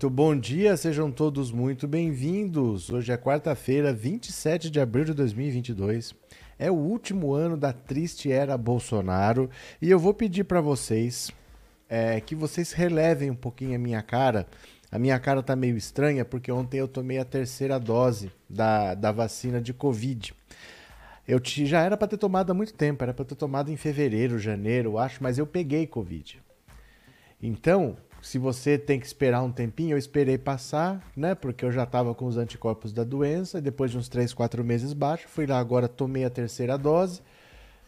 Muito 0.00 0.16
bom 0.16 0.34
dia, 0.34 0.78
sejam 0.78 1.12
todos 1.12 1.52
muito 1.52 1.86
bem-vindos. 1.86 2.88
Hoje 2.88 3.12
é 3.12 3.18
quarta-feira, 3.18 3.92
27 3.92 4.70
de 4.70 4.80
abril 4.80 5.04
de 5.04 5.12
2022. 5.12 6.14
É 6.58 6.70
o 6.70 6.74
último 6.74 7.34
ano 7.34 7.54
da 7.54 7.70
triste 7.70 8.32
era 8.32 8.56
Bolsonaro 8.56 9.50
e 9.78 9.90
eu 9.90 9.98
vou 9.98 10.14
pedir 10.14 10.44
para 10.44 10.62
vocês 10.62 11.30
é, 11.86 12.18
que 12.18 12.34
vocês 12.34 12.72
relevem 12.72 13.30
um 13.30 13.34
pouquinho 13.34 13.74
a 13.74 13.78
minha 13.78 14.00
cara. 14.00 14.46
A 14.90 14.98
minha 14.98 15.20
cara 15.20 15.42
tá 15.42 15.54
meio 15.54 15.76
estranha 15.76 16.24
porque 16.24 16.50
ontem 16.50 16.78
eu 16.78 16.88
tomei 16.88 17.18
a 17.18 17.24
terceira 17.26 17.78
dose 17.78 18.32
da, 18.48 18.94
da 18.94 19.12
vacina 19.12 19.60
de 19.60 19.74
Covid. 19.74 20.32
Eu 21.28 21.38
te, 21.38 21.66
já 21.66 21.82
era 21.82 21.94
para 21.94 22.08
ter 22.08 22.16
tomado 22.16 22.50
há 22.50 22.54
muito 22.54 22.72
tempo, 22.72 23.04
era 23.04 23.12
para 23.12 23.26
ter 23.26 23.34
tomado 23.34 23.70
em 23.70 23.76
fevereiro, 23.76 24.38
janeiro, 24.38 24.96
acho, 24.96 25.22
mas 25.22 25.36
eu 25.36 25.46
peguei 25.46 25.86
Covid. 25.86 26.42
Então, 27.42 27.98
se 28.22 28.38
você 28.38 28.78
tem 28.78 29.00
que 29.00 29.06
esperar 29.06 29.42
um 29.42 29.52
tempinho, 29.52 29.94
eu 29.94 29.98
esperei 29.98 30.38
passar, 30.38 31.02
né? 31.16 31.34
Porque 31.34 31.64
eu 31.64 31.72
já 31.72 31.84
estava 31.84 32.14
com 32.14 32.26
os 32.26 32.36
anticorpos 32.36 32.92
da 32.92 33.04
doença, 33.04 33.58
e 33.58 33.62
depois 33.62 33.90
de 33.90 33.98
uns 33.98 34.08
3, 34.08 34.32
4 34.34 34.64
meses 34.64 34.92
baixo, 34.92 35.28
fui 35.28 35.46
lá 35.46 35.58
agora, 35.58 35.88
tomei 35.88 36.24
a 36.24 36.30
terceira 36.30 36.76
dose. 36.76 37.22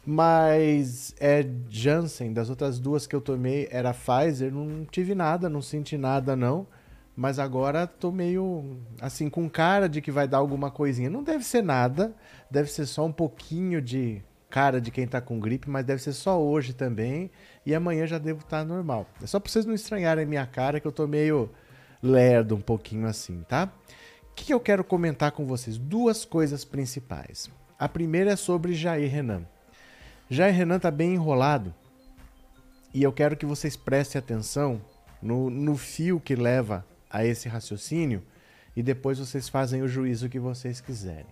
Mas 0.04 1.14
é 1.20 1.46
Janssen, 1.70 2.32
das 2.32 2.50
outras 2.50 2.80
duas 2.80 3.06
que 3.06 3.14
eu 3.14 3.20
tomei 3.20 3.68
era 3.70 3.94
Pfizer, 3.94 4.52
não 4.52 4.84
tive 4.84 5.14
nada, 5.14 5.48
não 5.48 5.62
senti 5.62 5.96
nada 5.96 6.34
não. 6.34 6.66
Mas 7.14 7.38
agora 7.38 7.86
tô 7.86 8.10
meio 8.10 8.78
assim 9.00 9.28
com 9.28 9.48
cara 9.48 9.88
de 9.88 10.00
que 10.00 10.10
vai 10.10 10.26
dar 10.26 10.38
alguma 10.38 10.70
coisinha. 10.70 11.10
Não 11.10 11.22
deve 11.22 11.44
ser 11.44 11.62
nada, 11.62 12.14
deve 12.50 12.70
ser 12.70 12.86
só 12.86 13.04
um 13.04 13.12
pouquinho 13.12 13.80
de 13.82 14.22
cara 14.48 14.80
de 14.80 14.90
quem 14.90 15.06
tá 15.06 15.20
com 15.20 15.38
gripe, 15.38 15.70
mas 15.70 15.84
deve 15.84 16.02
ser 16.02 16.12
só 16.12 16.40
hoje 16.40 16.72
também. 16.72 17.30
E 17.64 17.74
amanhã 17.74 18.06
já 18.06 18.18
devo 18.18 18.40
estar 18.40 18.60
tá 18.60 18.64
normal. 18.64 19.06
É 19.22 19.26
só 19.26 19.38
pra 19.38 19.50
vocês 19.50 19.64
não 19.64 19.74
estranharem 19.74 20.24
a 20.24 20.26
minha 20.26 20.46
cara, 20.46 20.80
que 20.80 20.86
eu 20.86 20.92
tô 20.92 21.06
meio 21.06 21.50
lerdo 22.02 22.56
um 22.56 22.60
pouquinho 22.60 23.06
assim, 23.06 23.44
tá? 23.48 23.72
O 24.30 24.34
que, 24.34 24.52
eu 24.52 24.58
quero 24.58 24.82
comentar 24.82 25.30
com 25.32 25.46
vocês? 25.46 25.78
Duas 25.78 26.24
coisas 26.24 26.64
principais. 26.64 27.50
A 27.78 27.88
primeira 27.88 28.32
é 28.32 28.36
sobre 28.36 28.74
Jair 28.74 29.10
Renan. 29.10 29.46
Jair 30.28 30.54
Renan 30.54 30.78
tá 30.78 30.90
bem 30.90 31.14
enrolado 31.14 31.74
e 32.94 33.02
eu 33.02 33.12
quero 33.12 33.36
que 33.36 33.46
vocês 33.46 33.76
prestem 33.76 34.18
atenção 34.18 34.80
no, 35.20 35.50
no 35.50 35.76
fio 35.76 36.18
que 36.18 36.34
leva 36.34 36.84
a 37.10 37.24
esse 37.24 37.48
raciocínio 37.48 38.22
e 38.74 38.82
depois 38.82 39.18
vocês 39.18 39.48
fazem 39.48 39.82
o 39.82 39.88
juízo 39.88 40.28
que 40.28 40.38
vocês 40.38 40.80
quiserem. 40.80 41.26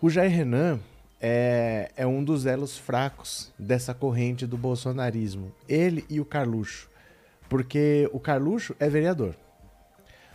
O 0.00 0.08
Jair 0.08 0.30
Renan 0.30 0.80
é, 1.24 1.92
é 1.96 2.04
um 2.04 2.24
dos 2.24 2.46
elos 2.46 2.76
fracos 2.76 3.52
dessa 3.56 3.94
corrente 3.94 4.44
do 4.44 4.58
bolsonarismo. 4.58 5.52
Ele 5.68 6.04
e 6.10 6.20
o 6.20 6.24
Carluxo. 6.24 6.90
Porque 7.48 8.10
o 8.12 8.18
Carluxo 8.18 8.74
é 8.80 8.88
vereador. 8.88 9.36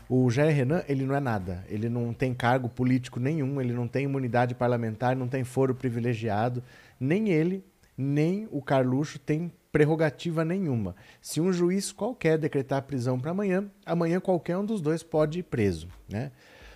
O 0.10 0.30
Jair 0.32 0.56
Renan, 0.56 0.84
ele 0.88 1.06
não 1.06 1.14
é 1.14 1.20
nada. 1.20 1.66
Ele 1.68 1.90
não 1.90 2.14
tem 2.14 2.34
cargo 2.34 2.70
político 2.70 3.20
nenhum, 3.20 3.60
ele 3.60 3.74
não 3.74 3.86
tem 3.86 4.06
imunidade 4.06 4.56
parlamentar, 4.56 5.14
não 5.14 5.28
tem 5.28 5.44
foro 5.44 5.76
privilegiado. 5.76 6.64
Nem 6.98 7.28
ele, 7.28 7.66
nem 7.98 8.48
o 8.50 8.62
Carluxo 8.62 9.20
tem 9.20 9.52
prerrogativa 9.74 10.46
nenhuma. 10.46 10.96
Se 11.22 11.42
um 11.42 11.52
juiz 11.52 11.92
qualquer 11.92 12.38
decretar 12.38 12.84
prisão 12.84 13.20
para 13.20 13.32
amanhã, 13.32 13.70
amanhã 13.86 14.22
qualquer 14.22 14.58
um 14.58 14.66
dos 14.66 14.80
dois 14.80 15.04
pode 15.04 15.40
ir 15.40 15.44
preso. 15.44 15.90
Né? 16.08 16.32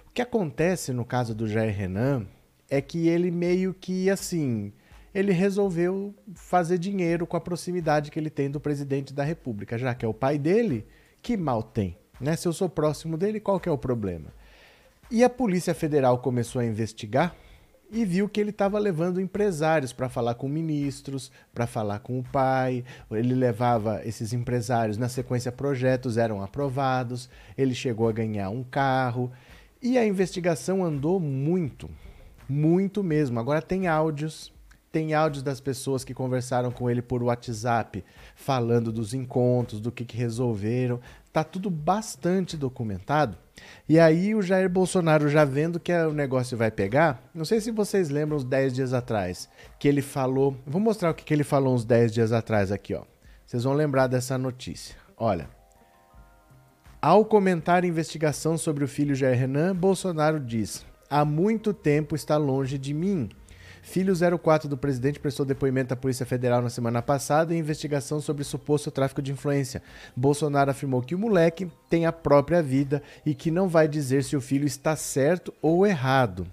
O 0.10 0.12
que 0.12 0.22
acontece 0.22 0.92
no 0.92 1.06
caso 1.06 1.34
do 1.34 1.48
Jair 1.48 1.74
Renan 1.74 2.28
é 2.72 2.82
que 2.82 3.10
ele 3.10 3.30
meio 3.30 3.74
que 3.74 4.10
assim. 4.10 4.72
Ele 5.14 5.34
resolveu 5.34 6.16
fazer 6.34 6.78
dinheiro 6.78 7.28
com 7.28 7.36
a 7.36 7.42
proximidade 7.42 8.10
que 8.10 8.18
ele 8.18 8.30
tem 8.30 8.50
do 8.50 8.62
presidente 8.62 9.14
da 9.14 9.26
República, 9.26 9.78
já 9.78 9.94
que 9.94 10.06
é 10.06 10.08
o 10.08 10.14
pai 10.14 10.40
dele, 10.40 10.88
que 11.22 11.36
mal 11.36 11.62
tem. 11.62 11.98
Né? 12.20 12.34
Se 12.38 12.48
eu 12.48 12.54
sou 12.54 12.70
próximo 12.70 13.18
dele, 13.18 13.42
qual 13.42 13.60
que 13.60 13.68
é 13.68 13.72
o 13.72 13.78
problema? 13.78 14.34
E 15.12 15.22
a 15.22 15.30
Polícia 15.30 15.74
Federal 15.74 16.20
começou 16.20 16.62
a 16.62 16.66
investigar 16.66 17.36
e 17.92 18.06
viu 18.06 18.30
que 18.30 18.40
ele 18.40 18.52
estava 18.52 18.80
levando 18.80 19.20
empresários 19.20 19.92
para 19.92 20.08
falar 20.08 20.36
com 20.36 20.48
ministros, 20.48 21.30
para 21.54 21.68
falar 21.68 22.00
com 22.00 22.18
o 22.18 22.24
pai. 22.24 22.86
Ele 23.12 23.36
levava 23.36 24.02
esses 24.06 24.32
empresários, 24.32 24.98
na 24.98 25.10
sequência, 25.10 25.52
projetos 25.52 26.16
eram 26.16 26.42
aprovados. 26.42 27.30
Ele 27.58 27.76
chegou 27.76 28.08
a 28.08 28.14
ganhar 28.14 28.50
um 28.50 28.64
carro. 28.64 29.30
E 29.82 29.98
a 29.98 30.06
investigação 30.06 30.86
andou 30.86 31.20
muito. 31.20 31.90
Muito 32.48 33.04
mesmo. 33.04 33.40
Agora 33.40 33.62
tem 33.62 33.88
áudios, 33.88 34.52
tem 34.92 35.14
áudios 35.14 35.44
das 35.44 35.60
pessoas 35.60 36.04
que 36.04 36.14
conversaram 36.14 36.72
com 36.72 36.90
ele 36.90 37.02
por 37.02 37.24
WhatsApp, 37.24 38.04
falando 38.36 38.92
dos 38.92 39.14
encontros, 39.14 39.80
do 39.80 39.92
que, 39.92 40.04
que 40.04 40.18
resolveram. 40.18 41.00
Tá 41.32 41.44
tudo 41.44 41.70
bastante 41.70 42.58
documentado. 42.58 43.38
E 43.88 44.00
aí 44.00 44.36
o 44.36 44.42
Jair 44.42 44.70
Bolsonaro 44.70 45.30
já 45.30 45.46
vendo 45.46 45.80
que 45.80 45.94
o 45.94 46.14
negócio 46.14 46.58
vai 46.58 46.72
pegar, 46.72 47.30
não 47.34 47.46
sei 47.46 47.62
se 47.62 47.72
vocês 47.72 48.10
lembram 48.10 48.38
uns 48.38 48.44
10 48.44 48.74
dias 48.74 48.94
atrás, 48.94 49.48
que 49.80 49.88
ele 49.88 50.02
falou, 50.02 50.58
vou 50.66 50.82
mostrar 50.82 51.12
o 51.12 51.14
que, 51.14 51.24
que 51.24 51.34
ele 51.34 51.44
falou 51.44 51.74
uns 51.74 51.86
10 51.86 52.12
dias 52.12 52.32
atrás 52.32 52.72
aqui, 52.72 52.94
ó. 52.94 53.04
Vocês 53.46 53.64
vão 53.64 53.74
lembrar 53.74 54.08
dessa 54.08 54.38
notícia. 54.38 54.96
Olha, 55.18 55.50
ao 57.02 57.26
comentar 57.26 57.84
investigação 57.84 58.58
sobre 58.58 58.84
o 58.84 58.88
filho 58.88 59.16
Jair 59.16 59.38
Renan, 59.38 59.76
Bolsonaro 59.76 60.40
diz: 60.40 60.86
há 61.12 61.26
muito 61.26 61.74
tempo 61.74 62.16
está 62.16 62.38
longe 62.38 62.78
de 62.78 62.94
mim. 62.94 63.30
Filho 63.84 64.14
04 64.40 64.70
do 64.70 64.78
presidente 64.78 65.20
prestou 65.20 65.46
depoimento 65.46 65.94
à 65.94 65.98
Polícia 65.98 66.26
Federal 66.26 66.62
na 66.62 66.70
semana 66.70 67.02
passada 67.02 67.54
em 67.54 67.58
investigação 67.58 68.22
sobre 68.22 68.44
suposto 68.44 68.90
tráfico 68.90 69.22
de 69.22 69.32
influência. 69.32 69.82
Bolsonaro 70.16 70.72
afirmou 70.72 71.02
que 71.02 71.16
o 71.16 71.20
moleque 71.20 71.70
tem 71.90 72.06
a 72.06 72.14
própria 72.14 72.62
vida 72.62 73.04
e 73.26 73.36
que 73.36 73.52
não 73.52 73.68
vai 73.68 73.88
dizer 73.88 74.24
se 74.24 74.38
o 74.38 74.42
filho 74.42 74.66
está 74.66 74.96
certo 74.96 75.54
ou 75.62 75.86
errado. 75.86 76.48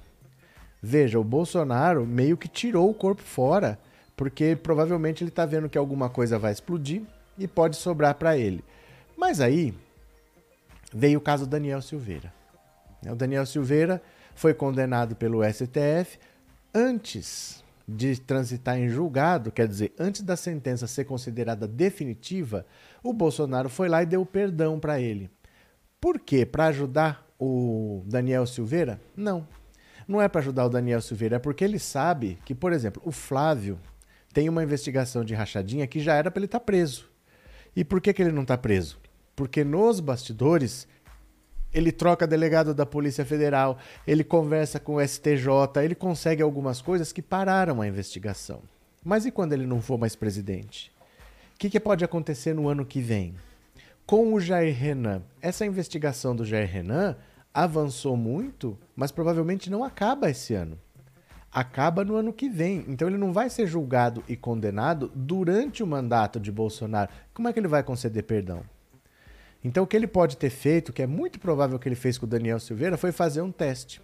Veja, 0.83 1.21
o 1.21 1.25
Bolsonaro 1.25 2.05
meio 2.07 2.37
que 2.37 2.49
tirou 2.49 2.91
o 2.91 2.95
corpo 2.95 3.23
fora, 3.23 3.79
porque 4.17 4.57
provavelmente 4.57 5.23
ele 5.23 5.31
está 5.31 5.45
vendo 5.45 5.69
que 5.69 5.79
alguma 5.79 6.09
coisa 6.09 6.39
vai 6.39 6.53
explodir 6.53 7.03
e 7.39 7.47
pode 7.47 7.77
sobrar 7.77 8.15
para 8.15 8.37
ele. 8.37 8.65
Mas 9.17 9.41
aí 9.41 9.75
veio 10.93 11.19
o 11.19 11.23
caso 11.23 11.47
Daniel 11.47 11.83
Silveira. 11.83 12.33
O 13.07 13.15
Daniel 13.15 13.47
Silveira 13.47 14.03
foi 14.39 14.55
condenado 14.55 15.17
pelo 15.17 15.43
STF 15.43 16.17
antes 16.73 17.65
de 17.89 18.21
transitar 18.21 18.79
em 18.79 18.89
julgado, 18.89 19.51
quer 19.51 19.67
dizer, 19.67 19.93
antes 19.99 20.23
da 20.23 20.37
sentença 20.37 20.87
ser 20.87 21.07
considerada 21.07 21.67
definitiva, 21.67 22.65
o 23.03 23.13
Bolsonaro 23.13 23.69
foi 23.69 23.89
lá 23.89 24.01
e 24.03 24.07
deu 24.07 24.25
perdão 24.25 24.79
para 24.79 25.01
ele. 25.01 25.29
Por 26.01 26.21
quê? 26.21 26.47
Para 26.47 26.67
ajudar 26.67 27.27
o 27.37 28.05
Daniel 28.07 28.47
Silveira? 28.47 29.01
Não. 29.17 29.47
Não 30.07 30.23
é 30.23 30.29
para 30.29 30.41
ajudar 30.41 30.67
o 30.67 30.71
Daniel 30.71 31.01
Silveira, 31.01 31.37
é 31.37 31.41
porque 31.41 31.65
ele 31.65 31.81
sabe 31.81 32.39
que, 32.45 32.55
por 32.55 32.73
exemplo, 32.73 33.03
o 33.05 33.11
Flávio 33.11 33.77
tem 34.33 34.49
uma 34.49 34.63
investigação 34.63 35.25
de 35.25 35.35
rachadinha 35.35 35.87
que 35.89 35.99
já 35.99 36.15
era 36.15 36.31
para 36.31 36.39
ele 36.39 36.47
estar 36.47 36.61
tá 36.61 36.65
preso. 36.65 37.11
E 37.75 37.85
por 37.85 38.01
que, 38.01 38.13
que 38.13 38.23
ele 38.23 38.31
não 38.31 38.43
está 38.43 38.57
preso? 38.57 39.01
Porque 39.35 39.65
nos 39.65 39.99
bastidores 39.99 40.87
ele 41.73 41.93
troca 41.93 42.27
delegado 42.27 42.75
da 42.75 42.87
Polícia 42.87 43.25
Federal, 43.25 43.79
ele 44.07 44.25
conversa 44.25 44.81
com 44.81 44.95
o 44.95 45.07
STJ, 45.07 45.83
ele 45.83 45.95
consegue 45.95 46.43
algumas 46.43 46.81
coisas 46.81 47.13
que 47.13 47.23
pararam 47.23 47.81
a 47.81 47.87
investigação. 47.87 48.63
Mas 49.05 49.27
e 49.27 49.31
quando 49.31 49.53
ele 49.53 49.67
não 49.67 49.81
for 49.81 49.99
mais 49.99 50.17
presidente? 50.17 50.91
O 51.55 51.59
que, 51.59 51.71
que 51.71 51.81
pode 51.81 52.05
acontecer 52.05 52.55
no 52.55 52.69
ano 52.69 52.85
que 52.85 53.01
vem? 53.01 53.35
Com 54.07 54.33
o 54.33 54.41
Jair 54.41 54.75
Renan, 54.75 55.23
essa 55.41 55.67
investigação 55.67 56.35
do 56.35 56.45
Jair 56.45 56.71
Renan 56.71 57.17
avançou 57.53 58.17
muito, 58.17 58.79
mas 58.95 59.11
provavelmente 59.11 59.71
não 59.71 59.85
acaba 59.85 60.31
esse 60.31 60.55
ano. 60.55 60.79
Acaba 61.51 62.05
no 62.05 62.15
ano 62.15 62.33
que 62.33 62.49
vem. 62.49 62.85
Então 62.89 63.09
ele 63.09 63.19
não 63.19 63.33
vai 63.33 63.51
ser 63.51 63.67
julgado 63.67 64.23
e 64.29 64.37
condenado 64.37 65.11
durante 65.15 65.83
o 65.83 65.87
mandato 65.87 66.39
de 66.39 66.53
Bolsonaro. 66.53 67.11
Como 67.35 67.49
é 67.49 67.53
que 67.53 67.59
ele 67.59 67.69
vai 67.69 67.83
conceder 67.83 68.23
perdão? 68.23 68.63
Então, 69.63 69.85
o 69.85 69.87
que 69.87 69.97
ele 69.97 70.07
pode 70.07 70.37
ter 70.37 70.51
feito, 70.51 70.93
que 70.93 71.03
é 71.03 71.07
muito 71.07 71.41
provável 71.41 71.79
que 71.79 71.89
ele 71.89 71.97
fez 71.97 72.17
com 72.17 72.27
o 72.27 72.29
Daniel 72.29 72.61
Silveira, 72.61 72.97
foi 72.97 73.11
fazer 73.11 73.43
um 73.43 73.51
teste. 73.51 74.01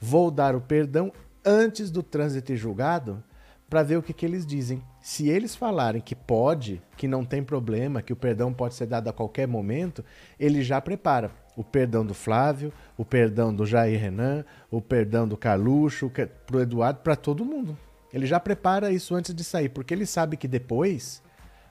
Vou 0.00 0.30
dar 0.30 0.54
o 0.54 0.60
perdão 0.60 1.12
antes 1.44 1.90
do 1.90 2.02
trânsito 2.02 2.52
e 2.52 2.56
julgado 2.56 3.22
para 3.68 3.82
ver 3.82 3.96
o 3.96 4.02
que, 4.02 4.12
que 4.12 4.24
eles 4.24 4.46
dizem. 4.46 4.82
Se 5.00 5.28
eles 5.28 5.54
falarem 5.54 6.00
que 6.00 6.14
pode, 6.14 6.80
que 6.96 7.08
não 7.08 7.24
tem 7.24 7.42
problema, 7.42 8.02
que 8.02 8.12
o 8.12 8.16
perdão 8.16 8.52
pode 8.52 8.74
ser 8.74 8.86
dado 8.86 9.08
a 9.08 9.12
qualquer 9.12 9.46
momento, 9.46 10.04
ele 10.38 10.62
já 10.62 10.80
prepara 10.80 11.30
o 11.56 11.64
perdão 11.64 12.04
do 12.04 12.14
Flávio, 12.14 12.72
o 12.96 13.04
perdão 13.04 13.54
do 13.54 13.66
Jair 13.66 14.00
Renan, 14.00 14.44
o 14.70 14.80
perdão 14.80 15.26
do 15.26 15.36
Carluxo, 15.36 16.10
para 16.10 16.56
o 16.56 16.60
Eduardo, 16.60 17.00
para 17.00 17.16
todo 17.16 17.44
mundo. 17.44 17.76
Ele 18.12 18.26
já 18.26 18.38
prepara 18.38 18.92
isso 18.92 19.14
antes 19.14 19.34
de 19.34 19.42
sair, 19.42 19.68
porque 19.68 19.92
ele 19.92 20.06
sabe 20.06 20.36
que 20.36 20.46
depois 20.46 21.22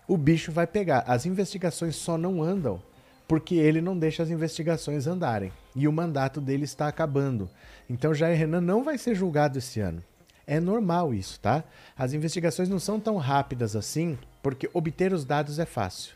o 0.08 0.18
bicho 0.18 0.52
vai 0.52 0.68
pegar. 0.68 1.04
As 1.08 1.26
investigações 1.26 1.96
só 1.96 2.18
não 2.18 2.44
andam 2.44 2.82
porque 3.28 3.56
ele 3.56 3.82
não 3.82 3.98
deixa 3.98 4.24
as 4.24 4.30
investigações 4.30 5.08
andarem. 5.08 5.52
E 5.76 5.88
o 5.88 5.92
mandato 5.92 6.40
dele 6.40 6.64
está 6.64 6.88
acabando. 6.88 7.50
Então 7.90 8.14
Jair 8.14 8.38
Renan 8.38 8.62
não 8.62 8.84
vai 8.84 8.98
ser 8.98 9.16
julgado 9.16 9.58
esse 9.58 9.80
ano. 9.80 10.04
É 10.48 10.60
normal 10.60 11.14
isso, 11.14 11.40
tá? 11.40 11.64
As 11.98 12.14
investigações 12.14 12.70
não 12.70 12.80
são 12.80 13.00
tão 13.00 13.18
rápidas 13.18 13.76
assim, 13.76 14.18
porque 14.44 14.70
obter 14.74 15.12
os 15.12 15.26
dados 15.26 15.58
é 15.58 15.66
fácil. 15.66 16.14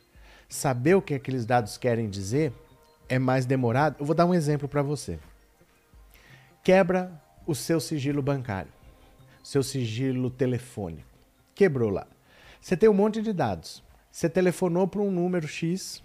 Saber 0.48 0.96
o 0.96 1.02
que 1.02 1.16
aqueles 1.16 1.46
dados 1.46 1.78
querem 1.78 2.10
dizer 2.10 2.54
é 3.08 3.18
mais 3.18 3.46
demorado. 3.46 3.96
Eu 4.00 4.06
vou 4.06 4.16
dar 4.16 4.26
um 4.26 4.34
exemplo 4.34 4.68
para 4.68 4.84
você. 4.84 5.18
Quebra 6.64 7.12
o 7.48 7.56
seu 7.56 7.80
sigilo 7.80 8.22
bancário, 8.22 8.72
seu 9.44 9.64
sigilo 9.64 10.30
telefônico. 10.30 11.08
Quebrou 11.56 11.90
lá. 11.90 12.06
Você 12.62 12.78
tem 12.78 12.88
um 12.88 12.94
monte 12.94 13.22
de 13.22 13.34
dados. 13.34 13.84
Você 14.12 14.30
telefonou 14.30 14.88
para 14.88 15.02
um 15.02 15.10
número 15.10 15.48
X, 15.48 16.04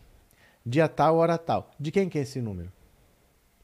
dia 0.64 0.88
tal, 0.88 1.16
hora 1.16 1.36
tal. 1.36 1.70
De 1.78 1.90
quem 1.90 2.08
que 2.08 2.18
é 2.18 2.22
esse 2.22 2.40
número? 2.40 2.72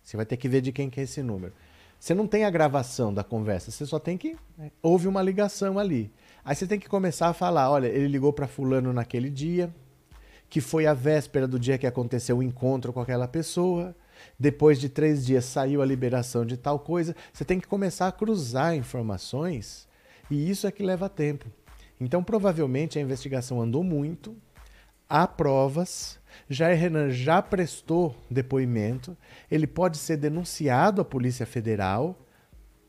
Você 0.02 0.16
vai 0.16 0.26
ter 0.26 0.36
que 0.36 0.48
ver 0.48 0.60
de 0.60 0.72
quem 0.72 0.90
que 0.90 1.00
é 1.00 1.04
esse 1.04 1.22
número. 1.22 1.52
Você 1.98 2.14
não 2.14 2.26
tem 2.26 2.44
a 2.44 2.50
gravação 2.50 3.12
da 3.12 3.22
conversa, 3.22 3.70
você 3.70 3.84
só 3.84 3.98
tem 3.98 4.16
que. 4.16 4.36
Né, 4.56 4.70
houve 4.82 5.06
uma 5.06 5.22
ligação 5.22 5.78
ali. 5.78 6.10
Aí 6.44 6.54
você 6.54 6.66
tem 6.66 6.78
que 6.78 6.88
começar 6.88 7.28
a 7.28 7.34
falar: 7.34 7.70
olha, 7.70 7.86
ele 7.86 8.08
ligou 8.08 8.32
para 8.32 8.48
Fulano 8.48 8.92
naquele 8.92 9.28
dia, 9.28 9.72
que 10.48 10.60
foi 10.60 10.86
a 10.86 10.94
véspera 10.94 11.46
do 11.46 11.58
dia 11.58 11.78
que 11.78 11.86
aconteceu 11.86 12.38
o 12.38 12.42
encontro 12.42 12.92
com 12.92 13.00
aquela 13.00 13.28
pessoa. 13.28 13.94
Depois 14.38 14.78
de 14.78 14.88
três 14.88 15.24
dias 15.24 15.44
saiu 15.44 15.80
a 15.80 15.86
liberação 15.86 16.44
de 16.44 16.56
tal 16.56 16.78
coisa. 16.78 17.14
Você 17.32 17.44
tem 17.44 17.60
que 17.60 17.66
começar 17.66 18.08
a 18.08 18.12
cruzar 18.12 18.74
informações 18.74 19.88
e 20.30 20.48
isso 20.48 20.66
é 20.66 20.70
que 20.70 20.82
leva 20.82 21.08
tempo. 21.08 21.46
Então, 22.00 22.22
provavelmente, 22.22 22.98
a 22.98 23.02
investigação 23.02 23.60
andou 23.60 23.82
muito, 23.82 24.36
há 25.08 25.26
provas, 25.26 26.18
Jair 26.48 26.78
Renan 26.78 27.10
já 27.10 27.40
prestou 27.40 28.14
depoimento, 28.30 29.16
ele 29.50 29.66
pode 29.66 29.98
ser 29.98 30.16
denunciado 30.16 31.00
à 31.00 31.04
Polícia 31.04 31.46
Federal, 31.46 32.18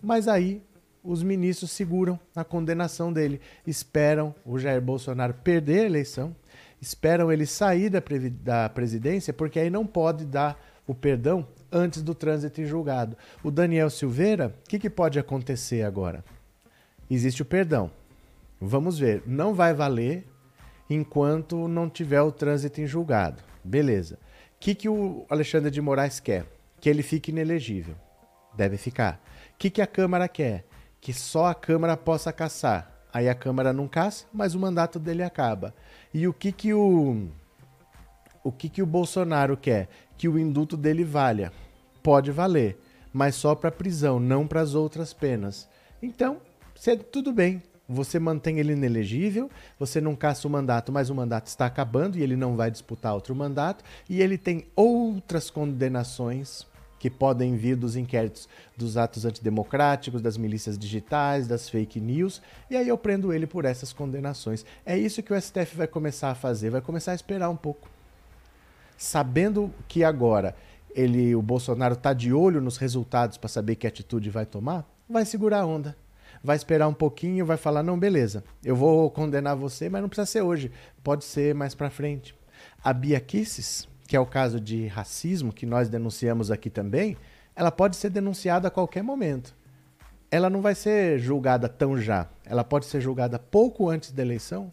mas 0.02 0.28
aí 0.28 0.64
os 1.04 1.24
ministros 1.24 1.72
seguram 1.72 2.20
a 2.36 2.44
condenação 2.44 3.12
dele, 3.12 3.42
esperam 3.66 4.36
o 4.46 4.60
Jair 4.60 4.82
Bolsonaro 4.82 5.34
perder 5.34 5.82
a 5.82 5.86
eleição, 5.86 6.36
esperam 6.82 7.32
ele 7.32 7.46
sair 7.46 7.90
da, 7.90 8.02
da 8.44 8.70
presidência, 8.70 9.34
porque 9.34 9.60
aí 9.60 9.70
não 9.70 9.86
pode 9.86 10.26
dar 10.26 10.60
o 10.86 10.96
perdão 10.96 11.48
antes 11.72 12.02
do 12.02 12.14
trânsito 12.14 12.62
em 12.62 12.66
julgado. 12.66 13.16
O 13.44 13.52
Daniel 13.52 13.90
Silveira, 13.90 14.56
o 14.66 14.70
que, 14.70 14.80
que 14.80 14.90
pode 14.90 15.20
acontecer 15.20 15.84
agora? 15.84 16.24
Existe 17.10 17.42
o 17.42 17.46
perdão. 17.46 17.92
Vamos 18.60 19.00
ver, 19.00 19.24
não 19.26 19.54
vai 19.54 19.74
valer 19.74 20.26
enquanto 20.94 21.68
não 21.68 21.90
tiver 21.90 22.22
o 22.22 22.32
trânsito 22.32 22.82
em 22.82 22.88
julgado. 22.88 23.42
Beleza. 23.64 24.16
O 24.16 24.18
que, 24.60 24.76
que 24.76 24.90
o 24.90 25.26
Alexandre 25.30 25.72
de 25.72 25.82
Moraes 25.82 26.20
quer? 26.20 26.46
Que 26.80 26.90
ele 26.90 27.04
fique 27.04 27.32
inelegível. 27.32 27.96
Deve 28.56 28.78
ficar. 28.78 29.22
O 29.54 29.58
que, 29.58 29.70
que 29.70 29.82
a 29.82 29.88
Câmara 29.88 30.28
quer? 30.28 30.66
Que 31.00 31.14
só 31.14 31.48
a 31.48 31.56
Câmara 31.56 31.96
possa 31.96 32.34
caçar. 32.34 32.92
Aí 33.14 33.28
a 33.28 33.36
Câmara 33.36 33.74
não 33.74 33.88
caça, 33.88 34.26
mas 34.32 34.56
o 34.56 34.60
mandato 34.60 35.00
dele 35.00 35.24
acaba. 35.24 35.74
E 36.14 36.28
o 36.28 36.34
que, 36.34 36.52
que 36.52 36.74
o. 36.74 37.28
O 38.44 38.52
que, 38.52 38.70
que 38.70 38.82
o 38.82 38.86
Bolsonaro 38.86 39.56
quer? 39.56 39.90
Que 40.18 40.28
o 40.28 40.40
indulto 40.40 40.76
dele 40.76 41.04
valha. 41.04 41.52
Pode 42.02 42.32
valer, 42.32 42.80
mas 43.14 43.36
só 43.36 43.54
para 43.54 43.72
prisão, 43.72 44.20
não 44.20 44.48
para 44.48 44.62
as 44.62 44.74
outras 44.74 45.14
penas. 45.14 45.70
Então, 46.02 46.42
tudo 47.12 47.32
bem, 47.32 47.62
você 47.92 48.18
mantém 48.20 48.58
ele 48.58 48.74
inelegível, 48.74 49.50
você 49.78 50.00
não 50.00 50.16
caça 50.16 50.48
o 50.48 50.52
mandato, 50.52 50.92
mas 50.92 51.10
o 51.10 51.16
mandato 51.16 51.48
está 51.48 51.66
acabando 51.66 52.18
e 52.18 52.24
ele 52.24 52.36
não 52.36 52.56
vai 52.56 52.72
disputar 52.72 53.14
outro 53.14 53.36
mandato, 53.36 53.84
e 54.10 54.22
ele 54.22 54.38
tem 54.38 54.66
outras 54.76 55.50
condenações 55.50 56.66
que 56.98 57.10
podem 57.10 57.58
vir 57.58 57.76
dos 57.76 57.96
inquéritos 57.96 58.48
dos 58.78 58.96
atos 58.96 59.26
antidemocráticos, 59.26 60.22
das 60.22 60.38
milícias 60.38 60.78
digitais, 60.78 61.48
das 61.48 61.68
fake 61.68 62.00
news, 62.00 62.42
e 62.70 62.78
aí 62.78 62.88
eu 62.88 62.98
prendo 62.98 63.34
ele 63.34 63.48
por 63.48 63.66
essas 63.66 63.92
condenações. 63.92 64.64
É 64.86 64.98
isso 64.98 65.22
que 65.22 65.34
o 65.34 65.42
STF 65.42 65.76
vai 65.76 65.88
começar 65.88 66.30
a 66.30 66.36
fazer, 66.36 66.70
vai 66.70 66.82
começar 66.82 67.12
a 67.12 67.16
esperar 67.16 67.50
um 67.50 67.56
pouco. 67.56 67.90
Sabendo 68.98 69.74
que 69.88 70.04
agora 70.04 70.56
ele, 70.94 71.36
o 71.36 71.42
Bolsonaro 71.42 71.96
está 71.96 72.14
de 72.14 72.32
olho 72.32 72.62
nos 72.62 72.78
resultados 72.78 73.38
para 73.38 73.50
saber 73.50 73.76
que 73.76 73.88
atitude 73.88 74.30
vai 74.30 74.46
tomar, 74.46 74.86
vai 75.10 75.26
segurar 75.26 75.62
a 75.62 75.66
onda 75.66 75.96
vai 76.44 76.56
esperar 76.56 76.88
um 76.88 76.94
pouquinho, 76.94 77.46
vai 77.46 77.58
falar: 77.58 77.84
não, 77.84 77.98
beleza, 78.00 78.44
eu 78.64 78.76
vou 78.76 79.10
condenar 79.10 79.56
você, 79.56 79.90
mas 79.90 80.02
não 80.02 80.10
precisa 80.10 80.26
ser 80.26 80.42
hoje, 80.42 80.72
pode 81.04 81.24
ser 81.24 81.54
mais 81.54 81.76
para 81.76 81.90
frente. 81.90 82.36
A 82.84 82.94
Bia 82.94 83.20
Kisses, 83.20 83.88
que 84.08 84.16
é 84.16 84.20
o 84.20 84.26
caso 84.26 84.60
de 84.60 84.88
racismo 84.88 85.54
que 85.54 85.66
nós 85.66 85.90
denunciamos 85.90 86.52
aqui 86.52 86.70
também, 86.70 87.18
ela 87.56 87.72
pode 87.72 87.96
ser 87.96 88.10
denunciada 88.10 88.68
a 88.68 88.72
qualquer 88.72 89.04
momento. 89.04 89.56
Ela 90.30 90.50
não 90.50 90.62
vai 90.62 90.74
ser 90.74 91.20
julgada 91.20 91.68
tão 91.68 91.98
já. 91.98 92.28
Ela 92.46 92.64
pode 92.64 92.86
ser 92.86 93.02
julgada 93.02 93.38
pouco 93.38 93.90
antes 93.90 94.12
da 94.12 94.22
eleição 94.22 94.72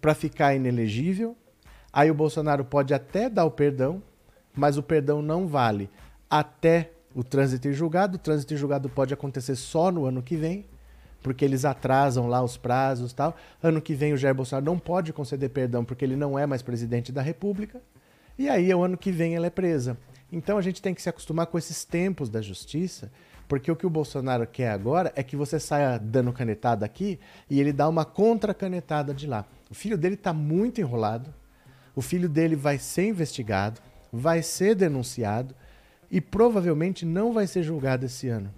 para 0.00 0.14
ficar 0.14 0.54
inelegível. 0.54 1.36
Aí 1.92 2.10
o 2.10 2.14
Bolsonaro 2.14 2.64
pode 2.64 2.94
até 2.94 3.28
dar 3.28 3.44
o 3.44 3.50
perdão, 3.50 4.02
mas 4.54 4.78
o 4.78 4.82
perdão 4.82 5.20
não 5.20 5.46
vale 5.46 5.90
até 6.30 6.90
o 7.14 7.22
trânsito 7.22 7.68
em 7.68 7.72
julgado. 7.72 8.16
O 8.16 8.18
trânsito 8.18 8.54
em 8.54 8.56
julgado 8.56 8.88
pode 8.88 9.12
acontecer 9.12 9.56
só 9.56 9.92
no 9.92 10.06
ano 10.06 10.22
que 10.22 10.36
vem 10.36 10.64
porque 11.22 11.44
eles 11.44 11.64
atrasam 11.64 12.26
lá 12.26 12.42
os 12.42 12.56
prazos 12.56 13.12
tal. 13.12 13.36
Ano 13.62 13.80
que 13.80 13.94
vem 13.94 14.12
o 14.12 14.16
Jair 14.16 14.34
Bolsonaro 14.34 14.66
não 14.66 14.78
pode 14.78 15.12
conceder 15.12 15.50
perdão 15.50 15.84
porque 15.84 16.04
ele 16.04 16.16
não 16.16 16.38
é 16.38 16.46
mais 16.46 16.62
presidente 16.62 17.12
da 17.12 17.22
República. 17.22 17.80
E 18.38 18.48
aí, 18.48 18.74
o 18.74 18.82
ano 18.82 18.96
que 18.96 19.12
vem, 19.12 19.36
ela 19.36 19.46
é 19.46 19.50
presa. 19.50 19.96
Então 20.32 20.56
a 20.56 20.62
gente 20.62 20.80
tem 20.80 20.94
que 20.94 21.02
se 21.02 21.10
acostumar 21.10 21.46
com 21.46 21.58
esses 21.58 21.84
tempos 21.84 22.30
da 22.30 22.40
justiça, 22.40 23.12
porque 23.46 23.70
o 23.70 23.76
que 23.76 23.86
o 23.86 23.90
Bolsonaro 23.90 24.46
quer 24.46 24.70
agora 24.70 25.12
é 25.14 25.22
que 25.22 25.36
você 25.36 25.60
saia 25.60 25.98
dando 25.98 26.32
canetada 26.32 26.86
aqui 26.86 27.20
e 27.50 27.60
ele 27.60 27.72
dá 27.72 27.86
uma 27.86 28.06
contra-canetada 28.06 29.12
de 29.12 29.26
lá. 29.26 29.44
O 29.70 29.74
filho 29.74 29.98
dele 29.98 30.14
está 30.14 30.32
muito 30.32 30.80
enrolado, 30.80 31.32
o 31.94 32.00
filho 32.00 32.30
dele 32.30 32.56
vai 32.56 32.78
ser 32.78 33.08
investigado, 33.08 33.78
vai 34.10 34.42
ser 34.42 34.74
denunciado 34.74 35.54
e 36.10 36.18
provavelmente 36.18 37.04
não 37.04 37.34
vai 37.34 37.46
ser 37.46 37.62
julgado 37.62 38.06
esse 38.06 38.26
ano, 38.28 38.50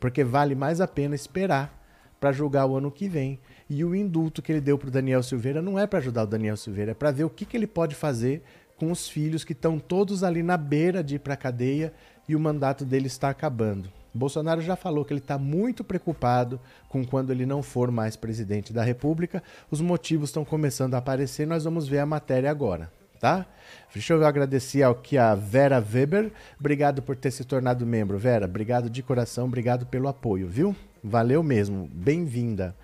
porque 0.00 0.24
vale 0.24 0.54
mais 0.54 0.80
a 0.80 0.88
pena 0.88 1.14
esperar 1.14 1.77
para 2.20 2.32
julgar 2.32 2.66
o 2.66 2.76
ano 2.76 2.90
que 2.90 3.08
vem. 3.08 3.38
E 3.68 3.84
o 3.84 3.94
indulto 3.94 4.42
que 4.42 4.50
ele 4.50 4.60
deu 4.60 4.78
para 4.78 4.88
o 4.88 4.90
Daniel 4.90 5.22
Silveira 5.22 5.62
não 5.62 5.78
é 5.78 5.86
para 5.86 5.98
ajudar 5.98 6.24
o 6.24 6.26
Daniel 6.26 6.56
Silveira, 6.56 6.92
é 6.92 6.94
para 6.94 7.10
ver 7.10 7.24
o 7.24 7.30
que, 7.30 7.44
que 7.44 7.56
ele 7.56 7.66
pode 7.66 7.94
fazer 7.94 8.42
com 8.76 8.90
os 8.92 9.08
filhos 9.08 9.44
que 9.44 9.52
estão 9.52 9.78
todos 9.78 10.22
ali 10.22 10.42
na 10.42 10.56
beira 10.56 11.02
de 11.02 11.16
ir 11.16 11.18
para 11.18 11.34
a 11.34 11.36
cadeia 11.36 11.92
e 12.28 12.36
o 12.36 12.40
mandato 12.40 12.84
dele 12.84 13.06
está 13.08 13.28
acabando. 13.28 13.90
Bolsonaro 14.14 14.60
já 14.60 14.76
falou 14.76 15.04
que 15.04 15.12
ele 15.12 15.20
está 15.20 15.38
muito 15.38 15.84
preocupado 15.84 16.60
com 16.88 17.04
quando 17.04 17.30
ele 17.30 17.44
não 17.44 17.62
for 17.62 17.90
mais 17.90 18.16
presidente 18.16 18.72
da 18.72 18.82
República. 18.82 19.42
Os 19.70 19.80
motivos 19.80 20.30
estão 20.30 20.44
começando 20.44 20.94
a 20.94 20.98
aparecer, 20.98 21.46
nós 21.46 21.64
vamos 21.64 21.86
ver 21.86 21.98
a 21.98 22.06
matéria 22.06 22.50
agora, 22.50 22.90
tá? 23.20 23.46
Deixa 23.92 24.14
eu 24.14 24.24
agradecer 24.24 24.82
aqui 24.82 25.18
a 25.18 25.34
Vera 25.34 25.76
Weber. 25.78 26.32
Obrigado 26.58 27.02
por 27.02 27.16
ter 27.16 27.30
se 27.30 27.44
tornado 27.44 27.86
membro, 27.86 28.18
Vera. 28.18 28.46
Obrigado 28.46 28.88
de 28.90 29.02
coração, 29.02 29.46
obrigado 29.46 29.86
pelo 29.86 30.08
apoio, 30.08 30.48
viu? 30.48 30.74
Valeu 31.02 31.44
mesmo, 31.44 31.88
bem-vinda. 31.92 32.74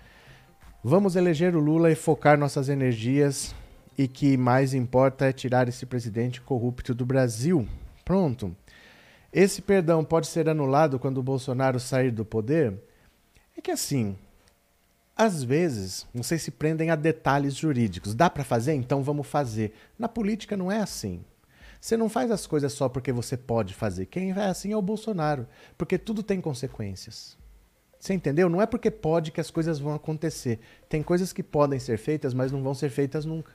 Vamos 0.81 1.17
eleger 1.17 1.53
o 1.53 1.59
Lula 1.59 1.91
e 1.91 1.95
focar 1.95 2.37
nossas 2.37 2.69
energias 2.69 3.53
e 3.97 4.07
que 4.07 4.37
mais 4.37 4.73
importa 4.73 5.25
é 5.25 5.33
tirar 5.33 5.67
esse 5.67 5.85
presidente 5.85 6.39
corrupto 6.39 6.95
do 6.95 7.05
Brasil. 7.05 7.67
Pronto. 8.05 8.55
Esse 9.33 9.61
perdão 9.61 10.01
pode 10.01 10.27
ser 10.27 10.47
anulado 10.47 10.97
quando 10.97 11.17
o 11.17 11.23
Bolsonaro 11.23 11.77
sair 11.77 12.09
do 12.09 12.23
poder? 12.23 12.81
É 13.57 13.59
que 13.59 13.71
assim, 13.71 14.15
às 15.13 15.43
vezes, 15.43 16.07
vocês 16.13 16.41
se 16.41 16.51
prendem 16.51 16.91
a 16.91 16.95
detalhes 16.95 17.53
jurídicos. 17.53 18.15
Dá 18.15 18.29
para 18.29 18.45
fazer? 18.45 18.75
Então 18.75 19.03
vamos 19.03 19.27
fazer. 19.27 19.73
Na 19.99 20.07
política 20.07 20.55
não 20.55 20.71
é 20.71 20.79
assim. 20.79 21.19
Você 21.81 21.97
não 21.97 22.07
faz 22.07 22.31
as 22.31 22.47
coisas 22.47 22.71
só 22.71 22.87
porque 22.87 23.11
você 23.11 23.35
pode 23.35 23.73
fazer. 23.73 24.05
Quem 24.05 24.31
é 24.31 24.45
assim 24.45 24.71
é 24.71 24.77
o 24.77 24.81
Bolsonaro, 24.81 25.45
porque 25.77 25.97
tudo 25.97 26.23
tem 26.23 26.39
consequências. 26.39 27.37
Você 28.05 28.13
entendeu? 28.13 28.47
Não 28.47 28.61
é 28.61 28.67
porque 28.67 28.91
pode 28.91 29.31
que 29.31 29.41
as 29.41 29.49
coisas 29.49 29.79
vão 29.79 29.95
acontecer. 29.95 30.59
Tem 30.87 31.01
coisas 31.01 31.33
que 31.33 31.41
podem 31.41 31.79
ser 31.79 31.97
feitas, 31.97 32.35
mas 32.35 32.51
não 32.51 32.61
vão 32.61 32.75
ser 32.75 32.91
feitas 32.91 33.25
nunca. 33.25 33.51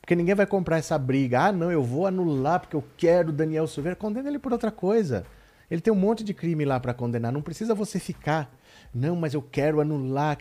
Porque 0.00 0.16
ninguém 0.16 0.34
vai 0.34 0.46
comprar 0.46 0.78
essa 0.78 0.96
briga. 0.96 1.42
Ah, 1.42 1.52
não, 1.52 1.70
eu 1.70 1.84
vou 1.84 2.06
anular 2.06 2.60
porque 2.60 2.74
eu 2.74 2.82
quero 2.96 3.30
Daniel 3.30 3.66
Silveira. 3.66 3.94
Condena 3.94 4.30
ele 4.30 4.38
por 4.38 4.50
outra 4.50 4.70
coisa. 4.70 5.26
Ele 5.70 5.82
tem 5.82 5.92
um 5.92 5.96
monte 5.96 6.24
de 6.24 6.32
crime 6.32 6.64
lá 6.64 6.80
para 6.80 6.94
condenar. 6.94 7.30
Não 7.30 7.42
precisa 7.42 7.74
você 7.74 8.00
ficar. 8.00 8.50
Não, 8.94 9.14
mas 9.14 9.34
eu 9.34 9.42
quero 9.42 9.78
anular. 9.78 10.38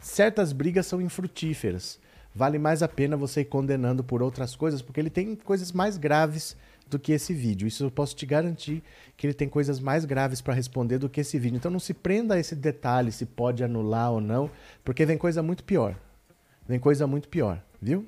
Certas 0.00 0.52
brigas 0.52 0.84
são 0.84 1.00
infrutíferas. 1.00 2.00
Vale 2.34 2.58
mais 2.58 2.82
a 2.82 2.88
pena 2.88 3.16
você 3.16 3.42
ir 3.42 3.44
condenando 3.44 4.02
por 4.02 4.20
outras 4.20 4.56
coisas, 4.56 4.82
porque 4.82 4.98
ele 4.98 5.10
tem 5.10 5.36
coisas 5.36 5.70
mais 5.70 5.96
graves 5.96 6.56
do 6.88 6.98
que 6.98 7.12
esse 7.12 7.32
vídeo. 7.32 7.68
Isso 7.68 7.84
eu 7.84 7.90
posso 7.90 8.14
te 8.16 8.26
garantir 8.26 8.82
que 9.16 9.26
ele 9.26 9.34
tem 9.34 9.48
coisas 9.48 9.80
mais 9.80 10.04
graves 10.04 10.40
para 10.40 10.54
responder 10.54 10.98
do 10.98 11.08
que 11.08 11.20
esse 11.20 11.38
vídeo. 11.38 11.56
Então 11.56 11.70
não 11.70 11.80
se 11.80 11.94
prenda 11.94 12.34
a 12.34 12.38
esse 12.38 12.54
detalhe 12.54 13.12
se 13.12 13.26
pode 13.26 13.62
anular 13.62 14.12
ou 14.12 14.20
não, 14.20 14.50
porque 14.84 15.04
vem 15.04 15.18
coisa 15.18 15.42
muito 15.42 15.64
pior. 15.64 15.94
Vem 16.66 16.78
coisa 16.78 17.06
muito 17.06 17.28
pior, 17.28 17.62
viu? 17.80 18.06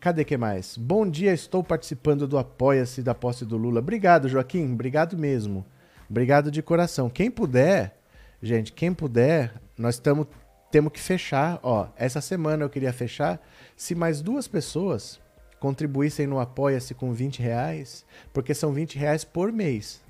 Cadê 0.00 0.24
que 0.24 0.36
mais? 0.36 0.76
Bom 0.76 1.08
dia, 1.08 1.32
estou 1.32 1.62
participando 1.62 2.26
do 2.26 2.38
Apoia-se 2.38 3.02
da 3.02 3.14
posse 3.14 3.44
do 3.44 3.56
Lula. 3.56 3.80
Obrigado, 3.80 4.28
Joaquim. 4.28 4.72
Obrigado 4.72 5.16
mesmo. 5.18 5.66
Obrigado 6.08 6.50
de 6.50 6.62
coração. 6.62 7.10
Quem 7.10 7.30
puder, 7.30 7.98
gente, 8.40 8.72
quem 8.72 8.94
puder, 8.94 9.52
nós 9.76 9.96
estamos 9.96 10.26
temos 10.70 10.92
que 10.92 11.00
fechar. 11.00 11.58
Ó, 11.62 11.88
essa 11.96 12.20
semana 12.20 12.64
eu 12.64 12.70
queria 12.70 12.92
fechar. 12.92 13.40
Se 13.76 13.94
mais 13.94 14.20
duas 14.20 14.46
pessoas 14.46 15.20
contribuíssem 15.58 16.26
no 16.26 16.38
Apoia-se 16.38 16.94
com 16.94 17.12
20 17.12 17.40
reais, 17.40 18.04
porque 18.32 18.54
são 18.54 18.72
20 18.72 18.98
reais 18.98 19.24
por 19.24 19.52
mês. 19.52 20.00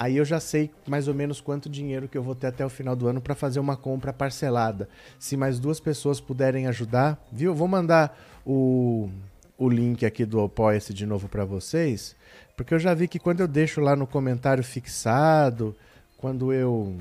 Aí 0.00 0.16
eu 0.16 0.24
já 0.24 0.40
sei 0.40 0.70
mais 0.86 1.08
ou 1.08 1.14
menos 1.14 1.42
quanto 1.42 1.68
dinheiro 1.68 2.08
que 2.08 2.16
eu 2.16 2.22
vou 2.22 2.34
ter 2.34 2.46
até 2.46 2.64
o 2.64 2.70
final 2.70 2.96
do 2.96 3.06
ano 3.06 3.20
para 3.20 3.34
fazer 3.34 3.60
uma 3.60 3.76
compra 3.76 4.14
parcelada. 4.14 4.88
Se 5.18 5.36
mais 5.36 5.58
duas 5.58 5.78
pessoas 5.78 6.20
puderem 6.20 6.66
ajudar, 6.68 7.22
viu? 7.30 7.54
Vou 7.54 7.68
mandar 7.68 8.18
o, 8.46 9.10
o 9.58 9.68
link 9.68 10.06
aqui 10.06 10.24
do 10.24 10.40
Apoia-se 10.40 10.94
de 10.94 11.04
novo 11.04 11.28
para 11.28 11.44
vocês, 11.44 12.16
porque 12.56 12.72
eu 12.72 12.78
já 12.78 12.94
vi 12.94 13.06
que 13.06 13.18
quando 13.18 13.40
eu 13.40 13.48
deixo 13.48 13.78
lá 13.80 13.94
no 13.94 14.06
comentário 14.06 14.64
fixado, 14.64 15.76
quando 16.16 16.50
eu 16.50 16.96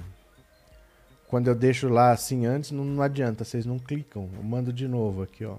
quando 1.30 1.48
eu 1.48 1.56
deixo 1.56 1.88
lá 1.88 2.12
assim 2.12 2.48
antes, 2.48 2.72
não, 2.72 2.84
não 2.84 3.04
adianta, 3.04 3.46
vocês 3.46 3.66
não 3.66 3.78
clicam. 3.78 4.28
Eu 4.36 4.44
mando 4.44 4.74
de 4.74 4.88
novo 4.88 5.22
aqui, 5.22 5.46
ó. 5.46 5.56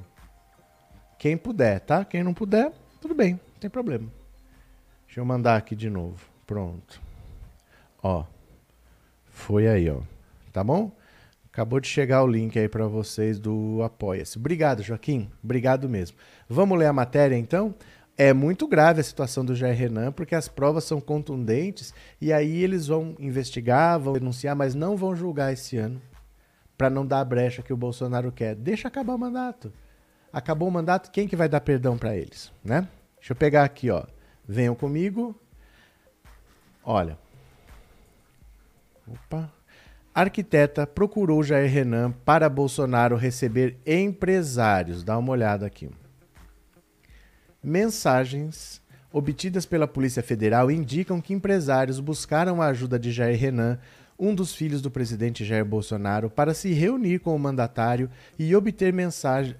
Quem 1.20 1.36
puder, 1.36 1.80
tá? 1.80 2.02
Quem 2.02 2.24
não 2.24 2.32
puder, 2.32 2.72
tudo 2.98 3.14
bem, 3.14 3.34
não 3.34 3.60
tem 3.60 3.68
problema. 3.68 4.08
Deixa 5.06 5.20
eu 5.20 5.24
mandar 5.26 5.54
aqui 5.54 5.76
de 5.76 5.90
novo. 5.90 6.26
Pronto. 6.46 6.98
Ó. 8.02 8.24
Foi 9.26 9.68
aí, 9.68 9.90
ó. 9.90 10.00
Tá 10.50 10.64
bom? 10.64 10.90
Acabou 11.52 11.78
de 11.78 11.88
chegar 11.88 12.22
o 12.22 12.26
link 12.26 12.58
aí 12.58 12.70
para 12.70 12.86
vocês 12.86 13.38
do 13.38 13.82
Apoia-se. 13.82 14.38
Obrigado, 14.38 14.82
Joaquim. 14.82 15.30
Obrigado 15.44 15.90
mesmo. 15.90 16.16
Vamos 16.48 16.78
ler 16.78 16.86
a 16.86 16.92
matéria 16.92 17.36
então? 17.36 17.74
É 18.16 18.32
muito 18.32 18.66
grave 18.66 19.02
a 19.02 19.04
situação 19.04 19.44
do 19.44 19.54
Jair 19.54 19.76
Renan, 19.76 20.12
porque 20.12 20.34
as 20.34 20.48
provas 20.48 20.84
são 20.84 21.02
contundentes 21.02 21.92
e 22.18 22.32
aí 22.32 22.62
eles 22.62 22.86
vão 22.86 23.14
investigar, 23.18 24.00
vão 24.00 24.14
denunciar, 24.14 24.56
mas 24.56 24.74
não 24.74 24.96
vão 24.96 25.14
julgar 25.14 25.52
esse 25.52 25.76
ano 25.76 26.00
para 26.78 26.88
não 26.88 27.04
dar 27.04 27.20
a 27.20 27.24
brecha 27.26 27.60
que 27.60 27.74
o 27.74 27.76
Bolsonaro 27.76 28.32
quer. 28.32 28.54
Deixa 28.54 28.88
acabar 28.88 29.14
o 29.14 29.18
mandato. 29.18 29.70
Acabou 30.32 30.68
o 30.68 30.72
mandato, 30.72 31.10
quem 31.10 31.26
que 31.26 31.36
vai 31.36 31.48
dar 31.48 31.60
perdão 31.60 31.98
para 31.98 32.16
eles, 32.16 32.52
né? 32.64 32.86
Deixa 33.18 33.32
eu 33.32 33.36
pegar 33.36 33.64
aqui, 33.64 33.90
ó. 33.90 34.04
Venham 34.46 34.74
comigo. 34.74 35.38
Olha, 36.84 37.18
Opa. 39.10 39.52
Arquiteta 40.14 40.86
procurou 40.86 41.42
Jair 41.42 41.70
Renan 41.70 42.12
para 42.24 42.48
Bolsonaro 42.48 43.16
receber 43.16 43.78
empresários. 43.86 45.02
Dá 45.02 45.16
uma 45.18 45.32
olhada 45.32 45.66
aqui. 45.66 45.88
Mensagens 47.62 48.80
obtidas 49.12 49.66
pela 49.66 49.88
Polícia 49.88 50.22
Federal 50.22 50.70
indicam 50.70 51.20
que 51.20 51.34
empresários 51.34 51.98
buscaram 52.00 52.62
a 52.62 52.66
ajuda 52.66 52.98
de 52.98 53.10
Jair 53.10 53.38
Renan 53.38 53.78
um 54.20 54.34
dos 54.34 54.54
filhos 54.54 54.82
do 54.82 54.90
presidente 54.90 55.44
Jair 55.44 55.64
Bolsonaro, 55.64 56.28
para 56.28 56.52
se 56.52 56.72
reunir 56.74 57.20
com 57.20 57.34
o 57.34 57.38
mandatário 57.38 58.10
e 58.38 58.54
obter 58.54 58.94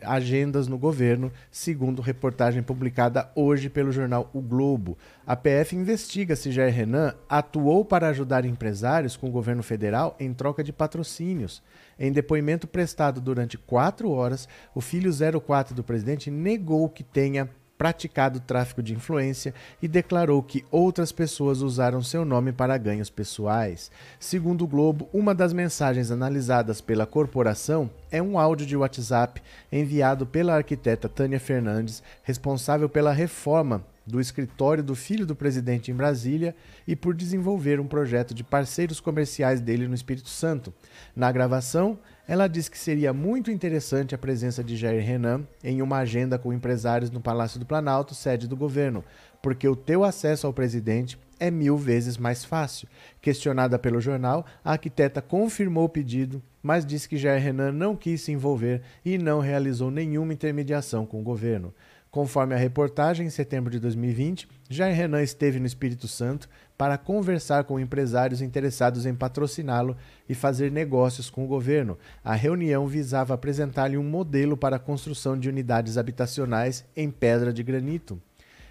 agendas 0.03 0.69
no 0.69 0.77
governo, 0.77 1.33
segundo 1.51 2.03
reportagem 2.03 2.63
publicada 2.63 3.31
hoje 3.35 3.71
pelo 3.71 3.91
jornal 3.91 4.29
O 4.35 4.43
Globo. 4.43 4.99
A 5.27 5.35
PF 5.35 5.75
investiga 5.75 6.37
se 6.37 6.53
Jair 6.53 6.75
Renan 6.75 7.15
atuou 7.29 7.85
para 7.85 8.09
ajudar 8.09 8.45
empresários 8.45 9.17
com 9.17 9.29
o 9.29 9.33
governo 9.33 9.63
federal 9.63 10.15
em 10.21 10.35
troca 10.35 10.63
de 10.63 10.73
patrocínios. 10.73 11.63
Em 11.99 12.13
depoimento 12.13 12.67
prestado 12.67 13.21
durante 13.21 13.57
quatro 13.57 14.11
horas, 14.11 14.49
o 14.75 14.81
filho 14.81 15.11
04 15.41 15.75
do 15.75 15.83
presidente 15.83 16.31
negou 16.31 16.89
que 16.89 17.03
tenha 17.03 17.49
praticado 17.81 18.41
tráfico 18.41 18.83
de 18.83 18.93
influência 18.93 19.55
e 19.81 19.89
declarou 19.89 20.43
que 20.43 20.67
outras 20.71 21.13
pessoas 21.13 21.63
usaram 21.63 22.03
seu 22.03 22.27
nome 22.27 22.53
para 22.53 22.77
ganhos 22.77 23.09
pessoais. 23.09 23.91
Segundo 24.19 24.65
o 24.65 24.67
Globo, 24.67 25.09
uma 25.15 25.35
das 25.35 25.55
mensagens 25.55 26.11
analisadas 26.11 26.83
pela 26.83 27.07
corporação 27.07 27.89
é 28.11 28.21
um 28.21 28.39
áudio 28.39 28.67
de 28.67 28.77
WhatsApp 28.77 29.41
enviado 29.73 30.27
pela 30.27 30.57
arquiteta 30.57 31.09
Tânia 31.09 31.41
Fernandes, 31.41 32.03
responsável 32.23 32.87
pela 32.87 33.15
reforma 33.15 33.83
do 34.07 34.21
escritório 34.21 34.83
do 34.83 34.95
filho 34.95 35.25
do 35.25 35.35
presidente 35.35 35.91
em 35.91 35.95
Brasília 35.95 36.55
e 36.87 36.95
por 36.95 37.15
desenvolver 37.15 37.81
um 37.81 37.87
projeto 37.87 38.35
de 38.35 38.45
parceiros 38.45 39.01
comerciais 39.01 39.59
dele 39.59 39.89
no 39.89 39.95
Espírito 39.95 40.29
Santo. 40.29 40.75
Na 41.17 41.33
gravação, 41.33 41.99
ela 42.31 42.47
diz 42.47 42.69
que 42.69 42.79
seria 42.79 43.13
muito 43.13 43.51
interessante 43.51 44.15
a 44.15 44.19
presença 44.19 44.63
de 44.63 44.77
Jair 44.77 45.05
Renan 45.05 45.43
em 45.65 45.83
uma 45.83 45.97
agenda 45.97 46.39
com 46.39 46.53
empresários 46.53 47.11
no 47.11 47.21
Palácio 47.21 47.59
do 47.59 47.67
Planalto, 47.67 48.15
sede 48.15 48.47
do 48.47 48.57
governo, 48.57 49.05
porque 49.43 49.67
o 49.67 49.75
teu 49.75 50.05
acesso 50.05 50.47
ao 50.47 50.53
presidente 50.53 51.19
é 51.41 51.51
mil 51.51 51.77
vezes 51.77 52.17
mais 52.17 52.45
fácil. 52.45 52.87
Questionada 53.21 53.81
pelo 53.81 54.01
jornal, 54.01 54.47
a 54.65 54.71
arquiteta 54.71 55.21
confirmou 55.21 55.87
o 55.87 55.89
pedido, 55.89 56.41
mas 56.63 56.87
disse 56.87 57.09
que 57.09 57.17
Jair 57.17 57.43
Renan 57.43 57.73
não 57.73 57.97
quis 57.97 58.21
se 58.21 58.31
envolver 58.31 58.81
e 59.05 59.19
não 59.19 59.41
realizou 59.41 59.91
nenhuma 59.91 60.33
intermediação 60.33 61.05
com 61.05 61.21
o 61.21 61.25
governo. 61.25 61.75
Conforme 62.13 62.55
a 62.55 62.59
reportagem, 62.59 63.27
em 63.27 63.31
setembro 63.31 63.73
de 63.73 63.81
2020, 63.81 64.49
Jair 64.69 64.95
Renan 64.95 65.23
esteve 65.23 65.59
no 65.59 65.67
Espírito 65.67 66.07
Santo 66.07 66.49
para 66.81 66.97
conversar 66.97 67.65
com 67.65 67.79
empresários 67.79 68.41
interessados 68.41 69.05
em 69.05 69.15
patrociná-lo 69.15 69.95
e 70.27 70.35
fazer 70.35 70.73
negócios 70.73 71.29
com 71.29 71.45
o 71.45 71.47
governo. 71.47 71.99
A 72.25 72.35
reunião 72.35 72.87
visava 72.87 73.35
apresentar-lhe 73.35 73.99
um 73.99 74.03
modelo 74.03 74.57
para 74.57 74.77
a 74.77 74.79
construção 74.79 75.39
de 75.39 75.47
unidades 75.47 75.99
habitacionais 75.99 76.83
em 76.97 77.11
pedra 77.11 77.53
de 77.53 77.63
granito. 77.63 78.19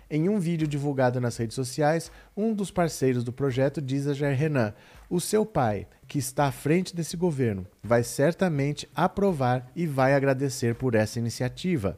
Em 0.09 0.27
um 0.27 0.39
vídeo 0.39 0.67
divulgado 0.67 1.21
nas 1.21 1.37
redes 1.37 1.53
sociais, 1.53 2.11
um 2.35 2.51
dos 2.51 2.71
parceiros 2.71 3.23
do 3.23 3.31
projeto 3.31 3.79
diz 3.79 4.07
a 4.07 4.13
Jair 4.15 4.35
Renan: 4.35 4.73
O 5.07 5.21
seu 5.21 5.45
pai, 5.45 5.85
que 6.07 6.17
está 6.17 6.45
à 6.45 6.51
frente 6.51 6.95
desse 6.95 7.15
governo, 7.15 7.67
vai 7.83 8.01
certamente 8.01 8.89
aprovar 8.95 9.69
e 9.75 9.85
vai 9.85 10.15
agradecer 10.15 10.73
por 10.73 10.95
essa 10.95 11.19
iniciativa. 11.19 11.95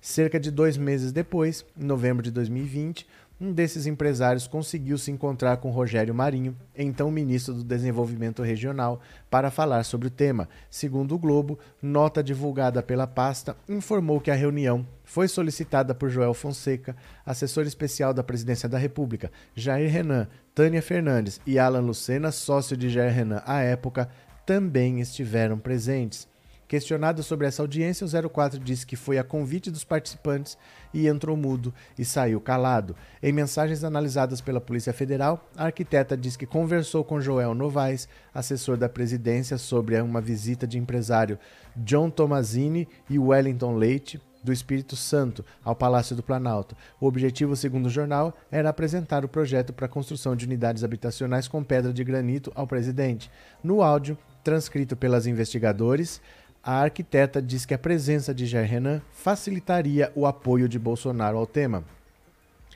Cerca 0.00 0.40
de 0.40 0.50
dois 0.50 0.76
meses 0.76 1.12
depois, 1.12 1.64
em 1.78 1.84
novembro 1.84 2.24
de 2.24 2.32
2020, 2.32 3.06
um 3.42 3.52
desses 3.52 3.86
empresários 3.86 4.46
conseguiu 4.46 4.96
se 4.96 5.10
encontrar 5.10 5.56
com 5.56 5.70
Rogério 5.70 6.14
Marinho, 6.14 6.56
então 6.78 7.10
ministro 7.10 7.52
do 7.52 7.64
Desenvolvimento 7.64 8.40
Regional, 8.40 9.00
para 9.28 9.50
falar 9.50 9.82
sobre 9.82 10.06
o 10.06 10.10
tema. 10.10 10.48
Segundo 10.70 11.16
o 11.16 11.18
Globo, 11.18 11.58
nota 11.82 12.22
divulgada 12.22 12.80
pela 12.84 13.04
pasta 13.04 13.56
informou 13.68 14.20
que 14.20 14.30
a 14.30 14.34
reunião 14.36 14.86
foi 15.02 15.26
solicitada 15.26 15.92
por 15.92 16.08
Joel 16.08 16.34
Fonseca, 16.34 16.96
assessor 17.26 17.66
especial 17.66 18.14
da 18.14 18.22
Presidência 18.22 18.68
da 18.68 18.78
República, 18.78 19.32
Jair 19.56 19.90
Renan, 19.90 20.28
Tânia 20.54 20.80
Fernandes 20.80 21.40
e 21.44 21.58
Alan 21.58 21.80
Lucena, 21.80 22.30
sócio 22.30 22.76
de 22.76 22.88
Jair 22.88 23.12
Renan 23.12 23.42
à 23.44 23.60
época, 23.60 24.08
também 24.46 25.00
estiveram 25.00 25.58
presentes. 25.58 26.28
Questionado 26.72 27.22
sobre 27.22 27.46
essa 27.46 27.60
audiência, 27.60 28.06
o 28.06 28.30
04 28.30 28.58
disse 28.58 28.86
que 28.86 28.96
foi 28.96 29.18
a 29.18 29.22
convite 29.22 29.70
dos 29.70 29.84
participantes 29.84 30.56
e 30.94 31.06
entrou 31.06 31.36
mudo 31.36 31.74
e 31.98 32.02
saiu 32.02 32.40
calado. 32.40 32.96
Em 33.22 33.30
mensagens 33.30 33.84
analisadas 33.84 34.40
pela 34.40 34.58
Polícia 34.58 34.90
Federal, 34.90 35.46
a 35.54 35.66
arquiteta 35.66 36.16
diz 36.16 36.34
que 36.34 36.46
conversou 36.46 37.04
com 37.04 37.20
Joel 37.20 37.54
Novaes, 37.54 38.08
assessor 38.32 38.78
da 38.78 38.88
presidência, 38.88 39.58
sobre 39.58 40.00
uma 40.00 40.22
visita 40.22 40.66
de 40.66 40.78
empresário 40.78 41.38
John 41.76 42.08
Tomazini 42.08 42.88
e 43.10 43.18
Wellington 43.18 43.76
Leite, 43.76 44.18
do 44.42 44.50
Espírito 44.50 44.96
Santo 44.96 45.44
ao 45.62 45.76
Palácio 45.76 46.16
do 46.16 46.22
Planalto. 46.22 46.74
O 46.98 47.06
objetivo, 47.06 47.54
segundo 47.54 47.86
o 47.86 47.90
jornal, 47.90 48.34
era 48.50 48.70
apresentar 48.70 49.26
o 49.26 49.28
projeto 49.28 49.74
para 49.74 49.84
a 49.84 49.90
construção 49.90 50.34
de 50.34 50.46
unidades 50.46 50.82
habitacionais 50.82 51.46
com 51.46 51.62
pedra 51.62 51.92
de 51.92 52.02
granito 52.02 52.50
ao 52.54 52.66
presidente. 52.66 53.30
No 53.62 53.82
áudio, 53.82 54.16
transcrito 54.42 54.96
pelas 54.96 55.26
investigadores, 55.26 56.20
a 56.62 56.82
arquiteta 56.82 57.42
diz 57.42 57.66
que 57.66 57.74
a 57.74 57.78
presença 57.78 58.32
de 58.32 58.46
Jair 58.46 58.70
Renan 58.70 59.02
facilitaria 59.10 60.12
o 60.14 60.26
apoio 60.26 60.68
de 60.68 60.78
Bolsonaro 60.78 61.36
ao 61.36 61.46
tema. 61.46 61.84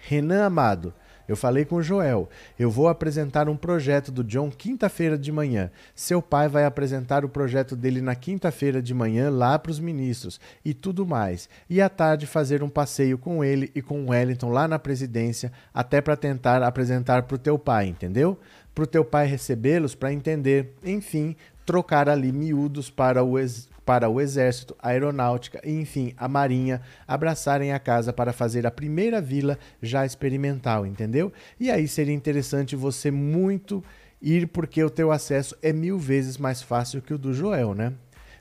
Renan 0.00 0.44
Amado, 0.44 0.92
eu 1.28 1.36
falei 1.36 1.64
com 1.64 1.76
o 1.76 1.82
Joel. 1.82 2.28
Eu 2.58 2.70
vou 2.70 2.88
apresentar 2.88 3.48
um 3.48 3.56
projeto 3.56 4.12
do 4.12 4.22
John 4.22 4.50
quinta-feira 4.50 5.18
de 5.18 5.32
manhã. 5.32 5.70
Seu 5.94 6.22
pai 6.22 6.48
vai 6.48 6.64
apresentar 6.64 7.24
o 7.24 7.28
projeto 7.28 7.74
dele 7.74 8.00
na 8.00 8.14
quinta-feira 8.14 8.80
de 8.80 8.94
manhã 8.94 9.30
lá 9.30 9.58
para 9.58 9.70
os 9.70 9.80
ministros 9.80 10.40
e 10.64 10.72
tudo 10.72 11.06
mais. 11.06 11.48
E 11.68 11.80
à 11.80 11.88
tarde 11.88 12.26
fazer 12.26 12.62
um 12.62 12.68
passeio 12.68 13.18
com 13.18 13.42
ele 13.42 13.70
e 13.74 13.82
com 13.82 14.04
o 14.04 14.10
Wellington 14.10 14.50
lá 14.50 14.68
na 14.68 14.78
presidência, 14.78 15.52
até 15.74 16.00
para 16.00 16.16
tentar 16.16 16.62
apresentar 16.62 17.22
para 17.22 17.34
o 17.34 17.38
teu 17.38 17.58
pai, 17.58 17.86
entendeu? 17.86 18.38
Para 18.74 18.84
o 18.84 18.86
teu 18.86 19.04
pai 19.04 19.26
recebê-los 19.26 19.94
para 19.94 20.12
entender. 20.12 20.74
Enfim, 20.84 21.34
trocar 21.64 22.08
ali 22.08 22.30
miúdos 22.30 22.88
para 22.88 23.24
o, 23.24 23.38
ex 23.38 23.68
para 23.86 24.08
o 24.08 24.20
Exército, 24.20 24.76
a 24.80 24.88
Aeronáutica 24.88 25.60
e, 25.64 25.70
enfim, 25.70 26.12
a 26.16 26.26
Marinha 26.26 26.82
abraçarem 27.06 27.72
a 27.72 27.78
casa 27.78 28.12
para 28.12 28.32
fazer 28.32 28.66
a 28.66 28.70
primeira 28.70 29.20
vila 29.20 29.56
já 29.80 30.04
experimental, 30.04 30.84
entendeu? 30.84 31.32
E 31.58 31.70
aí 31.70 31.86
seria 31.86 32.12
interessante 32.12 32.74
você 32.74 33.12
muito 33.12 33.82
ir 34.20 34.48
porque 34.48 34.82
o 34.82 34.90
teu 34.90 35.12
acesso 35.12 35.56
é 35.62 35.72
mil 35.72 35.98
vezes 35.98 36.36
mais 36.36 36.60
fácil 36.60 37.00
que 37.00 37.14
o 37.14 37.18
do 37.18 37.32
Joel, 37.32 37.74
né? 37.74 37.92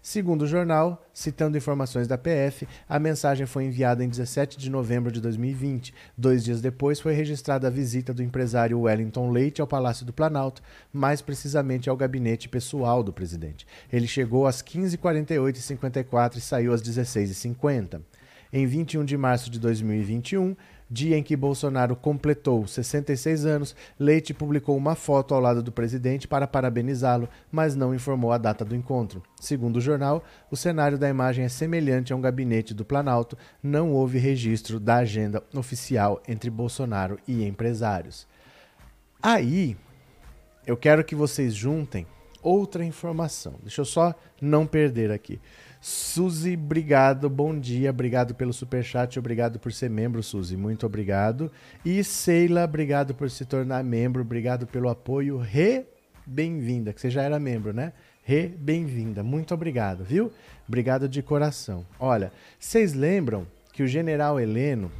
Segundo 0.07 0.43
o 0.43 0.47
jornal, 0.47 1.03
citando 1.11 1.57
informações 1.57 2.07
da 2.07 2.15
PF, 2.15 2.67
a 2.87 2.99
mensagem 2.99 3.47
foi 3.47 3.63
enviada 3.63 4.03
em 4.03 4.07
17 4.07 4.55
de 4.55 4.69
novembro 4.69 5.11
de 5.11 5.19
2020. 5.19 5.91
Dois 6.15 6.43
dias 6.43 6.61
depois 6.61 6.99
foi 6.99 7.15
registrada 7.15 7.65
a 7.65 7.71
visita 7.71 8.13
do 8.13 8.21
empresário 8.21 8.79
Wellington 8.81 9.31
Leite 9.31 9.61
ao 9.61 9.67
Palácio 9.67 10.05
do 10.05 10.13
Planalto, 10.13 10.61
mais 10.93 11.23
precisamente 11.23 11.89
ao 11.89 11.97
gabinete 11.97 12.47
pessoal 12.47 13.01
do 13.01 13.11
presidente. 13.11 13.65
Ele 13.91 14.05
chegou 14.05 14.45
às 14.45 14.61
15h48 14.61 15.55
e 15.55 15.61
54 15.61 16.37
e 16.37 16.41
saiu 16.41 16.71
às 16.71 16.83
16h50. 16.83 17.99
Em 18.53 18.67
21 18.67 19.05
de 19.05 19.17
março 19.17 19.49
de 19.49 19.59
2021, 19.59 20.55
dia 20.89 21.17
em 21.17 21.23
que 21.23 21.35
Bolsonaro 21.35 21.95
completou 21.95 22.67
66 22.67 23.45
anos, 23.45 23.75
Leite 23.99 24.33
publicou 24.33 24.77
uma 24.77 24.95
foto 24.95 25.33
ao 25.33 25.41
lado 25.41 25.63
do 25.63 25.71
presidente 25.71 26.27
para 26.27 26.47
parabenizá-lo, 26.47 27.27
mas 27.51 27.75
não 27.75 27.93
informou 27.93 28.31
a 28.31 28.37
data 28.37 28.63
do 28.63 28.75
encontro. 28.75 29.23
Segundo 29.39 29.77
o 29.77 29.81
jornal, 29.81 30.23
o 30.51 30.55
cenário 30.55 30.97
da 30.97 31.09
imagem 31.09 31.45
é 31.45 31.49
semelhante 31.49 32.13
a 32.13 32.15
um 32.15 32.21
gabinete 32.21 32.73
do 32.73 32.85
Planalto, 32.85 33.37
não 33.61 33.91
houve 33.91 34.17
registro 34.17 34.79
da 34.79 34.97
agenda 34.97 35.43
oficial 35.53 36.21
entre 36.27 36.49
Bolsonaro 36.49 37.19
e 37.27 37.43
empresários. 37.43 38.27
Aí, 39.21 39.75
eu 40.65 40.77
quero 40.77 41.03
que 41.03 41.15
vocês 41.15 41.53
juntem 41.53 42.05
outra 42.41 42.85
informação. 42.85 43.55
Deixa 43.61 43.81
eu 43.81 43.85
só 43.85 44.13
não 44.39 44.67
perder 44.67 45.11
aqui. 45.11 45.39
Suzy, 45.87 46.55
obrigado, 46.55 47.29
bom 47.29 47.59
dia, 47.59 47.91
obrigado 47.91 48.33
pelo 48.33 48.51
superchat, 48.51 49.19
obrigado 49.19 49.59
por 49.59 49.71
ser 49.71 49.87
membro, 49.87 50.23
Suzy, 50.23 50.57
muito 50.57 50.83
obrigado. 50.83 51.51
E 51.85 52.03
Seila, 52.03 52.63
obrigado 52.63 53.13
por 53.13 53.29
se 53.29 53.45
tornar 53.45 53.83
membro, 53.83 54.23
obrigado 54.23 54.65
pelo 54.65 54.89
apoio, 54.89 55.37
re 55.37 55.85
bem-vinda, 56.25 56.91
que 56.91 56.99
você 56.99 57.11
já 57.11 57.21
era 57.21 57.37
membro, 57.39 57.71
né? 57.71 57.93
Re 58.23 58.47
bem-vinda, 58.47 59.21
muito 59.21 59.53
obrigado, 59.53 60.03
viu? 60.03 60.31
Obrigado 60.67 61.07
de 61.07 61.21
coração. 61.21 61.85
Olha, 61.99 62.31
vocês 62.59 62.95
lembram 62.95 63.45
que 63.71 63.83
o 63.83 63.87
general 63.87 64.39
Heleno 64.39 64.91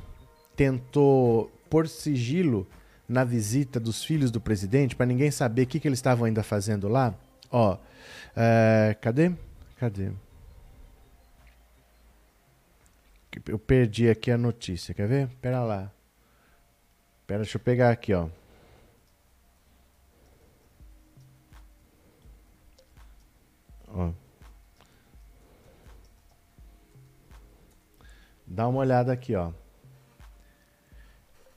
tentou 0.56 1.52
por 1.68 1.88
sigilo 1.88 2.68
na 3.10 3.24
visita 3.24 3.80
dos 3.80 4.04
filhos 4.04 4.30
do 4.30 4.40
presidente, 4.40 4.96
para 4.96 5.08
ninguém 5.08 5.32
saber 5.32 5.64
o 5.64 5.66
que, 5.66 5.80
que 5.80 5.88
eles 5.88 5.98
estavam 5.98 6.26
ainda 6.26 6.44
fazendo 6.44 6.88
lá? 6.88 7.16
Ó, 7.50 7.76
é, 8.36 8.96
cadê? 9.02 9.32
Cadê? 9.80 10.12
Eu 13.48 13.60
perdi 13.60 14.10
aqui 14.10 14.32
a 14.32 14.38
notícia, 14.38 14.94
quer 14.94 15.08
ver? 15.08 15.28
Pera 15.42 15.64
lá. 15.64 15.92
Pera, 17.28 17.42
deixa 17.42 17.58
eu 17.58 17.62
pegar 17.62 17.90
aqui, 17.90 18.14
ó. 18.14 18.28
Ó. 23.88 24.12
Dá 28.46 28.68
uma 28.68 28.80
olhada 28.80 29.12
aqui, 29.12 29.36
ó. 29.36 29.52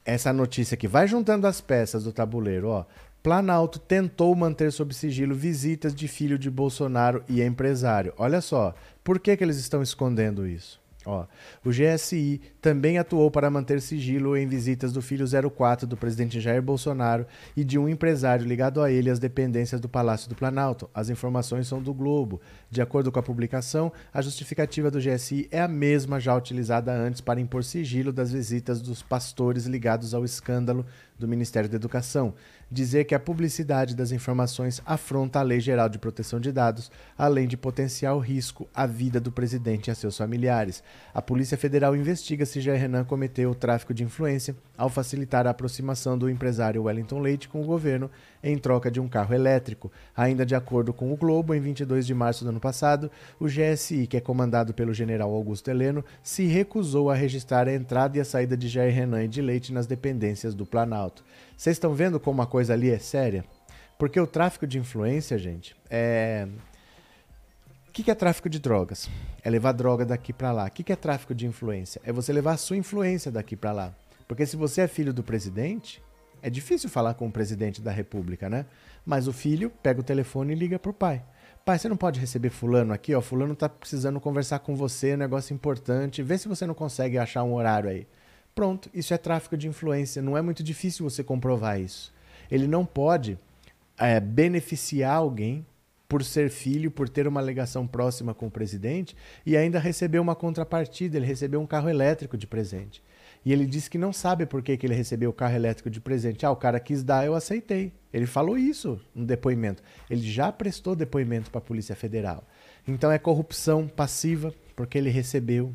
Essa 0.04 0.32
notícia 0.32 0.74
aqui, 0.74 0.88
vai 0.88 1.06
juntando 1.06 1.46
as 1.46 1.60
peças 1.60 2.04
do 2.04 2.12
tabuleiro, 2.12 2.68
ó. 2.68 2.86
Planalto 3.22 3.78
tentou 3.78 4.34
manter 4.34 4.72
sob 4.72 4.94
sigilo 4.94 5.34
visitas 5.34 5.94
de 5.94 6.08
filho 6.08 6.38
de 6.38 6.50
Bolsonaro 6.50 7.22
e 7.28 7.42
empresário. 7.42 8.14
Olha 8.16 8.40
só, 8.40 8.74
por 9.04 9.18
que, 9.18 9.36
que 9.36 9.44
eles 9.44 9.58
estão 9.58 9.82
escondendo 9.82 10.46
isso? 10.46 10.80
Ó, 11.08 11.24
o 11.64 11.70
GSI 11.70 12.38
também 12.60 12.98
atuou 12.98 13.30
para 13.30 13.48
manter 13.48 13.80
sigilo 13.80 14.36
em 14.36 14.46
visitas 14.46 14.92
do 14.92 15.00
filho 15.00 15.24
04 15.50 15.86
do 15.86 15.96
presidente 15.96 16.38
Jair 16.38 16.60
Bolsonaro 16.60 17.26
e 17.56 17.64
de 17.64 17.78
um 17.78 17.88
empresário 17.88 18.44
ligado 18.44 18.82
a 18.82 18.92
ele 18.92 19.08
às 19.08 19.18
dependências 19.18 19.80
do 19.80 19.88
Palácio 19.88 20.28
do 20.28 20.34
Planalto. 20.34 20.90
As 20.92 21.08
informações 21.08 21.66
são 21.66 21.82
do 21.82 21.94
Globo. 21.94 22.42
De 22.70 22.82
acordo 22.82 23.10
com 23.10 23.18
a 23.18 23.22
publicação, 23.22 23.90
a 24.12 24.20
justificativa 24.20 24.90
do 24.90 25.00
GSI 25.00 25.48
é 25.50 25.62
a 25.62 25.66
mesma 25.66 26.20
já 26.20 26.36
utilizada 26.36 26.92
antes 26.92 27.22
para 27.22 27.40
impor 27.40 27.64
sigilo 27.64 28.12
das 28.12 28.30
visitas 28.30 28.82
dos 28.82 29.02
pastores 29.02 29.64
ligados 29.64 30.12
ao 30.12 30.26
escândalo 30.26 30.84
do 31.18 31.28
Ministério 31.28 31.68
da 31.68 31.76
Educação 31.76 32.34
dizer 32.70 33.04
que 33.04 33.14
a 33.14 33.20
publicidade 33.20 33.94
das 33.94 34.12
informações 34.12 34.80
afronta 34.84 35.40
a 35.40 35.42
Lei 35.42 35.60
Geral 35.60 35.88
de 35.88 35.98
Proteção 35.98 36.38
de 36.38 36.52
Dados, 36.52 36.90
além 37.16 37.48
de 37.48 37.56
potencial 37.56 38.18
risco 38.18 38.68
à 38.74 38.86
vida 38.86 39.18
do 39.18 39.32
presidente 39.32 39.88
e 39.88 39.90
a 39.90 39.94
seus 39.94 40.16
familiares. 40.16 40.82
A 41.12 41.22
Polícia 41.22 41.56
Federal 41.56 41.96
investiga 41.96 42.46
se 42.46 42.60
Jair 42.60 42.80
Renan 42.80 43.04
cometeu 43.04 43.54
tráfico 43.54 43.94
de 43.94 44.04
influência 44.04 44.54
ao 44.78 44.88
facilitar 44.88 45.44
a 45.46 45.50
aproximação 45.50 46.16
do 46.16 46.30
empresário 46.30 46.84
Wellington 46.84 47.18
Leite 47.18 47.48
com 47.48 47.60
o 47.60 47.66
governo 47.66 48.08
em 48.42 48.56
troca 48.56 48.88
de 48.88 49.00
um 49.00 49.08
carro 49.08 49.34
elétrico. 49.34 49.90
Ainda 50.16 50.46
de 50.46 50.54
acordo 50.54 50.94
com 50.94 51.12
o 51.12 51.16
Globo, 51.16 51.52
em 51.52 51.60
22 51.60 52.06
de 52.06 52.14
março 52.14 52.44
do 52.44 52.50
ano 52.50 52.60
passado, 52.60 53.10
o 53.40 53.46
GSI, 53.46 54.06
que 54.06 54.16
é 54.16 54.20
comandado 54.20 54.72
pelo 54.72 54.94
general 54.94 55.34
Augusto 55.34 55.68
Heleno, 55.68 56.04
se 56.22 56.46
recusou 56.46 57.10
a 57.10 57.14
registrar 57.14 57.66
a 57.66 57.74
entrada 57.74 58.16
e 58.16 58.20
a 58.20 58.24
saída 58.24 58.56
de 58.56 58.68
Jair 58.68 58.94
Renan 58.94 59.24
e 59.24 59.28
de 59.28 59.42
Leite 59.42 59.72
nas 59.72 59.88
dependências 59.88 60.54
do 60.54 60.64
Planalto. 60.64 61.24
Vocês 61.56 61.74
estão 61.74 61.92
vendo 61.92 62.20
como 62.20 62.40
a 62.40 62.46
coisa 62.46 62.72
ali 62.72 62.88
é 62.88 63.00
séria? 63.00 63.44
Porque 63.98 64.20
o 64.20 64.28
tráfico 64.28 64.64
de 64.64 64.78
influência, 64.78 65.36
gente, 65.36 65.74
é. 65.90 66.46
O 67.88 67.90
que 67.90 68.08
é 68.12 68.14
tráfico 68.14 68.48
de 68.48 68.60
drogas? 68.60 69.10
É 69.42 69.50
levar 69.50 69.72
droga 69.72 70.06
daqui 70.06 70.32
para 70.32 70.52
lá. 70.52 70.66
O 70.66 70.70
que 70.70 70.92
é 70.92 70.94
tráfico 70.94 71.34
de 71.34 71.48
influência? 71.48 72.00
É 72.04 72.12
você 72.12 72.32
levar 72.32 72.52
a 72.52 72.56
sua 72.56 72.76
influência 72.76 73.32
daqui 73.32 73.56
para 73.56 73.72
lá. 73.72 73.92
Porque 74.28 74.44
se 74.44 74.56
você 74.56 74.82
é 74.82 74.86
filho 74.86 75.12
do 75.12 75.22
presidente, 75.22 76.02
é 76.42 76.50
difícil 76.50 76.88
falar 76.88 77.14
com 77.14 77.26
o 77.26 77.32
presidente 77.32 77.80
da 77.80 77.90
república, 77.90 78.48
né? 78.48 78.66
Mas 79.04 79.26
o 79.26 79.32
filho 79.32 79.70
pega 79.82 80.00
o 80.00 80.04
telefone 80.04 80.52
e 80.52 80.56
liga 80.56 80.78
pro 80.78 80.92
pai. 80.92 81.24
Pai, 81.64 81.78
você 81.78 81.88
não 81.88 81.96
pode 81.96 82.20
receber 82.20 82.50
fulano 82.50 82.92
aqui, 82.92 83.14
ó. 83.14 83.20
Fulano 83.20 83.56
tá 83.56 83.68
precisando 83.68 84.20
conversar 84.20 84.60
com 84.60 84.76
você, 84.76 85.16
negócio 85.16 85.54
importante. 85.54 86.22
Vê 86.22 86.38
se 86.38 86.46
você 86.46 86.66
não 86.66 86.74
consegue 86.74 87.18
achar 87.18 87.42
um 87.42 87.54
horário 87.54 87.90
aí. 87.90 88.06
Pronto, 88.54 88.90
isso 88.92 89.14
é 89.14 89.18
tráfico 89.18 89.56
de 89.56 89.68
influência. 89.68 90.22
Não 90.22 90.36
é 90.36 90.42
muito 90.42 90.62
difícil 90.62 91.08
você 91.08 91.24
comprovar 91.24 91.80
isso. 91.80 92.12
Ele 92.50 92.66
não 92.66 92.84
pode 92.84 93.38
é, 93.98 94.20
beneficiar 94.20 95.16
alguém 95.16 95.66
por 96.08 96.24
ser 96.24 96.48
filho, 96.48 96.90
por 96.90 97.08
ter 97.08 97.28
uma 97.28 97.42
ligação 97.42 97.86
próxima 97.86 98.32
com 98.32 98.46
o 98.46 98.50
presidente 98.50 99.14
e 99.44 99.56
ainda 99.56 99.78
receber 99.78 100.18
uma 100.18 100.34
contrapartida. 100.34 101.18
Ele 101.18 101.26
recebeu 101.26 101.60
um 101.60 101.66
carro 101.66 101.88
elétrico 101.88 102.36
de 102.36 102.46
presente. 102.46 103.02
E 103.48 103.52
ele 103.54 103.64
disse 103.64 103.88
que 103.88 103.96
não 103.96 104.12
sabe 104.12 104.44
por 104.44 104.60
que, 104.60 104.76
que 104.76 104.84
ele 104.84 104.94
recebeu 104.94 105.30
o 105.30 105.32
carro 105.32 105.56
elétrico 105.56 105.88
de 105.88 106.02
presente. 106.02 106.44
Ah, 106.44 106.50
o 106.50 106.56
cara 106.56 106.78
quis 106.78 107.02
dar, 107.02 107.24
eu 107.24 107.34
aceitei. 107.34 107.94
Ele 108.12 108.26
falou 108.26 108.58
isso 108.58 109.00
no 109.14 109.24
depoimento. 109.24 109.82
Ele 110.10 110.20
já 110.20 110.52
prestou 110.52 110.94
depoimento 110.94 111.50
para 111.50 111.56
a 111.56 111.62
Polícia 111.62 111.96
Federal. 111.96 112.46
Então 112.86 113.10
é 113.10 113.18
corrupção 113.18 113.88
passiva, 113.88 114.52
porque 114.76 114.98
ele 114.98 115.08
recebeu 115.08 115.72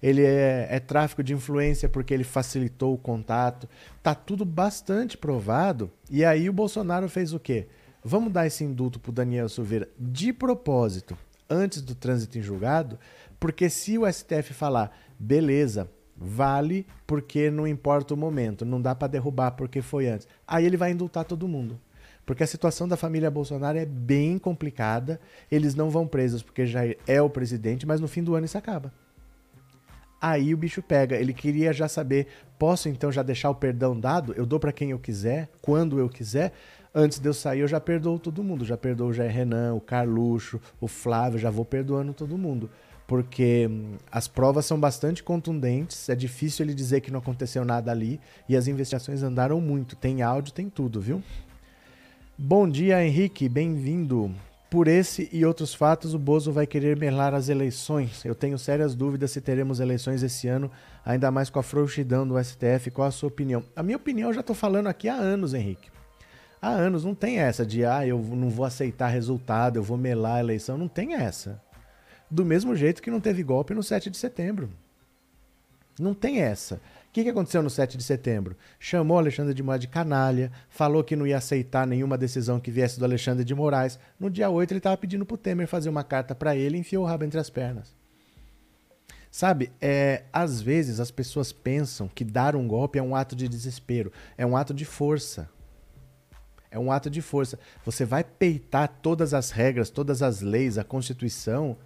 ele 0.00 0.22
é, 0.22 0.68
é, 0.70 0.78
tráfico 0.78 1.20
de 1.20 1.32
influência 1.34 1.88
porque 1.88 2.14
ele 2.14 2.22
facilitou 2.22 2.94
o 2.94 2.98
contato. 2.98 3.68
Tá 4.04 4.14
tudo 4.14 4.44
bastante 4.44 5.18
provado. 5.18 5.90
E 6.08 6.24
aí 6.24 6.48
o 6.48 6.52
Bolsonaro 6.52 7.08
fez 7.08 7.32
o 7.32 7.40
quê? 7.40 7.66
Vamos 8.04 8.32
dar 8.32 8.46
esse 8.46 8.62
indulto 8.62 9.00
pro 9.00 9.10
Daniel 9.10 9.48
Silveira 9.48 9.88
de 9.98 10.32
propósito, 10.32 11.18
antes 11.50 11.82
do 11.82 11.96
trânsito 11.96 12.38
em 12.38 12.42
julgado, 12.42 13.00
porque 13.40 13.68
se 13.68 13.98
o 13.98 14.06
STF 14.08 14.54
falar, 14.54 14.96
beleza, 15.18 15.90
vale 16.16 16.86
porque 17.06 17.50
não 17.50 17.66
importa 17.66 18.14
o 18.14 18.16
momento, 18.16 18.64
não 18.64 18.80
dá 18.80 18.94
para 18.94 19.08
derrubar 19.08 19.52
porque 19.52 19.82
foi 19.82 20.08
antes. 20.08 20.26
Aí 20.46 20.64
ele 20.64 20.76
vai 20.76 20.90
indultar 20.90 21.24
todo 21.24 21.48
mundo. 21.48 21.78
Porque 22.24 22.42
a 22.42 22.46
situação 22.46 22.88
da 22.88 22.96
família 22.96 23.30
Bolsonaro 23.30 23.78
é 23.78 23.86
bem 23.86 24.36
complicada. 24.36 25.20
Eles 25.50 25.76
não 25.76 25.90
vão 25.90 26.08
presos 26.08 26.42
porque 26.42 26.66
já 26.66 26.80
é 27.06 27.22
o 27.22 27.30
presidente, 27.30 27.86
mas 27.86 28.00
no 28.00 28.08
fim 28.08 28.22
do 28.22 28.34
ano 28.34 28.46
isso 28.46 28.58
acaba. 28.58 28.92
Aí 30.20 30.52
o 30.52 30.56
bicho 30.56 30.82
pega. 30.82 31.16
Ele 31.16 31.32
queria 31.32 31.72
já 31.72 31.86
saber: 31.86 32.26
posso 32.58 32.88
então 32.88 33.12
já 33.12 33.22
deixar 33.22 33.48
o 33.50 33.54
perdão 33.54 33.98
dado? 33.98 34.32
Eu 34.32 34.44
dou 34.44 34.58
para 34.58 34.72
quem 34.72 34.90
eu 34.90 34.98
quiser, 34.98 35.48
quando 35.62 36.00
eu 36.00 36.08
quiser. 36.08 36.52
Antes 36.92 37.18
de 37.18 37.28
eu 37.28 37.34
sair, 37.34 37.60
eu 37.60 37.68
já 37.68 37.78
perdoo 37.78 38.18
todo 38.18 38.42
mundo. 38.42 38.64
Já 38.64 38.76
perdoo 38.76 39.10
o 39.10 39.12
Jair 39.12 39.30
Renan, 39.30 39.74
o 39.74 39.80
Carluxo, 39.80 40.60
o 40.80 40.88
Flávio, 40.88 41.38
já 41.38 41.50
vou 41.50 41.64
perdoando 41.64 42.12
todo 42.12 42.38
mundo. 42.38 42.70
Porque 43.06 43.68
hum, 43.70 43.94
as 44.10 44.26
provas 44.26 44.66
são 44.66 44.78
bastante 44.78 45.22
contundentes, 45.22 46.08
é 46.08 46.14
difícil 46.14 46.66
ele 46.66 46.74
dizer 46.74 47.00
que 47.00 47.10
não 47.10 47.20
aconteceu 47.20 47.64
nada 47.64 47.90
ali 47.90 48.20
e 48.48 48.56
as 48.56 48.66
investigações 48.66 49.22
andaram 49.22 49.60
muito. 49.60 49.94
Tem 49.94 50.22
áudio, 50.22 50.52
tem 50.52 50.68
tudo, 50.68 51.00
viu? 51.00 51.22
Bom 52.36 52.68
dia, 52.68 53.04
Henrique, 53.04 53.48
bem-vindo. 53.48 54.34
Por 54.68 54.88
esse 54.88 55.28
e 55.32 55.44
outros 55.44 55.72
fatos, 55.72 56.12
o 56.12 56.18
Bozo 56.18 56.52
vai 56.52 56.66
querer 56.66 56.96
melar 56.98 57.32
as 57.32 57.48
eleições. 57.48 58.24
Eu 58.24 58.34
tenho 58.34 58.58
sérias 58.58 58.94
dúvidas 58.96 59.30
se 59.30 59.40
teremos 59.40 59.78
eleições 59.78 60.22
esse 60.24 60.48
ano, 60.48 60.70
ainda 61.04 61.30
mais 61.30 61.48
com 61.48 61.60
a 61.60 61.62
frouxidão 61.62 62.26
do 62.26 62.42
STF. 62.42 62.90
Qual 62.90 63.06
a 63.06 63.12
sua 63.12 63.28
opinião? 63.28 63.62
A 63.76 63.82
minha 63.82 63.96
opinião 63.96 64.30
eu 64.30 64.34
já 64.34 64.40
estou 64.40 64.56
falando 64.56 64.88
aqui 64.88 65.08
há 65.08 65.14
anos, 65.14 65.54
Henrique. 65.54 65.88
Há 66.60 66.68
anos. 66.68 67.04
Não 67.04 67.14
tem 67.14 67.38
essa 67.38 67.64
de, 67.64 67.84
ah, 67.84 68.04
eu 68.04 68.18
não 68.18 68.50
vou 68.50 68.66
aceitar 68.66 69.06
resultado, 69.06 69.76
eu 69.76 69.82
vou 69.82 69.96
melar 69.96 70.36
a 70.36 70.40
eleição. 70.40 70.76
Não 70.76 70.88
tem 70.88 71.14
essa. 71.14 71.62
Do 72.30 72.44
mesmo 72.44 72.74
jeito 72.74 73.02
que 73.02 73.10
não 73.10 73.20
teve 73.20 73.42
golpe 73.42 73.74
no 73.74 73.82
7 73.82 74.10
de 74.10 74.16
setembro. 74.16 74.70
Não 75.98 76.12
tem 76.12 76.40
essa 76.40 76.80
que, 77.16 77.24
que 77.24 77.30
aconteceu 77.30 77.62
no 77.62 77.70
7 77.70 77.96
de 77.96 78.04
setembro? 78.04 78.54
Chamou 78.78 79.16
Alexandre 79.16 79.54
de 79.54 79.62
Moraes 79.62 79.80
de 79.80 79.88
canalha, 79.88 80.52
falou 80.68 81.02
que 81.02 81.16
não 81.16 81.26
ia 81.26 81.38
aceitar 81.38 81.86
nenhuma 81.86 82.18
decisão 82.18 82.60
que 82.60 82.70
viesse 82.70 82.98
do 82.98 83.06
Alexandre 83.06 83.42
de 83.42 83.54
Moraes. 83.54 83.98
No 84.20 84.28
dia 84.28 84.50
8 84.50 84.72
ele 84.72 84.78
estava 84.80 84.98
pedindo 84.98 85.24
para 85.24 85.34
o 85.34 85.38
Temer 85.38 85.66
fazer 85.66 85.88
uma 85.88 86.04
carta 86.04 86.34
para 86.34 86.54
ele 86.54 86.76
e 86.76 86.80
enfiou 86.80 87.04
o 87.04 87.06
rabo 87.06 87.24
entre 87.24 87.40
as 87.40 87.48
pernas. 87.48 87.96
Sabe, 89.30 89.72
é, 89.80 90.24
às 90.30 90.60
vezes 90.60 91.00
as 91.00 91.10
pessoas 91.10 91.52
pensam 91.52 92.06
que 92.06 92.22
dar 92.22 92.54
um 92.54 92.68
golpe 92.68 92.98
é 92.98 93.02
um 93.02 93.16
ato 93.16 93.34
de 93.34 93.48
desespero, 93.48 94.12
é 94.36 94.44
um 94.44 94.54
ato 94.54 94.74
de 94.74 94.84
força. 94.84 95.48
É 96.70 96.78
um 96.78 96.92
ato 96.92 97.08
de 97.08 97.22
força. 97.22 97.58
Você 97.82 98.04
vai 98.04 98.22
peitar 98.22 98.88
todas 99.00 99.32
as 99.32 99.50
regras, 99.50 99.88
todas 99.88 100.20
as 100.20 100.42
leis, 100.42 100.76
a 100.76 100.84
Constituição, 100.84 101.78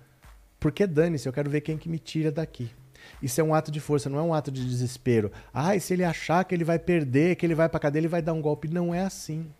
porque 0.60 0.86
dane-se, 0.86 1.26
eu 1.26 1.32
quero 1.32 1.50
ver 1.50 1.62
quem 1.62 1.78
que 1.78 1.88
me 1.88 1.98
tira 1.98 2.30
daqui. 2.30 2.70
Isso 3.22 3.40
é 3.40 3.44
um 3.44 3.54
ato 3.54 3.70
de 3.70 3.80
força, 3.80 4.08
não 4.08 4.18
é 4.18 4.22
um 4.22 4.34
ato 4.34 4.50
de 4.50 4.64
desespero. 4.64 5.32
Ah, 5.52 5.74
e 5.74 5.80
se 5.80 5.94
ele 5.94 6.04
achar 6.04 6.44
que 6.44 6.54
ele 6.54 6.64
vai 6.64 6.78
perder, 6.78 7.36
que 7.36 7.44
ele 7.44 7.54
vai 7.54 7.68
para 7.68 7.80
cadeia, 7.80 8.00
ele 8.00 8.08
vai 8.08 8.22
dar 8.22 8.34
um 8.34 8.42
golpe. 8.42 8.68
Não 8.68 8.94
é 8.94 9.00
assim. 9.00 9.50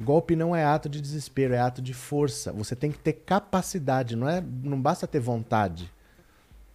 Golpe 0.00 0.34
não 0.34 0.56
é 0.56 0.64
ato 0.64 0.88
de 0.88 1.00
desespero, 1.00 1.54
é 1.54 1.60
ato 1.60 1.80
de 1.80 1.94
força. 1.94 2.52
Você 2.52 2.74
tem 2.74 2.90
que 2.90 2.98
ter 2.98 3.12
capacidade, 3.12 4.16
não 4.16 4.28
é, 4.28 4.42
não 4.62 4.80
basta 4.80 5.06
ter 5.06 5.20
vontade. 5.20 5.90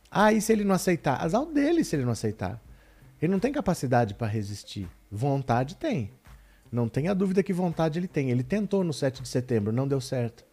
Ah, 0.10 0.32
e 0.32 0.42
se 0.42 0.54
ele 0.54 0.64
não 0.64 0.74
aceitar? 0.74 1.22
Azar 1.22 1.46
dele 1.46 1.84
se 1.84 1.96
ele 1.96 2.06
não 2.06 2.14
aceitar. 2.14 2.62
Ele 3.22 3.32
não 3.32 3.40
tem 3.40 3.52
capacidade 3.52 4.14
para 4.14 4.28
resistir. 4.28 4.88
Vontade 5.12 5.76
tem. 5.76 6.12
Não 6.72 6.88
tenha 6.88 7.14
dúvida 7.14 7.44
que 7.44 7.52
vontade 7.52 8.00
ele 8.00 8.08
tem. 8.08 8.30
Ele 8.32 8.44
tentou 8.44 8.84
no 8.84 8.94
7 8.94 9.22
de 9.22 9.28
setembro, 9.28 9.74
não 9.74 9.88
deu 9.88 10.00
certo. 10.00 10.46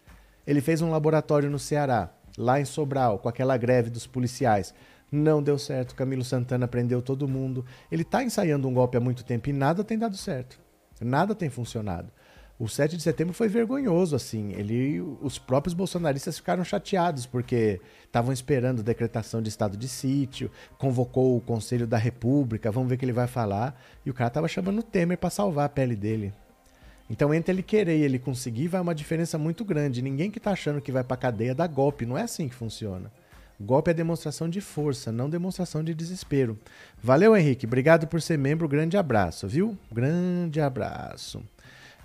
Ele 0.47 0.61
fez 0.61 0.83
um 0.83 0.91
laboratório 0.91 1.51
no 1.51 1.59
Ceará, 1.59 2.11
lá 2.37 2.61
em 2.61 2.65
Sobral, 2.65 3.19
com 3.19 3.29
aquela 3.29 3.57
greve 3.57 3.91
dos 3.91 4.07
policiais. 4.07 4.75
Não 5.11 5.43
deu 5.43 5.59
certo. 5.59 5.95
Camilo 5.95 6.25
Santana 6.25 6.67
prendeu 6.67 7.01
todo 7.01 7.29
mundo. 7.29 7.65
Ele 7.91 8.03
está 8.03 8.23
ensaiando 8.23 8.69
um 8.69 8.75
golpe 8.75 8.97
há 8.97 9.01
muito 9.01 9.25
tempo 9.25 9.49
e 9.49 9.53
nada 9.53 9.85
tem 9.85 9.99
dado 9.99 10.17
certo. 10.17 10.59
Nada 11.01 11.35
tem 11.35 11.49
funcionado. 11.49 12.11
O 12.59 12.67
7 12.69 12.97
de 12.97 13.03
setembro 13.03 13.35
foi 13.35 13.49
vergonhoso, 13.49 14.17
assim. 14.17 14.53
Ele, 14.53 15.01
os 15.21 15.39
próprios 15.39 15.75
bolsonaristas 15.75 16.39
ficaram 16.39 16.65
chateados 16.65 17.27
porque 17.27 17.81
estavam 18.05 18.33
esperando 18.33 18.83
decretação 18.83 19.43
de 19.43 19.51
estado 19.51 19.77
de 19.77 19.87
sítio, 19.87 20.51
convocou 20.79 21.37
o 21.37 21.41
Conselho 21.41 21.87
da 21.87 21.99
República, 21.99 22.71
vamos 22.71 22.89
ver 22.89 22.95
o 22.95 22.99
que 22.99 23.05
ele 23.05 23.13
vai 23.13 23.27
falar. 23.27 23.79
E 24.07 24.11
o 24.11 24.15
cara 24.15 24.29
estava 24.29 24.49
chamando 24.49 24.79
o 24.79 24.83
Temer 24.83 25.19
para 25.19 25.29
salvar 25.29 25.67
a 25.67 25.69
pele 25.69 25.95
dele. 25.95 26.33
Então, 27.09 27.33
entre 27.33 27.53
ele 27.53 27.63
querer 27.63 27.99
e 27.99 28.03
ele 28.03 28.19
conseguir, 28.19 28.69
vai 28.69 28.81
uma 28.81 28.95
diferença 28.95 29.39
muito 29.39 29.65
grande. 29.65 30.03
Ninguém 30.03 30.31
que 30.31 30.39
está 30.39 30.51
achando 30.51 30.81
que 30.81 30.91
vai 30.91 31.05
para 31.05 31.17
cadeia 31.17 31.55
dá 31.55 31.67
golpe. 31.67 32.05
Não 32.05 32.19
é 32.19 32.23
assim 32.23 32.49
que 32.49 32.55
funciona. 32.55 33.11
Golpe 33.59 33.91
é 33.91 33.95
demonstração 33.95 34.51
de 34.51 34.61
força, 34.61 35.11
não 35.11 35.31
demonstração 35.31 35.83
de 35.83 35.95
desespero. 35.95 36.59
Valeu, 37.03 37.35
Henrique. 37.37 37.65
Obrigado 37.65 38.07
por 38.07 38.21
ser 38.21 38.37
membro. 38.37 38.69
Grande 38.69 38.97
abraço, 38.97 39.49
viu? 39.49 39.79
Grande 39.91 40.61
abraço. 40.61 41.43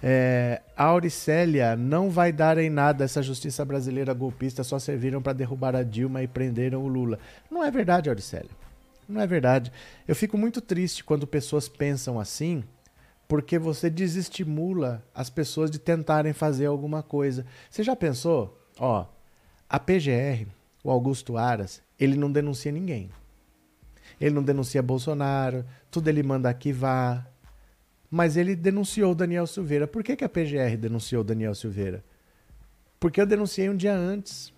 É, 0.03 0.61
Auricélia 0.75 1.75
não 1.75 2.09
vai 2.09 2.31
dar 2.31 2.57
em 2.57 2.69
nada 2.69 3.03
essa 3.03 3.21
justiça 3.21 3.63
brasileira 3.63 4.13
golpista, 4.13 4.63
só 4.63 4.79
serviram 4.79 5.21
para 5.21 5.33
derrubar 5.33 5.75
a 5.75 5.83
Dilma 5.83 6.23
e 6.23 6.27
prenderam 6.27 6.83
o 6.83 6.87
Lula. 6.87 7.19
Não 7.51 7.63
é 7.63 7.69
verdade, 7.69 8.09
Auricélia. 8.09 8.49
Não 9.07 9.21
é 9.21 9.27
verdade. 9.27 9.71
Eu 10.07 10.15
fico 10.15 10.37
muito 10.37 10.61
triste 10.61 11.03
quando 11.03 11.27
pessoas 11.27 11.67
pensam 11.67 12.19
assim, 12.19 12.63
porque 13.31 13.57
você 13.57 13.89
desestimula 13.89 15.01
as 15.15 15.29
pessoas 15.29 15.71
de 15.71 15.79
tentarem 15.79 16.33
fazer 16.33 16.65
alguma 16.65 17.01
coisa. 17.01 17.45
Você 17.69 17.81
já 17.81 17.95
pensou? 17.95 18.61
Ó, 18.77 19.05
a 19.69 19.79
PGR, 19.79 20.47
o 20.83 20.91
Augusto 20.91 21.37
Aras, 21.37 21.81
ele 21.97 22.17
não 22.17 22.29
denuncia 22.29 22.73
ninguém. 22.73 23.09
Ele 24.19 24.35
não 24.35 24.43
denuncia 24.43 24.83
Bolsonaro, 24.83 25.63
tudo 25.89 26.09
ele 26.09 26.21
manda 26.21 26.49
arquivar, 26.49 27.25
mas 28.09 28.35
ele 28.35 28.53
denunciou 28.53 29.13
o 29.13 29.15
Daniel 29.15 29.47
Silveira. 29.47 29.87
Por 29.87 30.03
que, 30.03 30.17
que 30.17 30.25
a 30.25 30.29
PGR 30.29 30.75
denunciou 30.77 31.21
o 31.21 31.23
Daniel 31.23 31.55
Silveira? 31.55 32.03
Porque 32.99 33.21
eu 33.21 33.25
denunciei 33.25 33.69
um 33.69 33.77
dia 33.77 33.95
antes. 33.95 34.51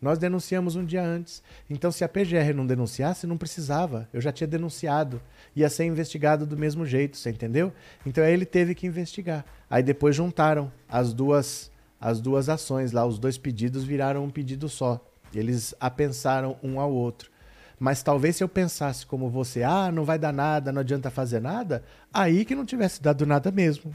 Nós 0.00 0.18
denunciamos 0.18 0.76
um 0.76 0.84
dia 0.84 1.02
antes. 1.02 1.42
Então, 1.68 1.90
se 1.90 2.04
a 2.04 2.08
PGR 2.08 2.54
não 2.54 2.66
denunciasse, 2.66 3.26
não 3.26 3.36
precisava. 3.36 4.08
Eu 4.12 4.20
já 4.20 4.30
tinha 4.30 4.46
denunciado. 4.46 5.20
Ia 5.56 5.68
ser 5.68 5.84
investigado 5.84 6.46
do 6.46 6.56
mesmo 6.56 6.86
jeito, 6.86 7.16
você 7.16 7.30
entendeu? 7.30 7.72
Então, 8.06 8.22
aí 8.22 8.32
ele 8.32 8.46
teve 8.46 8.74
que 8.74 8.86
investigar. 8.86 9.44
Aí 9.68 9.82
depois 9.82 10.14
juntaram 10.14 10.72
as 10.88 11.12
duas, 11.12 11.70
as 12.00 12.20
duas 12.20 12.48
ações 12.48 12.92
lá, 12.92 13.04
os 13.04 13.18
dois 13.18 13.36
pedidos 13.36 13.82
viraram 13.82 14.24
um 14.24 14.30
pedido 14.30 14.68
só. 14.68 15.04
Eles 15.34 15.74
apensaram 15.80 16.56
um 16.62 16.78
ao 16.78 16.92
outro. 16.92 17.30
Mas 17.78 18.02
talvez 18.02 18.36
se 18.36 18.44
eu 18.44 18.48
pensasse 18.48 19.06
como 19.06 19.28
você, 19.28 19.62
ah, 19.62 19.90
não 19.92 20.04
vai 20.04 20.18
dar 20.18 20.32
nada, 20.32 20.72
não 20.72 20.80
adianta 20.80 21.10
fazer 21.10 21.40
nada, 21.40 21.84
aí 22.12 22.44
que 22.44 22.54
não 22.54 22.64
tivesse 22.64 23.00
dado 23.00 23.24
nada 23.24 23.52
mesmo. 23.52 23.94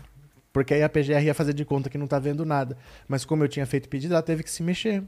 Porque 0.54 0.74
aí 0.74 0.84
a 0.84 0.90
PGR 0.90 1.24
ia 1.26 1.34
fazer 1.34 1.54
de 1.54 1.66
conta 1.66 1.90
que 1.90 1.98
não 1.98 2.06
está 2.06 2.20
vendo 2.20 2.46
nada. 2.46 2.78
Mas 3.08 3.26
como 3.26 3.44
eu 3.44 3.48
tinha 3.48 3.66
feito 3.66 3.90
pedido, 3.90 4.14
ela 4.14 4.22
teve 4.22 4.44
que 4.44 4.52
se 4.52 4.62
mexer. 4.62 5.04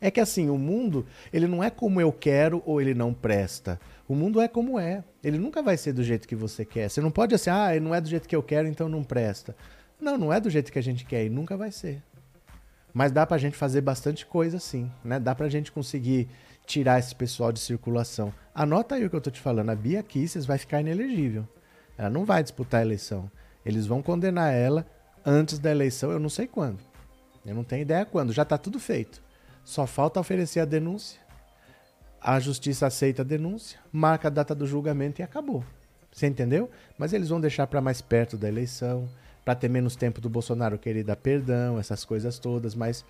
É 0.00 0.10
que 0.10 0.20
assim, 0.20 0.50
o 0.50 0.58
mundo, 0.58 1.06
ele 1.32 1.46
não 1.46 1.62
é 1.62 1.70
como 1.70 2.00
eu 2.00 2.12
quero 2.12 2.62
ou 2.66 2.80
ele 2.80 2.94
não 2.94 3.14
presta. 3.14 3.80
O 4.08 4.14
mundo 4.14 4.40
é 4.40 4.48
como 4.48 4.78
é. 4.78 5.02
Ele 5.24 5.38
nunca 5.38 5.62
vai 5.62 5.76
ser 5.76 5.92
do 5.92 6.04
jeito 6.04 6.28
que 6.28 6.36
você 6.36 6.64
quer. 6.64 6.88
Você 6.88 7.00
não 7.00 7.10
pode 7.10 7.34
assim, 7.34 7.50
ah, 7.50 7.74
ele 7.74 7.84
não 7.84 7.94
é 7.94 8.00
do 8.00 8.08
jeito 8.08 8.28
que 8.28 8.36
eu 8.36 8.42
quero, 8.42 8.68
então 8.68 8.88
não 8.88 9.02
presta. 9.02 9.56
Não, 10.00 10.18
não 10.18 10.32
é 10.32 10.40
do 10.40 10.50
jeito 10.50 10.70
que 10.70 10.78
a 10.78 10.82
gente 10.82 11.04
quer 11.04 11.24
e 11.24 11.30
nunca 11.30 11.56
vai 11.56 11.72
ser. 11.72 12.02
Mas 12.92 13.12
dá 13.12 13.26
pra 13.26 13.38
gente 13.38 13.56
fazer 13.56 13.80
bastante 13.80 14.24
coisa 14.24 14.58
sim, 14.58 14.90
né? 15.04 15.18
Dá 15.18 15.34
pra 15.34 15.48
gente 15.48 15.72
conseguir 15.72 16.28
tirar 16.66 16.98
esse 16.98 17.14
pessoal 17.14 17.52
de 17.52 17.60
circulação. 17.60 18.32
Anota 18.54 18.94
aí 18.94 19.04
o 19.04 19.10
que 19.10 19.16
eu 19.16 19.20
tô 19.20 19.30
te 19.30 19.40
falando. 19.40 19.70
A 19.70 19.74
Bia 19.74 20.02
Kisses 20.02 20.46
vai 20.46 20.58
ficar 20.58 20.80
inelegível. 20.80 21.46
Ela 21.96 22.10
não 22.10 22.24
vai 22.24 22.42
disputar 22.42 22.80
a 22.80 22.84
eleição. 22.84 23.30
Eles 23.64 23.86
vão 23.86 24.02
condenar 24.02 24.52
ela 24.52 24.86
antes 25.24 25.58
da 25.58 25.70
eleição, 25.70 26.12
eu 26.12 26.20
não 26.20 26.28
sei 26.28 26.46
quando. 26.46 26.78
Eu 27.44 27.54
não 27.54 27.64
tenho 27.64 27.82
ideia 27.82 28.04
quando. 28.04 28.32
Já 28.32 28.44
tá 28.44 28.56
tudo 28.56 28.78
feito. 28.78 29.22
Só 29.66 29.84
falta 29.84 30.20
oferecer 30.20 30.60
a 30.60 30.64
denúncia. 30.64 31.20
A 32.20 32.38
justiça 32.38 32.86
aceita 32.86 33.22
a 33.22 33.24
denúncia, 33.24 33.80
marca 33.92 34.28
a 34.28 34.30
data 34.30 34.54
do 34.54 34.64
julgamento 34.64 35.20
e 35.20 35.24
acabou. 35.24 35.64
Você 36.12 36.28
entendeu? 36.28 36.70
Mas 36.96 37.12
eles 37.12 37.30
vão 37.30 37.40
deixar 37.40 37.66
para 37.66 37.80
mais 37.80 38.00
perto 38.00 38.36
da 38.36 38.46
eleição, 38.46 39.08
para 39.44 39.56
ter 39.56 39.68
menos 39.68 39.96
tempo 39.96 40.20
do 40.20 40.30
Bolsonaro 40.30 40.78
querer 40.78 41.02
dar 41.02 41.16
perdão, 41.16 41.80
essas 41.80 42.04
coisas 42.04 42.38
todas, 42.38 42.76
mas 42.76 43.04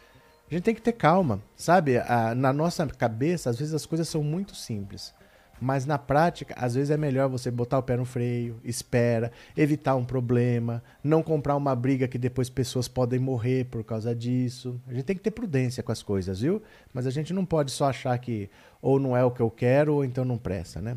a 0.51 0.55
gente 0.55 0.65
tem 0.65 0.75
que 0.75 0.81
ter 0.81 0.93
calma, 0.93 1.43
sabe? 1.55 1.97
Na 2.37 2.55
nossa 2.55 2.87
cabeça, 2.87 3.51
às 3.51 3.59
vezes 3.59 3.75
as 3.75 3.85
coisas 3.85 4.09
são 4.09 4.23
muito 4.23 4.57
simples. 4.57 5.15
Mas 5.61 5.87
na 5.87 5.99
prática, 5.99 6.55
às 6.59 6.75
vezes 6.75 6.91
é 6.91 6.97
melhor 6.97 7.29
você 7.29 7.51
botar 7.51 7.79
o 7.79 7.83
pé 7.83 7.97
no 7.97 8.05
freio, 8.05 8.61
espera, 8.63 9.33
evitar 9.57 9.97
um 9.97 10.05
problema, 10.05 10.83
não 11.03 11.23
comprar 11.23 11.57
uma 11.57 11.75
briga 11.75 12.07
que 12.07 12.19
depois 12.19 12.51
pessoas 12.51 12.89
podem 12.89 13.19
morrer 13.19 13.65
por 13.67 13.83
causa 13.83 14.15
disso. 14.15 14.81
A 14.87 14.93
gente 14.93 15.05
tem 15.05 15.17
que 15.17 15.23
ter 15.23 15.31
prudência 15.31 15.83
com 15.83 15.93
as 15.93 16.03
coisas, 16.03 16.41
viu? 16.41 16.63
Mas 16.93 17.07
a 17.07 17.11
gente 17.11 17.33
não 17.33 17.45
pode 17.45 17.71
só 17.71 17.87
achar 17.89 18.17
que 18.19 18.51
ou 18.83 19.01
não 19.01 19.17
é 19.17 19.25
o 19.25 19.31
que 19.31 19.41
eu 19.41 19.51
quero 19.51 19.95
ou 19.95 20.05
então 20.05 20.25
não 20.25 20.39
presta, 20.39 20.81
né? 20.81 20.97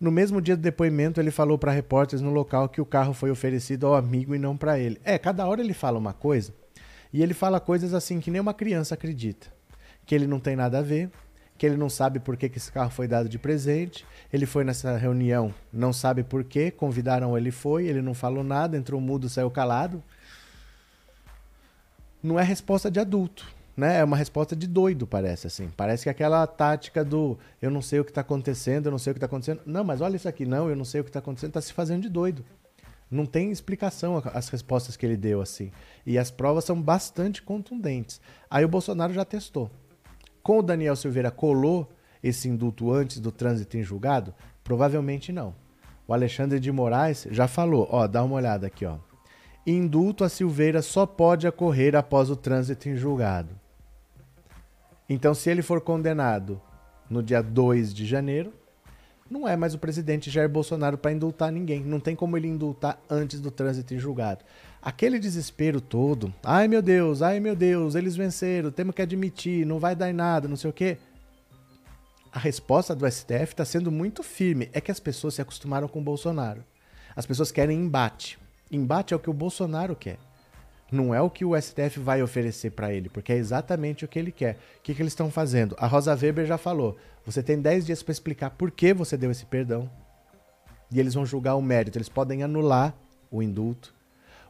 No 0.00 0.12
mesmo 0.12 0.40
dia 0.40 0.56
do 0.56 0.62
depoimento, 0.62 1.20
ele 1.20 1.32
falou 1.32 1.58
para 1.58 1.72
repórteres 1.72 2.22
no 2.22 2.30
local 2.30 2.68
que 2.68 2.80
o 2.80 2.86
carro 2.86 3.12
foi 3.12 3.32
oferecido 3.32 3.86
ao 3.86 3.96
amigo 3.96 4.32
e 4.32 4.38
não 4.38 4.56
para 4.56 4.78
ele. 4.78 5.00
É, 5.04 5.18
cada 5.18 5.44
hora 5.44 5.60
ele 5.60 5.74
fala 5.74 5.98
uma 5.98 6.12
coisa. 6.12 6.54
E 7.12 7.20
ele 7.20 7.34
fala 7.34 7.58
coisas 7.58 7.92
assim 7.92 8.20
que 8.20 8.30
nem 8.30 8.40
uma 8.40 8.54
criança 8.54 8.94
acredita. 8.94 9.48
Que 10.06 10.14
ele 10.14 10.26
não 10.26 10.38
tem 10.38 10.54
nada 10.54 10.78
a 10.78 10.82
ver, 10.82 11.10
que 11.58 11.66
ele 11.66 11.76
não 11.76 11.90
sabe 11.90 12.20
por 12.20 12.36
que, 12.36 12.48
que 12.48 12.56
esse 12.56 12.70
carro 12.70 12.90
foi 12.90 13.08
dado 13.08 13.28
de 13.28 13.36
presente. 13.36 14.06
Ele 14.32 14.46
foi 14.46 14.62
nessa 14.62 14.96
reunião, 14.96 15.52
não 15.72 15.92
sabe 15.92 16.22
por 16.22 16.44
quê, 16.44 16.70
convidaram 16.70 17.36
ele 17.36 17.50
foi, 17.50 17.86
ele 17.86 18.00
não 18.00 18.14
falou 18.14 18.44
nada, 18.44 18.76
entrou 18.76 19.00
mudo, 19.00 19.28
saiu 19.28 19.50
calado. 19.50 20.02
Não 22.22 22.38
é 22.38 22.44
resposta 22.44 22.88
de 22.88 23.00
adulto, 23.00 23.44
né? 23.76 23.98
É 23.98 24.04
uma 24.04 24.16
resposta 24.16 24.54
de 24.54 24.68
doido, 24.68 25.04
parece 25.04 25.48
assim. 25.48 25.68
Parece 25.76 26.04
que 26.04 26.08
aquela 26.08 26.46
tática 26.46 27.04
do 27.04 27.36
eu 27.60 27.70
não 27.70 27.82
sei 27.82 27.98
o 27.98 28.04
que 28.04 28.12
está 28.12 28.20
acontecendo, 28.20 28.86
eu 28.86 28.92
não 28.92 28.98
sei 28.98 29.10
o 29.10 29.14
que 29.14 29.18
está 29.18 29.26
acontecendo. 29.26 29.60
Não, 29.66 29.82
mas 29.82 30.00
olha 30.00 30.14
isso 30.14 30.28
aqui, 30.28 30.46
não, 30.46 30.70
eu 30.70 30.76
não 30.76 30.84
sei 30.84 31.00
o 31.00 31.04
que 31.04 31.10
está 31.10 31.18
acontecendo, 31.18 31.50
está 31.50 31.60
se 31.60 31.72
fazendo 31.72 32.02
de 32.02 32.08
doido. 32.08 32.44
Não 33.10 33.26
tem 33.26 33.50
explicação 33.50 34.22
as 34.32 34.48
respostas 34.48 34.96
que 34.96 35.04
ele 35.04 35.16
deu 35.16 35.40
assim. 35.40 35.72
E 36.06 36.18
as 36.18 36.30
provas 36.30 36.64
são 36.64 36.80
bastante 36.80 37.42
contundentes. 37.42 38.20
Aí 38.48 38.64
o 38.64 38.68
Bolsonaro 38.68 39.12
já 39.12 39.24
testou. 39.24 39.70
Com 40.42 40.58
o 40.58 40.62
Daniel 40.62 40.96
Silveira 40.96 41.30
colou 41.30 41.90
esse 42.22 42.48
indulto 42.48 42.92
antes 42.92 43.20
do 43.20 43.30
trânsito 43.30 43.76
em 43.76 43.82
julgado? 43.82 44.34
Provavelmente 44.64 45.32
não. 45.32 45.54
O 46.06 46.12
Alexandre 46.12 46.58
de 46.58 46.72
Moraes 46.72 47.26
já 47.30 47.46
falou, 47.46 47.86
ó, 47.90 48.06
dá 48.06 48.24
uma 48.24 48.36
olhada 48.36 48.66
aqui, 48.66 48.86
ó. 48.86 48.96
Indulto 49.66 50.24
a 50.24 50.28
Silveira 50.28 50.80
só 50.80 51.04
pode 51.04 51.46
ocorrer 51.46 51.94
após 51.94 52.30
o 52.30 52.36
trânsito 52.36 52.88
em 52.88 52.96
julgado. 52.96 53.50
Então, 55.08 55.34
se 55.34 55.50
ele 55.50 55.62
for 55.62 55.80
condenado 55.80 56.60
no 57.08 57.22
dia 57.22 57.42
2 57.42 57.92
de 57.92 58.06
janeiro, 58.06 58.52
não 59.30 59.46
é 59.46 59.56
mais 59.56 59.74
o 59.74 59.78
presidente 59.78 60.30
Jair 60.30 60.48
Bolsonaro 60.48 60.96
para 60.96 61.12
indultar 61.12 61.52
ninguém. 61.52 61.82
Não 61.82 62.00
tem 62.00 62.16
como 62.16 62.36
ele 62.36 62.48
indultar 62.48 62.98
antes 63.10 63.40
do 63.40 63.50
trânsito 63.50 63.92
em 63.92 63.98
julgado. 63.98 64.44
Aquele 64.80 65.18
desespero 65.18 65.80
todo, 65.80 66.32
ai 66.42 66.68
meu 66.68 66.80
Deus, 66.80 67.20
ai 67.20 67.40
meu 67.40 67.56
Deus, 67.56 67.94
eles 67.94 68.16
venceram, 68.16 68.70
temos 68.70 68.94
que 68.94 69.02
admitir, 69.02 69.66
não 69.66 69.78
vai 69.78 69.96
dar 69.96 70.08
em 70.08 70.12
nada, 70.12 70.46
não 70.46 70.56
sei 70.56 70.70
o 70.70 70.72
quê. 70.72 70.98
A 72.30 72.38
resposta 72.38 72.94
do 72.94 73.10
STF 73.10 73.52
está 73.52 73.64
sendo 73.64 73.90
muito 73.90 74.22
firme. 74.22 74.68
É 74.72 74.80
que 74.80 74.90
as 74.90 75.00
pessoas 75.00 75.34
se 75.34 75.42
acostumaram 75.42 75.88
com 75.88 75.98
o 75.98 76.04
Bolsonaro. 76.04 76.62
As 77.16 77.26
pessoas 77.26 77.50
querem 77.50 77.78
embate. 77.78 78.38
Embate 78.70 79.14
é 79.14 79.16
o 79.16 79.20
que 79.20 79.30
o 79.30 79.34
Bolsonaro 79.34 79.96
quer. 79.96 80.18
Não 80.90 81.14
é 81.14 81.20
o 81.20 81.30
que 81.30 81.44
o 81.44 81.60
STF 81.60 81.98
vai 81.98 82.22
oferecer 82.22 82.70
para 82.70 82.92
ele, 82.92 83.08
porque 83.08 83.32
é 83.32 83.36
exatamente 83.36 84.04
o 84.04 84.08
que 84.08 84.18
ele 84.18 84.32
quer. 84.32 84.56
O 84.78 84.82
que, 84.82 84.94
que 84.94 85.02
eles 85.02 85.12
estão 85.12 85.30
fazendo? 85.30 85.74
A 85.78 85.86
Rosa 85.86 86.14
Weber 86.14 86.46
já 86.46 86.56
falou: 86.56 86.96
você 87.24 87.42
tem 87.42 87.60
10 87.60 87.86
dias 87.86 88.02
para 88.02 88.12
explicar 88.12 88.50
por 88.50 88.70
que 88.70 88.94
você 88.94 89.16
deu 89.16 89.30
esse 89.30 89.44
perdão. 89.44 89.90
E 90.90 90.98
eles 90.98 91.14
vão 91.14 91.26
julgar 91.26 91.56
o 91.56 91.62
mérito. 91.62 91.98
Eles 91.98 92.08
podem 92.08 92.42
anular 92.42 92.94
o 93.30 93.42
indulto. 93.42 93.94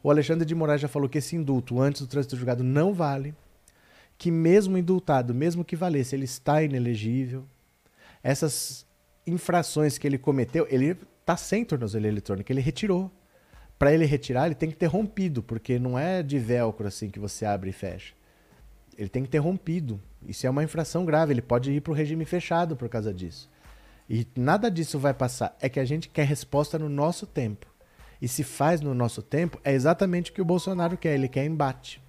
O 0.02 0.11
Alexandre 0.11 0.46
de 0.46 0.54
Moraes 0.54 0.80
já 0.80 0.88
falou 0.88 1.08
que 1.08 1.18
esse 1.18 1.37
indulto 1.37 1.80
antes 1.80 2.02
do 2.02 2.06
trânsito 2.06 2.37
julgado 2.37 2.62
não 2.62 2.92
vale. 2.92 3.34
Que 4.16 4.30
mesmo 4.30 4.76
indultado, 4.76 5.34
mesmo 5.34 5.64
que 5.64 5.76
valesse, 5.76 6.14
ele 6.14 6.24
está 6.24 6.62
inelegível. 6.62 7.44
essas 8.22 8.87
infrações 9.26 9.98
que 9.98 10.06
ele 10.06 10.18
cometeu, 10.18 10.66
ele 10.70 10.96
tá 11.24 11.37
sem 11.37 11.64
tornozeleira 11.64 12.14
eletrônica, 12.14 12.52
ele 12.52 12.61
retirou. 12.61 13.11
Para 13.78 13.92
ele 13.92 14.06
retirar, 14.06 14.46
ele 14.46 14.54
tem 14.54 14.70
que 14.70 14.76
ter 14.76 14.87
rompido, 14.87 15.42
porque 15.42 15.78
não 15.78 15.98
é 15.98 16.22
de 16.22 16.38
velcro 16.38 16.88
assim 16.88 17.11
que 17.11 17.18
você 17.18 17.44
abre 17.44 17.70
e 17.70 17.72
fecha. 17.72 18.14
Ele 18.96 19.08
tem 19.08 19.22
que 19.22 19.28
ter 19.28 19.38
rompido. 19.38 20.00
Isso 20.26 20.46
é 20.46 20.50
uma 20.50 20.64
infração 20.64 21.04
grave, 21.04 21.32
ele 21.32 21.42
pode 21.42 21.70
ir 21.70 21.80
para 21.80 21.92
o 21.92 21.94
regime 21.94 22.24
fechado 22.24 22.76
por 22.76 22.88
causa 22.88 23.14
disso. 23.14 23.48
E 24.11 24.26
nada 24.34 24.70
disso 24.70 24.98
vai 24.98 25.14
passar. 25.14 25.56
É 25.61 25.68
que 25.68 25.78
a 25.78 25.84
gente 25.84 26.08
quer 26.08 26.24
resposta 26.24 26.78
no 26.78 26.88
nosso 26.88 27.26
tempo. 27.26 27.66
E 28.20 28.26
se 28.28 28.42
faz 28.42 28.81
no 28.81 28.94
nosso 28.94 29.22
tempo, 29.22 29.61
é 29.62 29.72
exatamente 29.72 30.31
o 30.31 30.35
que 30.35 30.42
o 30.42 30.44
Bolsonaro 30.44 30.96
quer. 30.96 31.14
Ele 31.14 31.28
quer 31.28 31.44
embate. 31.44 32.02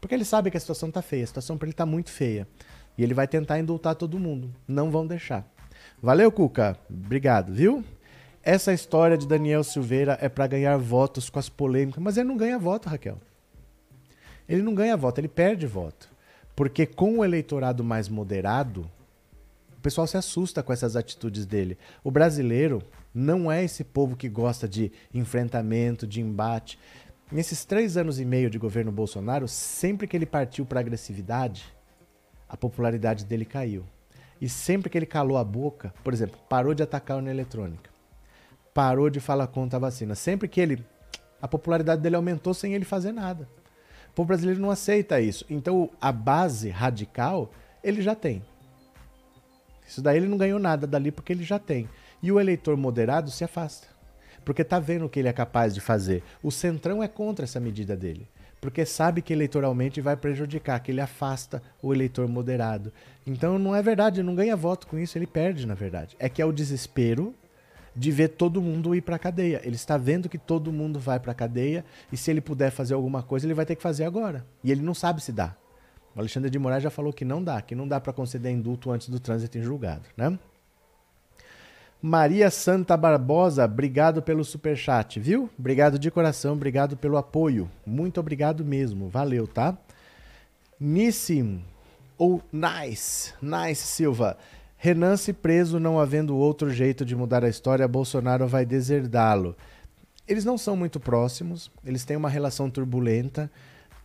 Porque 0.00 0.14
ele 0.14 0.24
sabe 0.24 0.50
que 0.50 0.56
a 0.56 0.60
situação 0.60 0.88
está 0.88 1.02
feia. 1.02 1.24
A 1.24 1.26
situação 1.26 1.58
para 1.58 1.66
ele 1.66 1.72
está 1.72 1.84
muito 1.84 2.10
feia. 2.10 2.46
E 2.96 3.02
ele 3.02 3.14
vai 3.14 3.26
tentar 3.26 3.58
indultar 3.58 3.94
todo 3.94 4.18
mundo. 4.18 4.54
Não 4.66 4.90
vão 4.90 5.06
deixar. 5.06 5.46
Valeu, 6.00 6.30
Cuca. 6.30 6.78
Obrigado, 6.88 7.52
viu? 7.52 7.84
Essa 8.42 8.72
história 8.72 9.18
de 9.18 9.26
Daniel 9.26 9.64
Silveira 9.64 10.16
é 10.20 10.28
para 10.28 10.46
ganhar 10.46 10.76
votos 10.76 11.28
com 11.28 11.38
as 11.38 11.48
polêmicas. 11.48 12.02
Mas 12.02 12.16
ele 12.16 12.28
não 12.28 12.36
ganha 12.36 12.58
voto, 12.58 12.88
Raquel. 12.88 13.18
Ele 14.48 14.62
não 14.62 14.74
ganha 14.74 14.96
voto, 14.96 15.18
ele 15.18 15.28
perde 15.28 15.66
voto. 15.66 16.08
Porque 16.54 16.86
com 16.86 17.18
o 17.18 17.24
eleitorado 17.24 17.82
mais 17.82 18.08
moderado, 18.08 18.88
pessoal 19.86 20.06
se 20.08 20.16
assusta 20.16 20.64
com 20.64 20.72
essas 20.72 20.96
atitudes 20.96 21.46
dele. 21.46 21.78
O 22.02 22.10
brasileiro 22.10 22.82
não 23.16 23.50
é 23.50 23.64
esse 23.64 23.82
povo 23.82 24.14
que 24.14 24.28
gosta 24.28 24.68
de 24.68 24.92
enfrentamento, 25.14 26.06
de 26.06 26.20
embate. 26.20 26.78
Nesses 27.32 27.64
três 27.64 27.96
anos 27.96 28.20
e 28.20 28.26
meio 28.26 28.50
de 28.50 28.58
governo 28.58 28.92
Bolsonaro, 28.92 29.48
sempre 29.48 30.06
que 30.06 30.14
ele 30.14 30.26
partiu 30.26 30.66
para 30.66 30.80
agressividade, 30.80 31.64
a 32.46 32.58
popularidade 32.58 33.24
dele 33.24 33.46
caiu. 33.46 33.86
E 34.38 34.50
sempre 34.50 34.90
que 34.90 34.98
ele 34.98 35.06
calou 35.06 35.38
a 35.38 35.44
boca, 35.44 35.94
por 36.04 36.12
exemplo, 36.12 36.38
parou 36.46 36.74
de 36.74 36.82
atacar 36.82 37.18
a 37.18 37.30
eletrônica, 37.30 37.88
parou 38.74 39.08
de 39.08 39.18
falar 39.18 39.46
contra 39.46 39.78
a 39.78 39.80
vacina, 39.80 40.14
sempre 40.14 40.46
que 40.46 40.60
ele. 40.60 40.84
a 41.40 41.48
popularidade 41.48 42.02
dele 42.02 42.16
aumentou 42.16 42.52
sem 42.52 42.74
ele 42.74 42.84
fazer 42.84 43.12
nada. 43.12 43.48
O 44.10 44.14
povo 44.14 44.26
brasileiro 44.26 44.60
não 44.60 44.70
aceita 44.70 45.22
isso. 45.22 45.46
Então 45.48 45.88
a 45.98 46.12
base 46.12 46.68
radical 46.68 47.50
ele 47.82 48.02
já 48.02 48.14
tem. 48.14 48.44
Isso 49.88 50.02
daí 50.02 50.18
ele 50.18 50.28
não 50.28 50.36
ganhou 50.36 50.58
nada 50.58 50.86
dali 50.86 51.10
porque 51.10 51.32
ele 51.32 51.44
já 51.44 51.58
tem. 51.58 51.88
E 52.22 52.32
o 52.32 52.40
eleitor 52.40 52.76
moderado 52.76 53.30
se 53.30 53.44
afasta. 53.44 53.88
Porque 54.44 54.62
está 54.62 54.78
vendo 54.78 55.06
o 55.06 55.08
que 55.08 55.18
ele 55.18 55.28
é 55.28 55.32
capaz 55.32 55.74
de 55.74 55.80
fazer. 55.80 56.22
O 56.42 56.50
Centrão 56.50 57.02
é 57.02 57.08
contra 57.08 57.44
essa 57.44 57.58
medida 57.58 57.96
dele. 57.96 58.28
Porque 58.60 58.84
sabe 58.84 59.22
que 59.22 59.32
eleitoralmente 59.32 60.00
vai 60.00 60.16
prejudicar, 60.16 60.80
que 60.80 60.90
ele 60.90 61.00
afasta 61.00 61.62
o 61.82 61.92
eleitor 61.92 62.26
moderado. 62.26 62.92
Então 63.26 63.58
não 63.58 63.74
é 63.74 63.82
verdade, 63.82 64.22
não 64.22 64.34
ganha 64.34 64.56
voto 64.56 64.86
com 64.86 64.98
isso, 64.98 65.18
ele 65.18 65.26
perde, 65.26 65.66
na 65.66 65.74
verdade. 65.74 66.16
É 66.18 66.28
que 66.28 66.40
é 66.40 66.44
o 66.44 66.52
desespero 66.52 67.34
de 67.94 68.10
ver 68.10 68.28
todo 68.28 68.60
mundo 68.60 68.94
ir 68.94 69.00
para 69.00 69.16
a 69.16 69.18
cadeia. 69.18 69.60
Ele 69.64 69.76
está 69.76 69.96
vendo 69.96 70.28
que 70.28 70.38
todo 70.38 70.72
mundo 70.72 70.98
vai 70.98 71.18
para 71.18 71.32
a 71.32 71.34
cadeia 71.34 71.84
e 72.12 72.16
se 72.16 72.30
ele 72.30 72.40
puder 72.40 72.70
fazer 72.70 72.94
alguma 72.94 73.22
coisa, 73.22 73.46
ele 73.46 73.54
vai 73.54 73.64
ter 73.64 73.74
que 73.74 73.82
fazer 73.82 74.04
agora. 74.04 74.44
E 74.62 74.70
ele 74.70 74.82
não 74.82 74.94
sabe 74.94 75.22
se 75.22 75.32
dá. 75.32 75.54
O 76.14 76.20
Alexandre 76.20 76.50
de 76.50 76.58
Moraes 76.58 76.82
já 76.82 76.90
falou 76.90 77.12
que 77.12 77.24
não 77.24 77.42
dá, 77.42 77.60
que 77.60 77.74
não 77.74 77.86
dá 77.86 78.00
para 78.00 78.12
conceder 78.12 78.52
indulto 78.52 78.90
antes 78.90 79.08
do 79.08 79.20
trânsito 79.20 79.58
em 79.58 79.62
julgado, 79.62 80.04
né? 80.16 80.38
Maria 82.08 82.52
Santa 82.52 82.96
Barbosa, 82.96 83.64
obrigado 83.64 84.22
pelo 84.22 84.44
super 84.44 84.76
chat, 84.76 85.18
viu? 85.18 85.50
Obrigado 85.58 85.98
de 85.98 86.08
coração, 86.08 86.52
obrigado 86.52 86.96
pelo 86.96 87.16
apoio. 87.16 87.68
Muito 87.84 88.20
obrigado 88.20 88.64
mesmo. 88.64 89.08
Valeu, 89.08 89.44
tá? 89.48 89.76
Nissim 90.78 91.64
ou 92.16 92.40
Nice, 92.52 93.34
Nice 93.42 93.82
Silva. 93.82 94.38
Renan 94.76 95.16
se 95.16 95.32
preso 95.32 95.80
não 95.80 95.98
havendo 95.98 96.36
outro 96.36 96.70
jeito 96.70 97.04
de 97.04 97.16
mudar 97.16 97.44
a 97.44 97.48
história, 97.48 97.88
Bolsonaro 97.88 98.46
vai 98.46 98.64
deserdá-lo. 98.64 99.56
Eles 100.28 100.44
não 100.44 100.56
são 100.56 100.76
muito 100.76 101.00
próximos, 101.00 101.72
eles 101.84 102.04
têm 102.04 102.16
uma 102.16 102.30
relação 102.30 102.70
turbulenta, 102.70 103.50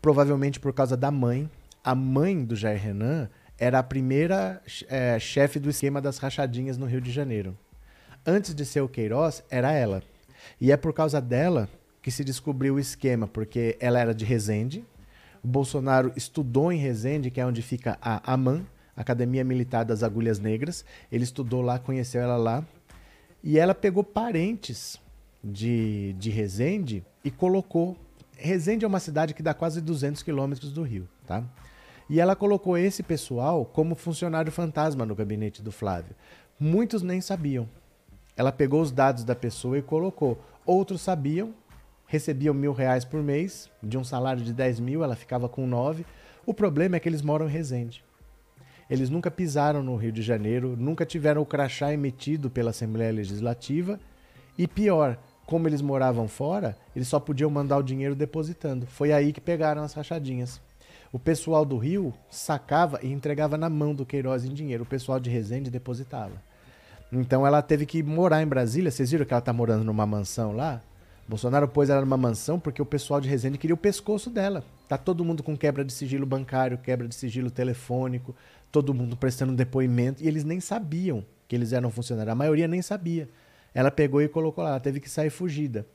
provavelmente 0.02 0.60
por 0.60 0.74
causa 0.74 0.98
da 0.98 1.12
mãe, 1.12 1.48
a 1.84 1.94
mãe 1.94 2.44
do 2.44 2.56
Jair 2.56 2.82
Renan 2.82 3.30
era 3.60 3.78
a 3.78 3.84
primeira 3.84 4.60
é, 4.90 5.20
chefe 5.20 5.60
do 5.60 5.70
esquema 5.70 6.02
das 6.02 6.18
rachadinhas 6.18 6.80
no 6.80 6.88
Rio 6.88 7.00
de 7.00 7.12
Janeiro. 7.12 7.56
Antes 8.26 8.54
de 8.54 8.66
ser 8.66 8.82
o 8.82 8.90
Queiroz, 8.90 9.44
era 9.50 9.72
ela. 9.72 10.04
E 10.60 10.72
é 10.72 10.78
por 10.78 10.94
causa 10.94 11.20
dela 11.20 11.68
que 12.02 12.12
se 12.12 12.24
descobriu 12.24 12.76
o 12.76 12.80
esquema, 12.80 13.28
porque 13.28 13.78
ela 13.80 14.00
era 14.00 14.14
de 14.14 14.26
Resende. 14.26 14.86
O 15.44 15.48
Bolsonaro 15.48 16.12
estudou 16.16 16.72
em 16.72 16.78
Resende, 16.78 17.32
que 17.32 17.42
é 17.42 17.46
onde 17.46 17.62
fica 17.62 17.98
a 18.02 18.32
AMAN, 18.32 18.64
Academia 18.96 19.44
Militar 19.44 19.84
das 19.84 20.04
Agulhas 20.04 20.40
Negras. 20.40 20.86
Ele 21.12 21.24
estudou 21.24 21.62
lá, 21.62 21.80
conheceu 21.80 22.22
ela 22.22 22.38
lá. 22.38 22.64
E 23.44 23.58
ela 23.58 23.74
pegou 23.74 24.04
parentes 24.04 25.00
de, 25.44 26.14
de 26.14 26.30
Resende 26.30 27.04
e 27.24 27.32
colocou. 27.32 27.98
Resende 28.38 28.86
é 28.86 28.88
uma 28.88 29.00
cidade 29.00 29.34
que 29.34 29.42
dá 29.42 29.54
quase 29.54 29.82
200 29.82 30.22
quilômetros 30.22 30.72
do 30.72 30.84
Rio, 30.84 31.08
tá? 31.26 31.44
E 32.08 32.20
ela 32.20 32.36
colocou 32.36 32.78
esse 32.78 33.02
pessoal 33.02 33.66
como 33.66 33.96
funcionário 33.96 34.52
fantasma 34.52 35.06
no 35.06 35.16
gabinete 35.16 35.64
do 35.64 35.72
Flávio. 35.72 36.16
Muitos 36.60 37.02
nem 37.02 37.22
sabiam. 37.22 37.68
Ela 38.36 38.52
pegou 38.52 38.82
os 38.82 38.92
dados 38.92 39.24
da 39.24 39.36
pessoa 39.36 39.78
e 39.78 39.82
colocou. 39.82 40.40
Outros 40.66 41.02
sabiam, 41.02 41.54
recebiam 42.06 42.54
mil 42.54 42.74
reais 42.74 43.06
por 43.06 43.22
mês, 43.22 43.70
de 43.82 43.98
um 43.98 44.04
salário 44.04 44.44
de 44.44 44.54
10 44.54 44.80
mil, 44.80 45.04
ela 45.04 45.16
ficava 45.16 45.50
com 45.50 45.68
nove. 45.68 46.06
O 46.46 46.54
problema 46.54 46.96
é 46.96 47.00
que 47.00 47.08
eles 47.08 47.22
moram 47.22 47.48
em 47.48 47.52
Resende. 47.52 48.04
Eles 48.90 49.10
nunca 49.10 49.32
pisaram 49.32 49.82
no 49.82 49.96
Rio 49.96 50.12
de 50.12 50.22
Janeiro, 50.22 50.76
nunca 50.78 51.06
tiveram 51.06 51.42
o 51.42 51.46
crachá 51.46 51.94
emitido 51.94 52.50
pela 52.50 52.72
Assembleia 52.72 53.12
Legislativa. 53.12 54.00
E 54.58 54.68
pior, 54.68 55.18
como 55.46 55.68
eles 55.68 55.82
moravam 55.82 56.28
fora, 56.28 56.78
eles 56.96 57.08
só 57.08 57.20
podiam 57.20 57.50
mandar 57.50 57.78
o 57.78 57.84
dinheiro 57.84 58.16
depositando. 58.16 58.86
Foi 58.86 59.14
aí 59.14 59.32
que 59.32 59.40
pegaram 59.40 59.82
as 59.82 59.94
rachadinhas. 59.94 60.62
O 61.12 61.20
pessoal 61.20 61.66
do 61.66 61.78
Rio 61.78 62.14
sacava 62.30 63.00
e 63.02 63.12
entregava 63.12 63.58
na 63.58 63.70
mão 63.70 63.94
do 63.94 64.06
Queiroz 64.06 64.46
em 64.46 64.54
dinheiro. 64.54 64.84
O 64.84 64.88
pessoal 64.88 65.20
de 65.20 65.30
Resende 65.30 65.70
depositava. 65.70 66.42
Então 67.12 67.46
ela 67.46 67.62
teve 67.62 67.86
que 67.86 68.02
morar 68.02 68.42
em 68.42 68.48
Brasília. 68.48 68.90
Vocês 68.90 69.12
viram 69.12 69.26
que 69.26 69.34
ela 69.34 69.40
está 69.40 69.52
morando 69.52 69.84
numa 69.84 70.06
mansão 70.06 70.54
lá? 70.54 70.82
Bolsonaro 71.28 71.68
pôs 71.68 71.90
ela 71.90 72.02
numa 72.02 72.18
mansão 72.18 72.60
porque 72.60 72.82
o 72.82 72.86
pessoal 72.86 73.22
de 73.22 73.30
Resende 73.30 73.58
queria 73.58 73.74
o 73.74 73.78
pescoço 73.78 74.30
dela. 74.30 74.64
Tá 74.88 74.98
todo 74.98 75.24
mundo 75.24 75.44
com 75.44 75.56
quebra 75.58 75.84
de 75.84 75.94
sigilo 75.94 76.26
bancário, 76.26 76.78
quebra 76.78 77.08
de 77.08 77.16
sigilo 77.16 77.50
telefônico, 77.50 78.36
todo 78.72 78.94
mundo 78.94 79.16
prestando 79.16 79.54
depoimento 79.54 80.24
e 80.24 80.28
eles 80.28 80.44
nem 80.44 80.60
sabiam 80.60 81.24
que 81.48 81.56
eles 81.56 81.74
eram 81.74 81.90
funcionários. 81.90 82.32
A 82.32 82.36
maioria 82.36 82.68
nem 82.68 82.82
sabia. 82.82 83.30
Ela 83.74 83.92
pegou 83.92 84.22
e 84.22 84.28
colocou 84.28 84.64
lá, 84.64 84.72
ela 84.72 84.80
teve 84.80 85.00
que 85.00 85.10
sair 85.10 85.30
fugida. 85.30 85.86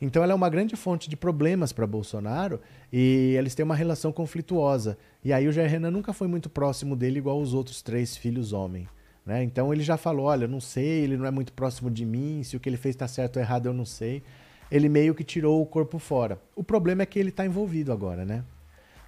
Então 0.00 0.22
ela 0.22 0.32
é 0.32 0.34
uma 0.34 0.48
grande 0.48 0.76
fonte 0.76 1.08
de 1.08 1.16
problemas 1.16 1.72
para 1.72 1.86
Bolsonaro 1.86 2.60
e 2.92 3.34
eles 3.38 3.54
têm 3.54 3.64
uma 3.64 3.74
relação 3.74 4.12
conflituosa. 4.12 4.98
E 5.24 5.32
aí 5.32 5.48
o 5.48 5.52
Jair 5.52 5.70
Renan 5.70 5.90
nunca 5.90 6.12
foi 6.12 6.28
muito 6.28 6.50
próximo 6.50 6.94
dele 6.94 7.18
igual 7.18 7.40
os 7.40 7.54
outros 7.54 7.80
três 7.80 8.16
filhos 8.16 8.52
homem. 8.52 8.88
Né? 9.24 9.42
Então 9.42 9.72
ele 9.72 9.82
já 9.82 9.96
falou, 9.96 10.26
olha, 10.26 10.46
não 10.46 10.60
sei, 10.60 11.02
ele 11.04 11.16
não 11.16 11.26
é 11.26 11.30
muito 11.30 11.52
próximo 11.52 11.90
de 11.90 12.04
mim, 12.04 12.42
se 12.42 12.56
o 12.56 12.60
que 12.60 12.68
ele 12.68 12.76
fez 12.76 12.94
está 12.94 13.08
certo 13.08 13.36
ou 13.36 13.42
errado 13.42 13.66
eu 13.66 13.72
não 13.72 13.84
sei. 13.84 14.22
Ele 14.70 14.88
meio 14.88 15.14
que 15.14 15.24
tirou 15.24 15.62
o 15.62 15.66
corpo 15.66 15.98
fora. 15.98 16.38
O 16.54 16.64
problema 16.64 17.02
é 17.02 17.06
que 17.06 17.18
ele 17.18 17.28
está 17.28 17.44
envolvido 17.44 17.92
agora, 17.92 18.24
né? 18.24 18.44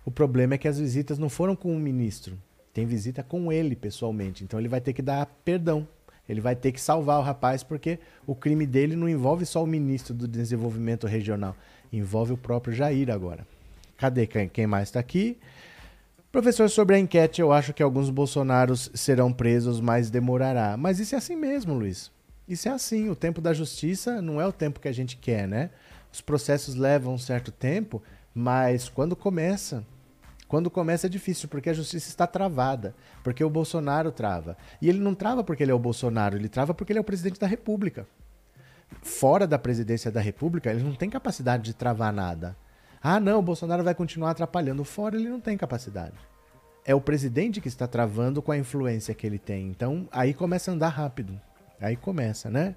O 0.04 0.10
problema 0.10 0.54
é 0.54 0.58
que 0.58 0.68
as 0.68 0.78
visitas 0.78 1.18
não 1.18 1.28
foram 1.28 1.56
com 1.56 1.74
o 1.74 1.78
ministro, 1.78 2.38
tem 2.72 2.86
visita 2.86 3.22
com 3.22 3.52
ele 3.52 3.74
pessoalmente. 3.74 4.44
Então 4.44 4.58
ele 4.60 4.68
vai 4.68 4.80
ter 4.80 4.92
que 4.92 5.02
dar 5.02 5.26
perdão 5.44 5.86
ele 6.28 6.40
vai 6.40 6.56
ter 6.56 6.72
que 6.72 6.80
salvar 6.80 7.18
o 7.18 7.22
rapaz 7.22 7.62
porque 7.62 7.98
o 8.26 8.34
crime 8.34 8.66
dele 8.66 8.96
não 8.96 9.08
envolve 9.08 9.46
só 9.46 9.62
o 9.62 9.66
ministro 9.66 10.12
do 10.12 10.26
Desenvolvimento 10.26 11.06
Regional, 11.06 11.56
envolve 11.92 12.32
o 12.32 12.36
próprio 12.36 12.74
Jair 12.74 13.10
agora. 13.10 13.46
Cadê 13.96 14.26
quem 14.26 14.66
mais 14.66 14.88
está 14.88 15.00
aqui? 15.00 15.38
Professor, 16.36 16.68
sobre 16.68 16.96
a 16.96 16.98
enquete, 16.98 17.40
eu 17.40 17.50
acho 17.50 17.72
que 17.72 17.82
alguns 17.82 18.10
bolsonaros 18.10 18.90
serão 18.92 19.32
presos, 19.32 19.80
mas 19.80 20.10
demorará. 20.10 20.76
Mas 20.76 21.00
isso 21.00 21.14
é 21.14 21.18
assim 21.18 21.34
mesmo, 21.34 21.72
Luiz. 21.72 22.12
Isso 22.46 22.68
é 22.68 22.72
assim. 22.72 23.08
O 23.08 23.16
tempo 23.16 23.40
da 23.40 23.54
justiça 23.54 24.20
não 24.20 24.38
é 24.38 24.46
o 24.46 24.52
tempo 24.52 24.78
que 24.78 24.86
a 24.86 24.92
gente 24.92 25.16
quer, 25.16 25.48
né? 25.48 25.70
Os 26.12 26.20
processos 26.20 26.74
levam 26.74 27.14
um 27.14 27.18
certo 27.18 27.50
tempo, 27.50 28.02
mas 28.34 28.86
quando 28.86 29.16
começa, 29.16 29.82
quando 30.46 30.70
começa 30.70 31.06
é 31.06 31.08
difícil, 31.08 31.48
porque 31.48 31.70
a 31.70 31.72
justiça 31.72 32.10
está 32.10 32.26
travada, 32.26 32.94
porque 33.24 33.42
o 33.42 33.48
Bolsonaro 33.48 34.12
trava. 34.12 34.58
E 34.82 34.90
ele 34.90 34.98
não 34.98 35.14
trava 35.14 35.42
porque 35.42 35.62
ele 35.62 35.72
é 35.72 35.74
o 35.74 35.78
Bolsonaro, 35.78 36.36
ele 36.36 36.50
trava 36.50 36.74
porque 36.74 36.92
ele 36.92 36.98
é 36.98 37.00
o 37.00 37.04
presidente 37.04 37.40
da 37.40 37.46
República. 37.46 38.06
Fora 39.00 39.46
da 39.46 39.58
presidência 39.58 40.10
da 40.10 40.20
República, 40.20 40.70
ele 40.70 40.82
não 40.82 40.94
tem 40.94 41.08
capacidade 41.08 41.62
de 41.62 41.72
travar 41.72 42.12
nada. 42.12 42.54
Ah, 43.02 43.20
não, 43.20 43.38
o 43.38 43.42
Bolsonaro 43.42 43.84
vai 43.84 43.94
continuar 43.94 44.30
atrapalhando. 44.30 44.84
Fora, 44.84 45.16
ele 45.16 45.28
não 45.28 45.40
tem 45.40 45.56
capacidade. 45.56 46.14
É 46.84 46.94
o 46.94 47.00
presidente 47.00 47.60
que 47.60 47.68
está 47.68 47.86
travando 47.86 48.40
com 48.40 48.52
a 48.52 48.58
influência 48.58 49.14
que 49.14 49.26
ele 49.26 49.38
tem. 49.38 49.68
Então, 49.68 50.08
aí 50.12 50.32
começa 50.32 50.70
a 50.70 50.74
andar 50.74 50.88
rápido. 50.88 51.40
Aí 51.80 51.96
começa, 51.96 52.50
né? 52.50 52.74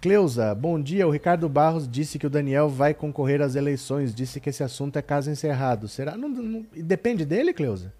Cleusa, 0.00 0.54
bom 0.54 0.80
dia. 0.80 1.06
O 1.06 1.10
Ricardo 1.10 1.48
Barros 1.48 1.86
disse 1.86 2.18
que 2.18 2.26
o 2.26 2.30
Daniel 2.30 2.68
vai 2.68 2.94
concorrer 2.94 3.42
às 3.42 3.54
eleições. 3.54 4.14
Disse 4.14 4.40
que 4.40 4.50
esse 4.50 4.62
assunto 4.62 4.98
é 4.98 5.02
caso 5.02 5.30
encerrado. 5.30 5.88
Será? 5.88 6.16
Não, 6.16 6.28
não, 6.28 6.66
depende 6.74 7.24
dele, 7.24 7.52
Cleusa? 7.52 7.92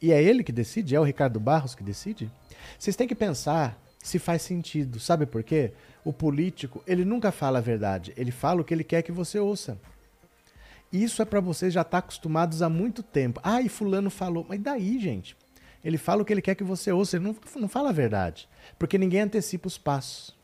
E 0.00 0.10
é 0.10 0.22
ele 0.22 0.42
que 0.42 0.52
decide? 0.52 0.96
É 0.96 1.00
o 1.00 1.04
Ricardo 1.04 1.38
Barros 1.38 1.74
que 1.74 1.82
decide? 1.82 2.30
Vocês 2.78 2.96
têm 2.96 3.06
que 3.06 3.14
pensar 3.14 3.78
se 4.02 4.18
faz 4.18 4.42
sentido. 4.42 4.98
Sabe 4.98 5.26
por 5.26 5.42
quê? 5.42 5.72
O 6.04 6.12
político, 6.12 6.82
ele 6.86 7.04
nunca 7.04 7.30
fala 7.30 7.58
a 7.58 7.62
verdade, 7.62 8.12
ele 8.16 8.32
fala 8.32 8.60
o 8.60 8.64
que 8.64 8.74
ele 8.74 8.82
quer 8.82 9.02
que 9.02 9.12
você 9.12 9.38
ouça. 9.38 9.78
Isso 10.92 11.22
é 11.22 11.24
para 11.24 11.40
vocês 11.40 11.72
já 11.72 11.80
estar 11.80 11.90
tá 11.90 11.98
acostumados 11.98 12.60
há 12.60 12.68
muito 12.68 13.02
tempo. 13.02 13.40
Ah, 13.42 13.62
e 13.62 13.68
fulano 13.68 14.10
falou. 14.10 14.44
Mas 14.48 14.60
daí, 14.60 14.98
gente? 14.98 15.36
Ele 15.84 15.98
fala 15.98 16.22
o 16.22 16.24
que 16.24 16.32
ele 16.32 16.42
quer 16.42 16.54
que 16.54 16.62
você 16.62 16.92
ouça, 16.92 17.16
ele 17.16 17.24
não, 17.24 17.36
não 17.56 17.68
fala 17.68 17.88
a 17.88 17.92
verdade. 17.92 18.48
Porque 18.78 18.98
ninguém 18.98 19.22
antecipa 19.22 19.66
os 19.66 19.78
passos. 19.78 20.36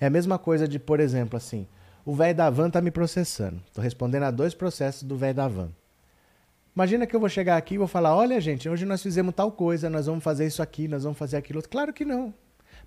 É 0.00 0.06
a 0.06 0.10
mesma 0.10 0.38
coisa 0.38 0.66
de, 0.66 0.78
por 0.78 1.00
exemplo, 1.00 1.36
assim, 1.36 1.66
o 2.04 2.14
velho 2.14 2.36
da 2.36 2.50
van 2.50 2.68
tá 2.68 2.80
me 2.80 2.90
processando. 2.90 3.62
Tô 3.72 3.80
respondendo 3.80 4.24
a 4.24 4.30
dois 4.30 4.52
processos 4.52 5.02
do 5.02 5.16
velho 5.16 5.34
da 5.34 5.48
van. 5.48 5.70
Imagina 6.74 7.06
que 7.06 7.14
eu 7.14 7.20
vou 7.20 7.28
chegar 7.28 7.56
aqui 7.56 7.74
e 7.74 7.78
vou 7.78 7.86
falar: 7.86 8.14
olha, 8.14 8.40
gente, 8.40 8.68
hoje 8.68 8.84
nós 8.84 9.02
fizemos 9.02 9.34
tal 9.34 9.52
coisa, 9.52 9.88
nós 9.88 10.06
vamos 10.06 10.24
fazer 10.24 10.46
isso 10.46 10.62
aqui, 10.62 10.88
nós 10.88 11.04
vamos 11.04 11.18
fazer 11.18 11.36
aquilo. 11.36 11.62
Claro 11.62 11.92
que 11.92 12.04
não. 12.04 12.34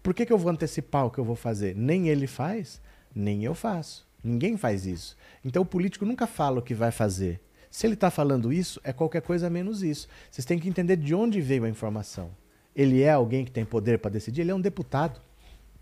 Por 0.03 0.13
que, 0.13 0.25
que 0.25 0.33
eu 0.33 0.37
vou 0.37 0.51
antecipar 0.51 1.05
o 1.05 1.11
que 1.11 1.17
eu 1.17 1.23
vou 1.23 1.35
fazer? 1.35 1.75
Nem 1.75 2.09
ele 2.09 2.27
faz, 2.27 2.81
nem 3.15 3.43
eu 3.43 3.55
faço. 3.55 4.06
Ninguém 4.27 4.57
faz 4.57 4.85
isso. 4.85 5.15
Então 5.43 5.63
o 5.63 5.65
político 5.65 6.05
nunca 6.05 6.27
fala 6.27 6.59
o 6.59 6.61
que 6.61 6.73
vai 6.73 6.91
fazer. 6.91 7.39
Se 7.69 7.85
ele 7.87 7.93
está 7.93 8.09
falando 8.09 8.51
isso, 8.51 8.79
é 8.83 8.91
qualquer 8.91 9.21
coisa 9.21 9.49
menos 9.49 9.83
isso. 9.83 10.07
Vocês 10.29 10.45
têm 10.45 10.59
que 10.59 10.67
entender 10.67 10.97
de 10.97 11.13
onde 11.13 11.39
veio 11.39 11.63
a 11.63 11.69
informação. 11.69 12.31
Ele 12.75 13.01
é 13.01 13.11
alguém 13.11 13.45
que 13.45 13.51
tem 13.51 13.65
poder 13.65 13.99
para 13.99 14.11
decidir? 14.11 14.41
Ele 14.41 14.51
é 14.51 14.55
um 14.55 14.61
deputado. 14.61 15.19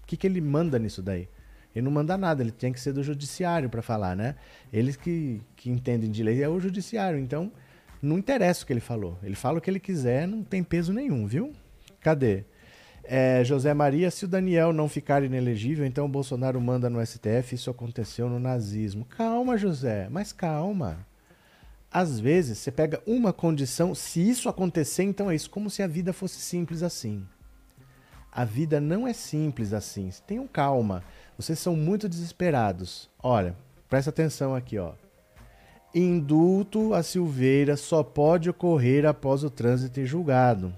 O 0.04 0.06
que, 0.06 0.16
que 0.16 0.28
ele 0.28 0.40
manda 0.40 0.78
nisso 0.78 1.02
daí? 1.02 1.28
Ele 1.76 1.84
não 1.84 1.92
manda 1.92 2.18
nada, 2.18 2.42
ele 2.42 2.52
tem 2.52 2.72
que 2.72 2.80
ser 2.80 2.94
do 2.94 3.04
judiciário 3.04 3.70
para 3.70 3.82
falar, 3.82 4.16
né? 4.16 4.36
Eles 4.72 4.96
que, 4.96 5.42
que 5.56 5.70
entendem 5.70 6.10
de 6.10 6.24
lei 6.24 6.42
é 6.42 6.48
o 6.48 6.60
judiciário. 6.60 7.20
Então, 7.20 7.52
não 8.02 8.18
interessa 8.18 8.64
o 8.64 8.68
que 8.68 8.72
ele 8.72 8.80
falou. 8.80 9.18
Ele 9.22 9.36
fala 9.36 9.58
o 9.58 9.62
que 9.62 9.70
ele 9.70 9.80
quiser, 9.80 10.28
não 10.28 10.44
tem 10.44 10.64
peso 10.64 10.94
nenhum, 10.94 11.28
viu? 11.28 11.54
Cadê? 12.00 12.46
É, 13.08 13.44
José 13.44 13.74
Maria, 13.74 14.10
se 14.10 14.26
o 14.26 14.28
Daniel 14.28 14.74
não 14.74 14.90
ficar 14.90 15.24
inelegível, 15.24 15.86
então 15.86 16.06
o 16.06 16.10
Bolsonaro 16.10 16.60
manda 16.60 16.90
no 16.90 17.06
STF. 17.06 17.54
Isso 17.54 17.70
aconteceu 17.70 18.30
no 18.30 18.40
nazismo. 18.40 19.06
Calma, 19.06 19.58
José, 19.58 20.08
mas 20.10 20.34
calma. 20.34 21.06
Às 21.92 22.20
vezes 22.20 22.58
você 22.58 22.72
pega 22.72 23.02
uma 23.06 23.32
condição, 23.32 23.96
se 23.96 24.20
isso 24.20 24.50
acontecer, 24.50 25.04
então 25.04 25.32
é 25.32 25.36
isso, 25.36 25.50
como 25.50 25.70
se 25.70 25.82
a 25.82 25.88
vida 25.88 26.12
fosse 26.12 26.40
simples 26.40 26.84
assim. 26.84 27.26
A 28.32 28.44
vida 28.44 28.82
não 28.82 29.08
é 29.08 29.14
simples 29.14 29.72
assim. 29.72 30.10
Tenham 30.28 30.46
calma. 30.46 31.04
Vocês 31.38 31.58
são 31.58 31.74
muito 31.74 32.10
desesperados. 32.10 33.10
Olha, 33.24 33.56
presta 33.88 34.10
atenção 34.10 34.54
aqui, 34.54 34.78
ó. 34.78 34.92
Indulto 35.94 36.94
a 36.94 37.02
Silveira 37.02 37.78
só 37.78 38.04
pode 38.04 38.50
ocorrer 38.50 39.06
após 39.06 39.46
o 39.46 39.50
trânsito 39.50 40.02
em 40.02 40.06
julgado. 40.06 40.74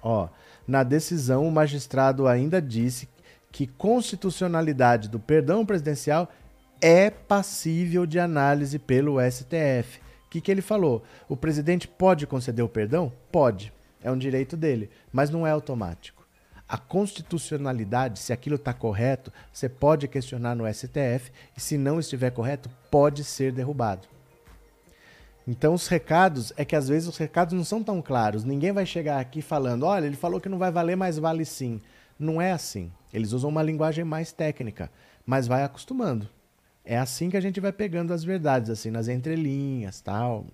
Ó, 0.00 0.28
na 0.70 0.84
decisão, 0.84 1.48
o 1.48 1.50
magistrado 1.50 2.28
ainda 2.28 2.62
disse 2.62 3.08
que 3.50 3.66
constitucionalidade 3.66 5.08
do 5.08 5.18
perdão 5.18 5.66
presidencial 5.66 6.30
é 6.80 7.10
passível 7.10 8.06
de 8.06 8.20
análise 8.20 8.78
pelo 8.78 9.18
STF. 9.20 9.98
O 10.26 10.30
que, 10.30 10.40
que 10.40 10.48
ele 10.48 10.62
falou? 10.62 11.02
O 11.28 11.36
presidente 11.36 11.88
pode 11.88 12.24
conceder 12.24 12.64
o 12.64 12.68
perdão? 12.68 13.12
Pode. 13.32 13.72
É 14.00 14.12
um 14.12 14.16
direito 14.16 14.56
dele, 14.56 14.88
mas 15.12 15.28
não 15.28 15.44
é 15.44 15.50
automático. 15.50 16.24
A 16.68 16.78
constitucionalidade, 16.78 18.20
se 18.20 18.32
aquilo 18.32 18.54
está 18.54 18.72
correto, 18.72 19.32
você 19.52 19.68
pode 19.68 20.06
questionar 20.06 20.54
no 20.54 20.72
STF 20.72 21.32
e, 21.56 21.60
se 21.60 21.76
não 21.76 21.98
estiver 21.98 22.30
correto, 22.30 22.70
pode 22.88 23.24
ser 23.24 23.50
derrubado. 23.50 24.06
Então 25.50 25.74
os 25.74 25.88
recados 25.88 26.52
é 26.56 26.64
que 26.64 26.76
às 26.76 26.86
vezes 26.86 27.08
os 27.08 27.16
recados 27.16 27.52
não 27.52 27.64
são 27.64 27.82
tão 27.82 28.00
claros. 28.00 28.44
Ninguém 28.44 28.70
vai 28.70 28.86
chegar 28.86 29.18
aqui 29.18 29.42
falando, 29.42 29.84
olha, 29.84 30.06
ele 30.06 30.14
falou 30.14 30.40
que 30.40 30.48
não 30.48 30.58
vai 30.58 30.70
valer, 30.70 30.96
mas 30.96 31.18
vale 31.18 31.44
sim. 31.44 31.80
Não 32.16 32.40
é 32.40 32.52
assim. 32.52 32.92
Eles 33.12 33.32
usam 33.32 33.50
uma 33.50 33.60
linguagem 33.60 34.04
mais 34.04 34.30
técnica, 34.30 34.88
mas 35.26 35.48
vai 35.48 35.64
acostumando. 35.64 36.28
É 36.84 36.96
assim 36.96 37.28
que 37.28 37.36
a 37.36 37.40
gente 37.40 37.58
vai 37.58 37.72
pegando 37.72 38.12
as 38.12 38.22
verdades, 38.22 38.70
assim, 38.70 38.92
nas 38.92 39.08
entrelinhas, 39.08 40.00
tal. 40.00 40.46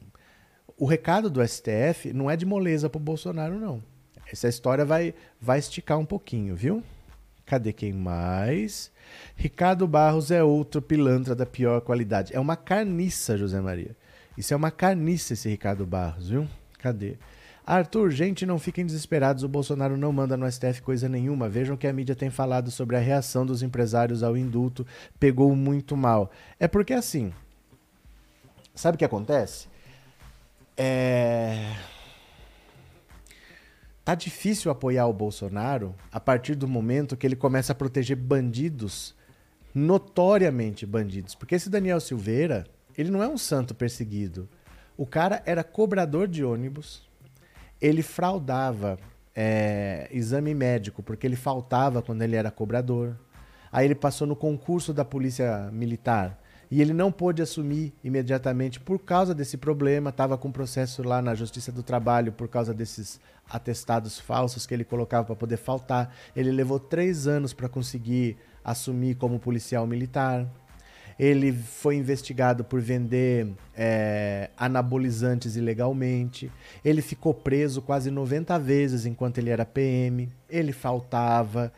O 0.78 0.87
recado 0.87 1.28
do 1.28 1.46
STF 1.46 2.14
não 2.14 2.30
é 2.30 2.35
de 2.35 2.46
moleza 2.46 2.88
pro 2.88 2.98
Bolsonaro, 2.98 3.61
não. 3.61 3.82
Essa 4.32 4.48
história 4.48 4.87
vai, 4.87 5.12
vai 5.38 5.59
esticar 5.59 5.98
um 5.98 6.06
pouquinho, 6.06 6.56
viu? 6.56 6.82
Cadê 7.44 7.70
quem 7.70 7.92
mais? 7.92 8.90
Ricardo 9.37 9.87
Barros 9.87 10.30
é 10.30 10.42
outro 10.42 10.80
pilantra 10.80 11.35
da 11.35 11.44
pior 11.44 11.82
qualidade. 11.82 12.35
É 12.35 12.40
uma 12.40 12.56
carniça, 12.56 13.37
José 13.37 13.61
Maria. 13.61 13.94
Isso 14.37 14.53
é 14.53 14.57
uma 14.57 14.70
carniça 14.70 15.33
esse 15.33 15.49
Ricardo 15.49 15.87
Barros, 15.87 16.29
viu? 16.29 16.49
Cadê? 16.79 17.16
Arthur, 17.66 18.12
gente, 18.12 18.46
não 18.46 18.61
fiquem 18.61 18.87
desesperados, 18.87 19.42
o 19.42 19.49
Bolsonaro 19.49 19.96
não 19.96 20.12
manda 20.12 20.37
no 20.37 20.51
STF 20.51 20.83
coisa 20.83 21.09
nenhuma. 21.09 21.49
Vejam 21.49 21.77
que 21.77 21.88
a 21.88 21.92
mídia 21.92 22.14
tem 22.14 22.31
falado 22.31 22.70
sobre 22.70 22.94
a 22.94 23.01
reação 23.01 23.44
dos 23.44 23.61
empresários 23.61 24.22
ao 24.22 24.37
indulto, 24.37 24.87
pegou 25.18 25.55
muito 25.57 25.96
mal. 25.96 26.31
É 26.61 26.68
porque 26.68 26.92
assim, 26.92 27.33
sabe 28.72 28.94
o 28.94 28.99
que 28.99 29.05
acontece? 29.05 29.66
É... 30.77 31.75
Tá 34.05 34.14
difícil 34.14 34.70
apoiar 34.70 35.09
o 35.09 35.12
Bolsonaro 35.12 35.92
a 36.12 36.20
partir 36.20 36.55
do 36.55 36.68
momento 36.68 37.16
que 37.16 37.27
ele 37.27 37.35
começa 37.35 37.72
a 37.72 37.75
proteger 37.75 38.16
bandidos, 38.16 39.16
notoriamente 39.75 40.87
bandidos. 40.87 41.35
Porque 41.35 41.57
esse 41.57 41.68
Daniel 41.68 41.99
Silveira, 41.99 42.64
ele 42.96 43.11
não 43.11 43.22
é 43.22 43.28
um 43.28 43.38
santo 43.38 43.74
perseguido. 43.74 44.48
O 44.96 45.06
cara 45.06 45.42
era 45.44 45.62
cobrador 45.62 46.26
de 46.26 46.44
ônibus, 46.44 47.02
ele 47.80 48.02
fraudava 48.02 48.98
é, 49.35 50.09
exame 50.11 50.54
médico, 50.54 51.02
porque 51.02 51.26
ele 51.26 51.37
faltava 51.37 52.00
quando 52.00 52.22
ele 52.22 52.37
era 52.37 52.50
cobrador. 52.50 53.16
Aí 53.70 53.85
ele 53.85 53.94
passou 53.94 54.26
no 54.26 54.35
concurso 54.35 54.94
da 54.94 55.04
Polícia 55.04 55.68
Militar 55.70 56.40
e 56.70 56.80
ele 56.80 56.92
não 56.92 57.12
pôde 57.12 57.42
assumir 57.42 57.92
imediatamente 58.02 58.80
por 58.80 58.98
causa 58.98 59.35
desse 59.35 59.56
problema. 59.56 60.11
Estava 60.11 60.38
com 60.38 60.50
processo 60.50 61.02
lá 61.02 61.20
na 61.20 61.35
Justiça 61.35 61.70
do 61.70 61.82
Trabalho 61.82 62.32
por 62.32 62.48
causa 62.48 62.72
desses 62.72 63.20
atestados 63.48 64.18
falsos 64.18 64.66
que 64.66 64.74
ele 64.74 64.85
colocava 64.85 65.26
para 65.26 65.37
poder 65.37 65.59
faltar. 65.59 66.14
Ele 66.35 66.50
levou 66.50 66.80
três 66.80 67.26
anos 67.26 67.52
para 67.52 67.68
conseguir 67.68 68.37
assumir 68.64 69.14
como 69.16 69.38
policial 69.38 69.87
militar. 69.87 70.46
Ele 71.18 71.52
foi 71.52 71.96
investigado 71.96 72.62
por 72.62 72.81
vender 72.81 73.48
é, 73.74 74.50
anabolizantes 74.57 75.57
ilegalmente. 75.57 76.52
Ele 76.85 77.00
ficou 77.00 77.33
preso 77.33 77.81
quase 77.81 78.11
90 78.11 78.59
vezes 78.59 79.07
enquanto 79.07 79.38
ele 79.38 79.50
era 79.50 79.64
PM. 79.64 80.29
Ele 80.48 80.72
faltava. 80.72 81.72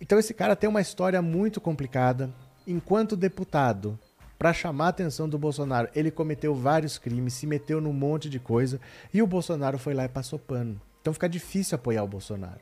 Então 0.00 0.18
esse 0.18 0.34
cara 0.34 0.54
tem 0.54 0.68
uma 0.68 0.80
história 0.80 1.22
muito 1.22 1.60
complicada. 1.60 2.30
Enquanto 2.66 3.16
deputado, 3.16 3.98
para 4.38 4.52
chamar 4.52 4.86
a 4.86 4.88
atenção 4.88 5.28
do 5.28 5.38
Bolsonaro, 5.38 5.88
ele 5.94 6.10
cometeu 6.10 6.54
vários 6.54 6.98
crimes, 6.98 7.34
se 7.34 7.46
meteu 7.46 7.80
num 7.80 7.92
monte 7.92 8.28
de 8.28 8.38
coisa 8.38 8.78
e 9.12 9.22
o 9.22 9.26
Bolsonaro 9.26 9.78
foi 9.78 9.94
lá 9.94 10.04
e 10.04 10.08
passou 10.08 10.38
pano. 10.38 10.78
Então 11.00 11.14
fica 11.14 11.28
difícil 11.28 11.76
apoiar 11.76 12.02
o 12.02 12.08
Bolsonaro. 12.08 12.60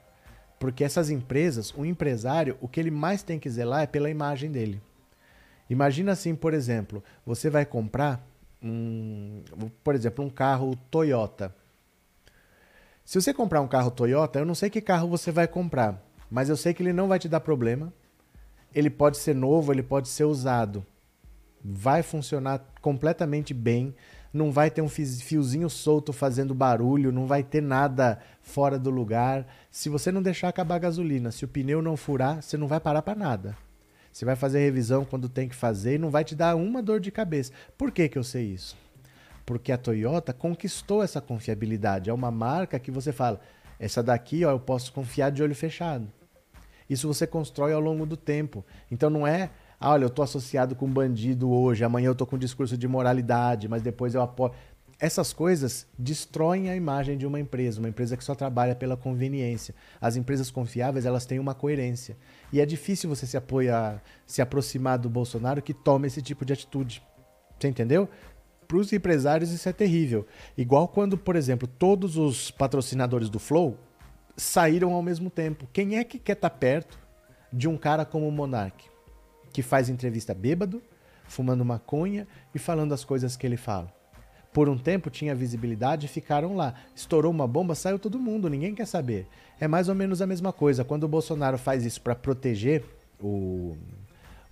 Porque 0.61 0.85
essas 0.85 1.11
empresas, 1.11 1.75
o 1.77 1.85
empresário, 1.85 2.57
o 2.61 2.69
que 2.69 2.79
ele 2.79 2.91
mais 2.91 3.23
tem 3.23 3.39
que 3.39 3.51
zelar 3.51 3.83
é 3.83 3.87
pela 3.87 4.09
imagem 4.09 4.53
dele. 4.53 4.81
Imagina 5.69 6.13
assim, 6.13 6.35
por 6.35 6.53
exemplo, 6.53 7.03
você 7.25 7.49
vai 7.49 7.65
comprar 7.65 8.27
um, 8.63 9.43
por 9.83 9.95
exemplo, 9.95 10.25
um 10.25 10.31
carro 10.31 10.77
Toyota. 10.91 11.55
Se 13.05 13.21
você 13.21 13.35
comprar 13.35 13.61
um 13.61 13.69
carro 13.69 13.91
Toyota, 13.91 14.39
eu 14.39 14.47
não 14.47 14.55
sei 14.55 14.71
que 14.71 14.81
carro 14.81 15.09
você 15.09 15.31
vai 15.31 15.47
comprar, 15.47 16.03
mas 16.31 16.49
eu 16.49 16.57
sei 16.57 16.73
que 16.73 16.83
ele 16.83 16.93
não 16.93 17.09
vai 17.09 17.19
te 17.19 17.29
dar 17.29 17.41
problema. 17.41 17.93
Ele 18.75 18.91
pode 18.91 19.19
ser 19.19 19.35
novo, 19.35 19.73
ele 19.73 19.83
pode 19.83 20.09
ser 20.09 20.25
usado. 20.25 20.85
Vai 21.63 22.03
funcionar 22.03 22.65
completamente 22.81 23.55
bem. 23.55 23.95
Não 24.33 24.51
vai 24.51 24.71
ter 24.71 24.83
um 24.83 24.89
fiozinho 24.89 25.71
solto 25.71 26.13
fazendo 26.13 26.55
barulho, 26.55 27.13
não 27.13 27.27
vai 27.27 27.43
ter 27.45 27.63
nada 27.63 28.19
fora 28.43 28.79
do 28.79 28.91
lugar. 28.91 29.47
Se 29.71 29.89
você 29.89 30.11
não 30.11 30.21
deixar 30.21 30.49
acabar 30.49 30.75
a 30.75 30.81
gasolina, 30.81 31.31
se 31.31 31.45
o 31.45 31.49
pneu 31.49 31.81
não 31.81 31.97
furar, 31.97 32.43
você 32.43 32.57
não 32.57 32.67
vai 32.67 32.81
parar 32.81 33.03
para 33.03 33.15
nada. 33.15 33.57
Você 34.15 34.25
vai 34.25 34.37
fazer 34.37 34.61
revisão 34.61 35.05
quando 35.05 35.29
tem 35.29 35.49
que 35.49 35.57
fazer 35.57 35.97
e 35.97 35.99
não 35.99 36.09
vai 36.09 36.23
te 36.23 36.37
dar 36.37 36.55
uma 36.55 36.81
dor 36.81 37.01
de 37.01 37.11
cabeça. 37.11 37.53
Por 37.77 37.91
que, 37.91 38.09
que 38.09 38.17
eu 38.17 38.23
sei 38.23 38.45
isso? 38.45 38.77
Porque 39.45 39.73
a 39.73 39.77
Toyota 39.77 40.33
conquistou 40.33 41.03
essa 41.03 41.21
confiabilidade. 41.21 42.09
É 42.09 42.13
uma 42.13 42.31
marca 42.31 42.79
que 42.79 42.93
você 42.93 43.11
fala, 43.11 43.41
essa 43.77 44.05
daqui 44.05 44.45
ó, 44.45 44.53
eu 44.53 44.61
posso 44.61 44.93
confiar 44.93 45.33
de 45.33 45.43
olho 45.43 45.55
fechado. 45.55 46.07
Isso 46.89 47.09
você 47.09 47.27
constrói 47.27 47.73
ao 47.73 47.81
longo 47.81 48.07
do 48.07 48.17
tempo. 48.17 48.65
Então 48.89 49.11
não 49.11 49.27
é, 49.27 49.51
ah, 49.81 49.91
olha, 49.91 50.05
eu 50.05 50.09
estou 50.09 50.23
associado 50.23 50.77
com 50.77 50.89
bandido 50.89 51.51
hoje, 51.51 51.83
amanhã 51.83 52.07
eu 52.07 52.13
estou 52.13 52.25
com 52.25 52.37
um 52.37 52.39
discurso 52.39 52.79
de 52.79 52.87
moralidade, 52.87 53.69
mas 53.69 53.83
depois 53.83 54.15
eu 54.15 54.23
apoio. 54.23 54.53
Essas 55.05 55.35
coisas 55.35 55.87
destroem 55.99 56.71
a 56.71 56.75
imagem 56.75 57.19
de 57.19 57.27
uma 57.27 57.39
empresa, 57.39 57.79
uma 57.79 57.91
empresa 57.91 58.17
que 58.17 58.25
só 58.25 58.35
trabalha 58.35 58.75
pela 58.75 58.97
conveniência. 58.97 59.75
As 60.01 60.17
empresas 60.17 60.51
confiáveis, 60.51 61.05
elas 61.05 61.27
têm 61.27 61.39
uma 61.39 61.55
coerência. 61.55 62.17
E 62.51 62.59
é 62.59 62.65
difícil 62.65 63.11
você 63.11 63.27
se 63.27 63.37
apoiar, 63.37 64.03
se 64.27 64.41
aproximar 64.41 64.99
do 64.99 65.11
Bolsonaro 65.11 65.61
que 65.61 65.75
toma 65.75 66.07
esse 66.07 66.23
tipo 66.23 66.43
de 66.43 66.55
atitude. 66.55 67.03
Você 67.61 67.69
entendeu? 67.69 68.09
Para 68.67 68.79
os 68.79 68.91
empresários 68.95 69.51
isso 69.51 69.69
é 69.69 69.75
terrível. 69.75 70.27
Igual 70.57 70.89
quando, 70.89 71.19
por 71.19 71.37
exemplo, 71.37 71.69
todos 71.69 72.17
os 72.17 72.51
patrocinadores 72.51 73.29
do 73.29 73.39
Flow 73.39 73.79
saíram 74.39 74.95
ao 74.95 75.03
mesmo 75.03 75.29
tempo. 75.29 75.69
Quem 75.71 75.99
é 75.99 76.05
que 76.05 76.19
quer 76.19 76.33
estar 76.33 76.49
tá 76.49 76.57
perto 76.57 76.99
de 77.53 77.69
um 77.69 77.77
cara 77.77 78.07
como 78.07 78.27
o 78.27 78.33
Monark, 78.33 78.87
que 79.53 79.61
faz 79.61 79.91
entrevista 79.91 80.33
bêbado, 80.33 80.83
fumando 81.25 81.63
maconha 81.63 82.27
e 82.55 82.59
falando 82.59 82.95
as 82.95 83.05
coisas 83.05 83.37
que 83.37 83.47
ele 83.47 83.59
fala? 83.59 83.93
Por 84.55 84.69
um 84.69 84.79
tempo 84.79 85.11
tinha 85.11 85.35
visibilidade 85.35 86.07
e 86.07 86.09
ficaram 86.09 86.55
lá. 86.55 86.75
Estourou 86.95 87.33
uma 87.33 87.45
bomba, 87.45 87.75
saiu 87.75 87.99
todo 87.99 88.21
mundo, 88.21 88.49
ninguém 88.49 88.73
quer 88.73 88.87
saber. 88.87 89.27
É 89.59 89.67
mais 89.67 89.89
ou 89.89 89.97
menos 89.97 90.23
a 90.23 90.29
mesma 90.29 90.53
coisa. 90.53 90.85
Quando 90.85 91.03
o 91.03 91.09
Bolsonaro 91.09 91.59
faz 91.59 91.85
isso 91.85 92.01
para 92.01 92.15
proteger 92.15 92.85
o, 93.21 93.77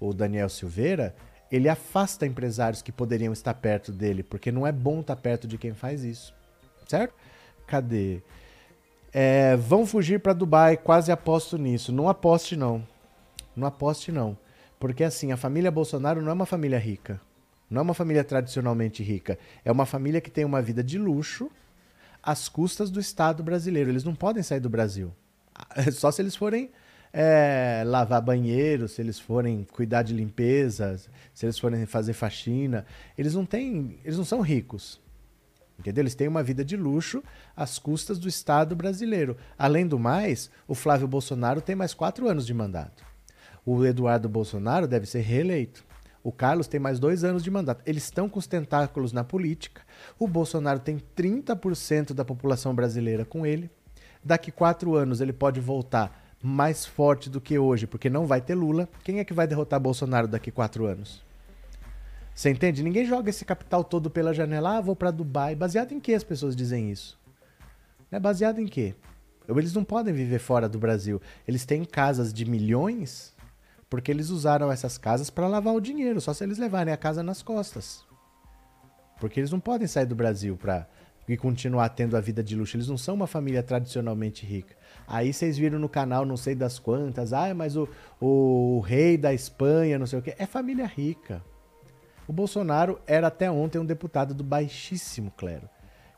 o 0.00 0.12
Daniel 0.12 0.48
Silveira, 0.48 1.14
ele 1.53 1.68
afasta 1.68 2.26
empresários 2.26 2.82
que 2.82 2.90
poderiam 2.90 3.32
estar 3.32 3.55
perto 3.55 3.92
dele, 3.92 4.24
porque 4.24 4.50
não 4.50 4.66
é 4.66 4.72
bom 4.72 5.03
estar 5.03 5.14
perto 5.14 5.46
de 5.46 5.57
quem 5.57 5.72
faz 5.72 6.03
isso. 6.03 6.34
Certo? 6.88 7.14
Cadê? 7.64 8.20
É, 9.12 9.55
vão 9.57 9.86
fugir 9.86 10.18
para 10.18 10.32
Dubai, 10.32 10.76
quase 10.76 11.12
aposto 11.12 11.57
nisso. 11.57 11.92
Não 11.92 12.09
aposte, 12.09 12.57
não. 12.57 12.84
Não 13.55 13.68
aposte, 13.68 14.11
não. 14.11 14.36
Porque 14.80 15.05
assim, 15.05 15.30
a 15.30 15.36
família 15.36 15.70
Bolsonaro 15.70 16.20
não 16.20 16.30
é 16.30 16.34
uma 16.34 16.44
família 16.44 16.78
rica. 16.80 17.20
Não 17.73 17.81
é 17.81 17.83
uma 17.83 17.95
família 17.95 18.23
tradicionalmente 18.23 19.03
rica. 19.03 19.39
É 19.64 19.73
uma 19.73 19.87
família 19.87 20.20
que 20.20 20.31
tem 20.31 20.45
uma 20.45 20.61
vida 20.61 20.85
de 20.85 20.99
luxo 20.99 21.51
às 22.23 22.47
custas 22.47 22.91
do 22.91 23.01
Estado 23.01 23.43
brasileiro. 23.43 23.89
Eles 23.89 24.05
não 24.05 24.14
podem 24.14 24.43
sair 24.43 24.61
do 24.61 24.68
Brasil. 24.68 25.11
Só 25.93 26.11
se 26.11 26.20
eles 26.20 26.37
forem 26.37 26.70
é, 27.11 27.83
lavar 27.87 28.20
banheiro, 28.20 28.87
se 28.87 29.01
eles 29.01 29.18
forem 29.18 29.66
cuidar 29.73 30.03
de 30.03 30.12
limpeza, 30.12 31.01
se 31.33 31.47
eles 31.47 31.59
forem 31.59 31.87
fazer 31.87 32.12
faxina. 32.12 32.85
Eles 33.16 33.35
não 33.35 33.47
têm. 33.47 33.99
Eles 34.05 34.18
não 34.18 34.25
são 34.25 34.43
ricos. 34.43 35.01
Entendeu? 35.79 36.03
Eles 36.03 36.14
têm 36.14 36.29
uma 36.29 36.43
vida 36.43 36.62
de 36.62 36.77
luxo 36.77 37.25
às 37.57 37.79
custas 37.79 38.18
do 38.18 38.29
Estado 38.29 38.77
brasileiro. 38.77 39.35
Além 39.59 39.87
do 39.87 39.99
mais, 39.99 40.51
o 40.68 40.75
Flávio 40.75 41.09
Bolsonaro 41.09 41.62
tem 41.62 41.75
mais 41.75 41.95
quatro 41.95 42.29
anos 42.29 42.45
de 42.45 42.53
mandato. 42.53 43.03
O 43.64 43.83
Eduardo 43.83 44.29
Bolsonaro 44.29 44.87
deve 44.87 45.07
ser 45.07 45.20
reeleito. 45.20 45.91
O 46.23 46.31
Carlos 46.31 46.68
tem 46.68 46.79
mais 46.79 46.99
dois 47.01 47.25
anos 47.25 47.43
de 47.43 47.51
mandato. 47.51 47.83
Eles 47.85 48.05
estão 48.05 48.29
com 48.29 48.39
os 48.39 48.47
tentáculos 48.47 49.12
na 49.12 49.25
política. 49.25 49.83
O 50.18 50.29
Bolsonaro 50.29 50.79
tem 50.79 50.99
30% 51.16 52.12
da 52.12 52.25
população 52.25 52.75
brasileira 52.75 53.25
com 53.25 53.45
ele. 53.45 53.70
Daqui 54.23 54.53
quatro 54.53 54.95
anos 54.95 55.20
ele 55.20 55.33
pode 55.33 55.61
voltar 55.61 56.37
mais 56.41 56.87
forte 56.87 57.29
do 57.29 57.41
que 57.41 57.59
hoje, 57.59 57.87
porque 57.87 58.09
não 58.09 58.27
vai 58.27 58.41
ter 58.41 58.55
Lula. 58.55 58.89
Quem 59.03 59.18
é 59.18 59.25
que 59.25 59.35
vai 59.35 59.47
derrotar 59.47 59.81
Bolsonaro 59.81 60.29
daqui 60.29 60.51
quatro 60.51 60.87
anos? 60.87 61.25
Você 62.35 62.51
entende? 62.51 62.83
Ninguém 62.83 63.05
joga 63.05 63.31
esse 63.31 63.45
capital 63.45 63.83
todo 63.83 64.09
pela 64.09 64.33
janela. 64.33 64.79
Ah, 64.79 64.81
vou 64.81 64.95
para 64.97 65.11
Dubai. 65.11 65.55
Baseado 65.57 65.93
em 65.93 66.01
que 66.01 66.14
as 66.14 66.25
pessoas 66.25 66.55
dizem 66.55 66.91
isso? 66.91 67.18
É 68.11 68.20
baseado 68.20 68.61
em 68.61 68.66
quê? 68.66 68.95
Eles 69.49 69.75
não 69.75 69.85
podem 69.85 70.14
viver 70.14 70.39
fora 70.39 70.68
do 70.68 70.79
Brasil. 70.79 71.20
Eles 71.47 71.64
têm 71.64 71.85
casas 71.85 72.33
de 72.33 72.49
milhões 72.49 73.32
porque 73.93 74.11
eles 74.11 74.30
usaram 74.30 74.72
essas 74.72 74.97
casas 74.97 75.28
para 75.28 75.47
lavar 75.47 75.74
o 75.74 75.80
dinheiro, 75.80 76.18
só 76.18 76.32
se 76.32 76.43
eles 76.43 76.57
levarem 76.57 76.95
a 76.95 76.97
casa 76.97 77.22
nas 77.22 77.43
costas. 77.43 78.03
Porque 79.20 79.38
eles 79.38 79.51
não 79.51 79.61
podem 79.61 79.86
sair 79.86 80.07
do 80.07 80.14
Brasil 80.14 80.57
para 80.57 80.88
e 81.28 81.36
continuar 81.36 81.90
tendo 81.90 82.16
a 82.16 82.20
vida 82.22 82.43
de 82.43 82.57
luxo. 82.57 82.74
Eles 82.74 82.88
não 82.88 82.97
são 82.97 83.14
uma 83.14 83.26
família 83.26 83.62
tradicionalmente 83.62 84.47
rica. 84.47 84.74
Aí 85.07 85.30
vocês 85.30 85.59
viram 85.59 85.78
no 85.78 85.90
canal, 85.90 86.24
não 86.24 86.38
sei 86.38 86.55
das 86.55 86.78
quantas, 86.78 87.34
ah, 87.34 87.55
mas 87.55 87.76
o, 87.76 87.86
o, 88.18 88.78
o 88.78 88.80
rei 88.80 89.18
da 89.18 89.34
Espanha, 89.34 89.99
não 89.99 90.07
sei 90.07 90.20
o 90.20 90.22
quê. 90.22 90.34
É 90.38 90.47
família 90.47 90.86
rica. 90.86 91.45
O 92.26 92.32
Bolsonaro 92.32 92.99
era 93.07 93.26
até 93.26 93.51
ontem 93.51 93.78
um 93.78 93.84
deputado 93.84 94.32
do 94.32 94.43
baixíssimo 94.43 95.30
clero. 95.32 95.68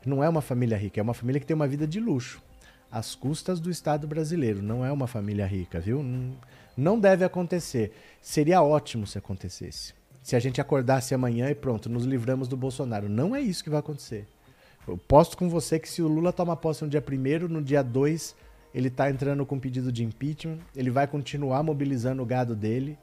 Não 0.05 0.23
é 0.23 0.29
uma 0.29 0.41
família 0.41 0.77
rica, 0.77 1.01
é 1.01 1.03
uma 1.03 1.13
família 1.13 1.41
que 1.41 1.45
tem 1.45 1.55
uma 1.55 1.67
vida 1.67 1.85
de 1.85 1.99
luxo, 1.99 2.41
às 2.89 3.15
custas 3.15 3.59
do 3.59 3.69
Estado 3.69 4.07
brasileiro. 4.07 4.61
Não 4.61 4.85
é 4.85 4.93
uma 4.93 5.07
família 5.07 5.45
rica, 5.45 5.77
viu? 5.77 6.01
Não, 6.01 6.37
não 6.77 6.99
deve 6.99 7.23
acontecer. 7.23 7.93
Seria 8.21 8.61
ótimo 8.61 9.05
se 9.05 9.17
acontecesse. 9.17 9.93
Se 10.21 10.35
a 10.35 10.39
gente 10.39 10.59
acordasse 10.59 11.13
amanhã 11.13 11.49
e 11.49 11.55
pronto, 11.55 11.89
nos 11.89 12.05
livramos 12.05 12.47
do 12.47 12.57
Bolsonaro. 12.57 13.07
Não 13.07 13.35
é 13.35 13.41
isso 13.41 13.63
que 13.63 13.69
vai 13.69 13.79
acontecer. 13.79 14.27
Eu 14.87 14.97
posto 14.97 15.37
com 15.37 15.49
você 15.49 15.79
que 15.79 15.89
se 15.89 16.01
o 16.01 16.07
Lula 16.07 16.33
toma 16.33 16.55
posse 16.55 16.83
no 16.83 16.89
dia 16.89 17.03
1 17.03 17.47
no 17.47 17.61
dia 17.61 17.83
2 17.83 18.35
ele 18.75 18.89
está 18.89 19.09
entrando 19.09 19.45
com 19.45 19.57
pedido 19.57 19.89
de 19.89 20.03
impeachment, 20.03 20.59
ele 20.75 20.91
vai 20.91 21.07
continuar 21.07 21.63
mobilizando 21.63 22.21
o 22.21 22.25
gado 22.25 22.53
dele, 22.53 22.97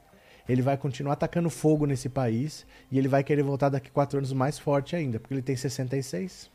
ele 0.47 0.61
vai 0.61 0.77
continuar 0.77 1.13
atacando 1.13 1.49
fogo 1.49 1.87
nesse 1.87 2.07
país 2.07 2.63
e 2.91 2.99
ele 2.99 3.07
vai 3.07 3.23
querer 3.23 3.41
voltar 3.41 3.69
daqui 3.69 3.89
quatro 3.89 4.19
anos 4.19 4.31
mais 4.31 4.59
forte 4.59 4.95
ainda, 4.95 5.19
porque 5.19 5.33
ele 5.33 5.41
tem 5.41 5.55
66. 5.55 6.51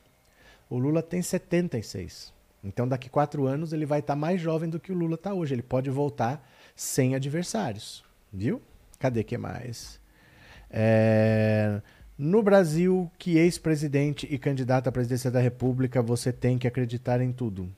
O 0.70 0.78
Lula 0.78 1.02
tem 1.02 1.20
76. 1.20 2.32
Então, 2.62 2.86
daqui 2.86 3.08
quatro 3.08 3.46
anos, 3.46 3.72
ele 3.72 3.86
vai 3.86 3.98
estar 3.98 4.12
tá 4.12 4.18
mais 4.18 4.40
jovem 4.40 4.70
do 4.70 4.78
que 4.78 4.92
o 4.92 4.94
Lula 4.94 5.14
está 5.16 5.34
hoje. 5.34 5.54
Ele 5.54 5.62
pode 5.62 5.90
voltar 5.90 6.48
sem 6.78 7.16
adversários. 7.16 8.04
Viu? 8.32 8.62
Cadê 9.00 9.24
que 9.24 9.36
mais? 9.36 10.00
É... 10.70 11.82
No 12.16 12.40
Brasil, 12.40 13.10
que 13.18 13.36
ex-presidente 13.36 14.28
e 14.30 14.38
candidato 14.38 14.88
à 14.88 14.92
presidência 14.92 15.28
da 15.28 15.40
República, 15.40 16.00
você 16.00 16.32
tem 16.32 16.56
que 16.56 16.68
acreditar 16.68 17.20
em 17.20 17.32
tudo. 17.32 17.68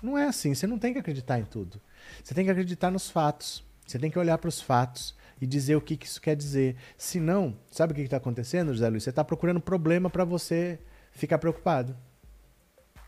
Não 0.00 0.16
é 0.16 0.26
assim. 0.26 0.54
Você 0.54 0.68
não 0.68 0.78
tem 0.78 0.92
que 0.92 1.00
acreditar 1.00 1.40
em 1.40 1.44
tudo. 1.44 1.80
Você 2.22 2.32
tem 2.32 2.44
que 2.44 2.50
acreditar 2.50 2.92
nos 2.92 3.10
fatos. 3.10 3.64
Você 3.84 3.98
tem 3.98 4.10
que 4.10 4.18
olhar 4.18 4.38
para 4.38 4.48
os 4.48 4.60
fatos 4.60 5.16
e 5.40 5.46
dizer 5.46 5.74
o 5.74 5.80
que, 5.80 5.96
que 5.96 6.06
isso 6.06 6.20
quer 6.20 6.36
dizer. 6.36 6.76
Se 6.96 7.18
não, 7.18 7.56
sabe 7.70 7.92
o 7.92 7.96
que 7.96 8.02
está 8.02 8.18
acontecendo, 8.18 8.72
José 8.72 8.88
Luiz? 8.88 9.02
Você 9.02 9.10
está 9.10 9.24
procurando 9.24 9.60
problema 9.60 10.08
para 10.08 10.24
você 10.24 10.78
ficar 11.10 11.38
preocupado. 11.38 11.96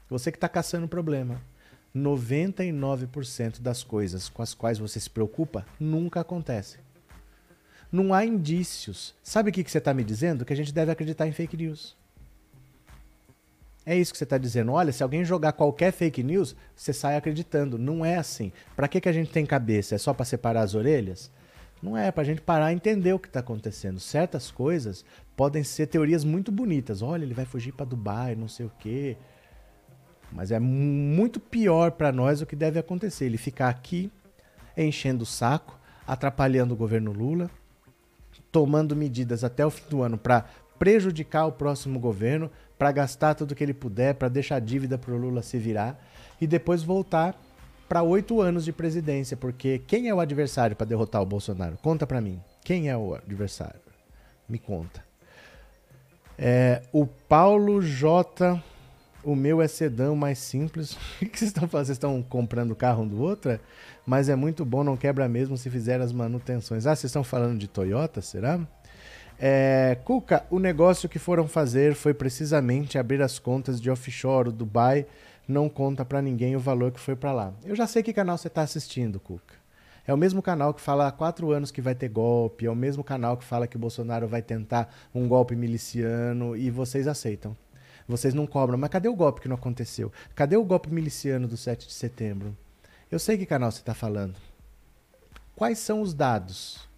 Você 0.09 0.33
que 0.33 0.37
está 0.37 0.49
caçando 0.49 0.89
problema. 0.89 1.41
99% 1.95 3.61
das 3.61 3.83
coisas 3.83 4.29
com 4.29 4.43
as 4.43 4.53
quais 4.53 4.79
você 4.79 4.99
se 4.99 5.09
preocupa 5.09 5.65
nunca 5.79 6.21
acontecem. 6.21 6.81
Não 7.91 8.13
há 8.13 8.25
indícios. 8.25 9.15
Sabe 9.23 9.51
o 9.51 9.53
que, 9.53 9.63
que 9.63 9.71
você 9.71 9.79
está 9.79 9.95
me 9.95 10.03
dizendo? 10.03 10.45
Que 10.45 10.53
a 10.53 10.57
gente 10.57 10.73
deve 10.73 10.91
acreditar 10.91 11.29
em 11.29 11.33
fake 11.33 11.57
news. 11.57 11.97
É 13.87 13.97
isso 13.97 14.13
que 14.13 14.19
você 14.19 14.25
está 14.25 14.39
dizendo. 14.39 14.73
Olha, 14.73 14.93
se 14.93 15.03
alguém 15.03 15.25
jogar 15.25 15.53
qualquer 15.53 15.93
fake 15.93 16.23
news, 16.23 16.57
você 16.75 16.93
sai 16.93 17.17
acreditando. 17.17 17.79
Não 17.79 18.05
é 18.05 18.17
assim. 18.17 18.51
Para 18.75 18.89
que, 18.89 19.01
que 19.01 19.09
a 19.09 19.13
gente 19.13 19.31
tem 19.31 19.47
cabeça? 19.47 19.95
É 19.95 19.99
só 19.99 20.13
para 20.13 20.25
separar 20.25 20.63
as 20.63 20.75
orelhas? 20.75 21.31
Não 21.83 21.97
é, 21.97 22.11
para 22.11 22.23
a 22.23 22.25
gente 22.25 22.41
parar 22.41 22.73
e 22.73 22.75
entender 22.75 23.13
o 23.13 23.19
que 23.19 23.29
está 23.29 23.41
acontecendo. 23.41 24.01
Certas 24.01 24.51
coisas 24.51 25.05
podem 25.37 25.63
ser 25.63 25.87
teorias 25.87 26.25
muito 26.25 26.51
bonitas. 26.51 27.03
Olha, 27.03 27.25
ele 27.25 27.35
vai 27.35 27.45
fugir 27.45 27.73
para 27.73 27.85
Dubai, 27.85 28.35
não 28.35 28.49
sei 28.49 28.65
o 28.65 28.73
quê. 28.79 29.19
Mas 30.33 30.51
é 30.51 30.59
muito 30.59 31.39
pior 31.39 31.93
para 31.93 32.13
nós 32.13 32.41
o 32.41 32.47
que 32.47 32.57
deve 32.57 32.79
acontecer. 32.79 33.27
Ele 33.27 33.37
ficar 33.37 33.69
aqui 33.69 34.11
enchendo 34.77 35.23
o 35.23 35.27
saco, 35.27 35.79
atrapalhando 36.07 36.75
o 36.75 36.77
governo 36.77 37.13
Lula, 37.13 37.51
tomando 38.51 38.97
medidas 38.97 39.45
até 39.45 39.65
o 39.65 39.71
fim 39.71 39.89
do 39.89 40.03
ano 40.03 40.19
para 40.19 40.45
prejudicar 40.79 41.47
o 41.47 41.53
próximo 41.53 41.99
governo, 41.99 42.51
para 42.77 42.91
gastar 42.93 43.35
tudo 43.35 43.55
que 43.55 43.63
ele 43.63 43.75
puder, 43.75 44.15
para 44.15 44.29
deixar 44.29 44.57
a 44.57 44.61
dívida 44.61 44.99
para 44.99 45.15
o 45.15 45.17
Lula 45.17 45.43
se 45.43 45.59
virar 45.59 45.99
e 46.41 46.47
depois 46.47 46.83
voltar 46.83 47.41
para 47.89 48.03
oito 48.03 48.41
anos 48.41 48.65
de 48.65 48.73
presidência, 48.73 49.37
porque 49.37 49.81
quem 49.87 50.09
é 50.09 50.15
o 50.15 50.21
adversário 50.21 50.75
para 50.75 50.87
derrotar 50.87 51.23
o 51.23 51.27
Bolsonaro? 51.27 51.77
Conta 51.79 52.07
para 52.07 52.21
mim. 52.21 52.41
Quem 52.65 52.89
é 52.89 52.97
o 52.97 53.15
adversário? 53.15 53.81
Me 54.49 54.59
conta. 54.59 55.05
É, 56.37 56.83
o 56.93 57.07
Paulo 57.07 57.81
J. 57.81 58.63
O 59.25 59.35
meu 59.35 59.63
é 59.63 59.69
sedã 59.69 60.15
mais 60.15 60.39
simples. 60.39 60.93
o 61.21 61.27
que 61.27 61.39
vocês 61.39 61.51
estão 61.51 61.67
fazendo? 61.69 61.87
Vocês 61.87 61.97
estão 61.97 62.23
comprando 62.23 62.75
carro 62.75 63.05
um 63.05 63.09
do 63.09 63.21
outro? 63.21 63.51
É? 63.51 63.61
Mas 64.07 64.29
é 64.29 64.37
muito 64.37 64.65
bom, 64.65 64.85
não 64.85 64.97
quebra 64.97 65.29
mesmo 65.29 65.57
se 65.57 65.71
fizer 65.71 66.01
as 66.01 66.13
manutenções. 66.13 66.87
Ah, 66.87 66.95
vocês 66.95 67.11
estão 67.11 67.25
falando 67.25 67.59
de 67.59 67.67
Toyota, 67.67 68.21
será? 68.21 68.61
É, 69.39 69.99
Cuca, 70.05 70.45
o 70.51 70.59
negócio 70.59 71.09
que 71.09 71.19
foram 71.19 71.49
fazer 71.49 71.95
foi 71.95 72.15
precisamente 72.15 72.99
abrir 72.99 73.21
as 73.21 73.39
contas 73.39 73.81
de 73.81 73.91
offshore, 73.91 74.51
o 74.51 74.53
Dubai 74.53 75.07
não 75.47 75.69
conta 75.69 76.05
para 76.05 76.23
ninguém 76.23 76.57
o 76.57 76.61
valor 76.61 76.93
que 76.93 77.01
foi 77.01 77.17
para 77.17 77.33
lá. 77.33 77.53
Eu 77.65 77.75
já 77.75 77.87
sei 77.87 78.03
que 78.03 78.13
canal 78.13 78.39
você 78.39 78.49
está 78.49 78.63
assistindo, 78.63 79.19
Cuca. 79.19 79.55
É 80.07 80.13
o 80.13 80.19
mesmo 80.19 80.43
canal 80.43 80.75
que 80.75 80.81
fala 80.81 81.09
há 81.09 81.13
quatro 81.13 81.51
anos 81.51 81.71
que 81.71 81.81
vai 81.81 81.95
ter 81.95 82.09
golpe, 82.09 82.67
é 82.67 82.71
o 82.71 82.77
mesmo 82.77 83.03
canal 83.03 83.37
que 83.39 83.45
fala 83.45 83.67
que 83.67 83.77
o 83.77 83.79
Bolsonaro 83.79 84.29
vai 84.29 84.43
tentar 84.43 84.95
um 85.15 85.27
golpe 85.27 85.57
miliciano 85.57 86.55
e 86.55 86.71
vocês 86.71 87.09
aceitam. 87.09 87.57
Vocês 88.07 88.35
não 88.35 88.47
cobram. 88.47 88.79
Mas 88.79 88.91
cadê 88.91 89.09
o 89.09 89.17
golpe 89.17 89.41
que 89.41 89.49
não 89.49 89.57
aconteceu? 89.57 90.13
Cadê 90.35 90.57
o 90.57 90.65
golpe 90.65 90.91
miliciano 90.91 91.49
do 91.49 91.57
7 91.57 91.87
de 91.87 91.93
setembro? 91.93 92.57
Eu 93.11 93.19
sei 93.19 93.39
que 93.39 93.47
canal 93.47 93.71
você 93.71 93.81
está 93.81 93.95
falando. 93.95 94.35
Quais 95.57 95.79
são 95.79 96.03
os 96.03 96.13
dados? 96.13 96.89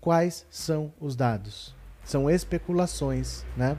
Quais 0.00 0.46
são 0.50 0.92
os 1.00 1.14
dados? 1.14 1.74
São 2.04 2.28
especulações, 2.28 3.44
né? 3.56 3.78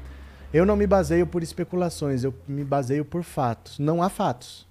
Eu 0.53 0.65
não 0.65 0.75
me 0.75 0.85
baseio 0.85 1.25
por 1.25 1.41
especulações, 1.41 2.23
eu 2.23 2.33
me 2.47 2.63
baseio 2.63 3.03
por 3.03 3.23
fatos. 3.23 3.79
Não 3.79 4.03
há 4.03 4.09
fatos. 4.09 4.67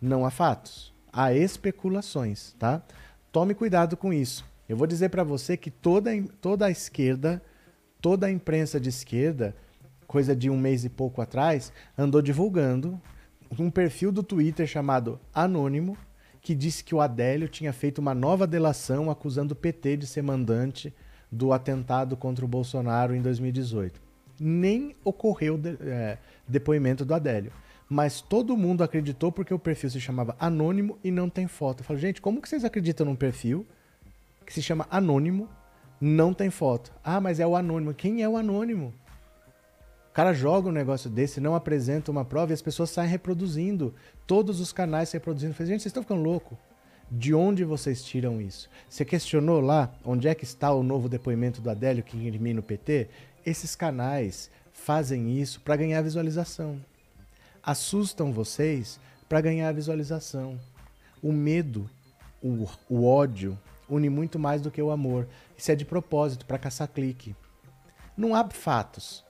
Não 0.00 0.24
há 0.24 0.30
fatos. 0.30 0.94
Há 1.12 1.32
especulações, 1.34 2.54
tá? 2.58 2.80
Tome 3.32 3.54
cuidado 3.54 3.96
com 3.96 4.12
isso. 4.12 4.44
Eu 4.68 4.76
vou 4.76 4.86
dizer 4.86 5.08
para 5.08 5.24
você 5.24 5.56
que 5.56 5.70
toda, 5.70 6.10
toda 6.40 6.66
a 6.66 6.70
esquerda, 6.70 7.42
toda 8.00 8.28
a 8.28 8.30
imprensa 8.30 8.78
de 8.78 8.88
esquerda, 8.88 9.54
coisa 10.10 10.34
de 10.34 10.50
um 10.50 10.58
mês 10.58 10.84
e 10.84 10.88
pouco 10.88 11.22
atrás, 11.22 11.72
andou 11.96 12.20
divulgando 12.20 13.00
um 13.56 13.70
perfil 13.70 14.10
do 14.10 14.24
Twitter 14.24 14.66
chamado 14.66 15.20
Anônimo, 15.32 15.96
que 16.40 16.52
disse 16.52 16.82
que 16.82 16.92
o 16.92 17.00
Adélio 17.00 17.48
tinha 17.48 17.72
feito 17.72 17.98
uma 17.98 18.12
nova 18.12 18.44
delação 18.44 19.08
acusando 19.08 19.52
o 19.52 19.56
PT 19.56 19.98
de 19.98 20.08
ser 20.08 20.22
mandante 20.22 20.92
do 21.30 21.52
atentado 21.52 22.16
contra 22.16 22.44
o 22.44 22.48
Bolsonaro 22.48 23.14
em 23.14 23.22
2018. 23.22 24.00
Nem 24.40 24.96
ocorreu 25.04 25.56
de, 25.56 25.76
é, 25.80 26.18
depoimento 26.48 27.04
do 27.04 27.14
Adélio. 27.14 27.52
Mas 27.88 28.20
todo 28.20 28.56
mundo 28.56 28.82
acreditou 28.82 29.30
porque 29.30 29.54
o 29.54 29.60
perfil 29.60 29.90
se 29.90 30.00
chamava 30.00 30.34
Anônimo 30.40 30.98
e 31.04 31.12
não 31.12 31.30
tem 31.30 31.46
foto. 31.46 31.80
Eu 31.80 31.84
falo, 31.84 32.00
gente, 32.00 32.20
como 32.20 32.42
que 32.42 32.48
vocês 32.48 32.64
acreditam 32.64 33.06
num 33.06 33.14
perfil 33.14 33.64
que 34.44 34.52
se 34.52 34.60
chama 34.60 34.88
Anônimo, 34.90 35.48
não 36.00 36.34
tem 36.34 36.50
foto? 36.50 36.92
Ah, 37.04 37.20
mas 37.20 37.38
é 37.38 37.46
o 37.46 37.54
Anônimo. 37.54 37.94
Quem 37.94 38.24
é 38.24 38.28
o 38.28 38.36
Anônimo? 38.36 38.92
Cara 40.20 40.34
joga 40.34 40.68
um 40.68 40.72
negócio 40.72 41.08
desse, 41.08 41.40
não 41.40 41.54
apresenta 41.54 42.10
uma 42.10 42.26
prova 42.26 42.52
e 42.52 42.54
as 42.54 42.60
pessoas 42.60 42.90
saem 42.90 43.08
reproduzindo. 43.08 43.94
Todos 44.26 44.60
os 44.60 44.70
canais 44.70 45.10
reproduzindo. 45.12 45.54
Falei, 45.54 45.72
gente, 45.72 45.80
vocês 45.80 45.86
estão 45.86 46.02
ficando 46.02 46.20
louco. 46.20 46.58
De 47.10 47.32
onde 47.32 47.64
vocês 47.64 48.04
tiram 48.04 48.38
isso? 48.38 48.68
Você 48.86 49.02
questionou 49.02 49.62
lá 49.62 49.90
onde 50.04 50.28
é 50.28 50.34
que 50.34 50.44
está 50.44 50.74
o 50.74 50.82
novo 50.82 51.08
depoimento 51.08 51.62
do 51.62 51.70
Adélio 51.70 52.04
que 52.04 52.18
elimina 52.18 52.60
o 52.60 52.62
PT? 52.62 53.08
Esses 53.46 53.74
canais 53.74 54.50
fazem 54.74 55.40
isso 55.40 55.58
para 55.62 55.76
ganhar 55.76 56.02
visualização. 56.02 56.78
Assustam 57.62 58.30
vocês 58.30 59.00
para 59.26 59.40
ganhar 59.40 59.72
visualização. 59.72 60.60
O 61.22 61.32
medo, 61.32 61.88
o, 62.42 62.68
o 62.90 63.06
ódio, 63.06 63.58
une 63.88 64.10
muito 64.10 64.38
mais 64.38 64.60
do 64.60 64.70
que 64.70 64.82
o 64.82 64.90
amor. 64.90 65.26
Isso 65.56 65.72
é 65.72 65.74
de 65.74 65.86
propósito, 65.86 66.44
para 66.44 66.58
caçar 66.58 66.88
clique. 66.88 67.34
Não 68.14 68.34
há 68.34 68.46
fatos. 68.50 69.24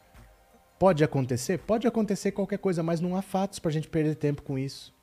Pode 0.81 1.05
acontecer? 1.05 1.59
Pode 1.59 1.87
acontecer 1.87 2.33
qualquer 2.33 2.59
coisa, 2.59 2.83
mas 2.83 3.03
não 3.03 3.15
há 3.15 3.21
fatos 3.21 3.59
para 3.59 3.69
a 3.69 3.73
gente 3.73 3.87
perder 3.87 4.15
tempo 4.15 4.41
com 4.41 4.59
isso. 4.59 4.95